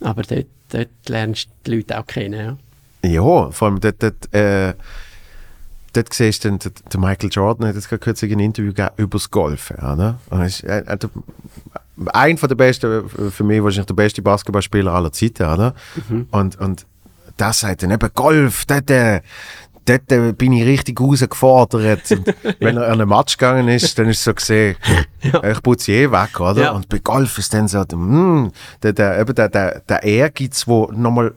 Aber 0.00 0.22
dort, 0.22 0.46
dort 0.70 0.88
lernst 1.08 1.48
du 1.64 1.70
die 1.70 1.76
Leute 1.76 1.98
auch 1.98 2.06
kennen, 2.06 2.34
ja. 2.34 2.56
Ja, 3.08 3.50
vor 3.50 3.68
allem 3.68 3.80
dort, 3.80 4.02
dort, 4.02 4.34
äh, 4.34 4.74
dort 5.92 6.12
siehst 6.12 6.44
du 6.44 6.50
dann, 6.50 6.58
der, 6.58 7.00
Michael 7.00 7.30
Jordan 7.30 7.68
hat 7.68 7.76
jetzt 7.76 7.88
gerade 7.88 8.00
kürzlich 8.00 8.32
ein 8.32 8.40
Interview 8.40 8.72
gegeben 8.72 8.94
über 8.96 9.18
das 9.18 9.30
Golfen. 9.30 9.76
Und 9.76 10.16
er 10.30 10.44
ist, 10.44 10.64
äh, 10.64 10.78
äh, 10.80 10.96
der, 10.96 11.10
ein 12.12 12.36
von 12.36 12.48
der 12.48 12.56
besten, 12.56 13.06
äh, 13.06 13.30
für 13.30 13.44
mich 13.44 13.62
wahrscheinlich 13.62 13.86
der 13.86 13.94
beste 13.94 14.22
Basketballspieler 14.22 14.92
aller 14.92 15.12
Zeiten. 15.12 15.44
Oder? 15.44 15.74
Und, 16.30 16.58
und 16.58 16.86
das 17.36 17.60
sagt 17.60 17.82
dann 17.82 17.90
eben 17.90 18.10
Golf, 18.14 18.64
dort, 18.66 18.90
dort 19.88 20.12
äh, 20.12 20.32
bin 20.32 20.52
ich 20.52 20.64
richtig 20.64 21.00
rausgefordert. 21.00 22.10
Und 22.12 22.34
wenn 22.60 22.76
er 22.76 22.86
an 22.86 23.00
einen 23.00 23.08
Match 23.08 23.36
gegangen 23.36 23.68
ist, 23.68 23.98
dann 23.98 24.08
ist 24.08 24.18
es 24.18 24.24
so 24.24 24.34
gesehen, 24.34 24.76
ich 25.22 25.62
putze 25.62 25.92
je 25.92 26.10
weg, 26.10 26.40
oder? 26.40 26.62
Ja. 26.62 26.70
Und 26.72 26.88
bei 26.88 26.98
Golf 26.98 27.38
ist 27.38 27.54
dann 27.54 27.68
so, 27.68 27.80
mm, 27.80 28.52
der, 28.82 28.92
der, 28.92 29.20
eben 29.20 29.34
der, 29.34 29.48
der, 29.48 29.80
der 29.80 30.02
Ehrgeiz, 30.02 30.66
wo 30.66 30.90
nochmal 30.92 31.34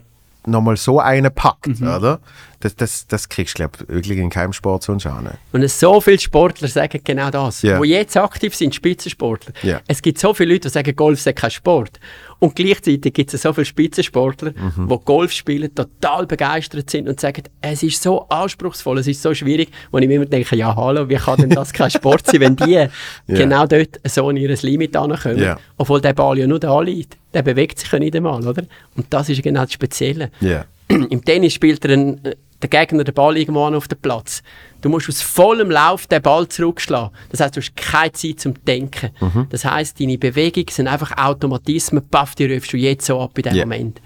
noch 0.50 0.62
mal 0.62 0.78
so 0.78 1.00
einen 1.00 1.34
packt, 1.34 1.80
Mhm. 1.80 1.88
oder? 1.88 2.20
Das, 2.62 2.76
das, 2.76 3.08
das 3.08 3.30
kriegst 3.30 3.54
du, 3.58 3.64
glaube 3.64 3.78
wirklich 3.88 4.18
in 4.18 4.30
keinem 4.30 4.52
Sport 4.52 4.84
sonst 4.84 5.06
an. 5.06 5.30
Und 5.54 5.64
es 5.64 5.80
so 5.80 6.02
viele 6.02 6.20
Sportler 6.20 6.68
sagen 6.68 7.00
genau 7.06 7.30
das. 7.30 7.62
Ja. 7.62 7.80
Die 7.80 7.88
jetzt 7.88 8.18
aktiv 8.18 8.54
sind, 8.54 8.76
Spitzensportler. 8.76 9.54
Ja. 9.64 9.80
Es 9.88 10.02
gibt 10.02 10.20
so 10.20 10.34
viele 10.34 10.52
Leute, 10.54 10.68
die 10.68 10.74
sagen, 10.74 10.94
Golf 10.94 11.22
sei 11.22 11.32
kein 11.32 11.52
Sport. 11.52 12.02
Und 12.40 12.58
gleichzeitig 12.58 13.14
gibt 13.14 13.34
es 13.34 13.42
so 13.44 13.54
viele 13.54 13.64
Spitzensportler, 13.64 14.52
Mhm. 14.52 14.90
die 14.90 14.98
Golf 15.06 15.32
spielen, 15.32 15.74
total 15.74 16.26
begeistert 16.28 16.90
sind 16.90 17.08
und 17.08 17.18
sagen, 17.22 17.44
es 17.62 17.82
ist 17.82 18.02
so 18.04 18.28
anspruchsvoll, 18.28 19.00
es 19.00 19.08
ist 19.08 19.22
so 19.22 19.34
schwierig. 19.34 19.70
Und 19.92 20.02
ich 20.02 20.10
mir 20.10 20.16
immer 20.16 20.26
denke, 20.26 20.58
ja 20.58 20.76
hallo, 20.76 21.08
wie 21.08 21.16
kann 21.16 21.38
denn 21.40 21.52
das 21.52 21.72
kein 21.72 21.90
Sport 21.92 22.26
sein, 22.26 22.42
wenn 22.42 22.56
die 22.58 22.88
genau 23.28 23.68
dort 23.68 24.02
so 24.06 24.28
an 24.28 24.36
ihr 24.36 24.54
Limit 24.62 24.98
ankommen. 24.98 25.56
Obwohl 25.78 26.02
der 26.02 26.12
Ball 26.14 26.38
ja 26.38 26.46
nur 26.46 26.60
da 26.60 26.82
liegt. 26.82 27.16
Der 27.34 27.42
bewegt 27.44 27.80
sich 27.80 27.92
ja 27.92 28.00
nicht 28.00 28.16
einmal, 28.16 28.46
oder? 28.48 28.64
Und 28.96 29.06
das 29.10 29.30
ist 29.30 29.42
genau 29.44 29.62
das 29.62 29.74
Spezielle. 29.74 30.32
Ja. 30.42 30.66
Im 30.88 31.24
Tennis 31.24 31.54
spielt 31.54 31.86
ein, 31.86 32.24
äh, 32.26 32.36
der 32.62 32.70
Gegner 32.70 33.04
den 33.04 33.14
Ball 33.14 33.38
irgendwo 33.38 33.64
an 33.66 33.76
auf 33.76 33.88
den 33.88 34.00
Platz. 34.00 34.42
Du 34.82 34.90
musst 34.90 35.08
aus 35.10 35.22
vollem 35.22 35.70
Lauf 35.70 36.08
den 36.08 36.22
Ball 36.22 36.48
zurückschlagen. 36.48 37.12
Das 37.30 37.40
heißt, 37.40 37.56
du 37.56 37.62
hast 37.62 37.76
keine 37.76 38.12
Zeit 38.14 38.40
zum 38.40 38.54
Denken. 38.66 39.12
Mhm. 39.22 39.48
Das 39.50 39.64
heißt, 39.64 40.00
deine 40.00 40.18
Bewegungen 40.18 40.68
sind 40.70 40.88
einfach 40.88 41.16
Automatismen. 41.18 42.04
Paff, 42.10 42.36
die 42.36 42.52
rufst 42.52 42.74
du 42.74 42.78
jetzt 42.78 43.06
so 43.06 43.20
ab 43.22 43.38
in 43.38 43.44
dem 43.44 43.56
Ja. 43.56 43.66
Moment. 43.66 44.02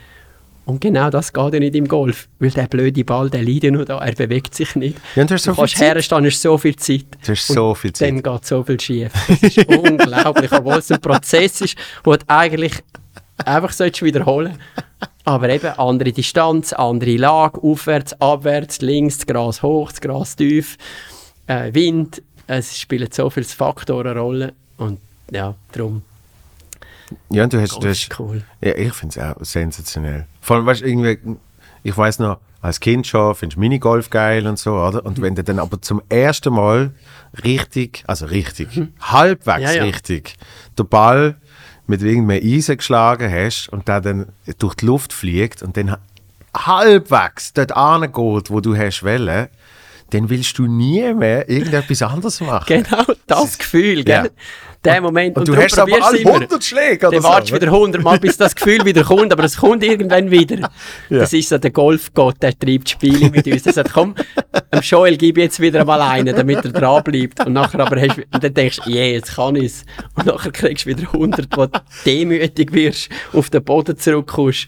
Und 0.66 0.80
genau 0.80 1.10
das 1.10 1.34
geht 1.34 1.54
ja 1.54 1.60
nicht 1.60 1.76
im 1.76 1.88
Golf. 1.90 2.30
Weil 2.40 2.52
der 2.52 2.68
blöde 2.68 3.04
Ball, 3.04 3.30
der 3.30 3.42
liegt 3.42 3.66
ja 3.66 3.72
nur 3.72 3.84
da, 3.86 3.98
er 4.00 4.14
bewegt 4.14 4.56
sich 4.56 4.76
nicht. 4.76 4.98
Ja, 5.16 5.24
und 5.24 5.30
du 5.30 5.34
hast 5.36 5.44
so 5.44 5.52
viel 5.54 5.62
kannst 5.62 5.76
Zeit. 5.78 5.96
herstehen, 5.96 6.26
hast 6.26 6.42
so 6.42 6.58
viel 6.58 6.76
Zeit. 6.78 7.06
Du 7.26 7.32
hast 7.34 7.48
so 7.48 7.76
viel 7.76 7.92
Zeit. 7.94 8.10
Dann 8.10 8.24
geht 8.24 8.46
so 8.46 8.64
viel 8.64 8.80
schief. 8.80 9.12
Das 9.28 9.44
ist 9.44 9.58
unglaublich, 9.68 10.52
obwohl 10.54 10.76
es 10.78 10.90
ein 10.92 11.02
Prozess 11.02 11.60
ist, 11.62 11.76
wo 12.04 12.16
du 12.16 12.24
eigentlich 12.28 12.74
einfach 13.38 13.72
solltest 13.72 14.04
wiederholen 14.04 14.58
Aber 15.26 15.50
eben 15.50 15.68
andere 15.78 16.12
Distanz, 16.12 16.74
andere 16.74 17.16
Lage, 17.16 17.62
aufwärts, 17.64 18.20
abwärts, 18.20 18.82
links, 18.82 19.20
das 19.20 19.28
Gras 19.28 19.62
hoch, 19.64 19.90
das 19.90 20.02
Gras 20.02 20.36
tief, 20.36 20.78
äh, 21.48 21.74
Wind. 21.74 22.22
Es 22.48 22.78
spielen 22.78 23.10
so 23.12 23.30
viele 23.30 23.46
Faktoren 23.46 24.08
eine 24.08 24.20
Rolle. 24.20 24.54
Und 24.78 25.00
ja, 25.32 25.56
darum 25.72 26.02
Ja, 27.30 27.46
und 27.46 27.54
du 27.54 27.62
hast, 27.62 27.82
du 27.82 27.88
hast 27.88 28.20
cool. 28.20 28.44
Ja, 28.62 28.76
ich 28.76 28.94
finde 28.94 29.20
es 29.20 29.26
auch 29.26 29.44
sensationell. 29.44 30.26
Vor 30.42 30.58
allem, 30.58 30.66
weißt 30.66 30.82
du, 30.82 30.86
irgendwie, 30.88 31.38
ich 31.84 31.98
weiß 31.98 32.20
noch, 32.20 32.40
als 32.62 32.80
Kind 32.80 33.08
schon 33.08 33.36
findest 33.36 33.58
du 33.58 33.60
Minigolf 33.60 34.10
geil 34.10 34.48
und 34.48 34.58
so, 34.58 34.74
oder? 34.74 35.02
Mhm. 35.02 35.08
Und 35.08 35.22
wenn 35.22 35.36
du 35.36 35.44
dann 35.44 35.60
aber 35.60 35.82
zum 35.82 36.02
ersten 36.10 36.54
Mal 36.54 36.92
richtig, 37.44 38.04
also 38.08 38.26
richtig, 38.26 38.70
halbwegs 39.00 39.58
Mhm. 39.58 39.64
Ja, 39.64 39.72
ja. 39.74 39.84
richtig, 39.84 40.36
den 40.78 40.88
Ball 40.88 41.38
mit 41.88 42.02
irgendeinem 42.02 42.42
Eisen 42.44 42.78
geschlagen 42.78 43.32
hast 43.32 43.68
und 43.70 43.88
der 43.88 44.02
dann 44.02 44.28
durch 44.60 44.76
die 44.76 44.86
Luft 44.86 45.14
fliegt 45.14 45.62
und 45.64 45.76
dann 45.78 45.98
halbwegs 46.56 47.54
dort 47.54 47.76
angeht, 47.76 48.50
wo 48.50 48.60
du 48.60 48.76
hast 48.78 49.04
wollen, 49.04 49.48
dann 50.12 50.30
willst 50.30 50.58
du 50.58 50.68
nie 50.68 51.14
mehr 51.14 51.50
irgendetwas 51.50 52.02
anderes 52.04 52.40
machen. 52.42 52.84
Genau 52.84 53.06
das 53.28 53.58
Gefühl, 53.58 54.04
gell? 54.04 54.26
Ja. 54.26 54.30
Der 54.84 55.02
Moment. 55.02 55.38
Und 55.38 55.48
du 55.48 55.54
darum 55.54 55.66
hast 55.66 55.80
aber 55.80 56.06
alle 56.06 56.18
immer. 56.18 56.34
100 56.34 56.64
Schläge 56.64 57.08
oder 57.08 57.16
Dann 57.16 57.22
so. 57.24 57.30
wartest 57.30 57.52
du 57.52 57.56
wieder 57.56 57.68
100 57.68 58.04
Mal, 58.04 58.20
bis 58.20 58.38
das 58.38 58.54
Gefühl 58.54 58.84
wieder 58.84 59.04
kommt, 59.04 59.32
aber 59.32 59.44
es 59.46 59.58
kommt 59.58 59.84
irgendwann 59.84 60.30
wieder. 60.32 60.70
Ja. 61.10 61.20
Das 61.20 61.34
ist 61.34 61.50
so 61.50 61.58
der 61.58 61.72
Golfgott, 61.72 62.42
der 62.42 62.58
treibt 62.58 62.90
Spiele 62.90 63.30
mit 63.30 63.46
uns. 63.46 63.64
Der 63.64 63.74
sagt, 63.74 63.94
komm, 63.94 64.16
dem 64.74 64.82
Joel 64.82 65.18
gib 65.18 65.38
jetzt 65.38 65.60
wieder 65.60 65.86
mal 65.86 66.02
einen, 66.02 66.36
damit 66.36 66.64
er 66.66 66.72
dran 66.72 67.04
bleibt. 67.04 67.46
Und 67.46 67.54
nachher 67.54 67.80
aber 67.80 68.00
hast, 68.00 68.18
und 68.18 68.44
dann 68.44 68.54
denkst 68.54 68.80
du, 68.84 68.90
yeah, 68.90 69.06
jetzt 69.06 69.36
kann 69.36 69.56
ich 69.56 69.66
es. 69.66 69.86
Und 70.16 70.26
nachher 70.26 70.52
kriegst 70.52 70.86
du 70.86 70.90
wieder 70.90 71.14
100, 71.14 71.48
wo 71.56 71.66
du 71.66 71.80
demütig 72.06 72.74
wirst, 72.74 73.10
auf 73.34 73.50
den 73.50 73.64
Boden 73.64 73.98
zurückkommst. 73.98 74.68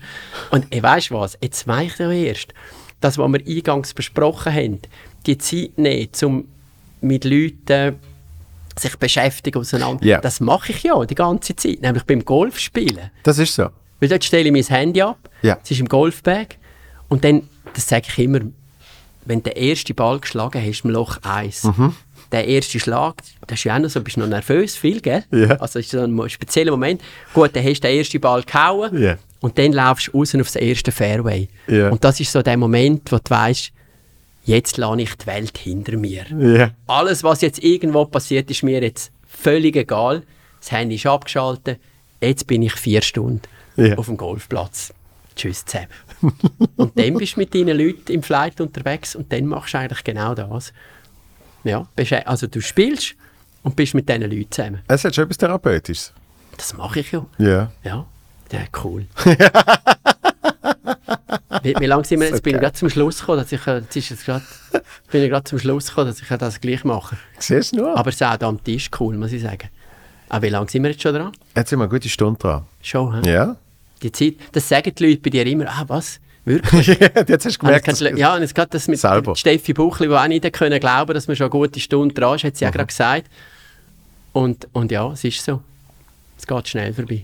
Und 0.52 0.68
ich 0.70 0.84
weißt 0.84 1.12
was, 1.12 1.38
jetzt 1.42 1.68
weiss 1.68 1.94
ich 1.94 2.00
ja 2.00 2.12
erst, 2.12 2.54
das, 3.02 3.18
was 3.18 3.32
wir 3.32 3.42
eingangs 3.46 3.94
besprochen 3.94 4.54
haben, 4.54 4.80
die 5.26 5.38
Zeit 5.38 5.78
nehmen, 5.78 6.10
um 6.24 6.48
mit 7.02 7.24
Leuten 7.24 7.96
sich 8.78 8.96
beschäftigen 8.98 9.60
auseinander. 9.60 10.06
Ja. 10.06 10.20
Das 10.22 10.40
mache 10.40 10.72
ich 10.72 10.84
ja 10.84 11.04
die 11.06 11.16
ganze 11.16 11.56
Zeit, 11.56 11.82
nämlich 11.82 12.04
beim 12.04 12.24
Golfspielen. 12.26 13.12
Das 13.24 13.38
ist 13.40 13.56
so. 13.56 13.70
Weil 14.00 14.10
dort 14.10 14.24
stelle 14.24 14.46
ich 14.46 14.52
mein 14.52 14.64
Handy 14.78 15.02
ab, 15.02 15.30
es 15.64 15.72
ist 15.72 15.80
im 15.80 15.88
Golfbag 15.88 16.58
und 17.08 17.24
dann, 17.24 17.44
das 17.74 17.88
sage 17.88 18.06
ich 18.10 18.20
immer, 18.20 18.40
wenn 19.26 19.42
du 19.42 19.50
den 19.50 19.58
ersten 19.70 19.96
Ball 19.96 20.20
geschlagen 20.20 20.62
hast 20.64 20.84
im 20.84 20.92
Loch 20.92 21.18
1, 21.24 21.64
Mhm. 21.64 21.96
der 22.32 22.48
erste 22.48 22.80
Schlag, 22.80 23.16
das 23.48 23.60
ist 23.60 23.64
ja 23.64 23.76
auch 23.76 23.80
noch 23.80 23.90
so, 23.90 24.02
bist 24.02 24.18
noch 24.18 24.28
nervös, 24.28 24.76
viel, 24.76 25.00
gell? 25.02 25.24
Ja. 25.32 25.52
Also 25.58 25.80
das 25.80 25.86
ist 25.86 25.92
so 25.92 26.02
ein 26.02 26.30
spezieller 26.30 26.72
Moment. 26.72 27.02
Gut, 27.34 27.56
dann 27.56 27.64
hast 27.64 27.80
du 27.84 27.88
den 27.88 27.98
ersten 27.98 28.20
Ball 28.20 28.44
gehauen 28.44 29.18
und 29.40 29.58
dann 29.58 29.72
laufst 29.72 30.08
du 30.08 30.18
raus 30.18 30.36
aufs 30.36 30.56
erste 30.58 30.92
Fairway. 30.92 31.48
Und 31.68 32.04
das 32.04 32.20
ist 32.20 32.32
so 32.32 32.42
der 32.42 32.58
Moment, 32.58 33.12
wo 33.12 33.18
du 33.18 33.30
weißt, 33.30 33.72
jetzt 34.46 34.78
lasse 34.78 35.02
ich 35.02 35.16
die 35.16 35.26
Welt 35.28 35.58
hinter 35.58 35.98
mir. 35.98 36.26
Ja. 36.40 36.72
Alles, 36.88 37.24
was 37.24 37.42
jetzt 37.42 37.62
irgendwo 37.64 38.06
passiert, 38.06 38.50
ist 38.50 38.64
mir 38.64 38.82
jetzt 38.82 39.12
völlig 39.28 39.76
egal. 39.76 40.24
Das 40.60 40.72
Handy 40.72 40.96
ist 40.96 41.06
abgeschaltet. 41.06 41.80
Jetzt 42.22 42.48
bin 42.48 42.62
ich 42.62 42.74
vier 42.74 43.02
Stunden 43.02 43.42
Ja. 43.76 43.98
auf 43.98 44.06
dem 44.06 44.18
Golfplatz. 44.18 44.94
Tschüss 45.36 45.66
zusammen. 45.66 45.90
und 46.78 46.98
dann 46.98 47.14
bist 47.16 47.36
du 47.36 47.42
mit 47.42 47.54
deinen 47.54 47.78
Leuten 47.78 48.12
im 48.12 48.24
Flight 48.24 48.62
unterwegs 48.62 49.16
und 49.16 49.32
dann 49.34 49.46
machst 49.48 49.74
du 49.74 49.80
eigentlich 49.80 50.04
genau 50.04 50.34
das. 50.34 50.72
Ja, 51.64 51.88
also 52.26 52.48
du 52.48 52.62
spielst 52.62 53.16
und 53.64 53.76
bist 53.76 53.94
mit 53.96 54.08
diesen 54.08 54.22
Leuten 54.24 54.52
zusammen. 54.52 54.82
Es 54.88 55.04
hat 55.04 55.14
schon 55.16 55.26
etwas 55.26 55.38
Therapeutisches. 55.40 56.14
Das 56.58 56.74
mache 56.78 57.02
ich 57.02 57.12
ja. 57.12 57.26
Ja. 57.38 57.72
Ja, 57.84 58.06
ja 58.52 58.60
cool. 58.84 59.08
wie, 61.66 61.76
wie 61.80 61.86
lange 61.86 62.06
sind 62.06 62.20
wir 62.22 62.30
jetzt? 62.30 62.44
Bin 62.44 62.56
ich 62.56 62.62
gerade 62.62 62.74
zum 62.74 62.90
Schluss 62.90 63.20
gekommen, 63.20 63.40
dass 63.40 63.52
ich, 63.52 63.66
äh, 63.68 63.80
jetzt 63.80 63.96
ist 63.96 64.12
es 64.12 64.26
grad, 64.26 64.42
bin 65.12 65.24
ich 65.24 65.30
gerade 65.30 65.44
zum 65.44 65.60
Schluss 65.60 65.88
gekommen, 65.90 66.08
dass 66.08 66.22
ich 66.22 66.30
äh, 66.32 66.38
das 66.38 66.62
gleich 66.62 66.84
mache. 66.84 67.18
Siehst 67.40 67.74
du 67.74 67.78
nur? 67.78 67.98
Aber 67.98 68.10
es 68.10 68.16
ist 68.16 68.24
auch 68.24 68.40
am 68.42 68.64
Tisch 68.64 68.90
cool, 69.00 69.18
muss 69.18 69.32
ich 69.32 69.42
sagen. 69.42 69.70
Aber 70.30 70.42
wie 70.46 70.50
lange 70.50 70.70
sind 70.70 70.84
wir 70.84 70.92
jetzt 70.92 71.02
schon 71.04 71.14
dran? 71.14 71.32
Jetzt 71.56 71.70
sind 71.70 71.80
wir 71.80 71.84
eine 71.84 71.90
gute 71.92 72.10
Stunde 72.10 72.40
dran. 72.40 72.64
Schon, 72.82 73.24
hä? 73.24 73.32
Ja? 73.34 73.56
Die 74.02 74.12
Zeit, 74.12 74.36
das 74.52 74.68
sagen 74.70 74.92
die 74.96 75.06
Leute 75.08 75.22
bei 75.22 75.30
dir 75.30 75.46
immer, 75.46 75.66
ah 75.68 75.84
was, 75.88 76.20
wirklich? 76.46 76.88
Jetzt 77.28 77.46
hast 77.46 77.56
du 77.56 77.60
gemerkt, 77.60 77.86
Gemerkt, 77.86 77.88
dass, 77.88 78.00
ja, 78.02 78.36
und 78.36 78.42
jetzt 78.42 78.54
gerade 78.54 78.70
das 78.70 78.88
mit 78.88 79.00
Selber. 79.00 79.36
Steffi 79.36 79.74
Buchli, 79.74 80.08
die 80.08 80.14
auch 80.14 80.28
nicht 80.28 80.52
können 80.54 80.80
glauben 80.80 81.14
dass 81.14 81.28
man 81.28 81.36
schon 81.36 81.46
eine 81.46 81.50
gute 81.52 81.80
Stunde 81.80 82.14
dran 82.14 82.36
ist, 82.36 82.44
hat 82.44 82.54
Mhm. 82.54 82.58
sie 82.58 82.68
auch 82.68 82.72
gerade 82.72 82.86
gesagt. 82.88 83.26
Und, 84.34 84.68
und 84.74 84.92
ja, 84.92 85.12
es 85.12 85.24
ist 85.24 85.44
so. 85.44 85.62
Es 86.38 86.46
geht 86.46 86.68
schnell 86.68 86.94
vorbei. 86.94 87.24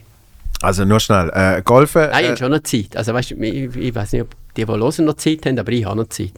Also 0.61 0.85
nur 0.85 0.99
schnell. 0.99 1.29
Äh, 1.33 1.61
Golfen. 1.63 2.09
Nein, 2.11 2.19
ich 2.19 2.25
äh, 2.25 2.27
habe 2.29 2.37
schon 2.37 2.51
noch 2.51 2.63
Zeit. 2.63 2.95
Also 2.95 3.13
weißt 3.13 3.31
ich, 3.31 3.75
ich 3.75 3.95
weiß 3.95 4.13
nicht, 4.13 4.21
ob 4.21 4.29
die, 4.55 4.65
die 4.65 4.67
hören, 4.67 5.05
noch 5.05 5.13
Zeit 5.15 5.45
haben, 5.45 5.57
aber 5.57 5.71
ich 5.71 5.85
habe 5.85 5.97
noch 5.97 6.09
Zeit. 6.09 6.33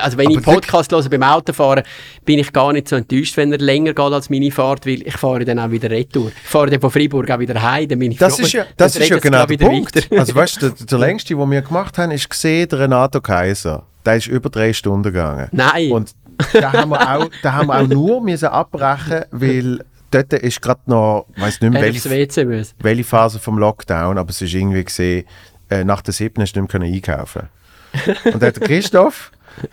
Also 0.00 0.16
wenn 0.16 0.30
ich 0.30 0.42
Podcast 0.42 0.90
höre 0.90 1.08
beim 1.08 1.22
Autofahren, 1.22 1.84
bin 2.24 2.38
ich 2.38 2.52
gar 2.52 2.72
nicht 2.72 2.88
so 2.88 2.96
enttäuscht, 2.96 3.36
wenn 3.36 3.52
er 3.52 3.58
länger 3.58 3.92
geht 3.92 4.12
als 4.12 4.30
meine 4.30 4.50
Fahrt, 4.50 4.86
weil 4.86 5.06
ich 5.06 5.16
fahre 5.16 5.44
dann 5.44 5.58
auch 5.58 5.70
wieder 5.70 5.90
retour. 5.90 6.28
Ich 6.28 6.48
fahre 6.48 6.70
dann 6.70 6.80
von 6.80 6.90
Freiburg 6.90 7.30
auch 7.30 7.38
wieder 7.38 7.60
heim, 7.60 7.88
dann 7.88 7.98
bin 7.98 8.12
ich 8.12 8.18
das 8.18 8.36
froh, 8.36 8.44
ist 8.44 8.52
ja, 8.52 8.64
das 8.76 8.96
ist 8.96 9.08
ja 9.08 9.18
genau 9.18 9.46
der 9.46 9.56
Punkt. 9.58 9.96
weiter. 9.96 10.18
Also 10.18 10.34
weißt 10.34 10.62
du, 10.62 10.70
der, 10.70 10.86
der 10.86 10.98
längste, 10.98 11.34
den 11.34 11.50
wir 11.50 11.62
gemacht 11.62 11.98
haben, 11.98 12.10
ist 12.10 12.28
gesehen, 12.28 12.68
der 12.68 12.80
Renato 12.80 13.20
Kaiser. 13.20 13.84
Der 14.04 14.16
ist 14.16 14.26
über 14.26 14.48
drei 14.48 14.72
Stunden 14.72 15.02
gegangen. 15.02 15.48
Nein. 15.52 15.92
Und 15.92 16.12
da 16.52 16.72
haben 16.72 16.90
wir 16.90 17.16
auch, 17.16 17.28
da 17.42 17.52
haben 17.52 17.66
wir 17.66 17.80
auch 17.80 17.86
nur 17.86 18.22
müssen 18.22 18.46
abbrechen, 18.46 19.24
weil 19.30 19.80
dort 20.10 20.32
ist 20.32 20.60
gerade 20.62 20.80
noch, 20.86 21.26
weiß 21.36 21.60
nicht 21.60 21.72
mehr, 21.72 21.86
ich 21.88 22.04
welche, 22.08 22.66
welche 22.80 23.04
Phase 23.04 23.38
vom 23.38 23.58
Lockdown, 23.58 24.18
aber 24.18 24.30
es 24.30 24.40
ist 24.40 24.54
irgendwie 24.54 24.84
gesehen, 24.84 25.24
äh, 25.70 25.84
nach 25.84 26.02
der 26.02 26.14
siebten 26.14 26.42
hast 26.42 26.54
du 26.54 26.60
nicht 26.62 26.72
mehr 26.72 26.82
einkaufen. 26.82 27.48
Und 28.32 28.42
der 28.42 28.52
Christoph, 28.52 29.32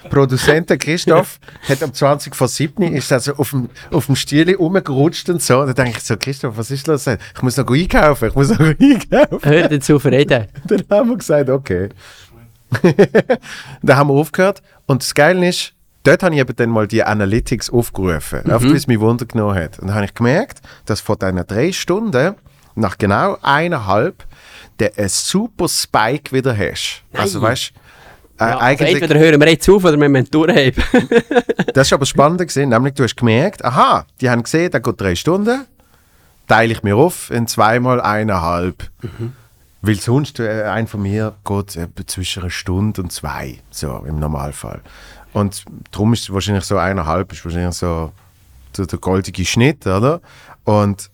Produzent 0.09 0.67
Christoph, 0.79 1.39
hat 1.67 1.83
am 1.83 1.93
20 1.93 2.36
vor 2.36 2.47
7 2.47 2.81
ist 2.93 3.11
also 3.11 3.36
auf 3.36 3.51
dem, 3.51 3.69
auf 3.91 4.07
dem 4.07 4.15
Stiel 4.15 4.55
rumgerutscht 4.55 5.29
und 5.29 5.41
so. 5.41 5.59
Und 5.59 5.67
dann 5.67 5.75
denke 5.86 5.99
ich 5.99 6.03
so, 6.03 6.17
Christoph, 6.17 6.57
was 6.57 6.71
ist 6.71 6.88
los? 6.88 7.05
Ich 7.07 7.41
muss 7.41 7.57
noch 7.57 7.69
einkaufen, 7.69 8.29
ich 8.29 8.36
muss 8.36 8.49
noch 8.49 8.59
einkaufen. 8.79 9.39
Hör 9.43 9.69
dazu 9.69 9.97
reden. 9.97 10.47
Dann 10.65 10.83
haben 10.89 11.09
wir 11.09 11.17
gesagt, 11.17 11.49
okay. 11.49 11.89
dann 13.81 13.97
haben 13.97 14.09
wir 14.09 14.15
aufgehört. 14.15 14.61
Und 14.88 15.03
das 15.03 15.13
Geile 15.13 15.47
ist, 15.47 15.74
dort 16.06 16.24
habe 16.24 16.34
ich 16.36 16.41
eben 16.41 16.56
dann 16.56 16.70
mal 16.70 16.88
die 16.88 17.03
Analytics 17.03 17.70
aufgerufen, 17.70 18.41
Mhm. 18.45 18.51
auf 18.51 18.62
die 18.62 18.72
es 18.72 18.88
mich 18.88 18.99
Wunder 18.99 19.26
genommen 19.26 19.56
hat. 19.56 19.80
Und 19.80 19.88
dann 19.88 19.95
habe 19.95 20.06
ich 20.06 20.14
gemerkt, 20.14 20.62
dass 20.86 21.01
von 21.01 21.18
diesen 21.20 21.45
drei 21.47 21.72
Stunden, 21.72 22.36
nach 22.76 22.97
genau 22.97 23.38
eineinhalb, 23.41 24.24
du 24.78 24.97
einen 24.97 25.10
super 25.10 25.68
Spike 25.70 26.32
wieder 26.34 26.58
hast. 26.58 27.03
Also 27.14 27.39
Nein. 27.39 27.51
weißt 27.51 27.72
äh, 28.38 28.43
Ja, 28.43 28.47
also 28.58 28.60
eigentlich, 28.60 29.01
entweder 29.01 29.20
hören 29.20 29.39
wir 29.39 29.49
jetzt 29.49 29.70
auf 29.70 29.84
oder 29.86 29.97
wir 29.99 30.10
müssen 30.10 30.30
durchheben. 30.32 30.84
das 31.74 31.88
ist 31.88 31.93
aber 31.93 32.06
spannend 32.06 32.39
gewesen, 32.41 32.70
nämlich 32.70 32.93
du 32.93 33.03
hast 33.03 33.16
gemerkt, 33.16 33.64
aha, 33.64 34.06
die 34.20 34.30
haben 34.30 34.43
gesehen, 34.43 34.72
der 34.72 34.82
geht 34.82 34.99
drei 34.99 35.16
Stunden, 35.16 35.66
teile 36.47 36.74
ich 36.74 36.84
mir 36.84 36.97
auf 36.97 37.32
in 37.32 37.47
zweimal 37.47 38.01
eineinhalb. 38.01 38.89
Weil 39.82 39.95
sonst, 39.95 40.39
äh, 40.39 40.64
ein 40.64 40.88
von 40.88 41.01
mir 41.03 41.36
geht 41.45 41.76
etwa 41.78 42.08
zwischen 42.08 42.41
einer 42.41 42.49
Stunde 42.49 43.01
und 43.03 43.12
zwei, 43.12 43.60
so 43.70 44.03
im 44.08 44.20
Normalfall. 44.20 44.82
Und 45.36 45.65
darum 45.91 46.13
ist 46.13 46.21
es 46.23 46.33
wahrscheinlich 46.33 46.63
so 46.63 46.77
eineinhalb, 46.77 47.33
ist 47.33 47.43
wahrscheinlich 47.43 47.75
so 47.75 48.13
der, 48.77 48.86
der 48.86 48.99
goldige 48.99 49.43
Schnitt, 49.43 49.86
oder? 49.86 50.21
Und 50.63 51.11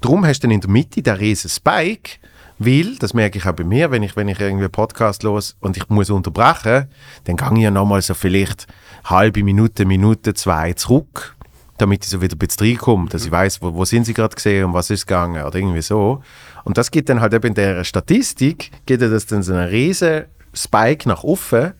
darum 0.00 0.26
hast 0.26 0.40
du 0.40 0.48
dann 0.48 0.54
in 0.56 0.60
der 0.60 0.70
Mitte 0.70 1.02
den 1.02 1.14
riesen 1.14 1.48
Spike, 1.48 2.18
weil, 2.58 2.96
das 2.96 3.14
merke 3.14 3.38
ich 3.38 3.46
auch 3.46 3.52
bei 3.52 3.62
mir, 3.62 3.92
wenn 3.92 4.02
ich, 4.02 4.16
wenn 4.16 4.26
ich 4.26 4.40
irgendwie 4.40 4.64
einen 4.64 4.72
Podcast 4.72 5.22
los 5.22 5.54
und 5.60 5.76
ich 5.76 5.88
muss 5.88 6.10
unterbrechen, 6.10 6.88
dann 7.26 7.36
gehe 7.36 7.52
ich 7.52 7.58
ja 7.60 7.70
nochmal 7.70 8.02
so 8.02 8.14
vielleicht 8.14 8.66
halbe 9.04 9.44
Minute, 9.44 9.84
Minute, 9.84 10.34
zwei 10.34 10.72
zurück, 10.72 11.36
damit 11.78 12.04
ich 12.04 12.10
so 12.10 12.20
wieder 12.20 12.34
ein 12.34 12.38
bisschen 12.38 12.66
reinkomme, 12.66 13.08
dass 13.08 13.24
ich 13.24 13.30
weiß, 13.30 13.62
wo, 13.62 13.72
wo 13.72 13.84
sind 13.84 14.04
sie 14.04 14.14
gerade 14.14 14.34
gesehen 14.34 14.64
und 14.64 14.74
was 14.74 14.90
ist 14.90 15.06
gegangen 15.06 15.44
oder 15.44 15.54
irgendwie 15.54 15.82
so. 15.82 16.24
Und 16.64 16.76
das 16.76 16.90
gibt 16.90 17.08
dann 17.08 17.20
halt 17.20 17.32
eben 17.32 17.46
in 17.46 17.54
der 17.54 17.84
Statistik, 17.84 18.72
ja 18.90 18.96
das 18.96 19.26
dann 19.26 19.44
so 19.44 19.52
einen 19.52 19.68
riesen 19.68 20.24
Spike 20.52 21.08
nach 21.08 21.22
oben, 21.22 21.74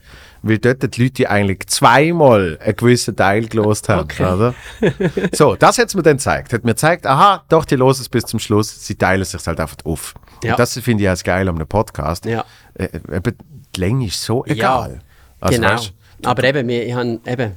weil 0.47 0.59
dort 0.59 0.95
die 0.95 1.03
Leute 1.03 1.29
eigentlich 1.29 1.65
zweimal 1.67 2.57
einen 2.61 2.75
gewissen 2.75 3.15
Teil 3.15 3.47
gelost 3.47 3.89
haben. 3.89 4.01
Okay. 4.01 4.23
Oder? 4.23 4.53
So, 5.33 5.55
das 5.55 5.77
hat 5.79 5.87
es 5.87 5.95
mir 5.95 6.03
dann 6.03 6.17
gezeigt. 6.17 6.53
Hat 6.53 6.63
mir 6.63 6.71
gezeigt, 6.73 7.07
aha, 7.07 7.43
doch, 7.49 7.65
die 7.65 7.77
hören 7.77 7.89
es 7.89 8.07
bis 8.07 8.25
zum 8.25 8.39
Schluss, 8.39 8.85
sie 8.85 8.95
teilen 8.95 9.25
sich 9.25 9.45
halt 9.45 9.59
einfach 9.59 9.77
auf. 9.83 10.13
Ja. 10.43 10.51
Und 10.51 10.59
das 10.59 10.77
finde 10.79 11.03
ich 11.03 11.09
auch 11.09 11.23
Geil 11.23 11.47
am 11.49 11.57
Podcast. 11.67 12.25
Ja. 12.25 12.45
Äh, 12.75 12.89
eben, 13.11 13.35
die 13.75 13.79
Länge 13.79 14.05
ist 14.05 14.21
so 14.21 14.45
egal. 14.45 14.99
Also, 15.41 15.59
genau. 15.59 15.73
weißt, 15.73 15.93
Aber 16.23 16.43
eben, 16.43 16.67
wir 16.67 16.85
ich 16.85 16.93
haben 16.93 17.19
eben 17.25 17.53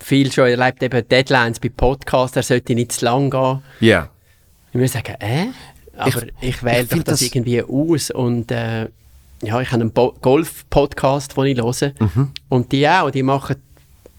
viel 0.00 0.32
schon 0.32 0.48
erlebt, 0.48 0.82
eben 0.82 1.06
Deadlines 1.06 1.60
bei 1.60 1.68
Podcasts, 1.68 2.36
er 2.36 2.42
sollte 2.42 2.74
nicht 2.74 2.92
zu 2.92 3.04
lang 3.04 3.30
gehen. 3.30 3.62
ja. 3.80 4.08
Ich 4.70 4.74
würde 4.74 4.88
sagen, 4.88 5.14
äh? 5.20 5.46
Aber 5.96 6.22
ich, 6.42 6.62
wähle 6.62 6.82
ich 6.82 6.88
doch 6.90 6.96
das, 6.98 7.20
das- 7.20 7.22
irgendwie 7.22 7.62
aus 7.62 8.10
und 8.10 8.50
äh, 8.52 8.88
ja, 9.42 9.60
ich 9.60 9.70
habe 9.72 9.82
einen 9.82 9.92
Golf-Podcast, 10.20 11.36
den 11.36 11.44
ich 11.46 11.58
höre 11.58 11.92
Mhm. 12.00 12.30
und 12.48 12.72
die 12.72 12.88
auch, 12.88 13.10
die 13.10 13.22
machen 13.22 13.56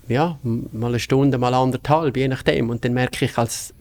ja, 0.07 0.37
mal 0.43 0.87
eine 0.87 0.99
Stunde, 0.99 1.37
mal 1.37 1.53
anderthalb, 1.53 2.17
je 2.17 2.27
nachdem 2.27 2.69
und 2.69 2.83
dann 2.83 2.93
merke 2.93 3.25
ich 3.25 3.37
als 3.37 3.73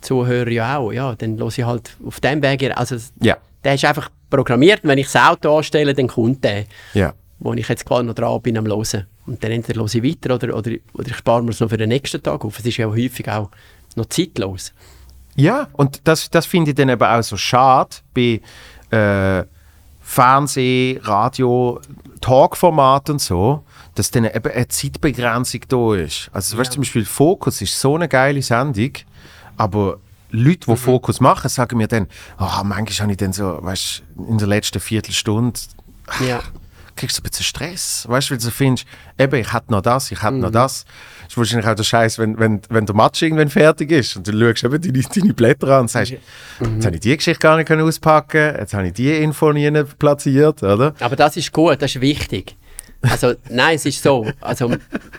Zuhörer 0.00 0.50
ja 0.50 0.78
auch, 0.78 0.92
ja, 0.92 1.14
dann 1.14 1.38
höre 1.38 1.48
ich 1.48 1.62
halt 1.64 1.96
auf 2.04 2.20
dem 2.20 2.42
Weg, 2.42 2.76
also 2.76 2.96
Ja. 3.20 3.36
der 3.62 3.74
ist 3.74 3.84
einfach 3.84 4.10
programmiert 4.30 4.82
und 4.82 4.90
wenn 4.90 4.98
ich 4.98 5.06
das 5.10 5.16
Auto 5.22 5.56
anstelle, 5.56 5.94
dann 5.94 6.08
kommt 6.08 6.42
der 6.44 6.64
Ja. 6.92 7.14
wo 7.38 7.52
ich 7.54 7.68
jetzt 7.68 7.86
gerade 7.86 8.04
noch 8.04 8.14
dran 8.14 8.40
bin 8.42 8.56
am 8.58 8.66
Hören. 8.66 9.06
Und 9.26 9.42
dann 9.42 9.50
entweder 9.52 9.80
höre 9.80 9.86
ich 9.94 10.02
weiter 10.02 10.34
oder, 10.34 10.56
oder, 10.56 10.72
oder 10.94 11.08
ich 11.08 11.16
spare 11.16 11.42
mir 11.42 11.50
es 11.50 11.60
noch 11.60 11.68
für 11.70 11.76
den 11.78 11.88
nächsten 11.88 12.22
Tag 12.22 12.44
auf. 12.44 12.58
Es 12.58 12.66
ist 12.66 12.76
ja 12.76 12.86
auch 12.86 12.92
häufig 12.96 13.28
auch 13.30 13.50
noch 13.96 14.06
zeitlos. 14.06 14.72
Ja, 15.36 15.68
und 15.72 16.00
das, 16.04 16.28
das 16.30 16.46
finde 16.46 16.70
ich 16.70 16.74
dann 16.76 16.88
eben 16.90 17.02
auch 17.02 17.22
so 17.22 17.36
schade 17.36 17.96
bei 18.14 18.40
äh, 18.90 19.44
Fernseh, 20.06 21.00
Radio, 21.02 21.80
Talkformat 22.20 23.10
und 23.10 23.20
so, 23.20 23.64
dass 23.94 24.10
dann 24.10 24.24
eben 24.26 24.52
eine 24.52 24.68
Zeitbegrenzung 24.68 25.62
da 25.68 25.94
ist. 25.94 26.30
Also, 26.32 26.56
weißt 26.58 26.70
du, 26.70 26.74
zum 26.74 26.82
Beispiel 26.82 27.04
Fokus 27.04 27.60
ist 27.62 27.80
so 27.80 27.96
eine 27.96 28.06
geile 28.08 28.42
Sendung, 28.42 28.92
aber 29.56 29.96
Leute, 30.30 30.66
die 30.66 30.70
Mhm. 30.72 30.76
Fokus 30.76 31.20
machen, 31.20 31.48
sagen 31.48 31.78
mir 31.78 31.88
dann, 31.88 32.06
ah, 32.36 32.62
manchmal 32.64 33.04
habe 33.04 33.12
ich 33.12 33.18
dann 33.18 33.32
so, 33.32 33.58
weißt 33.62 34.02
du, 34.16 34.24
in 34.26 34.38
der 34.38 34.46
letzten 34.48 34.80
Viertelstunde 34.80 35.58
Ja. 36.26 36.40
Kriegst 36.96 37.18
du 37.18 37.22
ein 37.22 37.24
bisschen 37.28 37.44
Stress. 37.44 38.04
Weißt 38.08 38.30
du, 38.30 38.34
weil 38.34 38.38
du 38.38 38.50
findest, 38.50 38.86
eben, 39.18 39.34
ich 39.40 39.52
hätte 39.52 39.70
noch 39.72 39.82
das, 39.82 40.10
ich 40.10 40.22
hätte 40.22 40.34
noch 40.34 40.48
Mhm. 40.48 40.52
das. 40.52 40.84
Das 41.22 41.30
ist 41.32 41.36
wahrscheinlich 41.38 41.66
auch 41.66 41.74
der 41.74 41.82
Scheiß, 41.84 42.18
wenn, 42.18 42.38
wenn, 42.38 42.60
wenn 42.68 42.86
der 42.86 42.94
Match 42.94 43.22
irgendwann 43.22 43.48
fertig 43.48 43.90
ist 43.90 44.16
und 44.16 44.26
du 44.28 44.32
schaust 44.32 44.64
eben 44.64 44.80
deine, 44.80 45.02
deine 45.14 45.34
Blätter 45.34 45.68
an 45.68 45.80
und 45.82 45.90
sagst, 45.90 46.12
Mhm. 46.60 46.74
jetzt 46.76 46.86
habe 46.86 46.96
ich 46.96 47.00
die 47.02 47.16
Geschichte 47.16 47.40
gar 47.40 47.56
nicht 47.56 47.66
können 47.66 47.82
auspacken 47.82 48.54
jetzt 48.58 48.74
habe 48.74 48.86
ich 48.86 48.92
die 48.92 49.10
Info 49.12 49.52
nie 49.52 49.70
platziert, 49.98 50.62
oder? 50.62 50.94
Aber 51.00 51.16
das 51.16 51.36
ist 51.36 51.52
gut, 51.52 51.80
das 51.82 51.94
ist 51.94 52.00
wichtig. 52.00 52.56
Also, 53.10 53.34
nein, 53.50 53.76
es 53.76 53.86
ist 53.86 54.02
so. 54.02 54.26
Also, 54.40 54.74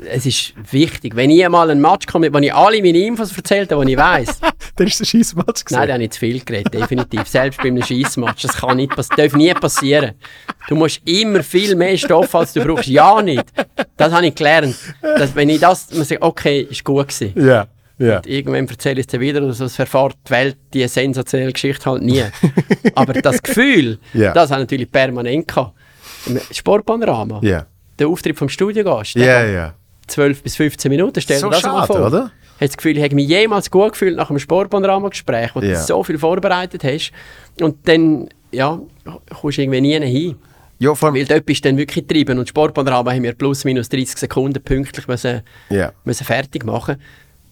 es 0.09 0.25
ist 0.25 0.53
wichtig. 0.71 1.15
Wenn 1.15 1.29
ich 1.29 1.47
mal 1.49 1.69
einen 1.69 1.81
Match 1.81 2.07
komme, 2.07 2.33
wo 2.33 2.37
ich 2.39 2.53
alle 2.53 2.81
meine 2.81 2.97
Infos 2.97 3.35
erzählt 3.35 3.71
habe, 3.71 3.85
die 3.85 3.93
ich 3.93 3.97
weiss, 3.97 4.39
Dann 4.77 4.87
ist 4.87 4.99
der 4.99 5.05
Scheissmatch 5.05 5.63
Nein, 5.69 5.87
da 5.87 5.93
habe 5.93 6.03
ich 6.03 6.11
zu 6.11 6.19
viel 6.19 6.39
geredet, 6.43 6.73
definitiv. 6.73 7.27
Selbst 7.27 7.57
bei 7.61 7.69
einem 7.69 7.81
Scheissmatch. 7.83 8.41
Das 8.43 8.57
kann 8.57 8.75
nicht 8.77 8.93
passieren. 8.93 9.17
darf 9.17 9.33
nie 9.37 9.53
passieren. 9.53 10.11
Du 10.67 10.75
musst 10.75 11.01
immer 11.05 11.43
viel 11.43 11.75
mehr 11.75 11.97
Stoff, 11.97 12.35
als 12.35 12.51
du 12.53 12.61
brauchst. 12.63 12.87
Ja, 12.87 13.21
nicht. 13.21 13.45
Das 13.95 14.11
habe 14.11 14.27
ich 14.27 14.35
gelernt. 14.35 14.75
Dass, 15.01 15.33
wenn 15.35 15.47
ich 15.49 15.59
das, 15.61 15.91
man 15.93 16.03
sagt, 16.03 16.21
okay, 16.21 16.67
ist 16.69 16.83
gut 16.83 17.07
gewesen. 17.07 17.33
Ja, 17.47 17.67
ja. 17.97 18.21
Irgendwann 18.25 18.67
erzähle 18.67 18.99
ich 18.99 19.05
es 19.05 19.07
dir 19.07 19.21
wieder 19.21 19.41
oder 19.41 19.53
so, 19.53 19.63
es 19.65 19.75
verfahrt 19.75 20.17
die 20.27 20.31
Welt 20.31 20.57
die 20.73 20.85
sensationelle 20.89 21.53
Geschichte 21.53 21.89
halt 21.89 22.01
nie. 22.01 22.23
Aber 22.95 23.13
das 23.13 23.41
Gefühl, 23.41 23.99
Ja. 24.13 24.33
das 24.33 24.51
hat 24.51 24.59
natürlich 24.59 24.91
permanent 24.91 25.47
gehabt. 25.47 25.71
Sportpanorama, 26.51 27.39
Ja, 27.43 27.65
der 27.99 28.07
Auftritt 28.07 28.37
vom 28.37 28.49
Studiogast, 28.49 29.15
ja, 29.15 29.45
ja. 29.45 29.73
12 30.07 30.43
bis 30.43 30.55
15 30.55 30.89
Minuten, 30.91 31.19
stell 31.21 31.39
So 31.39 31.49
das 31.49 31.63
mal 31.63 31.69
schade, 31.69 31.87
vor. 31.87 32.07
oder? 32.07 32.31
Hast 32.59 32.69
das 32.69 32.77
Gefühl, 32.77 32.97
ich 32.97 33.03
habe 33.03 33.15
mich 33.15 33.27
jemals 33.27 33.69
gut 33.71 33.93
gefühlt 33.93 34.15
nach 34.15 34.29
einem 34.29 34.39
Sportpanorama-Gespräch, 34.39 35.51
wo 35.55 35.61
Ja. 35.61 35.79
du 35.79 35.85
so 35.85 36.03
viel 36.03 36.17
vorbereitet 36.17 36.83
hast 36.83 37.11
und 37.61 37.87
dann, 37.87 38.29
ja, 38.51 38.79
kommst 39.41 39.57
du 39.57 39.61
irgendwie 39.63 39.81
nie 39.81 39.99
hin. 39.99 40.35
Ja, 40.79 40.93
vor 40.93 41.07
allem, 41.09 41.15
Weil 41.15 41.25
dort 41.25 41.45
bist 41.45 41.63
du 41.65 41.69
dann 41.69 41.77
wirklich 41.77 42.05
getrieben 42.07 42.37
und 42.37 42.47
Sportpanorama 42.49 43.11
haben 43.13 43.23
wir 43.23 43.33
plus 43.33 43.63
minus 43.65 43.89
30 43.89 44.17
Sekunden 44.17 44.61
pünktlich 44.61 45.07
müssen, 45.07 45.41
ja. 45.69 45.91
müssen 46.03 46.25
fertig 46.25 46.65
machen. 46.65 46.97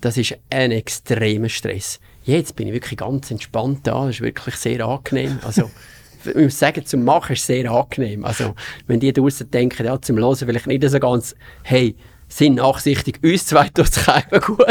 Das 0.01 0.17
ist 0.17 0.35
ein 0.49 0.71
extremer 0.71 1.47
Stress. 1.49 1.99
Jetzt 2.25 2.55
bin 2.55 2.67
ich 2.67 2.73
wirklich 2.73 2.97
ganz 2.99 3.31
entspannt 3.31 3.79
da, 3.87 4.05
das 4.05 4.15
ist 4.15 4.21
wirklich 4.21 4.55
sehr 4.55 4.85
angenehm. 4.85 5.39
Also, 5.45 5.71
ich 6.25 6.35
muss 6.35 6.59
sagen, 6.59 6.85
zum 6.85 7.03
Machen 7.03 7.33
ist 7.33 7.45
sehr 7.45 7.69
angenehm. 7.71 8.25
Also, 8.25 8.55
wenn 8.87 8.99
die 8.99 9.11
draußen 9.13 9.49
denken, 9.49 9.85
ja, 9.85 10.01
zum 10.01 10.17
Hören 10.17 10.35
vielleicht 10.35 10.67
nicht 10.67 10.87
so 10.89 10.99
ganz, 10.99 11.35
hey, 11.63 11.95
sind 12.27 12.55
nachsichtig, 12.55 13.19
uns 13.23 13.45
zwei 13.45 13.69
tut 13.69 13.89
es 13.89 14.05
keinem 14.05 14.41
gut. 14.45 14.65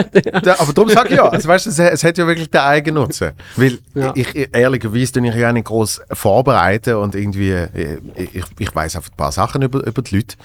Ja, 0.45 0.59
aber 0.59 0.73
darum 0.73 0.91
sage 0.91 1.11
ich 1.11 1.17
ja, 1.17 1.29
also 1.29 1.49
weißt, 1.49 1.69
es, 1.69 1.79
es 1.79 2.03
hat 2.03 2.19
ja 2.19 2.27
wirklich 2.27 2.51
den 2.51 2.61
eigenen 2.61 3.03
Nutzen. 3.03 3.33
Weil 3.57 3.79
Ja. 3.95 4.13
ich, 4.17 4.35
ich, 4.35 4.49
ehrlicherweise 4.53 5.13
tue 5.13 5.29
ich 5.29 5.35
ja 5.35 5.53
nicht 5.53 5.67
groß 5.67 6.01
vorbereiten 6.13 6.97
und 6.97 7.15
irgendwie, 7.15 7.51
äh, 7.51 7.99
ich, 8.17 8.45
ich 8.59 8.75
weiß 8.75 8.97
einfach 8.97 9.11
ein 9.13 9.17
paar 9.17 9.31
Sachen 9.33 9.63
über, 9.63 9.87
über 9.87 10.03
die 10.03 10.17
Leute. 10.17 10.37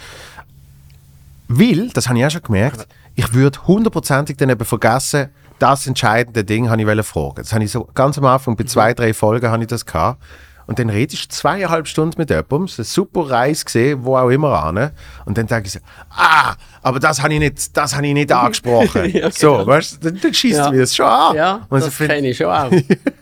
Weil, 1.47 1.89
das 1.89 2.07
habe 2.07 2.19
ich 2.19 2.25
auch 2.25 2.31
schon 2.31 2.43
gemerkt, 2.43 2.87
ich 3.15 3.33
würde 3.33 3.65
hundertprozentig 3.65 4.37
dann 4.37 4.49
eben 4.49 4.65
vergessen, 4.65 5.29
das 5.59 5.87
entscheidende 5.87 6.43
Ding 6.43 6.69
habe 6.69 6.81
ich 6.81 7.05
fragen. 7.05 7.37
Das 7.37 7.51
habe 7.51 7.63
ich 7.63 7.71
so 7.71 7.87
ganz 7.95 8.17
am 8.19 8.25
Anfang, 8.25 8.55
bei 8.55 8.65
zwei, 8.65 8.93
drei 8.93 9.13
Folgen 9.13 9.49
habe 9.49 9.63
ich 9.63 9.67
das 9.67 9.85
gehabt. 9.85 10.21
Und 10.67 10.79
dann 10.79 10.89
redest 10.89 11.23
du 11.23 11.27
zweieinhalb 11.29 11.87
Stunden 11.87 12.15
mit 12.19 12.29
jemandem, 12.29 12.63
es 12.65 12.77
eine 12.77 12.85
super 12.85 13.29
Reise 13.29 13.65
gesehen, 13.65 14.03
wo 14.03 14.17
auch 14.17 14.29
immer 14.29 14.63
an. 14.63 14.91
Und 15.25 15.37
dann 15.37 15.47
denke 15.47 15.67
ich 15.67 15.71
so, 15.73 15.79
ah, 16.11 16.55
aber 16.83 16.99
das 16.99 17.21
habe 17.23 17.33
ich 17.33 17.39
nicht, 17.39 17.75
das 17.75 17.95
habe 17.95 18.05
ich 18.05 18.13
nicht 18.13 18.31
angesprochen. 18.33 19.09
Ja, 19.09 19.31
So, 19.31 19.53
genau. 19.53 19.67
weißt 19.67 20.03
du, 20.03 20.11
dann, 20.11 20.19
dann 20.21 20.33
schießt 20.33 20.57
Ja. 20.59 20.69
mir 20.71 20.79
das 20.81 20.95
schon 20.95 21.05
an. 21.05 21.35
Ja, 21.35 21.65
Und 21.69 21.81
das 21.81 21.99
ich 21.99 22.07
kenne 22.07 22.27
ich 22.29 22.37
schon 22.37 22.47
auch. 22.47 22.69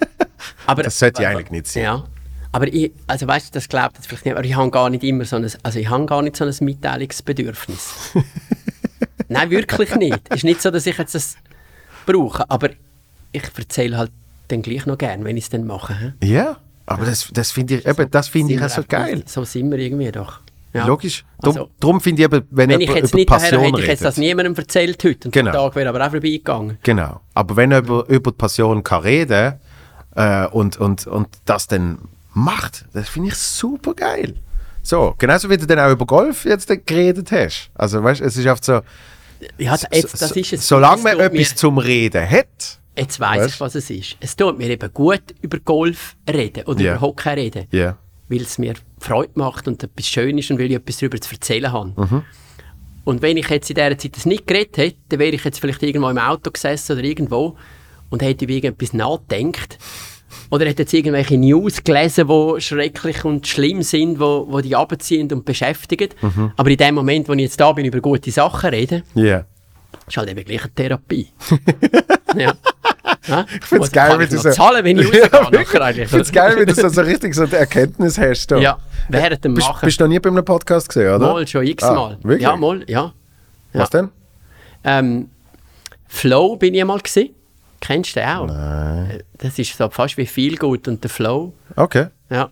Aber, 0.68 0.84
das 0.84 0.98
sollte 1.00 1.22
ja 1.24 1.30
eigentlich 1.30 1.52
nicht 1.52 1.68
sein. 1.68 1.84
Ja. 1.84 2.04
Aber 2.52 2.68
ich, 2.68 2.92
also 3.08 3.28
weißt 3.28 3.48
du, 3.50 3.52
das 3.54 3.68
glaubt 3.70 3.98
jetzt 3.98 4.08
vielleicht 4.08 4.26
nicht, 4.26 4.34
aber 4.36 4.46
ich 4.46 4.56
habe 4.56 4.72
gar 4.72 4.90
nicht 4.90 5.04
immer 5.04 5.26
so 5.26 5.36
ein, 5.36 5.52
also 5.62 5.78
ich 5.80 5.90
habe 5.90 6.06
gar 6.06 6.22
nicht 6.22 6.38
so 6.38 6.46
ein 6.46 6.54
Mitteilungsbedürfnis. 6.62 8.14
Nein, 9.28 9.50
wirklich 9.50 9.94
nicht. 9.96 10.22
Es 10.30 10.38
ist 10.38 10.44
nicht 10.44 10.62
so, 10.62 10.72
dass 10.72 10.86
ich 10.86 10.98
jetzt 10.98 11.16
das 11.16 11.36
brauche, 12.06 12.50
aber 12.50 12.70
ich 13.32 13.44
erzähle 13.58 13.98
halt 13.98 14.12
dann 14.48 14.62
gleich 14.62 14.86
noch 14.86 14.98
gern, 14.98 15.24
wenn 15.26 15.36
ich 15.38 15.46
es 15.46 15.50
dann 15.50 15.66
mache. 15.66 16.14
Ja, 16.24 16.58
aber 16.86 17.06
das, 17.06 17.30
das 17.34 17.52
finde 17.52 17.76
ich, 17.76 17.86
eben, 17.88 18.10
das 18.12 18.28
finde 18.28 18.54
ich 18.54 18.62
auch 18.62 18.70
so 18.70 18.84
geil. 18.88 19.24
So 19.26 19.44
sind 19.44 19.72
wir 19.72 19.80
irgendwie 19.80 20.12
doch. 20.12 20.40
Ja. 20.74 20.86
Logisch. 20.86 21.24
Darum, 21.42 21.58
Also- 21.58 21.70
darum 21.80 22.02
finde 22.02 22.22
ich 22.22 22.26
eben, 22.26 22.46
wenn, 22.52 22.70
Wenn 22.70 22.82
ich 22.82 22.90
jetzt 22.90 23.10
über 23.12 23.18
nicht 23.18 23.30
daher 23.30 23.40
Passion 23.50 23.64
hätte 23.64 23.82
ich 23.82 23.88
jetzt 23.88 24.04
das 24.04 24.18
niemandem 24.18 24.56
erzählt 24.56 25.02
heute 25.06 25.28
und 25.30 25.32
Genau. 25.32 25.52
der 25.52 25.62
Tag 25.62 25.76
wäre 25.76 25.90
aber 25.90 26.06
auch 26.06 26.12
vorbeigegangen. 26.12 26.78
Genau. 26.84 27.22
Aber 27.34 27.56
wenn 27.56 27.72
jemand 27.72 28.10
über 28.10 28.32
die 28.32 28.38
Passion 28.38 28.84
kann 28.84 29.02
reden 29.04 29.54
äh, 30.16 30.48
und, 30.48 30.78
und, 30.78 31.08
und 31.08 31.28
das 31.46 31.68
dann 31.68 32.00
macht, 32.34 32.86
das 32.94 33.08
finde 33.08 33.30
ich 33.30 33.36
super 33.36 33.94
geil. 33.94 34.36
So, 34.84 35.16
genauso 35.18 35.50
wie 35.50 35.56
du 35.58 35.66
dann 35.66 35.80
auch 35.80 35.92
über 35.92 36.06
Golf 36.06 36.44
jetzt 36.46 36.68
geredet 36.86 37.32
hast. 37.32 37.70
Also 37.74 38.04
weißt 38.04 38.20
du, 38.20 38.26
es 38.26 38.36
ist 38.36 38.46
oft 38.46 38.66
so, 38.66 38.82
Ja, 39.58 39.78
jetzt, 39.92 40.22
das 40.22 40.32
ist 40.32 40.54
es. 40.54 40.68
solange 40.68 41.02
man 41.04 41.20
etwas 41.22 41.32
mir- 41.52 41.56
zum 41.56 41.78
Reden 41.78 42.30
hat. 42.30 42.80
Jetzt 42.98 43.20
weiss 43.20 43.42
Weißt? 43.44 43.54
ich, 43.56 43.60
was 43.62 43.76
es 43.76 43.90
ist. 43.90 44.18
Es 44.20 44.36
tut 44.36 44.58
mir 44.58 44.70
eben 44.70 44.94
gut, 44.94 45.22
über 45.42 45.60
Golf 45.60 46.16
reden 46.30 46.64
oder 46.66 46.82
Ja. 46.82 46.92
über 46.94 47.02
Hockey 47.02 47.30
reden. 47.30 47.66
Ja. 47.72 47.98
Weil 48.30 48.42
es 48.42 48.58
mir 48.58 48.74
Freude 49.00 49.32
macht 49.36 49.68
und 49.68 49.84
etwas 49.84 50.08
schön 50.08 50.38
ist 50.38 50.50
und 50.52 50.58
weil 50.60 50.68
ich 50.72 50.78
etwas 50.78 50.98
darüber 50.98 51.20
zu 51.20 51.34
erzählen 51.34 51.72
habe. 51.72 51.94
Mhm. 51.96 52.24
Und 53.04 53.22
wenn 53.22 53.38
ich 53.38 53.50
jetzt 53.50 53.70
in 53.70 53.76
dieser 53.76 53.98
Zeit 53.98 54.16
das 54.18 54.26
nicht 54.26 54.48
geredet 54.48 54.78
hätte, 54.78 54.98
dann 55.10 55.20
wäre 55.20 55.36
ich 55.36 55.44
jetzt 55.44 55.60
vielleicht 55.60 55.84
irgendwo 55.84 56.10
im 56.10 56.18
Auto 56.18 56.50
gesessen 56.50 56.94
oder 56.94 57.04
irgendwo 57.04 57.56
und 58.10 58.22
hätte 58.24 58.46
über 58.46 58.54
irgendetwas 58.54 58.94
nachgedacht. 58.94 59.78
Oder 60.50 60.66
hätte 60.66 60.84
jetzt 60.84 60.94
irgendwelche 60.94 61.38
News 61.38 61.84
gelesen, 61.84 62.28
die 62.28 62.62
schrecklich 62.62 63.24
und 63.26 63.46
schlimm 63.48 63.84
sind, 63.84 64.20
wo, 64.20 64.48
wo 64.50 64.60
die 64.62 64.76
abziehen 64.76 65.32
und 65.32 65.46
beschäftigen. 65.46 66.10
Mhm. 66.22 66.52
Aber 66.58 66.70
in 66.70 66.78
dem 66.78 66.96
Moment, 66.96 67.30
wo 67.30 67.34
ich 67.34 67.42
jetzt 67.42 67.60
da 67.60 67.72
bin, 67.74 67.86
über 67.86 68.00
gute 68.02 68.32
Sachen 68.32 68.70
rede, 68.72 69.04
Ja. 69.14 69.46
Ist 70.08 70.18
halt 70.18 70.30
eben 70.30 70.44
gleich 70.44 70.62
eine 70.64 70.74
Therapie. 70.74 71.28
ja. 72.36 72.54
Ja? 73.28 73.46
Ich 73.60 73.66
find's 73.66 73.92
geil, 73.92 74.20
wie 74.20 74.28
du 74.28 74.38
so- 74.38 74.52
zahlen, 74.52 74.84
wenn 74.84 75.00
ich 75.00 75.12
Ja, 75.14 75.28
nachher 75.52 75.82
eigentlich. 75.82 76.04
Ich 76.06 76.10
finde 76.10 76.24
es 76.24 76.32
geil, 76.32 76.56
wie 76.60 76.66
du 76.66 76.74
so, 76.76 76.88
so 76.90 77.02
richtig 77.02 77.34
so 77.34 77.44
eine 77.44 77.56
Erkenntnis 77.58 78.18
hast. 78.20 78.48
Da. 78.52 78.58
Ja, 78.58 78.78
während 79.10 79.44
dem 79.44 79.54
Bist, 79.56 79.68
Machen. 79.68 79.86
bist 79.86 80.00
du 80.00 80.04
noch 80.04 80.10
nie 80.10 80.20
bei 80.20 80.30
einem 80.30 80.46
Podcast 80.46 80.90
gesehen, 80.90 81.16
oder? 81.16 81.34
Mal, 81.34 81.48
schon 81.48 81.66
x-mal. 81.66 82.18
Ah, 82.24 82.34
ja, 82.34 82.56
mal, 82.56 82.84
ja. 82.88 83.14
Was 83.74 83.90
denn? 83.90 84.10
Ähm, 84.84 85.30
Flow 86.08 86.56
bin 86.56 86.74
ich 86.76 86.86
mal 86.86 87.00
gesehen. 87.00 87.34
Kennst 87.82 88.16
du 88.16 88.20
den 88.20 88.30
auch? 88.30 88.48
Nein. 88.48 89.24
Das 89.38 89.58
ist 89.60 89.76
so 89.78 89.90
fast 89.90 90.18
wie 90.18 90.26
viel 90.26 90.56
gut 90.58 90.88
und 90.88 91.04
der 91.04 91.10
Flow. 91.10 91.54
Okay. 91.76 92.08
Ja. 92.30 92.50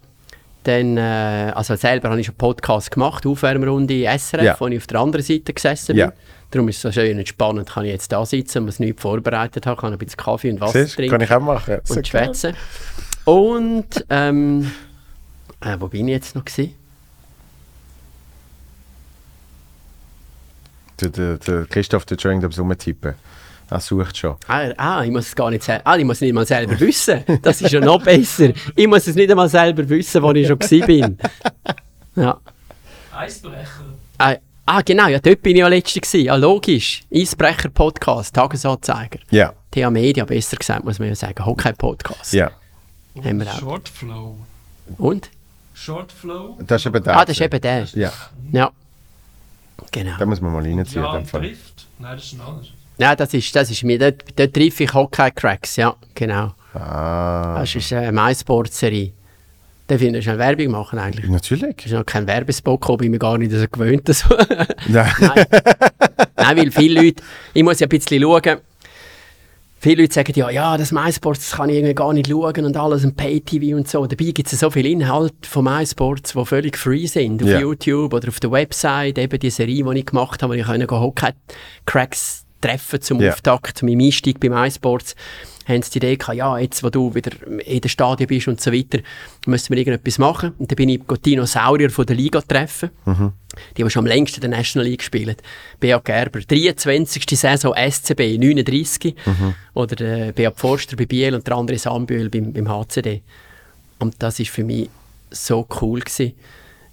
Dann, 0.63 0.97
äh, 0.97 1.51
also 1.55 1.75
selber 1.75 2.09
habe 2.09 2.19
ich 2.19 2.25
schon 2.25 2.35
Podcast 2.35 2.89
gemacht, 2.91 3.25
Aufwärmrunde 3.25 4.05
SRF, 4.17 4.43
Ja. 4.43 4.55
wo 4.59 4.67
ich 4.67 4.77
auf 4.77 4.87
der 4.87 4.99
anderen 4.99 5.23
Seite 5.25 5.53
gesessen 5.53 5.87
bin. 5.87 5.97
Ja. 5.97 6.13
Darum 6.53 6.69
ist 6.69 6.75
es 6.75 6.81
so 6.83 6.91
schön 6.91 7.17
entspannend, 7.17 7.67
kann 7.67 7.83
ich 7.83 7.91
jetzt 7.91 8.11
da 8.11 8.23
sitzen, 8.27 8.67
was 8.67 8.77
nichts 8.77 9.01
vorbereitet 9.01 9.65
habe, 9.65 9.81
kann 9.81 9.91
ein 9.91 9.97
bisschen 9.97 10.17
Kaffee 10.17 10.51
und 10.51 10.61
Wasser 10.61 10.83
Siehst, 10.83 10.97
trinken 10.97 11.17
kann 11.17 11.21
ich 11.21 11.31
auch 11.31 11.39
machen. 11.39 11.79
Und 11.79 11.95
geil. 11.95 12.05
schwätzen. 12.05 12.55
Und, 13.25 14.05
ähm, 14.11 14.71
äh, 15.61 15.75
wo 15.79 15.87
bin 15.87 16.07
ich 16.07 16.13
jetzt 16.13 16.35
noch 16.35 16.45
gewesen? 16.45 16.75
Der, 21.01 21.09
der, 21.09 21.37
der 21.39 21.65
Christoph, 21.65 22.05
der 22.05 22.19
schon 22.19 22.37
etwas 22.37 22.59
rumtippen. 22.59 23.15
Er 23.71 23.79
sucht 23.79 24.15
schon. 24.15 24.35
Ah, 24.47 24.69
ah, 24.77 25.03
ich 25.03 25.09
muss 25.09 25.29
es 25.29 25.35
gar 25.35 25.49
nicht 25.49 25.63
selber. 25.63 25.87
Ah, 25.87 25.97
ich 25.97 26.05
muss 26.05 26.17
es 26.17 26.21
nicht 26.21 26.33
mal 26.33 26.45
selber 26.45 26.79
wissen. 26.79 27.23
Das 27.41 27.63
ist 27.63 27.71
ja 27.71 27.79
noch 27.79 28.03
besser. 28.03 28.49
Ich 28.75 28.85
muss 28.85 29.07
es 29.07 29.15
nicht 29.15 29.31
einmal 29.31 29.49
selber 29.49 29.89
wissen, 29.89 30.21
wo 30.21 30.31
ich 30.33 30.45
schon 30.45 30.59
gewesen 30.59 30.85
bin. 30.85 31.17
Ja. 32.15 32.39
Eisbrecher. 33.11 33.95
Ah, 34.19 34.35
ah, 34.65 34.81
genau, 34.81 35.07
ja, 35.07 35.19
dort 35.19 35.41
bin 35.41 35.55
ich 35.55 35.59
ja 35.59 35.67
letztes 35.67 36.01
gewesen. 36.01 36.25
Ja, 36.25 36.35
logisch. 36.35 37.03
Eisbrecher 37.13 37.69
Podcast, 37.69 38.33
Tagesanzeiger. 38.35 39.19
Ja, 39.29 39.53
TH 39.71 39.89
Media, 39.89 40.25
besser 40.25 40.57
gesagt, 40.57 40.83
muss 40.85 40.99
man 40.99 41.09
ja 41.09 41.15
sagen. 41.15 41.45
Hockey 41.45 41.73
Podcast. 41.73 42.33
ja. 42.33 42.51
Haben 43.23 43.39
wir 43.41 43.47
auch. 43.53 43.59
Shortflow. 43.59 44.37
Und? 44.97 45.29
Shortflow. 45.75 46.57
Das 46.65 46.81
ist 46.81 46.87
eben 46.87 47.03
der. 47.03 47.15
Ah, 47.17 47.25
das 47.25 47.37
ist 47.37 47.41
eben 47.41 47.61
der. 47.61 47.83
Ja, 47.93 48.11
Ja. 48.51 48.71
Genau. 49.91 50.17
da 50.17 50.25
muss 50.25 50.41
man 50.41 50.53
mal 50.53 50.63
reinziehen. 50.63 51.03
in 51.03 51.09
Ja, 51.11 51.21
trifft. 51.21 51.85
Nein, 51.99 52.15
das 52.15 52.25
ist 52.25 52.33
ein 52.33 52.41
anderes. 52.41 52.67
Ja, 52.97 53.15
das 53.15 53.33
ist, 53.33 53.55
das 53.55 53.69
ist 53.69 53.83
mir. 53.83 53.99
Dort, 53.99 54.23
dort 54.35 54.53
treffe 54.53 54.83
ich 54.85 54.93
Hockey-Cracks, 54.93 55.75
ja, 55.75 55.95
genau. 56.15 56.53
Ah, 56.73 57.59
Das 57.59 57.75
ist 57.75 57.91
eine 57.93 58.11
MySports-Serie. 58.11 59.11
Darf 59.87 60.01
ich 60.01 60.23
schnell 60.23 60.37
Werbung 60.37 60.67
machen 60.71 60.97
eigentlich? 60.99 61.29
natürlich. 61.29 61.75
Das 61.77 61.85
ist 61.87 61.91
noch 61.93 62.05
kein 62.05 62.25
Werbespot, 62.25 62.79
gekommen, 62.79 62.99
bin 62.99 63.11
mir 63.11 63.19
gar 63.19 63.37
nicht 63.37 63.51
so 63.51 63.65
gewöhnt. 63.71 64.07
So. 64.13 64.29
Ja. 64.89 65.07
Nein. 65.19 65.45
Nein, 66.37 66.57
weil 66.57 66.71
viele 66.71 67.01
Leute, 67.01 67.23
ich 67.53 67.63
muss 67.63 67.79
ja 67.79 67.87
ein 67.87 67.89
bisschen 67.89 68.21
schauen, 68.21 68.57
viele 69.77 70.01
Leute 70.03 70.13
sagen 70.13 70.33
ja, 70.35 70.49
ja, 70.49 70.77
das 70.77 70.91
MySports 70.93 71.49
das 71.49 71.57
kann 71.57 71.69
ich 71.69 71.75
irgendwie 71.75 71.93
gar 71.95 72.13
nicht 72.13 72.27
schauen 72.29 72.65
und 72.65 72.77
alles 72.77 73.03
und 73.03 73.17
Pay-TV 73.17 73.75
und 73.75 73.87
so. 73.87 74.05
Dabei 74.05 74.31
gibt 74.31 74.51
es 74.51 74.57
so 74.59 74.69
viele 74.69 74.87
Inhalte 74.89 75.35
von 75.47 75.65
MySports, 75.65 76.33
die 76.33 76.45
völlig 76.45 76.77
free 76.77 77.05
sind, 77.05 77.43
auf 77.43 77.49
Ja. 77.49 77.59
YouTube 77.59 78.13
oder 78.13 78.29
auf 78.29 78.39
der 78.39 78.51
Website, 78.51 79.17
eben 79.17 79.37
die 79.39 79.49
Serie, 79.49 79.83
die 79.83 79.99
ich 79.99 80.05
gemacht 80.05 80.41
habe, 80.41 80.53
wo 80.53 80.57
ich 80.57 80.65
Hockey-Cracks 80.67 82.45
treffen 82.61 83.01
zum 83.01 83.19
Ja. 83.21 83.31
Auftakt, 83.31 83.77
zu 83.79 83.85
meinem 83.85 83.99
Einstieg 83.99 84.39
bei 84.39 84.47
MySports, 84.49 85.15
haben 85.65 85.81
sie 85.81 85.91
die 85.91 85.97
Idee 85.97 86.15
gehabt, 86.17 86.37
ja, 86.37 86.57
jetzt, 86.57 86.83
wo 86.83 86.89
du 86.89 87.13
wieder 87.15 87.31
in 87.47 87.81
der 87.81 87.89
Stadion 87.89 88.27
bist 88.27 88.47
und 88.47 88.59
so 88.59 88.71
weiter, 88.71 88.99
müssen 89.45 89.69
wir 89.69 89.77
irgendetwas 89.77 90.17
machen. 90.17 90.53
Und 90.57 90.69
dann 90.69 90.75
bin 90.75 90.89
ich 90.89 91.01
Dinosaurier 91.25 91.89
von 91.89 92.05
der 92.05 92.15
Liga 92.15 92.41
treffen. 92.41 92.89
Die 93.77 93.83
haben 93.83 93.89
schon 93.89 94.01
am 94.01 94.07
längsten 94.07 94.41
der 94.41 94.49
National 94.49 94.87
League 94.87 94.99
gespielt. 94.99 95.41
Beat 95.79 96.03
Gerber, 96.03 96.39
23. 96.41 97.23
Saison 97.37 97.73
SCB, 97.75 98.37
39. 98.37 99.15
Oder 99.73 99.95
der 99.95 100.31
Beat 100.31 100.59
Forster 100.59 100.95
bei 100.95 101.05
Biel 101.05 101.33
und 101.35 101.47
der 101.47 101.55
andere 101.55 101.77
Sambühl 101.77 102.29
beim, 102.29 102.51
beim 102.51 102.67
HCD. 102.69 103.21
Und 103.99 104.15
das 104.19 104.39
ist 104.39 104.49
für 104.49 104.63
mich 104.63 104.89
so 105.31 105.67
cool 105.81 106.01
gewesen. 106.01 106.33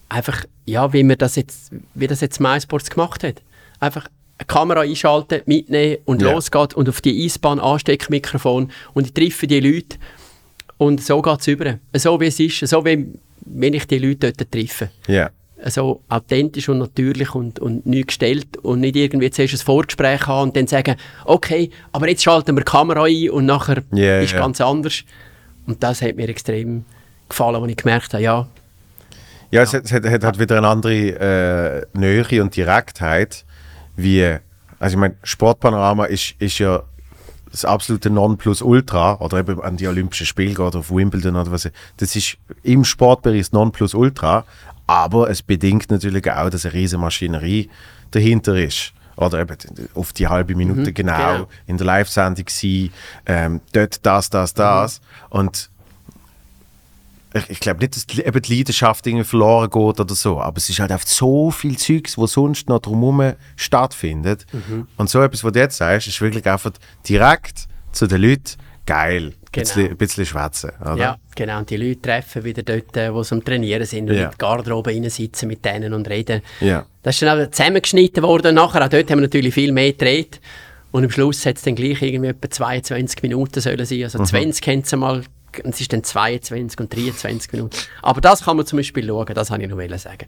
Einfach, 0.09 0.45
ja, 0.65 0.93
wie, 0.93 1.05
wir 1.05 1.17
das 1.17 1.37
jetzt, 1.37 1.73
wie 1.95 2.07
das 2.07 2.21
jetzt 2.21 2.41
MySports 2.41 2.91
gemacht 2.91 3.25
hat. 3.25 3.43
Einfach 3.79 4.09
eine 4.41 4.47
Kamera 4.47 4.81
einschalten, 4.81 5.43
mitnehmen 5.47 5.99
und 6.07 6.23
Ja. 6.23 6.33
los 6.33 6.51
geht 6.51 6.75
und 6.75 6.89
auf 6.89 7.01
die 7.01 7.25
Eisbahn 7.25 7.61
Ansteckmikrofon 7.61 8.71
und 8.95 9.07
ich 9.07 9.13
treffe 9.15 9.47
die 9.47 9.61
Leute 9.61 9.99
und 10.79 11.03
so 11.03 11.21
geht 11.23 11.41
es 11.41 11.47
über. 11.47 11.79
So 11.95 12.19
wie 12.21 12.27
es 12.27 12.41
ist, 12.41 12.67
so 12.69 12.85
wie 12.85 13.07
wenn 13.45 13.75
ich 13.75 13.87
die 13.87 13.99
Leute 13.99 14.33
dort 14.33 14.51
treffe 14.51 14.91
Ja. 15.07 15.31
so 15.67 16.03
authentisch 16.09 16.69
und 16.71 16.79
natürlich 16.79 17.35
und, 17.35 17.59
und 17.59 17.85
nicht 17.85 18.09
gestellt 18.09 18.57
und 18.63 18.81
nicht 18.81 18.97
irgendwie 18.97 19.31
zuerst 19.31 19.55
ein 19.55 19.59
Vorgespräch 19.59 20.27
haben 20.27 20.49
und 20.49 20.57
dann 20.57 20.67
sagen, 20.67 20.97
okay, 21.27 21.71
aber 21.93 22.09
jetzt 22.09 22.23
schalten 22.23 22.57
wir 22.57 22.65
die 22.65 22.71
Kamera 22.71 23.05
ein 23.05 23.31
und 23.31 23.45
nachher 23.47 23.83
Ja, 23.93 24.21
ist 24.21 24.33
ja. 24.33 24.39
ganz 24.41 24.61
anders. 24.61 25.05
Und 25.67 25.83
das 25.83 26.01
hat 26.01 26.17
mir 26.17 26.29
extrem 26.31 26.85
gefallen, 27.29 27.57
als 27.63 27.71
ich 27.71 27.77
gemerkt 27.77 28.15
habe, 28.15 28.23
ja, 28.23 28.49
Ja, 29.53 29.63
es 29.63 29.75
hat, 29.75 29.85
es 29.85 29.93
hat, 29.93 30.05
hat 30.07 30.25
halt 30.25 30.39
wieder 30.39 30.57
eine 30.59 30.69
andere 30.69 30.95
äh, 31.95 31.99
Nähe 31.99 32.43
und 32.43 32.55
Direktheit, 32.57 33.45
wie, 34.03 34.37
also 34.79 34.95
ich 34.95 35.01
meine, 35.01 35.17
Sportpanorama 35.23 36.05
ist, 36.07 36.35
ist 36.39 36.59
ja 36.59 36.83
das 37.51 37.65
absolute 37.65 38.11
Nonplusultra 38.11 39.17
oder 39.17 39.39
eben 39.39 39.61
an 39.61 39.77
die 39.77 39.89
Olympischen 39.89 40.27
Spiele 40.27 40.55
geht, 40.55 40.77
auf 40.77 40.91
Wimbledon 40.91 41.37
oder 41.37 41.51
was. 41.51 41.69
Das 41.97 42.15
ist 42.15 42.37
im 42.63 42.85
Sportbereich 42.85 43.41
das 43.41 43.53
Nonplusultra, 43.53 44.45
aber 44.87 45.31
es 45.31 45.43
bedingt 45.43 45.91
natürlich 45.91 46.31
auch, 46.31 46.51
dass 46.51 46.65
eine 46.65 46.75
riesige 46.75 47.01
Maschinerie 47.01 47.71
dahinter 48.11 48.57
ist. 48.57 48.93
Oder 49.17 49.41
eben 49.41 49.57
auf 49.95 50.13
die 50.13 50.29
halbe 50.29 50.55
Minute 50.55 50.93
genau, 50.93 51.35
genau. 51.35 51.49
in 51.67 51.77
der 51.77 51.87
Live-Sendung 51.87 52.47
sein, 52.49 52.91
ähm, 53.27 53.61
dort 53.73 54.05
das, 54.07 54.31
das, 54.31 54.55
das. 54.55 55.01
Und 55.29 55.70
ich, 57.49 57.61
glaube 57.61 57.81
nicht, 57.81 57.95
dass 57.97 58.07
die, 58.07 58.23
eben 58.23 58.43
die 58.43 58.57
Leidenschaft 58.57 59.07
irgendwie 59.07 59.25
verloren 59.25 59.71
geht 59.71 60.01
oder 60.01 60.15
so, 60.15 60.41
aber 60.41 60.57
es 60.59 60.69
ist 60.69 60.81
halt 60.81 60.91
einfach 60.91 61.07
so 61.07 61.51
viel 61.51 61.77
Zeugs, 61.79 62.19
wo 62.19 62.27
sonst 62.27 62.69
noch 62.69 62.81
drumherum 62.81 63.35
stattfindet. 63.57 64.47
Und 64.97 65.09
so 65.11 65.23
etwas, 65.23 65.45
was 65.45 65.53
du 65.53 65.59
jetzt 65.59 65.77
sagst, 65.77 66.09
ist 66.09 66.21
wirklich 66.21 66.47
einfach 66.47 66.73
direkt 67.09 67.67
zu 67.93 68.07
den 68.07 68.21
Leuten 68.23 68.57
geil. 68.87 69.27
Ein 69.27 69.35
Genau. 69.53 69.65
bisschen, 69.65 69.89
ein 69.91 69.97
bisschen 69.97 70.27
schwätzen. 70.27 70.71
Oder? 70.81 70.97
Ja, 70.97 71.17
genau. 71.35 71.59
Und 71.59 71.71
die 71.71 71.77
Leute 71.77 72.01
treffen 72.03 72.45
wieder 72.45 72.63
dort, 72.63 72.97
äh, 72.97 73.13
wo 73.13 73.25
sie 73.25 73.35
am 73.35 73.45
Trainieren 73.45 73.85
sind 73.85 74.09
und 74.09 74.17
Ja. 74.17 74.27
in 74.27 74.31
die 74.31 74.39
Garderobe 74.39 74.91
rein 74.91 75.11
sitzen 75.11 75.49
mit 75.49 75.65
denen 75.65 75.93
und 75.93 76.09
reden. 76.09 76.41
Ja. 76.61 76.87
Das 77.03 77.17
ist 77.17 77.23
dann 77.23 77.41
auch 77.47 77.51
zusammengeschnitten 77.51 78.23
worden. 78.23 78.55
Nachher, 78.55 78.85
auch 78.85 78.89
dort 78.89 79.11
haben 79.11 79.19
wir 79.19 79.23
natürlich 79.23 79.53
viel 79.55 79.73
mehr 79.73 79.91
gedreht. 79.91 80.41
Und 80.93 81.03
am 81.05 81.11
Schluss 81.11 81.45
hat 81.47 81.57
es 81.57 81.63
dann 81.63 81.75
gleich 81.75 82.01
irgendwie 82.01 82.31
etwa 82.31 82.49
22 82.49 83.23
Minuten 83.25 83.61
sollen 83.61 83.85
sein. 83.85 83.99
Mhm. 83.99 84.05
Also 84.05 84.23
20 84.25 84.67
haben 84.69 84.85
sie 84.85 84.97
mal, 84.97 85.23
es 85.65 85.81
ist 85.81 85.93
dann 85.93 86.05
22 86.05 86.79
und 86.81 86.95
23 86.95 87.53
Minuten. 87.53 87.77
Aber 88.03 88.21
das 88.21 88.45
kann 88.45 88.57
man 88.57 88.67
zum 88.67 88.79
Beispiel 88.79 89.07
schauen, 89.07 89.35
das 89.35 89.51
wollte 89.51 89.65
ich 89.65 89.71
noch 89.71 89.99
sagen. 89.99 90.27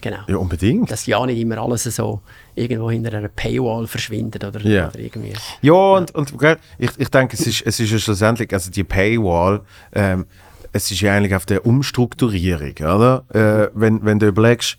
Genau. 0.00 0.18
ja, 0.26 0.36
unbedingt. 0.36 0.90
Dass 0.90 1.06
ja 1.06 1.24
nicht 1.26 1.38
immer 1.38 1.58
alles 1.58 1.84
so 1.84 2.20
irgendwo 2.56 2.90
hinter 2.90 3.16
einer 3.16 3.28
Paywall 3.28 3.86
verschwindet 3.86 4.44
oder, 4.44 4.60
Ja. 4.60 4.88
oder 4.88 4.98
irgendwie. 4.98 5.32
Ja, 5.60 5.72
und, 5.72 6.12
und 6.14 6.36
gell, 6.38 6.58
ich, 6.78 6.90
ich 6.98 7.08
denke, 7.08 7.36
es 7.36 7.46
ist, 7.46 7.62
es 7.64 7.78
ist 7.78 7.90
ja 7.90 7.98
schlussendlich, 7.98 8.52
also 8.52 8.70
die 8.70 8.82
Paywall, 8.84 9.60
ähm, 9.92 10.26
es 10.72 10.90
ist 10.90 11.00
ja 11.02 11.14
eigentlich 11.14 11.34
auf 11.34 11.46
der 11.46 11.64
Umstrukturierung, 11.66 12.72
oder? 12.78 13.24
Äh, 13.32 13.70
wenn, 13.74 14.04
wenn 14.04 14.18
du 14.18 14.26
überlegst, 14.26 14.76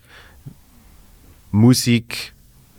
Musik, 1.52 2.34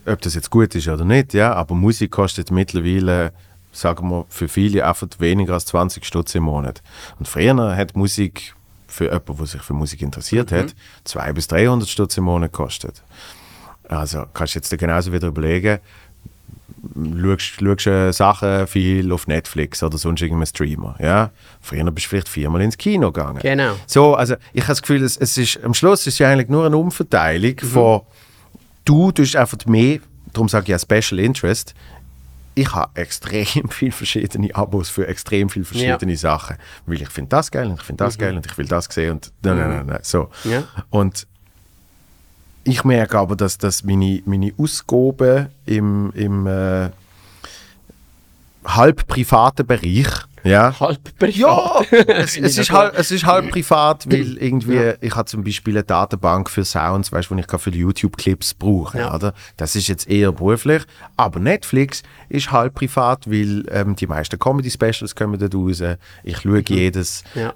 ob 0.05 0.21
das 0.21 0.35
jetzt 0.35 0.51
gut 0.51 0.75
ist 0.75 0.89
oder 0.89 1.05
nicht, 1.05 1.33
ja, 1.33 1.53
aber 1.55 1.75
Musik 1.75 2.11
kostet 2.11 2.51
mittlerweile, 2.51 3.33
sagen 3.75 4.09
wir, 4.09 4.25
für 4.29 4.49
viele 4.49 4.87
einfach 4.87 5.09
weniger 5.19 5.55
als 5.55 5.67
20 5.67 6.05
Stutz 6.05 6.35
im 6.35 6.45
Monat. 6.45 6.83
Und 7.19 7.29
früher 7.29 7.77
hat 7.77 7.97
Musik 7.97 8.55
für 8.87 9.05
jemanden, 9.05 9.37
der 9.37 9.47
sich 9.47 9.63
für 9.63 9.75
Musik 9.75 10.03
interessiert 10.03 10.53
hat, 10.53 10.75
200 11.05 11.35
bis 11.35 11.49
300 11.49 11.89
Stutz 11.89 12.17
im 12.17 12.25
Monat 12.25 12.53
gekostet. 12.53 13.03
Also 13.89 14.25
kannst 14.33 14.55
du 14.55 14.59
jetzt 14.59 14.79
genauso 14.79 15.13
wieder 15.13 15.29
überlegen, 15.29 15.79
schaust, 16.95 17.87
äh, 17.87 18.13
Sachen 18.13 18.67
viel 18.67 19.13
auf 19.13 19.27
Netflix 19.27 19.83
oder 19.83 19.99
sonst 19.99 20.23
irgendeinem 20.23 20.47
Streamer. 20.47 20.97
Ja? 21.01 21.31
Früher 21.61 21.91
bist 21.91 22.07
du 22.07 22.11
vielleicht 22.11 22.29
viermal 22.29 22.63
ins 22.63 22.79
Kino 22.79 23.11
gegangen. 23.11 23.41
Genau. 23.41 23.75
So, 23.87 24.15
also 24.15 24.35
ich 24.53 24.63
habe 24.63 24.73
das 24.73 24.83
Gefühl, 24.83 25.03
es, 25.03 25.17
es 25.17 25.37
ist, 25.37 25.63
am 25.63 25.75
Schluss 25.75 26.01
ist 26.01 26.15
es 26.15 26.19
ja 26.19 26.31
eigentlich 26.31 26.49
nur 26.49 26.65
eine 26.65 26.77
Umverteilung 26.77 27.59
von 27.61 28.03
du 28.85 29.13
tust 29.13 29.37
einfach 29.37 29.59
mehr, 29.67 29.99
darum 30.33 30.49
sage 30.49 30.65
ich 30.65 30.69
ja 30.69 30.79
Special 30.79 31.19
Interest, 31.19 31.75
ich 32.55 32.75
habe 32.75 33.01
extrem 33.01 33.47
viele 33.71 33.93
verschiedene 33.93 34.55
Abos 34.55 34.89
für 34.89 35.07
extrem 35.07 35.49
viele 35.49 35.65
verschiedene 35.65 36.17
Sachen. 36.17 36.57
Weil 36.87 37.03
ich 37.03 37.09
finde 37.09 37.31
das 37.31 37.51
geil 37.51 37.69
und 37.69 37.81
ich 37.81 37.83
finde 37.83 38.05
das 38.05 38.19
geil 38.19 38.37
und 38.37 38.47
ich 38.47 38.57
will 38.57 38.67
das 38.67 38.87
sehen 38.87 39.13
und 39.13 39.33
nein, 39.43 39.59
nein, 39.59 39.71
nein, 39.71 39.87
nein, 39.87 39.99
so. 40.03 40.31
Ja. 40.45 40.65
Und 40.91 41.27
ich 42.65 42.85
merke 42.85 43.19
aber, 43.19 43.37
dass, 43.37 43.59
dass 43.59 43.85
meine, 43.85 44.23
meine 44.25 44.53
Ausgaben 44.57 45.49
im, 45.67 46.13
im 46.15 46.47
äh, 46.47 46.91
halb 48.65 49.07
privaten 49.07 49.67
Bereich, 49.67 50.09
ja, 50.45 50.79
Halb 50.79 51.19
privat. 51.19 51.35
ja, 51.35 51.81
es, 52.09 52.37
es, 52.37 52.59
ist 52.59 52.71
halt, 52.71 52.95
es 52.95 53.11
ist 53.11 53.25
halb 53.25 53.51
privat, 53.51 54.07
weil 54.11 54.37
irgendwie, 54.39 54.93
ich 55.01 55.15
habe 55.17 55.25
zum 55.27 55.43
Beispiel 55.43 55.75
eine 55.75 55.85
Datenbank 55.85 56.51
für 56.51 56.65
Sounds, 56.65 57.11
weißt 57.11 57.31
du, 57.31 57.35
die 57.35 57.41
ich 57.51 57.61
für 57.61 57.71
YouTube-Clips 57.71 58.55
brauche, 58.55 58.99
Ja. 58.99 59.15
oder? 59.15 59.33
Das 59.57 59.75
ist 59.75 59.89
jetzt 59.89 60.09
eher 60.09 60.33
beruflich, 60.33 60.83
aber 61.17 61.41
Netflix 61.41 62.03
ist 62.29 62.53
halb 62.53 62.75
privat, 62.75 63.29
weil 63.31 63.65
ähm, 63.71 63.97
die 63.97 64.07
meisten 64.07 64.39
Comedy-Specials 64.39 65.15
kommen 65.17 65.39
dort 65.39 65.55
raus, 65.55 65.83
ich 66.23 66.39
schaue 66.39 66.63
jedes. 66.69 67.25
Ja. 67.35 67.55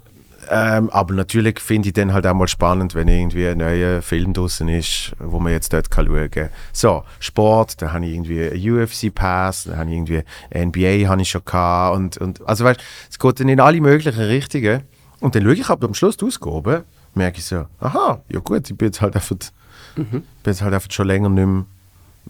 Ähm, 0.50 0.88
aber 0.90 1.14
natürlich 1.14 1.60
finde 1.60 1.88
ich 1.88 1.94
dann 1.94 2.12
halt 2.12 2.26
auch 2.26 2.34
mal 2.34 2.48
spannend, 2.48 2.94
wenn 2.94 3.08
irgendwie 3.08 3.46
ein 3.46 3.58
neuer 3.58 4.02
Film 4.02 4.32
draußen 4.32 4.68
ist, 4.68 5.12
wo 5.18 5.38
man 5.38 5.52
jetzt 5.52 5.72
dort 5.72 5.90
kann 5.90 6.06
schauen 6.06 6.30
kann. 6.30 6.48
So, 6.72 7.04
Sport, 7.20 7.80
da 7.82 7.92
habe 7.92 8.06
ich 8.06 8.14
irgendwie 8.14 8.48
einen 8.48 8.82
UFC-Pass, 8.82 9.64
da 9.64 9.76
habe 9.76 9.90
ich 9.90 9.96
irgendwie 9.96 10.22
NBA 10.54 11.08
habe 11.08 11.22
ich 11.22 11.30
schon 11.30 11.44
gehabt 11.44 11.96
und, 11.96 12.18
und 12.18 12.48
also 12.48 12.64
weißt, 12.64 12.80
es 13.10 13.18
geht 13.18 13.40
dann 13.40 13.48
in 13.48 13.60
alle 13.60 13.80
möglichen 13.80 14.22
Richtungen 14.22 14.82
und 15.20 15.34
dann 15.34 15.42
schaue 15.42 15.54
ich 15.54 15.68
aber 15.68 15.86
am 15.86 15.94
Schluss 15.94 16.16
die 16.16 16.24
Ausgabe, 16.24 16.84
merke 17.14 17.38
ich 17.38 17.44
so, 17.44 17.66
aha, 17.80 18.22
ja 18.30 18.40
gut, 18.40 18.70
ich 18.70 18.76
bin 18.76 18.88
jetzt 18.88 19.00
halt 19.00 19.14
einfach, 19.14 19.36
bin 19.96 20.22
jetzt 20.46 20.62
halt 20.62 20.74
einfach 20.74 20.90
schon 20.90 21.06
länger 21.06 21.28
nicht 21.28 21.46
mehr 21.46 21.66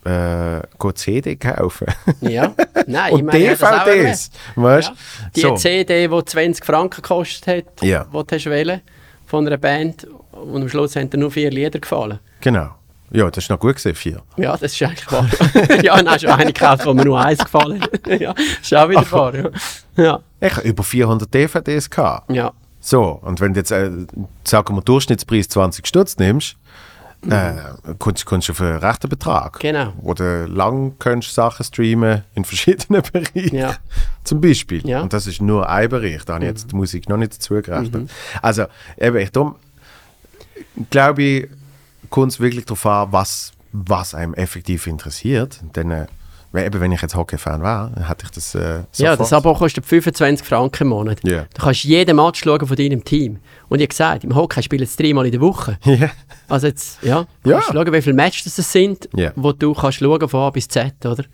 äh, 0.05 0.95
CD 0.95 1.37
kaufen. 1.37 1.87
Ja. 2.21 2.55
Nein, 2.87 3.13
und 3.13 3.19
ich 3.21 3.25
meine, 3.25 3.39
DVDs, 3.57 4.31
weißt 4.57 4.89
Ja. 4.89 4.95
Die 5.37 5.41
so. 5.41 5.57
CD, 5.57 6.09
die 6.09 6.25
20 6.25 6.65
Franken 6.65 7.03
gekostet 7.03 7.47
hat, 7.47 7.83
Ja. 7.83 8.05
die 8.05 8.11
du 8.13 8.25
hast 8.37 8.47
wählen 8.47 8.81
von 9.27 9.47
einer 9.47 9.59
Band 9.59 10.07
und 10.33 10.63
am 10.63 10.69
Schluss 10.69 10.97
haben 10.97 11.11
dir 11.11 11.19
nur 11.19 11.31
vier 11.31 11.51
Lieder 11.51 11.79
gefallen. 11.79 12.19
Genau. 12.41 12.71
Ja, 13.11 13.31
das 13.31 13.45
ist 13.45 13.51
noch 13.51 13.59
gut 13.59 13.77
gesehen, 13.77 13.95
vier. 13.95 14.23
Ja, 14.37 14.53
das 14.57 14.75
ist 14.75 14.83
eigentlich 14.83 15.11
wahr. 15.11 15.27
ja, 15.83 15.97
dann 15.97 16.11
hast 16.11 16.25
du 16.25 16.35
eine 16.35 16.53
gekauft, 16.53 16.85
wo 16.85 16.93
mir 16.93 17.05
nur 17.05 17.19
eins 17.19 17.39
gefallen 17.39 17.81
hat. 17.81 18.07
ja, 18.21 18.35
ist 18.61 18.75
auch 18.75 18.89
wieder 18.89 19.11
wahr. 19.11 19.35
Ja. 19.35 19.51
ja. 19.97 20.21
Ich 20.41 20.57
habe 20.57 20.69
über 20.69 20.83
400 20.83 21.33
DVDs 21.33 21.89
gehabt. 21.89 22.31
Ja. 22.31 22.53
So, 22.81 23.19
und 23.23 23.41
wenn 23.41 23.55
du 23.55 23.61
jetzt, 23.61 23.71
äh, 23.71 23.91
sagen 24.45 24.77
wir, 24.77 24.83
Durchschnittspreis 24.83 25.49
20 25.49 25.87
Stutz 25.87 26.17
nimmst, 26.19 26.57
äh, 27.29 27.55
kommst, 27.99 28.25
kommst 28.25 28.49
du 28.49 28.53
auf 28.53 28.61
einen 28.61 28.79
rechten 28.79 29.09
Betrag. 29.09 29.59
Genau. 29.61 29.93
Oder 30.03 30.47
lang 30.47 30.95
kannst 30.99 31.29
du 31.29 31.33
Sachen 31.33 31.65
streamen 31.65 32.25
in 32.35 32.45
verschiedenen 32.45 33.03
Bereichen. 33.13 33.55
Ja. 33.55 33.77
Zum 34.25 34.41
Beispiel. 34.41 34.87
Ja. 34.87 35.03
Und 35.03 35.13
das 35.13 35.27
ist 35.27 35.41
nur 35.41 35.69
ein 35.69 35.89
Bereich, 35.89 36.25
da 36.25 36.35
habe 36.35 36.45
ich 36.45 36.51
jetzt 36.51 36.71
die 36.71 36.77
Musik 36.77 37.09
noch 37.09 37.17
nicht 37.17 37.35
dazu 37.35 37.61
gerechnet. 37.61 38.11
Also, 38.41 38.67
eben, 38.97 39.17
ich 39.17 39.33
darum, 39.33 39.57
glaube 40.91 41.23
ich, 41.23 41.49
kommt 42.11 42.33
es 42.33 42.41
wirklich 42.41 42.65
darauf 42.65 42.87
an, 42.87 43.09
was, 43.11 43.53
was 43.73 44.15
einem 44.15 44.35
effektiv 44.35 44.87
interessiert. 44.87 45.61
Denn, 45.75 45.91
äh, 45.91 46.07
eben, 46.55 46.81
wenn 46.81 46.93
ich 46.93 47.03
jetzt 47.03 47.15
Hockey-Fan 47.15 47.63
wäre, 47.63 47.91
dann 47.95 48.09
hätte 48.09 48.25
ich 48.25 48.31
das 48.31 48.55
äh, 48.55 48.83
Ja, 48.97 49.17
das 49.17 49.33
Abo 49.33 49.53
kostet 49.55 49.85
25 49.85 50.47
Franken 50.47 50.85
im 50.85 50.89
Monat. 50.89 51.21
Ja. 51.23 51.45
Du 51.55 51.63
kannst 51.63 51.85
jeden 51.85 52.17
Match 52.17 52.43
schauen 52.43 52.67
von 52.67 52.77
deinem 52.77 53.05
Team. 53.05 53.39
Und 53.69 53.79
ich 53.81 53.85
habe 53.85 53.89
gesagt, 53.89 54.25
im 54.25 54.35
Hockey 54.35 54.63
spielen 54.63 54.87
sie 54.87 55.03
dreimal 55.03 55.27
in 55.27 55.33
der 55.33 55.41
Woche. 55.41 55.79
Ja. 55.85 56.11
Also 56.49 56.69
jetzt, 56.69 57.03
ja, 57.03 57.27
Ja. 57.45 57.53
kannst 57.59 57.69
du 57.69 57.73
schauen, 57.75 57.93
wie 57.93 58.03
viele 58.03 58.15
Matches 58.17 58.55
das 58.57 58.73
sind, 58.73 59.09
Ja. 59.15 59.33
wo 59.37 59.53
du 59.53 59.75
kannst 59.75 59.99
schauen 59.99 60.29
von 60.29 60.41
A 60.41 60.51
bis 60.51 60.67
Z, 60.69 60.95
oder? 61.05 61.25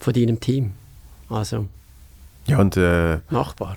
Von 0.00 0.12
deinem 0.12 0.40
Team. 0.40 0.72
Also, 1.30 1.66
ja, 2.46 2.58
und 2.58 2.76
äh, 2.76 3.18
machbar. 3.30 3.76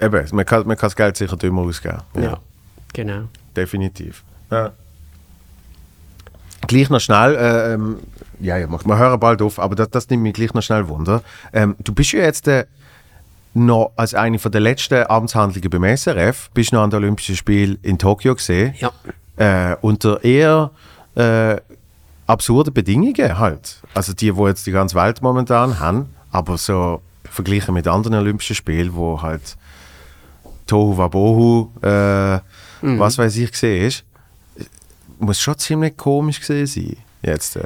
Eben, 0.00 0.26
man 0.32 0.44
kann, 0.46 0.66
man 0.66 0.76
kann 0.76 0.86
das 0.88 0.96
Geld 0.96 1.16
sicher 1.16 1.36
dümmer 1.36 1.62
ausgeben. 1.62 1.98
Ja, 2.20 2.38
genau. 2.92 3.22
definitiv. 3.56 4.22
Ja. 4.50 4.72
Gleich 6.66 6.90
noch 6.90 7.00
schnell, 7.00 7.34
äh, 7.34 7.74
ähm, 7.74 7.98
ja, 8.40 8.56
ja, 8.56 8.68
wir 8.68 8.98
hören 8.98 9.20
bald 9.20 9.42
auf, 9.42 9.58
aber 9.58 9.74
das, 9.74 9.90
das 9.90 10.10
nimmt 10.10 10.22
mich 10.24 10.34
gleich 10.34 10.54
noch 10.54 10.62
schnell 10.62 10.88
Wunder. 10.88 11.22
Ähm, 11.52 11.76
du 11.82 11.94
bist 11.94 12.12
ja 12.12 12.20
jetzt 12.20 12.48
äh, 12.48 12.66
noch 13.54 13.92
als 13.96 14.14
eine 14.14 14.38
von 14.38 14.52
der 14.52 14.60
letzten 14.60 15.04
Amtshandlungen 15.08 15.70
beim 15.70 15.96
SRF, 15.96 16.50
bist 16.52 16.72
noch 16.72 16.82
an 16.82 16.90
den 16.90 16.96
Olympischen 16.96 17.36
Spielen 17.36 17.78
in 17.82 17.98
Tokio 17.98 18.34
gesehen. 18.34 18.74
Ja. 18.78 18.92
Äh, 19.36 19.76
unter 19.80 20.22
eher 20.24 20.70
äh, 21.14 21.56
absurden 22.26 22.74
Bedingungen 22.74 23.38
halt. 23.38 23.80
Also 23.94 24.12
die, 24.12 24.34
wo 24.36 24.48
jetzt 24.48 24.66
die 24.66 24.72
ganze 24.72 24.96
Welt 24.96 25.22
momentan 25.22 25.80
haben, 25.80 26.10
aber 26.30 26.58
so 26.58 27.00
verglichen 27.24 27.74
mit 27.74 27.86
anderen 27.86 28.18
Olympischen 28.18 28.56
Spielen, 28.56 28.94
wo 28.94 29.22
halt 29.22 29.56
Tohu 30.66 30.96
Wabohu, 30.96 31.70
äh, 31.82 32.40
was 32.82 33.18
weiß 33.18 33.36
ich, 33.36 33.50
gesehen 33.50 33.86
ist, 33.86 34.04
muss 35.18 35.40
schon 35.40 35.58
ziemlich 35.58 35.96
komisch 35.96 36.40
gesehen 36.40 36.66
sein. 36.66 36.96
Jetzt. 37.22 37.56
Äh. 37.56 37.64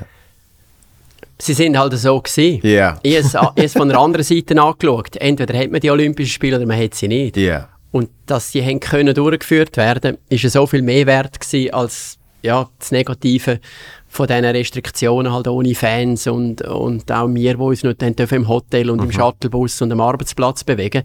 Sie 1.39 1.55
sind 1.55 1.77
halt 1.77 1.97
so 1.99 2.21
gewesen. 2.21 2.61
Ja. 2.67 2.99
Ich 3.03 3.35
habe 3.35 3.61
es- 3.63 3.73
von 3.73 3.89
der 3.89 3.99
anderen 3.99 4.25
Seite 4.25 4.61
angeschaut. 4.61 5.17
Entweder 5.17 5.59
hat 5.59 5.71
man 5.71 5.81
die 5.81 5.91
Olympischen 5.91 6.31
Spiele 6.33 6.57
oder 6.57 6.67
man 6.67 6.81
hat 6.81 6.95
sie 6.95 7.09
nicht. 7.09 7.37
Ja. 7.37 7.69
Und 7.91 8.09
dass 8.27 8.53
sie 8.53 8.65
haben 8.65 8.81
können 8.81 9.15
durchgeführt 9.15 9.77
werden, 9.77 10.19
ist 10.29 10.49
so 10.51 10.67
viel 10.67 10.83
mehr 10.83 11.07
wert 11.07 11.41
gewesen 11.41 11.75
als 11.75 12.17
ja, 12.43 12.69
das 12.79 12.91
Negative 12.91 13.61
von 14.09 14.27
diesen 14.27 14.45
Restriktionen 14.45 15.33
halt 15.33 15.47
ohne 15.47 15.75
Fans 15.75 16.27
und, 16.27 16.63
und 16.63 17.11
auch 17.13 17.29
wir, 17.29 17.55
die 17.55 17.61
uns 17.61 17.83
nicht 17.83 18.19
dürfen 18.19 18.35
im 18.37 18.49
Hotel 18.49 18.91
und 18.91 19.01
im 19.03 19.13
Shuttlebus 19.13 19.81
und 19.81 19.93
am 19.93 20.01
Arbeitsplatz 20.01 20.65
bewegen. 20.65 21.03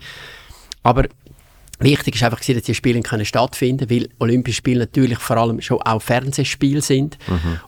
Aber 0.84 1.06
Wichtig 1.80 2.16
ist 2.16 2.24
einfach, 2.24 2.40
dass 2.40 2.64
die 2.64 2.74
Spiele 2.74 3.02
können 3.02 3.24
stattfinden 3.26 3.88
weil 3.90 4.10
Olympische 4.18 4.58
Spiele 4.58 4.80
natürlich 4.80 5.20
vor 5.20 5.38
allem 5.38 5.62
schon 5.62 5.80
auch 5.84 6.02
Fernsehspiele 6.02 6.82
sind. 6.82 7.18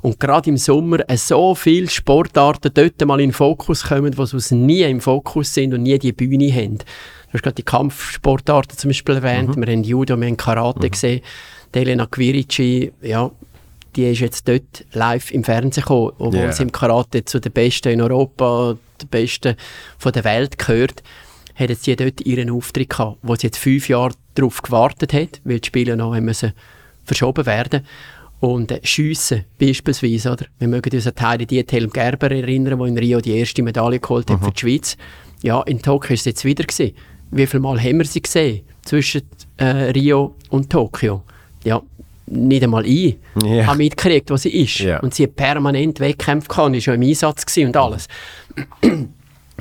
Und 0.02 0.19
gerade 0.19 0.49
im 0.49 0.57
Sommer 0.57 1.07
äh, 1.07 1.15
so 1.15 1.53
viele 1.53 1.88
Sportarten 1.90 2.72
dort 2.73 2.99
mal 3.06 3.19
in 3.19 3.30
den 3.30 3.34
Fokus 3.34 3.84
kommen, 3.84 4.11
die 4.11 4.26
sonst 4.26 4.52
nie 4.52 4.81
im 4.81 4.99
Fokus 4.99 5.53
sind 5.53 5.73
und 5.76 5.84
nie 5.84 5.99
die 5.99 6.11
Bühne 6.11 6.52
haben. 6.52 6.80
Du 6.80 7.34
hast 7.34 7.44
gerade 7.44 7.56
die 7.56 7.64
Kampfsportarten 7.64 8.76
zum 8.77 8.90
Beispiel 8.90 9.15
erwähnt. 9.15 9.56
Wir 9.56 9.72
haben 9.72 9.84
Judo, 9.84 10.18
wir 10.19 10.26
haben 10.27 10.38
Karate 10.38 10.90
gesehen. 10.90 11.22
Die 11.76 11.80
Elena 11.80 12.07
Quirici, 12.07 12.91
ja, 13.03 13.30
die 13.95 14.06
ist 14.06 14.22
jetzt 14.22 14.48
dort 14.48 14.86
live 14.94 15.30
im 15.31 15.44
Fernsehen 15.44 15.84
gekommen, 15.84 16.14
obwohl 16.18 16.40
Ja. 16.41 16.52
sie 16.52 16.64
im 16.64 16.72
Karate 16.72 17.26
zu 17.26 17.40
den 17.40 17.52
Besten 17.52 17.90
in 17.90 18.02
Europa, 18.02 18.76
den 18.99 19.07
Besten 19.10 19.56
von 19.99 20.11
der 20.14 20.23
Welt 20.23 20.57
gehört, 20.57 21.03
hat 21.60 21.77
sie 21.80 21.95
dort 21.95 22.22
ihren 22.22 22.49
Auftritt 22.49 22.90
gehabt, 22.90 23.18
wo 23.22 23.36
sie 23.36 23.48
jetzt 23.48 23.57
fünf 23.57 23.90
Jahre 23.90 24.14
darauf 24.36 24.61
gewartet 24.61 25.14
hat, 25.14 25.41
weil 25.44 25.60
die 25.60 25.68
Spiele 25.68 25.98
noch 25.98 26.15
haben 26.15 26.26
müssen 26.26 26.53
verschoben 27.03 27.45
werden 27.45 27.81
und 28.40 28.72
äh, 28.72 28.80
Schiessen 28.84 29.45
beispielsweise, 29.60 30.31
oder? 30.31 30.45
Wir 30.60 30.68
mögen 30.68 30.94
uns 30.95 31.07
an 31.07 31.14
die 31.18 31.23
Heidi 31.23 31.45
Diethelm 31.45 31.90
Gerber 31.90 32.31
erinnern, 32.31 32.80
die 32.80 32.88
in 32.88 32.98
Rio 32.98 33.19
die 33.22 33.36
erste 33.38 33.61
Medaille 33.64 33.99
geholt 33.99 34.30
hat 34.31 34.44
für 34.44 34.52
die 34.52 34.60
Schweiz. 34.60 34.95
Ja, 35.41 35.61
in 35.64 35.81
Tokio 35.81 36.14
ist 36.14 36.22
es 36.22 36.26
jetzt 36.26 36.45
wieder 36.45 36.64
gewesen. 36.64 36.95
Wie 37.31 37.45
viel 37.48 37.60
Mal 37.60 37.80
haben 37.81 37.98
wir 37.99 38.06
sie 38.06 38.22
gesehen 38.22 38.61
zwischen 38.84 39.22
äh, 39.57 39.65
Rio 39.91 40.36
und 40.49 40.69
Tokio? 40.69 41.23
Ja, 41.64 41.81
nicht 42.27 42.64
einmal 42.64 42.86
ich 42.86 43.18
Ja. 43.44 43.65
habe 43.68 43.77
mitgekriegt, 43.80 44.30
was 44.30 44.44
sie 44.44 44.49
ist. 44.64 44.80
Ja. 44.80 44.99
Und 44.99 45.14
sie 45.14 45.23
hat 45.23 45.36
permanent 45.36 45.99
Wettkämpfe 45.99 46.48
gehabt 46.48 46.76
ist 46.76 46.84
schon 46.84 46.95
im 46.95 47.02
Einsatz 47.02 47.57
und 47.57 47.76
alles. 47.76 48.07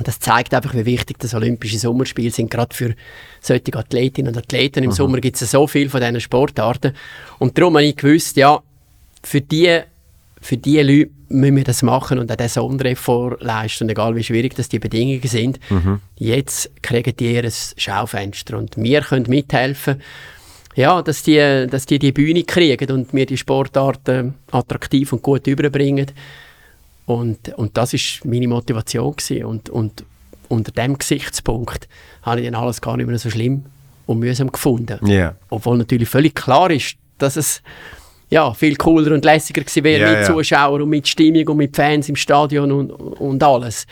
Das 0.03 0.19
zeigt 0.19 0.53
einfach, 0.53 0.73
wie 0.73 0.85
wichtig 0.85 1.19
das 1.19 1.33
Olympische 1.33 1.79
Sommerspiele 1.79 2.31
sind, 2.31 2.51
gerade 2.51 2.75
für 2.75 2.95
solche 3.41 3.73
Athletinnen 3.75 4.33
und 4.33 4.37
Athleten. 4.37 4.83
Im 4.83 4.91
Sommer 4.91 5.19
gibt 5.19 5.41
es 5.41 5.51
so 5.51 5.67
viel 5.67 5.89
von 5.89 6.01
diesen 6.01 6.21
Sportarten. 6.21 6.93
Und 7.37 7.57
darum 7.57 7.75
habe 7.75 7.85
ich 7.85 7.95
gewusst, 7.95 8.37
ja, 8.37 8.61
für 9.23 9.41
die, 9.41 9.79
für 10.41 10.57
die 10.57 10.81
Leute 10.81 11.11
müssen 11.29 11.55
wir 11.57 11.63
das 11.63 11.83
machen 11.83 12.19
und 12.19 12.31
auch 12.31 12.35
den 12.35 12.49
Sondereffort 12.49 13.41
leisten. 13.43 13.85
Und 13.85 13.91
egal 13.91 14.15
wie 14.15 14.23
schwierig 14.23 14.55
das 14.55 14.69
die 14.69 14.79
Bedingungen 14.79 15.21
sind, 15.23 15.59
jetzt 16.15 16.71
kriegen 16.81 17.15
die 17.15 17.33
ihr 17.33 17.49
Schaufenster. 17.77 18.57
Und 18.57 18.77
wir 18.77 19.01
können 19.01 19.25
mithelfen, 19.29 20.01
ja, 20.75 21.01
dass 21.01 21.23
die, 21.23 21.67
dass 21.69 21.85
die 21.85 21.99
die 21.99 22.11
Bühne 22.11 22.43
kriegen 22.43 22.91
und 22.91 23.13
wir 23.13 23.25
die 23.25 23.37
Sportarten 23.37 24.35
attraktiv 24.51 25.11
und 25.13 25.21
gut 25.21 25.45
überbringen. 25.47 26.07
Und, 27.09 27.57
und 27.57 27.75
das 27.75 27.95
ist 27.95 28.23
meine 28.23 28.47
Motivation 28.47 29.15
gewesen. 29.15 29.43
Und, 29.43 29.71
und 29.71 30.03
unter 30.47 30.71
dem 30.71 30.95
Gesichtspunkt 30.95 31.89
habe 32.21 32.41
ich 32.41 32.45
dann 32.45 32.53
alles 32.53 32.81
gar 32.81 32.97
nicht 32.97 33.07
mehr 33.07 33.17
so 33.17 33.31
schlimm 33.31 33.65
und 34.05 34.19
mühsam 34.19 34.51
gefunden. 34.51 34.99
Ja. 35.07 35.33
Obwohl 35.49 35.79
natürlich 35.79 36.07
völlig 36.07 36.35
klar 36.35 36.69
ist, 36.69 36.97
dass 37.17 37.35
es 37.35 37.63
ja, 38.29 38.53
viel 38.53 38.75
cooler 38.75 39.15
und 39.15 39.25
lässiger 39.25 39.61
gewesen 39.61 39.83
wäre 39.83 40.11
Ja, 40.11 40.17
mit. 40.19 40.27
Zuschauern 40.27 40.83
und 40.83 40.89
mit 40.89 41.07
Stimmung 41.07 41.47
und 41.47 41.57
mit 41.57 41.75
Fans 41.75 42.09
im 42.09 42.15
Stadion 42.15 42.71
und, 42.71 42.91
und 42.91 43.41
alles. 43.41 43.87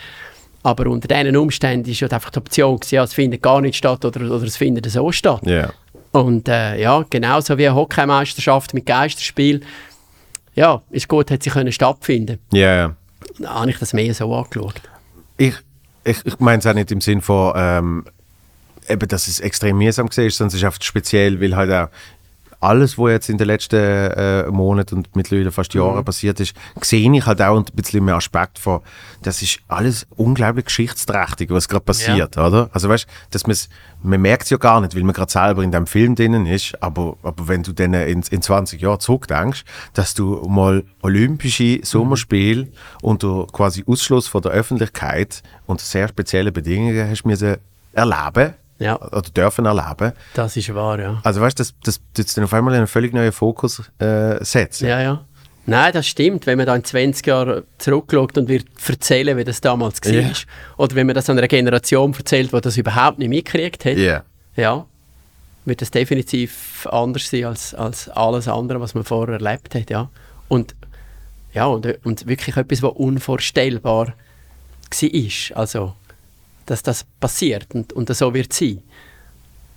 Aber 0.62 0.88
unter 0.88 1.08
diesen 1.08 1.36
Umständen 1.36 1.90
ist 1.90 1.98
ja 1.98 2.06
einfach 2.06 2.30
die 2.30 2.38
Option, 2.38 2.76
gewesen, 2.76 2.94
ja, 2.94 3.02
es 3.02 3.14
findet 3.14 3.42
gar 3.42 3.60
nicht 3.60 3.74
statt 3.74 4.04
oder, 4.04 4.20
oder 4.30 4.44
es 4.44 4.56
findet 4.56 4.88
so 4.88 5.10
statt. 5.10 5.44
Ja. 5.44 5.72
Und 6.12 6.48
äh, 6.48 6.80
ja, 6.80 7.04
genauso 7.10 7.58
wie 7.58 7.66
eine 7.66 7.74
Hockeymeisterschaft 7.74 8.74
mit 8.74 8.86
Geisterspiel, 8.86 9.62
ja, 10.54 10.82
ist 10.90 11.08
gut, 11.08 11.32
hat 11.32 11.42
sie 11.42 11.50
können 11.50 11.72
stattfinden. 11.72 12.38
Ja, 12.52 12.76
ja. 12.76 12.96
Habe 13.44 13.70
ich 13.70 13.78
das 13.78 13.92
mehr 13.92 14.12
so 14.14 14.34
angeschaut. 14.34 14.80
Ich, 15.36 15.54
ich, 16.04 16.24
ich 16.24 16.38
meine 16.40 16.58
es 16.58 16.66
auch 16.66 16.74
nicht 16.74 16.90
im 16.90 17.00
Sinn 17.00 17.20
von, 17.20 17.52
ähm, 17.56 18.04
eben, 18.88 19.08
dass 19.08 19.28
es 19.28 19.40
extrem 19.40 19.78
mühsam 19.78 20.06
war, 20.06 20.30
sondern 20.30 20.48
es 20.48 20.54
ist 20.54 20.64
einfach 20.64 20.82
speziell, 20.82 21.40
weil 21.40 21.54
halt 21.56 21.70
auch 21.70 21.88
alles, 22.60 22.98
was 22.98 23.10
jetzt 23.10 23.28
in 23.28 23.38
den 23.38 23.46
letzten 23.46 23.76
äh, 23.76 24.46
Monaten 24.50 24.96
und 24.96 25.14
mittlerweile 25.14 25.52
fast 25.52 25.74
Jahren 25.74 26.04
passiert 26.04 26.40
ist, 26.40 26.54
sehe 26.80 27.12
ich 27.12 27.26
halt 27.26 27.40
auch 27.40 27.56
ein 27.56 27.64
bisschen 27.74 28.04
mehr 28.04 28.16
Aspekt 28.16 28.58
von, 28.58 28.80
das 29.22 29.42
ist 29.42 29.60
alles 29.68 30.06
unglaublich 30.16 30.64
geschichtsträchtig, 30.64 31.50
was 31.50 31.68
gerade 31.68 31.84
passiert, 31.84 32.36
oder? 32.36 32.68
Also 32.72 32.88
weißt, 32.88 33.06
dass 33.30 33.46
man's, 33.46 33.68
man 34.02 34.20
merkt 34.20 34.44
es 34.44 34.50
ja 34.50 34.56
gar 34.56 34.80
nicht, 34.80 34.96
weil 34.96 35.04
man 35.04 35.14
gerade 35.14 35.30
selber 35.30 35.62
in 35.62 35.70
dem 35.70 35.86
Film 35.86 36.14
drinnen 36.14 36.46
ist, 36.46 36.80
aber, 36.82 37.16
aber 37.22 37.46
wenn 37.48 37.62
du 37.62 37.72
dann 37.72 37.94
in, 37.94 38.22
in 38.30 38.42
20 38.42 38.80
Jahren 38.80 39.00
zurückdenkst, 39.00 39.64
dass 39.94 40.14
du 40.14 40.46
mal 40.48 40.84
olympische 41.02 41.80
Sommerspiele 41.82 42.68
unter 43.02 43.46
quasi 43.52 43.84
Ausschluss 43.86 44.26
von 44.26 44.42
der 44.42 44.52
Öffentlichkeit 44.52 45.42
unter 45.66 45.84
sehr 45.84 46.08
speziellen 46.08 46.52
Bedingungen 46.52 47.08
hast 47.08 47.24
müssen 47.24 47.56
erleben 47.92 48.54
Ja. 48.78 49.00
oder 49.00 49.22
dürfen 49.22 49.66
erleben. 49.66 50.12
Das 50.34 50.56
ist 50.56 50.72
wahr, 50.74 51.00
ja. 51.00 51.20
Also 51.24 51.40
weißt 51.40 51.58
du, 51.58 51.62
das, 51.62 51.74
das 51.82 52.00
das 52.14 52.34
dann 52.34 52.44
auf 52.44 52.54
einmal 52.54 52.74
in 52.74 52.78
einen 52.78 52.86
völlig 52.86 53.12
neuen 53.12 53.32
Fokus 53.32 53.82
äh, 53.98 54.42
setzen. 54.44 54.86
Ja, 54.86 55.00
ja. 55.00 55.24
Nein, 55.68 55.92
das 55.92 56.06
stimmt. 56.06 56.46
Wenn 56.46 56.56
man 56.56 56.66
da 56.66 56.74
in 56.74 56.82
20 56.82 57.26
Jahren 57.26 57.64
zurückschaut 57.76 58.38
und 58.38 58.48
wird 58.48 58.66
erzählen, 58.86 59.36
wie 59.36 59.44
das 59.44 59.60
damals 59.60 60.02
war. 60.02 60.12
Ja. 60.12 60.30
Oder 60.78 60.94
wenn 60.96 61.06
man 61.06 61.14
das 61.14 61.28
einer 61.28 61.46
Generation 61.46 62.14
erzählt, 62.14 62.52
die 62.54 62.60
das 62.60 62.78
überhaupt 62.78 63.18
nicht 63.18 63.28
mitgekriegt 63.28 63.84
hat. 63.84 63.98
Ja. 63.98 64.22
Ja. 64.56 64.86
Wird 65.66 65.82
das 65.82 65.90
definitiv 65.90 66.86
anders 66.90 67.28
sein 67.28 67.44
als, 67.44 67.74
als 67.74 68.08
alles 68.08 68.48
andere, 68.48 68.80
was 68.80 68.94
man 68.94 69.04
vorher 69.04 69.34
erlebt 69.34 69.74
hat, 69.74 69.90
ja. 69.90 70.08
Und, 70.48 70.74
ja, 71.52 71.66
und, 71.66 71.86
und 72.02 72.26
wirklich 72.26 72.56
etwas, 72.56 72.82
was 72.82 72.92
unvorstellbar 72.92 74.14
war. 75.02 75.58
Also, 75.58 75.94
dass 76.70 76.82
das 76.82 77.04
passiert 77.20 77.66
und, 77.74 77.92
und 77.92 78.14
so 78.14 78.32
wird 78.34 78.52
es 78.52 78.58
sein. 78.58 78.82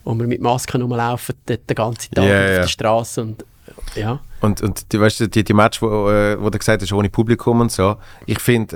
Und 0.04 0.20
wir 0.20 0.28
mit 0.28 0.42
Masken 0.42 0.82
rumlaufen 0.82 1.36
den, 1.48 1.60
den 1.68 1.76
ganzen 1.76 2.14
Tag 2.14 2.26
Ja, 2.26 2.32
auf 2.32 2.50
ja. 2.50 2.62
der 2.62 2.68
Straße 2.68 3.22
und 3.22 3.46
ja. 3.96 4.20
Und, 4.42 4.62
und 4.62 4.92
die, 4.92 5.00
weißt 5.00 5.20
du, 5.22 5.28
die, 5.30 5.44
die 5.44 5.54
Match, 5.54 5.82
wo, 5.82 6.10
äh, 6.10 6.42
wo 6.42 6.50
du 6.50 6.58
gesagt 6.58 6.82
hast, 6.82 6.92
ohne 6.92 7.10
Publikum 7.10 7.62
und 7.62 7.72
so, 7.72 7.96
ich 8.26 8.40
finde, 8.40 8.76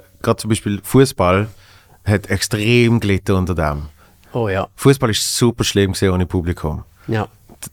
äh, 0.00 0.22
gerade 0.22 0.36
zum 0.38 0.48
Beispiel 0.48 0.80
Fußball 0.82 1.48
hat 2.04 2.30
extrem 2.30 2.98
gelitten 3.00 3.32
unter 3.36 3.54
dem. 3.54 3.88
Oh 4.32 4.48
ja, 4.48 4.66
Fußball 4.76 5.10
ist 5.10 5.36
super 5.36 5.62
schlimm 5.64 5.92
gesehen 5.92 6.10
ohne 6.12 6.26
Publikum. 6.26 6.84
ja. 7.06 7.28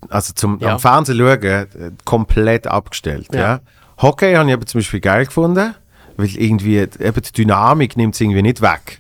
Also 0.10 0.34
zum 0.36 0.60
Ja. 0.60 0.74
am 0.74 0.80
Fernsehen 0.80 1.18
schauen, 1.18 1.42
äh, 1.42 1.66
komplett 2.06 2.68
abgestellt. 2.68 3.28
Ja. 3.34 3.40
Ja. 3.40 3.60
Hockey 4.04 4.36
habe 4.36 4.48
ich 4.48 4.54
aber 4.54 4.66
zum 4.68 4.80
Beispiel 4.82 5.00
geil 5.00 5.26
gefunden, 5.26 5.74
weil 6.16 6.28
irgendwie 6.38 6.78
eben 6.78 7.22
die 7.22 7.32
Dynamik 7.32 7.98
nimmt 7.98 8.14
es 8.14 8.22
irgendwie 8.22 8.44
nicht 8.44 8.62
weg. 8.62 9.00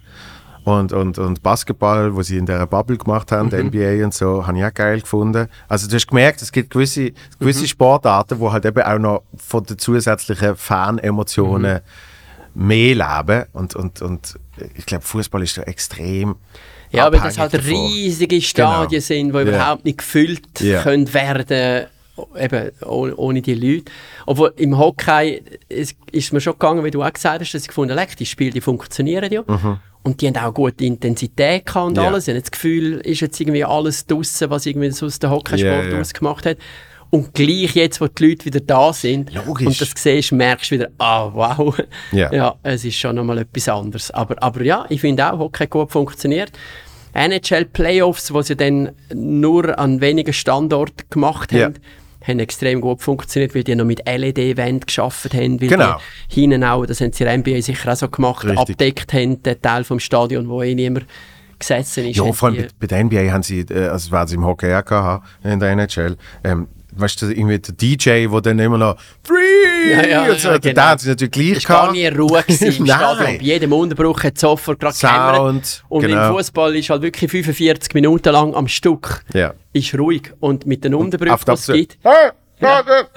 Und, 0.66 0.92
und, 0.94 1.18
und 1.18 1.42
Basketball, 1.42 2.14
wo 2.16 2.22
sie 2.22 2.38
in 2.38 2.46
der 2.46 2.68
Bubble 2.68 2.98
gemacht 2.98 3.32
haben, 3.32 3.46
Mhm. 3.48 3.50
der 3.50 3.64
NBA 4.00 4.06
und 4.06 4.14
so, 4.14 4.46
habe 4.46 4.58
ich 4.58 4.64
auch 4.66 4.74
geil 4.74 5.00
gefunden. 5.02 5.48
Also 5.68 5.88
du 5.88 5.96
hast 5.96 6.08
gemerkt, 6.08 6.42
es 6.42 6.52
gibt 6.52 6.70
gewisse, 6.72 7.12
gewisse 7.40 7.62
Mhm. 7.62 7.68
Sportarten, 7.68 8.40
wo 8.40 8.52
halt 8.52 8.66
eben 8.66 8.84
auch 8.84 9.00
noch 9.00 9.24
von 9.38 9.64
den 9.64 9.78
zusätzlichen 9.80 10.56
Fan-Emotionen 10.56 11.82
Mhm. 12.54 12.68
mehr 12.68 12.96
leben. 12.96 13.46
Und, 13.54 13.76
und, 13.76 14.02
und 14.02 14.36
ich 14.76 14.86
glaube, 14.86 15.04
Fußball 15.04 15.42
ist 15.44 15.58
da 15.58 15.64
extrem 15.64 16.36
Ja, 16.92 17.12
weil 17.12 17.20
das 17.20 17.38
halt 17.38 17.54
davon. 17.54 17.70
riesige 17.70 18.42
Stadien 18.42 18.90
Genau. 18.90 19.02
sind, 19.02 19.30
die 19.32 19.38
Ja. 19.38 19.42
überhaupt 19.44 19.86
nicht 19.86 20.00
gefüllt 20.00 20.60
Ja. 20.60 20.82
können 20.84 21.12
werden 21.14 21.88
eben 22.38 22.72
ohne, 22.86 23.16
ohne 23.16 23.42
die 23.42 23.54
Leute. 23.54 23.86
Obwohl 24.26 24.54
im 24.58 24.78
Hockey 24.78 25.42
ist, 25.70 25.96
ist 26.12 26.34
mir 26.34 26.42
schon 26.42 26.54
gegangen, 26.54 26.84
wie 26.84 26.92
du 26.92 27.02
auch 27.02 27.14
gesagt 27.14 27.40
hast, 27.40 27.54
dass 27.54 27.62
ich 27.62 27.68
gefunden 27.70 27.98
habe, 27.98 28.16
die 28.18 28.26
Spiele 28.26 28.52
die 28.52 28.60
funktionieren 28.62 29.32
ja. 29.32 29.44
Und 30.04 30.22
die 30.22 30.28
haben 30.28 30.38
auch 30.38 30.54
gute 30.54 30.86
Intensität 30.86 31.66
gehabt 31.66 31.88
und. 31.88 31.98
Ja. 31.98 32.08
alles. 32.08 32.28
Ich 32.28 32.34
habe 32.34 32.42
das 32.42 32.52
Gefühl, 32.52 33.00
ist 33.00 33.20
jetzt 33.22 33.40
irgendwie 33.40 33.66
alles 33.66 34.06
draussen, 34.06 34.50
was 34.50 34.66
irgendwie 34.66 34.92
sonst 34.92 35.22
der 35.22 35.30
Hockeysport 35.30 35.86
Ja, 35.86 35.90
ja. 35.92 36.00
ausgemacht 36.00 36.46
hat. 36.46 36.58
Und 37.12 37.34
gleich 37.34 37.74
jetzt, 37.74 38.00
wo 38.02 38.08
die 38.08 38.30
Leute 38.30 38.46
wieder 38.46 38.60
da 38.60 38.94
sind 38.94 39.34
Logisch. 39.34 39.66
und 39.68 39.82
das 39.82 39.92
siehst, 39.96 40.32
merkst 40.32 40.70
du 40.70 40.76
wieder, 40.76 40.90
ah, 41.00 41.30
wow. 41.34 41.76
Ja. 42.12 42.32
ja, 42.32 42.56
es 42.62 42.86
ist 42.86 42.98
schon 42.98 43.16
nochmal 43.16 43.40
etwas 43.40 43.68
anderes. 43.68 44.12
Aber, 44.12 44.42
aber 44.44 44.62
ja, 44.64 44.86
ich 44.90 45.02
finde 45.02 45.32
auch, 45.32 45.40
Hockey 45.40 45.66
gut 45.68 45.92
funktioniert. 45.92 46.52
NHL 47.14 47.66
Playoffs, 47.66 48.28
die 48.28 48.44
sie 48.44 48.56
dann 48.56 48.92
nur 49.14 49.78
an 49.80 50.00
wenigen 50.02 50.34
Standorten 50.34 51.06
gemacht 51.10 51.52
haben, 51.52 51.74
haben 52.22 52.40
extrem 52.40 52.82
gut 52.82 53.02
funktioniert, 53.02 53.56
weil 53.56 53.64
die 53.64 53.76
noch 53.76 53.86
mit 53.86 54.02
LED-Wand 54.06 54.88
geschafft 54.88 55.34
haben, 55.34 55.62
weil 55.62 55.70
Genau. 55.70 55.98
die 56.32 56.42
hinten 56.42 56.64
auch, 56.64 56.86
das 56.86 57.00
haben 57.02 57.14
sie 57.14 57.24
in 57.24 57.30
der 57.30 57.38
NBA 57.56 57.62
sicher 57.62 57.92
auch 57.92 57.96
so 57.96 58.10
gemacht, 58.10 58.44
Richtig. 58.46 58.60
abdeckt 58.60 59.14
haben, 59.14 59.42
den 59.42 59.62
Teil 59.62 59.84
vom 59.84 60.00
Stadion, 60.00 60.50
wo 60.50 60.62
eh 60.62 60.76
niemand 60.76 61.06
gesessen 61.58 62.06
ist. 62.08 62.18
Ja, 62.18 62.32
vor 62.32 62.50
allem 62.50 62.58
bei, 62.58 62.68
bei 62.80 62.88
der 62.88 63.04
NBA 63.04 63.32
haben 63.32 63.44
sie, 63.44 63.62
äh, 63.62 63.88
also 63.88 64.12
werden 64.12 64.28
sie 64.28 64.36
im 64.36 64.46
Hockey 64.46 64.74
auch 64.74 64.86
gehabt, 64.86 65.28
in 65.44 65.60
der 65.60 65.72
NHL, 65.72 66.18
ähm, 66.44 66.68
weißt 67.00 67.22
du, 67.22 67.28
irgendwie 67.32 67.60
der 67.60 67.74
DJ, 67.76 68.28
der 68.28 68.42
dann 68.42 68.60
immer 68.60 68.78
noch 68.78 68.96
Free! 69.24 69.92
Ja, 69.92 70.06
ja, 70.06 70.32
und 70.32 70.40
so, 70.40 70.50
ja, 70.50 70.58
genau. 70.58 70.82
haben 70.82 71.00
sie 71.00 71.10
natürlich 71.10 71.32
gleich 71.32 71.70
war 71.70 71.76
gar 71.76 71.94
gehabt. 71.94 71.94
nie 71.94 72.08
Ruhe 72.20 72.44
gewesen 72.44 72.66
im. 72.80 72.86
Stadion. 72.86 73.38
Bei 73.38 73.44
jedem 73.44 73.74
Unterbruch 73.74 74.24
hat 74.24 74.38
sofort 74.38 74.80
gerade 74.80 74.96
Sound. 74.96 75.84
Und 75.90 76.02
genau. 76.02 76.28
im 76.30 76.36
Fußball 76.36 76.76
ist 76.76 76.90
halt 76.90 77.02
wirklich 77.02 77.32
45 77.32 77.94
Minuten 77.94 78.34
lang 78.34 78.54
am 78.56 78.68
Stück 78.68 79.24
Ja. 79.34 79.54
ist 79.74 79.98
ruhig. 79.98 80.34
Und 80.40 80.66
mit 80.66 80.84
den 80.84 80.94
Unterbrüchen, 80.94 81.34
Auf 81.34 81.46
die 81.46 81.52
es 81.52 81.66
das- 81.66 81.76
gibt, 81.76 81.98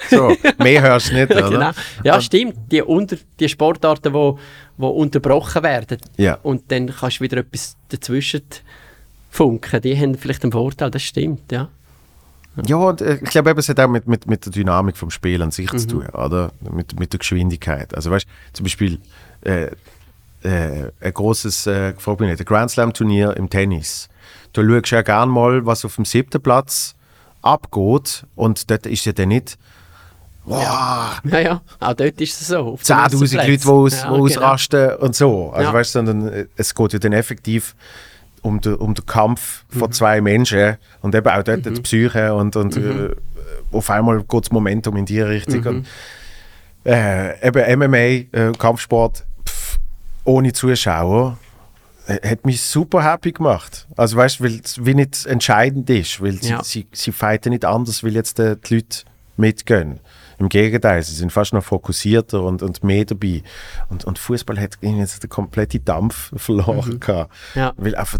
So, 0.08 0.36
mehr 0.58 0.82
hörst 0.82 1.10
du 1.10 1.14
nicht, 1.14 1.30
oder? 1.34 1.50
genau. 1.50 1.70
Ja, 2.04 2.20
stimmt. 2.20 2.54
Die, 2.70 2.80
unter, 2.80 3.16
die 3.40 3.48
Sportarten, 3.48 4.12
die 4.12 4.14
wo, 4.14 4.38
wo 4.76 4.88
unterbrochen 4.88 5.62
werden. 5.64 5.98
Ja. 6.16 6.38
Und 6.44 6.70
dann 6.70 6.86
kannst 6.94 7.18
du 7.18 7.24
wieder 7.24 7.38
etwas 7.38 7.76
dazwischen 7.88 8.42
funken, 9.30 9.80
die 9.80 9.96
haben 9.98 10.14
vielleicht 10.16 10.42
einen 10.44 10.52
Vorteil, 10.52 10.90
das 10.90 11.02
stimmt, 11.02 11.50
ja. 11.50 11.68
Ja, 12.66 12.76
und 12.76 13.00
äh, 13.00 13.14
ich 13.22 13.30
glaube, 13.30 13.50
eben, 13.50 13.58
es 13.58 13.68
hat 13.68 13.80
auch 13.80 13.88
mit, 13.88 14.06
mit, 14.06 14.26
mit 14.26 14.44
der 14.44 14.52
Dynamik 14.52 14.96
vom 14.96 15.10
Spiel 15.10 15.40
an 15.42 15.50
sich 15.50 15.72
Mhm. 15.72 15.78
zu 15.78 15.86
tun, 15.86 16.06
oder? 16.08 16.52
Mit, 16.70 16.98
mit 16.98 17.12
der 17.12 17.18
Geschwindigkeit. 17.18 17.94
Also, 17.94 18.10
weißt 18.10 18.26
du, 18.26 18.52
zum 18.52 18.64
Beispiel 18.64 18.98
äh, 19.42 19.68
äh, 20.42 20.90
ein 21.00 21.12
großes 21.14 21.66
äh, 21.66 21.94
frag 21.98 22.20
mich 22.20 22.28
nicht, 22.30 22.40
ein 22.40 22.44
Grand 22.44 22.70
Slam-Turnier 22.70 23.36
im 23.36 23.48
Tennis. 23.48 24.08
Da 24.52 24.62
schaust 24.62 24.90
du 24.92 24.96
ja 24.96 25.02
gerne 25.02 25.32
mal, 25.32 25.64
was 25.64 25.84
auf 25.84 25.94
dem 25.96 26.04
siebten 26.04 26.42
Platz 26.42 26.94
abgeht, 27.40 28.24
und 28.36 28.70
dort 28.70 28.86
ist 28.86 29.04
ja 29.06 29.12
dann 29.12 29.28
nicht. 29.28 29.56
Wow, 30.44 31.20
Ja, 31.24 31.38
ja, 31.38 31.62
auch 31.80 31.94
dort 31.94 32.20
ist 32.20 32.40
es 32.40 32.48
so. 32.48 32.58
auf 32.74 32.82
den 32.82 32.96
10.000 32.96 33.20
Messerplätzen. 33.20 33.38
Leute, 33.38 33.58
die 33.58 33.68
aus, 33.68 34.02
ja, 34.02 34.10
wo 34.10 34.24
ausrasten 34.24 34.96
und 34.96 35.14
so. 35.16 35.50
Also, 35.52 35.68
Ja. 35.68 35.72
weißt 35.74 35.94
du, 35.94 35.98
sondern 36.04 36.28
äh, 36.32 36.46
es 36.56 36.74
geht 36.74 36.92
ja 36.92 36.98
dann 36.98 37.12
effektiv 37.12 37.74
um 38.42 38.60
den, 38.60 38.74
um 38.74 38.94
den 38.94 39.06
Kampf 39.06 39.64
von 39.68 39.88
Mhm. 39.88 39.92
zwei 39.92 40.20
Menschen 40.20 40.76
und 41.00 41.14
eben 41.14 41.28
auch 41.28 41.42
dort 41.42 41.64
die 41.64 41.70
Psyche 41.70 42.34
und, 42.34 42.56
und 42.56 42.76
Mhm. 42.76 43.10
äh, 43.10 43.76
auf 43.76 43.88
einmal 43.88 44.18
geht 44.22 44.44
das 44.44 44.50
Momentum 44.50 44.96
in 44.96 45.06
die 45.06 45.20
Richtung. 45.20 45.64
Und, 45.64 45.86
äh, 46.84 47.46
eben 47.46 47.78
MMA, 47.80 47.96
äh, 47.96 48.52
Kampfsport, 48.58 49.24
pff, 49.48 49.78
ohne 50.24 50.52
Zuschauer, 50.52 51.38
äh, 52.08 52.28
hat 52.30 52.44
mich 52.44 52.60
super 52.60 53.04
happy 53.04 53.32
gemacht. 53.32 53.86
Also 53.96 54.16
weißt 54.16 54.40
du, 54.40 54.44
weil 54.44 54.60
es 54.64 54.84
wie 54.84 54.94
nicht 54.94 55.24
entscheidend 55.26 55.88
ist, 55.90 56.20
weil 56.20 56.32
sie, 56.42 56.50
Ja. 56.50 56.64
sie, 56.64 56.86
sie 56.92 57.12
fighten 57.12 57.50
nicht 57.50 57.64
anders, 57.64 58.02
weil 58.02 58.14
jetzt 58.14 58.40
äh, 58.40 58.56
die 58.68 58.74
Leute 58.76 59.04
mitgehen. 59.36 60.00
Im 60.42 60.48
Gegenteil, 60.48 61.00
sie 61.04 61.14
sind 61.14 61.30
fast 61.32 61.52
noch 61.52 61.62
fokussierter 61.62 62.42
und, 62.42 62.62
und 62.62 62.82
mehr 62.82 63.04
dabei. 63.04 63.44
Und, 63.90 64.04
und 64.04 64.18
Fußball 64.18 64.58
hat 64.58 64.76
jetzt 64.82 65.22
den 65.22 65.30
kompletten 65.30 65.84
Dampf 65.84 66.32
verloren 66.36 66.98
gehabt. 66.98 67.32
Ja. 67.54 67.72
Weil 67.76 67.94
einfach, 67.94 68.18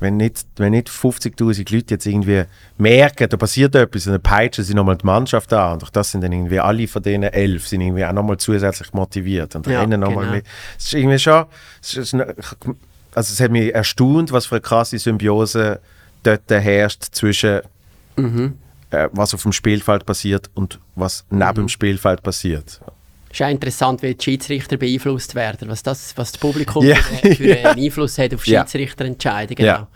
wenn 0.00 0.16
nicht, 0.16 0.44
wenn 0.56 0.72
nicht 0.72 0.88
50.000 0.88 1.72
Leute 1.72 1.94
jetzt 1.94 2.04
irgendwie 2.06 2.42
merken, 2.78 3.28
da 3.28 3.36
passiert 3.36 3.76
etwas, 3.76 4.08
und 4.08 4.14
dann 4.14 4.22
peitschen 4.22 4.64
sie 4.64 4.74
nochmal 4.74 4.96
die 4.96 5.06
Mannschaft 5.06 5.52
an. 5.52 5.74
Und 5.74 5.82
durch 5.82 5.92
das 5.92 6.10
sind 6.10 6.22
dann 6.22 6.32
irgendwie 6.32 6.58
alle 6.58 6.88
von 6.88 7.00
denen 7.00 7.32
elf 7.32 7.68
sind 7.68 7.80
irgendwie 7.80 8.04
auch 8.04 8.12
nochmal 8.12 8.36
zusätzlich 8.36 8.92
motiviert 8.92 9.54
und 9.54 9.68
Ja, 9.68 9.82
rennen 9.82 10.00
nochmal 10.00 10.24
genau. 10.24 10.36
mit. 10.36 10.46
Es 10.76 10.86
ist 10.86 10.94
irgendwie 10.94 11.18
schon, 11.20 11.44
es 11.80 11.94
ist, 11.96 12.14
also 12.14 12.32
es 13.14 13.40
hat 13.40 13.52
mich 13.52 13.72
erstaunt, 13.72 14.32
was 14.32 14.46
für 14.46 14.56
eine 14.56 14.62
krasse 14.62 14.98
Symbiose 14.98 15.78
dort 16.24 16.50
herrscht 16.50 17.04
zwischen 17.12 17.60
Mhm. 18.16 18.54
Äh, 18.94 19.08
was 19.12 19.34
auf 19.34 19.42
dem 19.42 19.52
Spielfeld 19.52 20.06
passiert 20.06 20.50
und 20.54 20.78
was 20.94 21.24
neben 21.30 21.48
Mhm. 21.50 21.54
dem 21.54 21.68
Spielfeld 21.68 22.22
passiert. 22.22 22.80
ist 23.30 23.42
auch 23.42 23.48
interessant, 23.50 24.02
wie 24.02 24.14
die 24.14 24.22
Schiedsrichter 24.22 24.76
beeinflusst 24.76 25.34
werden, 25.34 25.68
was 25.68 25.82
das, 25.82 26.16
was 26.16 26.32
das 26.32 26.40
Publikum 26.40 26.84
Ja. 26.86 26.96
für, 26.96 27.34
für 27.34 27.56
einen 27.58 27.78
Einfluss 27.84 28.16
hat 28.18 28.32
auf. 28.34 28.44
Schiedsrichterentscheidungen. 28.44 29.56
Genau. 29.56 29.86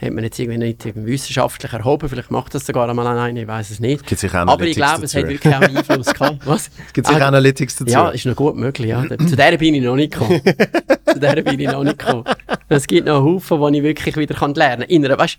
Hat 0.00 0.12
man 0.12 0.22
jetzt 0.22 0.38
irgendwie 0.38 0.58
nicht 0.58 0.84
wissenschaftlich 0.94 1.72
erhoben, 1.72 2.08
vielleicht 2.08 2.30
macht 2.30 2.54
das 2.54 2.64
sogar 2.64 2.88
einmal 2.88 3.04
einer, 3.08 3.40
ich 3.40 3.48
weiß 3.48 3.70
es 3.70 3.80
nicht. 3.80 4.06
Gibt 4.06 4.20
sicher 4.20 4.46
Aber 4.46 4.64
ich 4.64 4.76
glaube, 4.76 5.04
es 5.04 5.12
hat 5.12 5.24
dazu. 5.24 5.32
wirklich 5.32 5.52
auch 5.56 5.60
einen 5.60 5.76
Einfluss 5.76 6.06
gehabt. 6.14 6.38
Was? 6.46 6.70
Gibt 6.92 7.08
es 7.08 7.12
sicher 7.12 7.24
Ah, 7.24 7.28
Analytics 7.28 7.76
dazu? 7.78 7.90
Ja, 7.92 8.08
ist 8.10 8.24
noch 8.24 8.36
gut 8.36 8.54
möglich. 8.54 8.90
Ja. 8.90 9.02
Zu 9.08 9.34
der 9.34 9.56
bin 9.58 9.74
ich 9.74 9.82
noch 9.82 9.96
nicht 9.96 10.12
gekommen. 10.12 10.40
Zu 11.12 11.18
der 11.18 11.42
bin 11.42 11.58
ich 11.58 11.66
noch 11.66 11.82
nicht 11.82 11.98
gekommen. 11.98 12.22
Es 12.68 12.86
gibt 12.86 13.08
noch 13.08 13.16
einen 13.16 13.24
Haufen, 13.34 13.58
wo 13.58 13.68
ich 13.70 13.82
wirklich 13.82 14.16
wieder 14.16 14.36
kann 14.36 14.54
lernen 14.54 14.82
kann. 14.82 14.90
In 14.90 15.04
einer, 15.04 15.18
weißt, 15.18 15.36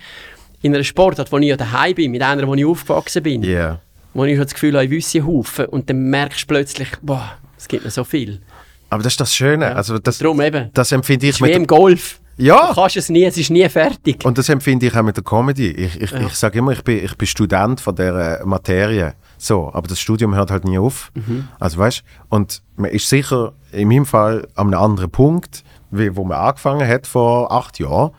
in 0.61 0.73
einer 0.73 0.83
Sportart, 0.83 1.31
wo 1.31 1.37
ich 1.37 1.47
ja 1.47 1.57
daheim 1.57 1.95
bin, 1.95 2.11
mit 2.11 2.21
einer, 2.21 2.47
wo 2.47 2.53
ich 2.55 2.65
aufgewachsen 2.65 3.23
bin, 3.23 3.43
Ja. 3.43 3.79
wo 4.13 4.25
ich 4.25 4.35
schon 4.35 4.43
das 4.45 4.53
Gefühl 4.53 4.73
habe, 4.75 4.85
ich 4.85 4.91
wüsste 4.91 5.25
Haufen 5.25 5.65
und 5.65 5.89
dann 5.89 6.01
merkst 6.09 6.41
du 6.43 6.47
plötzlich, 6.47 6.89
boah, 7.01 7.31
es 7.57 7.67
gibt 7.67 7.85
noch 7.85 7.91
so 7.91 8.03
viel. 8.03 8.41
Aber 8.89 9.03
das 9.03 9.13
ist 9.13 9.21
das 9.21 9.35
Schöne. 9.35 9.75
Also 9.75 9.99
das, 9.99 10.17
Darum 10.17 10.41
eben. 10.41 10.69
das 10.73 10.91
empfinde 10.91 11.27
Es 11.27 11.35
ich 11.35 11.41
ist 11.41 11.41
wie 11.41 11.49
mit 11.49 11.55
im 11.57 11.67
Golf. 11.67 12.19
Ja. 12.37 12.69
Du 12.69 12.75
kannst 12.75 12.95
es 12.97 13.09
nie, 13.09 13.25
es 13.25 13.37
ist 13.37 13.49
nie 13.51 13.67
fertig. 13.69 14.23
Und 14.25 14.37
das 14.37 14.47
empfinde 14.49 14.87
ich 14.87 14.95
auch 14.95 15.03
mit 15.03 15.15
der 15.17 15.23
Comedy. 15.25 15.67
Ich, 15.71 16.01
ich, 16.01 16.11
ich 16.13 16.33
sage 16.33 16.57
immer, 16.59 16.71
ich 16.71 16.83
bin, 16.83 17.03
ich 17.03 17.15
bin 17.17 17.27
Student 17.27 17.81
von 17.81 17.93
der 17.95 18.41
Materie. 18.45 19.13
So, 19.37 19.69
aber 19.73 19.87
das 19.89 19.99
Studium 19.99 20.33
hört 20.35 20.49
halt 20.49 20.63
nie 20.65 20.79
auf. 20.79 21.11
Also 21.59 21.77
weißt 21.77 22.03
und 22.29 22.61
man 22.77 22.91
ist 22.91 23.07
sicher 23.09 23.53
in 23.71 23.89
meinem 23.89 24.05
Fall 24.05 24.47
an 24.55 24.67
einem 24.73 24.81
anderen 24.81 25.11
Punkt, 25.11 25.63
wie 25.91 26.15
wo 26.15 26.23
man 26.23 26.37
angefangen 26.37 26.87
hat 26.87 27.05
vor 27.07 27.51
acht 27.51 27.77
Jahren. 27.77 28.11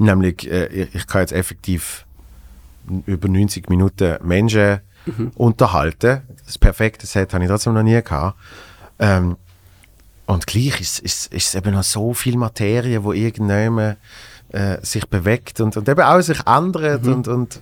Nämlich, 0.00 0.50
äh, 0.50 0.66
ich, 0.66 1.06
kann 1.06 1.20
jetzt 1.20 1.32
effektiv 1.32 2.06
über 3.06 3.28
90 3.28 3.68
Minuten 3.68 4.16
Menschen 4.22 4.80
unterhalten. 5.34 6.22
Das 6.44 6.58
perfekte 6.58 7.06
Set 7.06 7.32
habe 7.34 7.44
ich 7.44 7.50
trotzdem 7.50 7.74
noch 7.74 7.82
nie 7.82 8.02
gehabt. 8.02 8.38
Ähm, 8.98 9.36
und 10.26 10.46
gleich 10.46 10.80
ist, 10.80 11.00
ist, 11.00 11.32
ist 11.32 11.48
es 11.48 11.54
eben 11.54 11.74
noch 11.74 11.82
so 11.82 12.14
viel 12.14 12.36
Materie, 12.36 13.02
wo 13.02 13.12
irgendjemand 13.12 13.98
äh, 14.50 14.78
sich 14.82 15.06
bewegt 15.08 15.60
und, 15.60 15.76
und 15.76 15.88
eben 15.88 16.00
auch 16.00 16.20
sich 16.20 16.46
ändert 16.46 17.06
und, 17.06 17.28
und 17.28 17.60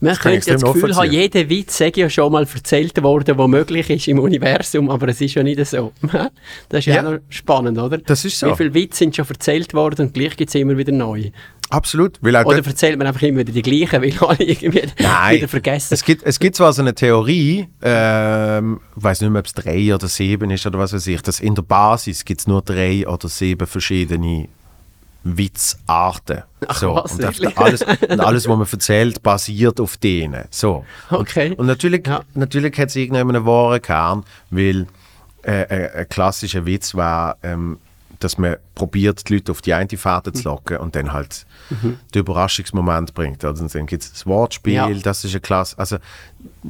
Man 0.00 0.12
ich 0.12 0.20
könnte 0.20 0.52
das 0.52 0.62
Gefühl 0.62 0.94
haben, 0.94 1.10
jeder 1.10 1.48
Witz 1.48 1.76
sei 1.78 1.92
ja 1.94 2.08
schon 2.10 2.32
mal 2.32 2.46
erzählt 2.52 3.02
worden, 3.02 3.36
der 3.36 3.48
möglich 3.48 3.88
ist 3.90 4.08
im 4.08 4.18
Universum, 4.18 4.90
aber 4.90 5.08
es 5.08 5.20
ist 5.20 5.34
ja 5.34 5.42
nicht 5.42 5.64
so. 5.66 5.92
Das 6.68 6.80
ist 6.80 6.86
ja, 6.86 6.96
Ja. 6.96 7.00
auch 7.06 7.12
noch 7.12 7.18
spannend, 7.28 7.78
oder? 7.78 7.98
Das 7.98 8.24
ist 8.24 8.38
so. 8.38 8.50
Wie 8.50 8.56
viele 8.56 8.74
Witze 8.74 8.98
sind 8.98 9.16
schon 9.16 9.26
erzählt 9.28 9.72
worden 9.74 10.06
und 10.06 10.14
gleich 10.14 10.36
gibt 10.36 10.48
es 10.50 10.54
immer 10.54 10.76
wieder 10.76 10.92
neue. 10.92 11.32
absolut. 11.70 12.18
Weil 12.20 12.36
Oder 12.44 12.64
erzählt 12.64 12.96
man 12.98 13.06
einfach 13.06 13.22
immer 13.22 13.40
wieder 13.40 13.52
die 13.52 13.62
gleichen, 13.62 14.02
weil 14.02 14.12
alle 14.28 14.42
irgendwie 14.44 14.82
Nein, 15.00 15.36
wieder 15.36 15.48
vergessen. 15.48 15.94
es 15.94 16.04
gibt, 16.04 16.22
es 16.24 16.38
gibt 16.38 16.56
zwar 16.56 16.72
so 16.72 16.82
eine 16.82 16.94
Theorie, 16.94 17.66
ähm, 17.82 18.80
ich 18.96 19.02
weiß 19.02 19.20
nicht 19.20 19.30
mehr, 19.30 19.40
ob 19.40 19.46
es 19.46 19.54
drei 19.54 19.94
oder 19.94 20.06
sieben 20.08 20.50
ist 20.50 20.66
oder 20.66 20.78
was 20.78 20.92
weiß 20.92 21.06
ich, 21.08 21.22
dass 21.22 21.40
in 21.40 21.54
der 21.54 21.62
Basis 21.62 22.24
gibt 22.24 22.40
es 22.40 22.46
nur 22.46 22.62
drei 22.62 23.06
oder 23.08 23.28
sieben 23.28 23.66
verschiedene 23.66 24.48
Witzarten. 25.36 26.42
Ach 26.68 26.76
so, 26.78 26.94
was, 26.94 27.12
und, 27.12 27.22
der- 27.22 27.58
alles, 27.58 27.82
und 27.82 28.20
alles, 28.20 28.44
was 28.48 28.56
man 28.58 28.66
erzählt, 28.70 29.22
basiert 29.22 29.80
auf 29.80 29.96
denen. 29.96 30.44
So. 30.50 30.84
Okay. 31.10 31.50
Und, 31.50 31.60
und 31.60 31.66
natürlich, 31.66 32.06
Ja. 32.06 32.22
natürlich 32.34 32.78
hat 32.78 32.88
es 32.88 32.96
irgendeinen 32.96 33.44
wahren 33.44 33.82
Kern, 33.82 34.24
weil 34.50 34.86
äh, 35.44 35.62
äh, 35.62 35.98
ein 36.00 36.08
klassischer 36.08 36.64
Witz 36.66 36.94
war, 36.94 37.36
ähm, 37.42 37.78
dass 38.18 38.38
man 38.38 38.56
probiert, 38.74 39.28
die 39.28 39.34
Leute 39.34 39.52
auf 39.52 39.60
die 39.60 39.74
eine 39.74 39.88
Fährte 39.88 40.32
zu 40.32 40.44
locken 40.44 40.78
und 40.78 40.96
dann 40.96 41.12
halt 41.12 41.44
den 41.82 41.98
Überraschungsmoment 42.20 43.12
bringt. 43.12 43.44
Also, 43.44 43.66
dann 43.68 43.86
gibt 43.86 44.04
es 44.04 44.12
das 44.12 44.24
Wortspiel, 44.26 44.72
Ja. 44.74 44.88
das 44.90 45.24
ist 45.24 45.32
eine 45.32 45.40
Klasse. 45.40 45.78
Also 45.78 45.98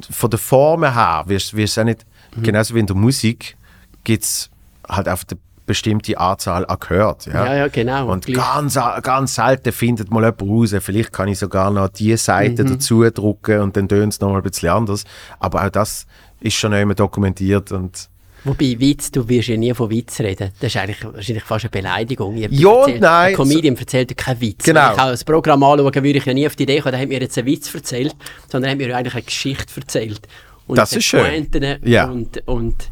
von 0.09 0.29
der 0.29 0.39
Form 0.39 0.83
her 0.83 1.23
wirst 1.27 1.53
du 1.53 1.63
auch 1.63 1.83
nicht, 1.85 2.05
genauso 2.41 2.75
wie 2.75 2.79
in 2.79 2.85
der 2.87 2.97
Musik, 2.97 3.55
gibt 4.03 4.23
es 4.25 4.49
halt 4.89 5.07
auf 5.07 5.23
eine 5.67 5.73
bestimmte 5.73 6.17
Anzahl 6.17 6.65
an 6.65 6.77
gehört. 6.79 7.25
Ja, 7.27 7.45
Ja, 7.45 7.55
ja, 7.55 7.67
genau. 7.67 8.11
Und 8.11 8.25
Gleich. 8.25 8.37
ganz, 8.37 8.79
ganz 9.03 9.35
selten 9.35 9.71
findet 9.71 10.09
mal 10.11 10.21
jemand 10.23 10.41
raus, 10.41 10.75
vielleicht 10.79 11.11
kann 11.13 11.27
ich 11.27 11.37
sogar 11.39 11.69
noch 11.71 11.89
die 11.89 12.15
Seite 12.17 12.63
Mhm. 12.63 12.69
dazu 12.69 13.09
drucken 13.09 13.59
und 13.59 13.75
dann 13.77 13.87
tönt 13.89 14.13
es 14.13 14.19
noch 14.21 14.29
mal 14.29 14.37
ein 14.37 14.43
bisschen 14.43 14.69
anders. 14.69 15.03
Aber 15.39 15.65
auch 15.65 15.69
das 15.69 16.07
ist 16.39 16.55
schon 16.55 16.73
immer 16.73 16.95
dokumentiert 16.95 17.71
und 17.71 18.09
Wobei 18.43 18.75
Witz, 18.79 19.11
du 19.11 19.27
wirst 19.27 19.49
ja 19.49 19.57
nie 19.57 19.73
von 19.73 19.89
Witz 19.89 20.19
reden. 20.21 20.51
Das 20.61 20.73
ist 20.73 20.77
eigentlich 20.77 21.03
wahrscheinlich 21.03 21.43
fast 21.43 21.65
eine 21.65 21.69
Beleidigung. 21.71 22.37
Ja 22.37 22.47
und 22.47 22.55
erzählt- 22.83 23.01
nein. 23.01 23.29
Ein 23.29 23.35
Comedian 23.35 23.75
erzählt 23.75 24.09
dir 24.11 24.15
keinen 24.15 24.39
Witz. 24.39 24.63
Genau. 24.63 24.85
Wenn 24.89 24.93
ich 24.93 24.99
auch 25.01 25.07
ein 25.07 25.19
Programm 25.25 25.63
anschaue, 25.63 25.93
würde 25.95 26.09
ich 26.17 26.23
ja 26.25 26.33
nie 26.33 26.47
auf 26.47 26.55
die 26.55 26.63
Idee 26.63 26.79
kommen, 26.79 26.93
der 26.93 27.01
hat 27.01 27.09
mir 27.09 27.19
jetzt 27.19 27.37
einen 27.37 27.47
Witz 27.47 27.73
erzählt, 27.75 28.15
sondern 28.49 28.69
er 28.69 28.71
hat 28.71 28.77
mir 28.77 28.95
eigentlich 28.95 29.13
eine 29.15 29.23
Geschichte 29.23 29.81
erzählt. 29.81 30.21
Und 30.65 30.77
Das 30.77 30.93
ist 30.93 31.03
schön. 31.03 31.25
Pointen 31.25 31.79
Ja. 31.83 32.05
Und, 32.05 32.47
und, 32.47 32.89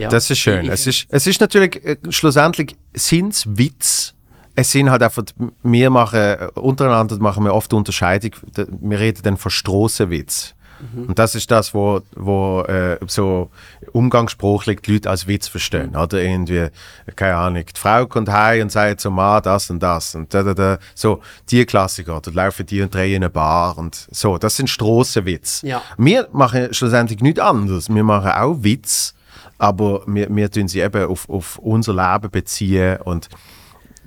ja. 0.00 0.08
Das 0.08 0.30
ist 0.30 0.38
schön. 0.38 0.64
Ich- 0.64 0.70
Es 0.70 0.86
ist, 0.86 1.06
es 1.08 1.26
ist 1.26 1.40
natürlich, 1.40 1.84
äh, 1.84 1.96
schlussendlich 2.10 2.76
sind 2.94 3.32
es 3.32 3.44
Witz. 3.58 4.14
Es 4.56 4.72
sind 4.72 4.90
halt 4.90 5.02
einfach, 5.02 5.22
wir 5.62 5.90
machen, 5.90 6.18
äh, 6.18 6.48
untereinander 6.54 7.16
machen 7.18 7.44
wir 7.44 7.54
oft 7.54 7.72
Unterscheidung, 7.72 8.32
wir 8.80 8.98
reden 8.98 9.20
dann 9.22 9.36
von 9.36 9.50
Strassenwitz. 9.50 10.54
Und 10.96 11.18
das 11.18 11.34
ist 11.34 11.50
das, 11.50 11.74
wo, 11.74 12.00
wo 12.16 12.62
äh, 12.62 12.96
so 13.06 13.50
umgangssprachlich 13.92 14.80
die 14.80 14.94
Leute 14.94 15.10
als 15.10 15.26
Witz 15.26 15.46
verstehen. 15.46 15.94
Oder 15.94 16.22
irgendwie, 16.22 16.68
keine 17.16 17.36
Ahnung, 17.36 17.64
die 17.66 17.78
Frau 17.78 18.06
kommt 18.06 18.30
heim 18.30 18.62
und 18.62 18.72
sagt 18.72 19.00
zum 19.02 19.14
Mann 19.14 19.42
das 19.42 19.68
und 19.68 19.82
das. 19.82 20.14
Und 20.14 20.32
da, 20.32 20.42
da, 20.42 20.54
da. 20.54 20.78
So, 20.94 21.20
die 21.50 21.66
Klassiker. 21.66 22.16
Oder 22.16 22.32
laufen 22.32 22.64
die 22.64 22.80
und 22.80 22.94
drei 22.94 23.08
in 23.10 23.16
eine 23.16 23.28
Bar. 23.28 23.76
Und 23.76 24.08
so, 24.10 24.38
das 24.38 24.56
sind 24.56 24.70
Strassenwitz. 24.70 25.60
Ja. 25.62 25.82
Wir 25.98 26.28
machen 26.32 26.72
schlussendlich 26.72 27.20
nichts 27.20 27.40
anderes. 27.40 27.88
Wir 27.90 28.02
machen 28.04 28.30
auch 28.30 28.56
Witz, 28.62 29.14
aber 29.60 30.02
wir, 30.06 30.34
wir 30.34 30.50
tun 30.50 30.68
sie 30.68 30.80
eben 30.80 31.04
auf, 31.04 31.28
auf 31.28 31.58
unser 31.58 31.94
Leben 31.94 32.30
beziehen 32.30 32.96
und 33.02 33.28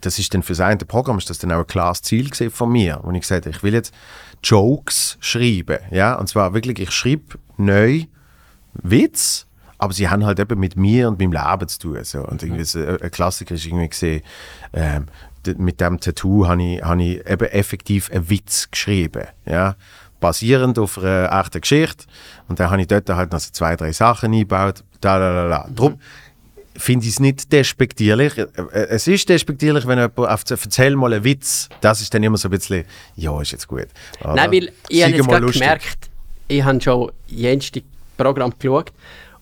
das 0.02 0.20
ist 0.20 0.34
dann 0.34 0.44
für 0.44 0.56
sein 0.56 0.78
Programm 0.80 1.18
ist 1.18 1.30
das 1.30 1.38
dann 1.38 1.52
auch 1.52 1.60
ein 1.60 1.68
klares 1.68 2.02
Ziel 2.02 2.30
von 2.50 2.72
mir, 2.72 3.00
wo 3.04 3.12
ich 3.12 3.22
gesagt 3.22 3.46
ich 3.46 3.64
will 3.64 3.74
jetzt 3.74 3.94
Jokes 4.44 5.18
schreiben, 5.22 5.78
ja, 5.92 6.16
und 6.16 6.28
zwar 6.28 6.54
wirklich, 6.54 6.80
ich 6.80 6.92
schreibe 6.92 7.38
neu 7.58 8.04
Witz, 8.74 9.46
aber 9.78 9.94
sie 9.94 10.10
haben 10.10 10.26
halt 10.26 10.40
eben 10.40 10.60
mit 10.60 10.76
mir 10.76 11.08
und 11.08 11.20
meinem 11.20 11.34
Leben 11.34 11.68
zu 11.68 11.80
tun. 11.80 12.04
So. 12.04 12.26
Und 12.26 12.42
irgendwie 12.42 12.64
so, 12.64 12.80
ein 12.80 13.12
Klassiker 13.12 13.56
ist 13.56 13.66
irgendwie 13.66 13.90
gesehen, 13.90 14.22
ähm, 14.74 15.08
mit 15.58 15.82
dem 15.82 16.00
Tattoo 16.00 16.48
habe 16.48 16.64
ich, 16.64 16.82
habe 16.82 17.04
ich 17.04 17.30
eben 17.30 17.50
effektiv 17.50 18.10
einen 18.12 18.30
Witz 18.30 18.72
geschrieben, 18.72 19.28
ja, 19.46 19.76
basierend 20.22 20.80
auf 20.80 20.98
einer 20.98 21.38
echten 21.38 21.62
Geschichte. 21.62 22.06
Und 22.48 22.60
dann 22.60 22.72
habe 22.72 22.82
ich 22.82 22.88
dort 22.88 23.10
halt 23.10 23.34
noch 23.34 23.40
so 23.40 23.52
zwei, 23.52 23.76
drei 23.76 23.92
Sachen 23.92 24.34
eingebaut. 24.34 24.84
Da, 25.04 25.20
da, 25.20 25.34
da, 25.34 25.50
da. 25.50 25.70
Drum, 25.74 26.00
finde 26.76 27.06
ich 27.06 27.12
es 27.14 27.20
nicht 27.20 27.52
despektierlich. 27.52 28.38
Äh, 28.38 28.48
äh, 28.72 28.88
Es 28.90 29.08
ist 29.08 29.30
despektierlich, 29.30 29.86
wenn 29.88 29.98
jemand 30.00 30.18
auf 30.18 30.44
erzähl 30.50 30.96
mal 30.96 31.14
einen 31.14 31.24
Witz, 31.24 31.70
das 31.82 32.02
ist 32.02 32.14
dann 32.14 32.24
immer 32.24 32.38
so 32.38 32.48
ein 32.48 32.52
bisschen, 32.52 32.86
ja, 33.16 33.40
ist 33.42 33.52
jetzt 33.52 33.68
gut. 33.68 33.88
Oder? 34.24 34.36
Nein, 34.36 34.52
weil 34.52 34.72
ich 34.90 35.04
habe 35.04 35.14
jetzt 35.14 35.28
gerade 35.28 35.46
gemerkt, 35.46 36.10
ich 36.48 36.64
habe 36.64 36.82
schon 36.82 37.12
jenste 37.28 37.82
Programm 38.18 38.54
geschaut 38.58 38.92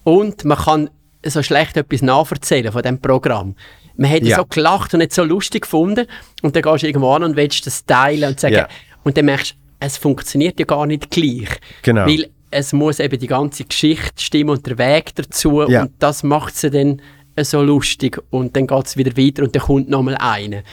und 0.03 0.43
man 0.45 0.57
kann 0.57 0.89
so 1.25 1.43
schlecht 1.43 1.77
etwas 1.77 2.01
nachverzählen 2.01 2.71
von 2.71 2.81
diesem 2.81 2.99
Programm. 2.99 3.55
Man 3.97 4.09
hätte 4.09 4.25
Ja. 4.27 4.37
so 4.37 4.45
gelacht 4.45 4.93
und 4.93 4.99
nicht 4.99 5.13
so 5.13 5.23
lustig 5.23 5.63
gefunden 5.63 6.07
und 6.41 6.55
dann 6.55 6.63
gehst 6.63 6.83
du 6.83 6.87
irgendwo 6.87 7.11
an 7.13 7.23
und 7.23 7.35
willst 7.35 7.67
das 7.67 7.85
teilen 7.85 8.29
und 8.29 8.39
sagen 8.39 8.55
Ja. 8.55 8.67
und 9.03 9.17
dann 9.17 9.25
merkst 9.25 9.51
du, 9.51 9.55
es 9.79 9.97
funktioniert 9.97 10.59
ja 10.59 10.65
gar 10.65 10.85
nicht 10.85 11.11
gleich. 11.11 11.49
Genau. 11.81 12.05
Weil 12.05 12.29
es 12.51 12.73
muss 12.73 12.99
eben 12.99 13.17
die 13.17 13.27
ganze 13.27 13.63
Geschichte 13.63 14.21
stimmen 14.21 14.51
und 14.51 14.65
der 14.67 14.77
Weg 14.77 15.15
dazu 15.15 15.63
Ja. 15.67 15.83
und 15.83 15.91
das 15.99 16.23
macht 16.23 16.55
sie 16.55 16.69
dann 16.69 17.01
so 17.41 17.61
lustig 17.61 18.21
und 18.29 18.55
dann 18.55 18.67
geht 18.67 18.85
es 18.85 18.97
wieder 18.97 19.15
weiter 19.17 19.43
und 19.43 19.55
dann 19.55 19.63
kommt 19.63 19.89
nochmal 19.89 20.15
eine. 20.19 20.63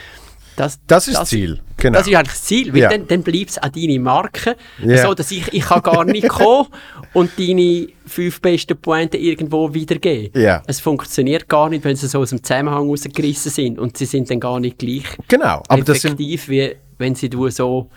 Das, 0.57 0.81
Das 0.89 1.07
ist 1.07 1.17
das 1.17 1.29
Ziel, 1.29 1.61
genau. 1.77 1.97
Das 2.01 2.09
ist 2.09 2.15
eigentlich 2.17 2.33
das 2.33 2.43
Ziel, 2.43 2.73
weil 2.75 2.81
Ja. 2.81 2.89
dann, 2.89 3.07
dann 3.07 3.23
bleibt 3.23 3.51
es 3.51 3.59
an 3.59 3.71
deine 3.73 4.01
Marke, 4.01 4.57
Ja. 4.85 5.07
so 5.07 5.15
dass 5.15 5.31
ich, 5.31 5.47
ich 5.55 5.63
kann 5.63 5.83
gar 5.83 6.05
nicht 6.05 6.29
kommen 6.29 6.67
und 7.15 7.31
deine 7.39 7.87
fünf 8.07 8.41
besten 8.41 8.77
Pointen 8.77 9.21
irgendwo 9.21 9.73
wiedergeben. 9.73 10.43
Ja. 10.43 10.61
Es 10.67 10.81
funktioniert 10.81 11.49
gar 11.49 11.69
nicht, 11.69 11.85
wenn 11.85 11.95
sie 11.95 12.09
so 12.09 12.19
aus 12.19 12.31
dem 12.31 12.43
Zusammenhang 12.43 12.89
rausgerissen 12.89 13.53
sind 13.53 13.79
und 13.79 13.97
sie 13.97 14.05
sind 14.07 14.29
dann 14.31 14.41
gar 14.41 14.59
nicht 14.59 14.79
gleich 14.79 15.05
Genau, 15.29 15.63
aber 15.69 15.83
das 15.85 16.01
sind, 16.03 16.15
effektiv, 16.15 16.49
wie 16.49 16.75
wenn 16.99 17.15
sie 17.15 17.31
du 17.31 17.49
so 17.51 17.89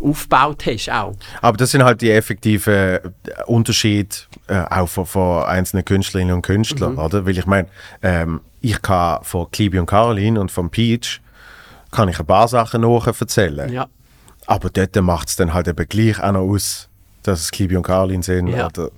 aufgebaut 0.00 0.64
hast 0.66 0.90
auch. 0.90 1.14
Aber 1.42 1.56
das 1.56 1.70
sind 1.72 1.82
halt 1.84 2.00
die 2.00 2.10
effektiven 2.10 2.72
äh, 2.74 3.00
Unterschiede 3.46 4.14
äh, 4.46 4.60
auch 4.70 4.88
von, 4.88 5.06
von 5.06 5.42
einzelnen 5.44 5.84
Künstlerinnen 5.84 6.34
und 6.34 6.42
Künstlern, 6.42 6.92
Mhm. 6.92 6.98
oder? 6.98 7.26
Weil 7.26 7.36
ich 7.38 7.46
meine, 7.46 7.68
ähm, 8.02 8.40
ich 8.60 8.80
kann 8.82 9.22
von 9.24 9.50
Klibi 9.50 9.78
und 9.78 9.86
Caroline 9.86 10.40
und 10.40 10.50
von 10.50 10.70
Peach 10.70 11.20
kann 11.90 12.08
ich 12.08 12.18
ein 12.20 12.26
paar 12.26 12.48
Sachen 12.48 12.80
nachher 12.82 13.14
erzählen. 13.18 13.72
Ja. 13.72 13.86
Aber 14.46 14.70
dort 14.70 14.96
macht 14.96 15.28
es 15.28 15.36
dann 15.36 15.52
halt 15.54 15.68
eben 15.68 15.88
gleich 15.88 16.20
auch 16.22 16.32
noch 16.32 16.40
aus, 16.40 16.88
dass 17.22 17.40
es 17.40 17.50
Klibi 17.50 17.76
und 17.76 17.82
Caroline 17.82 18.22
sind 18.22 18.48
Ja. 18.48 18.66
oder 18.66 18.90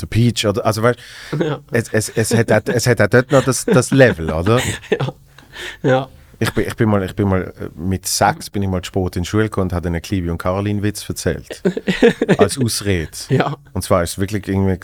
der 0.00 0.06
Peach. 0.06 0.46
Oder, 0.46 0.64
also 0.64 0.82
weißt 0.82 0.98
Ja. 1.38 1.58
es, 1.70 1.88
es, 1.92 2.08
es, 2.10 2.34
hat 2.34 2.50
auch, 2.52 2.60
es 2.72 2.86
hat 2.86 3.00
auch 3.00 3.06
dort 3.08 3.30
noch 3.30 3.44
das, 3.44 3.64
das 3.64 3.90
Level, 3.90 4.30
oder? 4.30 4.60
Ja. 5.82 6.08
Ich 6.38 6.52
bin, 6.52 6.66
ich 6.66 6.76
bin 6.76 6.88
mal, 6.88 7.02
ich 7.02 7.14
bin 7.14 7.28
mal 7.28 7.52
äh, 7.58 7.68
mit 7.74 8.06
sechs 8.06 8.50
bin 8.50 8.62
ich 8.62 8.68
mal 8.68 8.84
spät 8.84 9.16
in 9.16 9.22
die 9.22 9.28
Schule 9.28 9.44
gekommen 9.44 9.68
und 9.68 9.72
habe 9.72 9.88
einen 9.88 10.02
Klibi 10.02 10.30
und 10.30 10.38
Caroline 10.38 10.82
Witz 10.82 11.08
erzählt. 11.08 11.62
als 12.38 12.58
Ausrede. 12.58 13.10
Ja. 13.28 13.56
Und 13.72 13.82
zwar 13.82 14.02
ist 14.02 14.12
es 14.12 14.18
wirklich 14.18 14.46
irgendwie, 14.46 14.78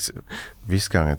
wie 0.66 0.76
es 0.76 0.88
gegangen? 0.88 1.16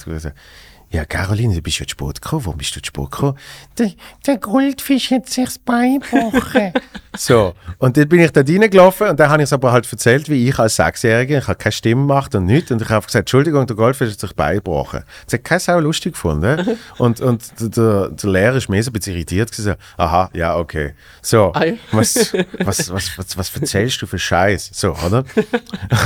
Gesagt, 0.94 1.14
Ja, 1.14 1.20
Caroline, 1.20 1.56
du 1.56 1.62
bist 1.62 1.80
ja 1.80 1.86
zu 1.86 1.92
spät 1.92 2.22
gekommen. 2.22 2.46
Warum 2.46 2.58
bist 2.58 2.76
du 2.76 2.82
zu 2.82 2.88
spät 2.88 3.12
gekommen? 3.12 3.38
Der, 3.78 3.92
der 4.28 4.38
Goldfisch 4.38 5.12
hat 5.12 5.28
sich 5.28 5.46
das 5.46 5.58
Bein 5.60 6.00
gebrochen. 6.00 6.72
so, 7.18 7.54
und 7.80 7.98
dann 7.98 8.08
bin 8.08 8.20
ich 8.20 8.32
da 8.32 8.42
reingelaufen 8.42 9.08
und 9.10 9.20
dann 9.20 9.30
habe 9.30 9.42
ich 9.42 9.48
es 9.48 9.54
aber 9.54 9.72
halt 9.72 9.92
erzählt, 9.92 10.30
wie 10.30 10.48
ich 10.48 10.58
als 10.60 10.76
Sechsjähriger, 10.76 11.40
ich 11.40 11.48
habe 11.48 11.58
keine 11.58 11.72
Stimme 11.72 12.02
gemacht 12.02 12.36
und 12.36 12.46
nichts. 12.46 12.72
Und 12.72 12.82
ich 12.82 12.90
habe 12.90 13.06
gesagt, 13.06 13.24
Entschuldigung, 13.24 13.66
der 13.66 13.76
Goldfisch 13.76 14.12
hat 14.12 14.20
sich 14.20 14.30
das 14.30 14.34
Bein 14.36 14.56
gebrochen. 14.56 15.04
Das 15.26 15.34
hat 15.34 15.44
keine 15.44 15.60
Sau 15.60 15.80
lustig 15.80 16.14
gefunden. 16.14 16.78
und 16.98 17.22
und 17.22 17.44
der, 17.60 18.10
der 18.10 18.30
Lehrer 18.30 18.56
ist 18.56 18.70
mehr 18.70 18.84
so 18.84 18.92
ein 18.92 18.94
bisschen 18.94 19.14
irritiert 19.16 19.52
gewesen. 19.52 19.76
so, 19.98 20.04
Aha, 20.04 20.30
ja, 20.34 20.56
okay. 20.56 20.94
So, 21.22 21.52
Ah, 21.56 21.66
was, 21.92 22.34
was, 22.60 22.92
was, 22.92 23.18
was, 23.18 23.38
was 23.38 23.56
erzählst 23.56 24.02
du 24.02 24.06
für 24.06 24.20
Scheiß? 24.20 24.70
So, 24.74 24.96
oder? 25.06 25.24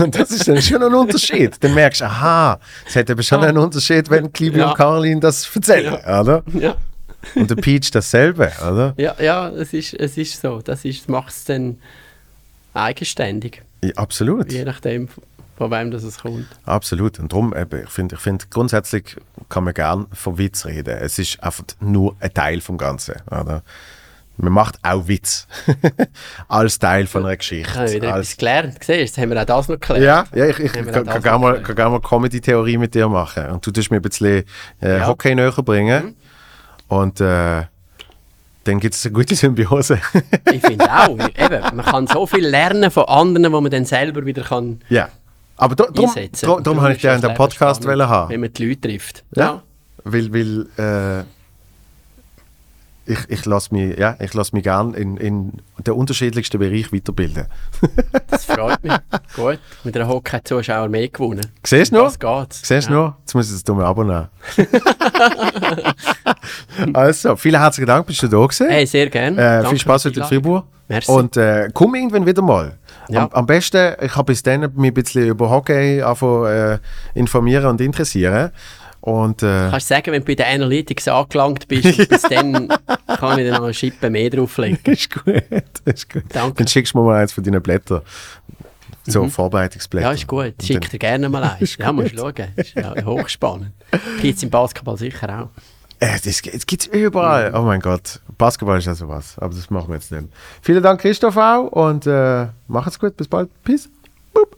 Und 0.01 0.15
das 0.15 0.31
ist 0.31 0.47
dann 0.47 0.61
schon 0.61 0.81
ein 0.81 0.93
Unterschied. 0.93 1.55
Dann 1.59 1.73
merkst 1.73 2.01
du, 2.01 2.05
aha, 2.05 2.59
es 2.85 2.95
hat 2.95 3.09
eben 3.09 3.23
schon 3.23 3.43
einen 3.43 3.57
Unterschied, 3.57 4.09
wenn 4.09 4.31
Klibi 4.31 4.59
Ja. 4.59 4.77
Und 4.78 4.86
Caroline 4.86 5.20
das 5.20 5.49
erzählen, 5.56 5.94
oder? 5.95 6.44
Ja. 6.54 6.76
Und 7.36 7.49
der 7.49 7.56
Peach 7.56 7.91
dasselbe, 7.91 8.52
oder? 8.62 8.94
Ja, 8.98 9.16
ja 9.20 9.49
es, 9.49 9.74
ist, 9.74 9.94
es 9.95 10.18
ist 10.18 10.40
so. 10.41 10.62
Das 10.62 10.86
ist- 10.86 11.10
macht 11.10 11.30
es 11.34 11.44
dann 11.45 11.78
eigenständig, 12.74 13.64
Ja, 13.84 13.91
absolut, 13.95 14.52
je 14.52 14.64
nachdem, 14.64 15.10
von 15.58 15.72
wem 15.72 15.90
das 15.91 16.04
es 16.04 16.20
kommt. 16.20 16.45
absolut. 16.66 17.20
Und 17.20 17.32
darum, 17.34 17.56
eben, 17.56 17.84
ich 17.84 17.90
finde, 17.90 18.16
ich 18.16 18.22
find, 18.22 18.49
grundsätzlich 18.52 19.18
kann 19.49 19.64
man 19.64 19.74
gern 19.74 20.06
von 20.14 20.38
Witz 20.38 20.66
reden. 20.66 20.95
Es 20.99 21.18
ist 21.18 21.41
einfach 21.44 21.64
nur 21.80 22.16
ein 22.20 22.34
Teil 22.34 22.62
vom 22.62 22.78
Ganzen, 22.78 23.16
oder? 23.32 23.64
Man 24.38 24.53
macht 24.53 24.77
auch 24.84 25.07
Witz 25.07 25.47
als 26.47 26.77
Teil 26.77 27.07
von 27.07 27.26
einer 27.26 27.35
Geschichte. 27.38 27.69
Ich 27.72 27.76
habe 27.76 27.91
wieder 27.91 28.14
als, 28.14 28.27
etwas 28.27 28.38
gelernt. 28.38 28.84
Siehst 28.84 29.18
haben 29.18 29.31
wir 29.31 29.41
auch 29.41 29.45
das 29.45 29.68
noch 29.68 29.80
gelernt. 29.80 30.31
Ja, 30.34 30.38
ja 30.38 30.49
ich, 30.49 30.59
ich 30.59 30.73
kann, 30.73 30.91
kann, 30.91 31.22
gerne 31.22 31.39
mal, 31.39 31.47
erklärt? 31.55 31.65
kann 31.65 31.76
gerne 31.76 31.91
mal 31.91 32.01
Comedy-Theorie 32.01 32.77
mit 32.77 32.93
dir 32.93 33.09
machen. 33.09 33.47
Und 33.47 33.65
du 33.65 33.72
tust 33.72 33.89
mir 33.89 33.97
ein 33.97 34.01
bisschen 34.03 34.43
äh, 34.81 34.89
Ja. 34.89 34.97
Mhm. 34.99 35.07
Hockey 35.07 35.35
näher 35.35 35.51
bringen. 35.51 36.15
Und 36.88 37.19
äh, 37.19 37.64
dann 38.64 38.80
gibt 38.80 38.93
es 38.95 39.05
eine 39.05 39.14
gute 39.14 39.35
Symbiose. 39.35 39.99
Ich 40.51 40.61
finde 40.61 40.85
auch. 40.91 41.18
Eben, 41.18 41.76
man 41.76 41.85
kann 41.85 42.07
so 42.07 42.26
viel 42.27 42.45
lernen 42.45 42.91
von 42.91 43.05
anderen, 43.05 43.51
wo 43.51 43.61
man 43.61 43.72
dann 43.72 43.85
selber 43.85 44.26
wieder 44.26 44.43
kann 44.43 44.81
ja. 44.89 45.09
Aber 45.57 45.76
da- 45.76 45.88
darum, 45.91 46.09
einsetzen 46.09 46.45
darum, 46.45 46.64
darum 46.64 46.81
habe 46.81 46.93
ich 46.93 47.01
dir 47.01 47.18
den 47.18 47.34
Podcast 47.34 47.84
spannend, 47.84 48.07
haben. 48.07 48.30
Wenn 48.30 48.41
man 48.41 48.53
die 48.53 48.68
Leute 48.68 48.81
trifft. 48.81 49.23
Ja. 49.35 49.64
Weil, 50.03 50.31
weil 50.31 50.68
äh, 50.77 51.23
ich, 53.08 53.20
ich 53.30 53.46
lasse 53.46 53.74
mich, 53.74 53.98
ja, 53.98 54.18
ich 54.20 54.34
mich 54.52 54.64
gerne 54.64 54.96
in, 54.98 55.18
in 55.18 55.54
den 55.86 55.94
unterschiedlichsten 55.94 56.60
Bereich 56.60 56.92
weiterbilden. 56.92 57.46
Das 58.30 58.46
freut 58.46 58.84
mich. 58.84 58.94
Gut. 59.36 59.60
Mit 59.84 59.96
einer 59.96 60.08
Hockey-Zuschauer 60.08 60.90
mehr 60.90 61.08
gewonnen. 61.08 61.46
Siehst 61.64 61.92
du 61.92 61.98
noch? 61.98 62.06
Das 62.06 62.20
geht's. 62.20 62.68
Siehst 62.68 62.90
du 62.90 62.94
ja. 62.94 63.00
noch? 63.00 63.16
Jetzt 63.20 63.34
muss 63.34 63.48
ich 63.48 63.54
das 63.54 63.64
dumme 63.64 63.86
Abo 63.86 64.04
nehmen. 64.04 64.28
also, 66.94 67.36
vielen 67.36 67.60
herzlichen 67.60 67.88
Dank, 67.88 68.06
bist 68.06 68.22
du 68.24 68.28
da 68.28 68.38
gewesen. 68.38 68.70
Hey, 68.70 68.86
sehr 68.86 69.10
gerne. 69.10 69.64
Äh, 69.64 69.70
viel 69.70 69.80
Spaß 69.80 70.06
heute 70.06 70.20
in. 70.20 70.26
Fribourg. 70.26 70.66
Merci. 70.88 71.12
Und 71.12 71.38
äh, 71.38 71.70
komm 71.74 71.96
irgendwann 71.96 72.26
wieder 72.26 72.42
mal. 72.42 72.78
Ja. 73.10 73.24
Am, 73.24 73.30
am 73.32 73.46
besten, 73.46 73.96
ich 74.02 74.16
habe 74.16 74.26
bis 74.26 74.44
dann 74.44 74.62
mich 74.76 74.92
ein 74.92 74.94
bisschen 74.94 75.28
über 75.28 75.50
Hockey 75.50 76.02
angefangen, 76.02 76.46
äh, 76.46 76.80
informieren 77.14 77.66
und 77.66 77.82
interessieren. 77.82 78.52
Und 79.08 79.42
äh, 79.42 79.70
Kannst 79.70 79.90
du 79.90 79.96
sagen, 79.96 80.12
wenn 80.12 80.22
du 80.22 80.26
bei 80.26 80.36
den 80.36 80.48
Analytics 80.48 81.08
angelangt 81.08 81.68
bist, 81.68 81.98
und 81.98 81.98
bis 82.10 82.22
dann 82.24 82.68
kann 83.08 83.40
ich 83.40 83.46
dir 83.46 83.52
noch 83.54 83.64
eine 83.64 83.74
Schippe 83.74 84.10
mehr 84.10 84.30
drauflegen. 84.30 84.80
ist 84.86 85.10
gut, 85.14 85.44
ist 85.86 86.14
gut. 86.14 86.24
Danke. 86.30 86.56
Dann 86.56 86.68
schickst 86.68 86.94
du 86.94 87.00
mir 87.00 87.06
mal 87.06 87.22
eins 87.22 87.32
von 87.32 87.44
deinen 87.44 87.62
Blättern. 87.62 88.02
So, 89.06 89.28
Vorbereitungsblätter. 89.30 90.08
Ja, 90.08 90.14
ist 90.14 90.28
gut. 90.28 90.54
Schick 90.62 90.82
dann- 90.82 90.90
dir 90.92 91.00
gerne 91.00 91.30
mal 91.30 91.44
eins. 91.44 91.78
Ja, 91.80 91.94
musst 91.94 92.16
schauen. 92.18 92.34
Ist 92.58 92.76
ja 92.76 92.94
hochspannend. 93.06 93.72
Gibt 94.22 94.38
es 94.38 94.44
im 94.44 94.50
Basketball 94.50 94.98
sicher 94.98 95.44
auch. 95.44 95.50
Äh, 96.00 96.20
das, 96.24 96.42
das 96.42 96.66
gibt 96.66 96.82
es 96.84 96.88
überall. 96.88 97.54
Oh 97.56 97.62
mein 97.62 97.80
Gott. 97.80 98.20
Basketball 98.38 98.78
ist 98.78 98.86
ja 98.86 98.94
sowas. 98.94 99.36
Aber 99.38 99.56
das 99.56 99.70
machen 99.70 99.88
wir 99.90 99.96
jetzt 99.96 100.12
nicht. 100.12 100.28
Vielen 100.62 100.84
Dank, 100.84 101.02
Christoph 101.02 101.38
auch. 101.38 101.68
Und 101.68 102.06
äh, 102.06 102.48
macht's 102.68 103.00
gut. 103.00 103.16
Bis 103.18 103.28
bald. 103.28 103.50
Peace. 103.64 103.90
Boop. 104.34 104.58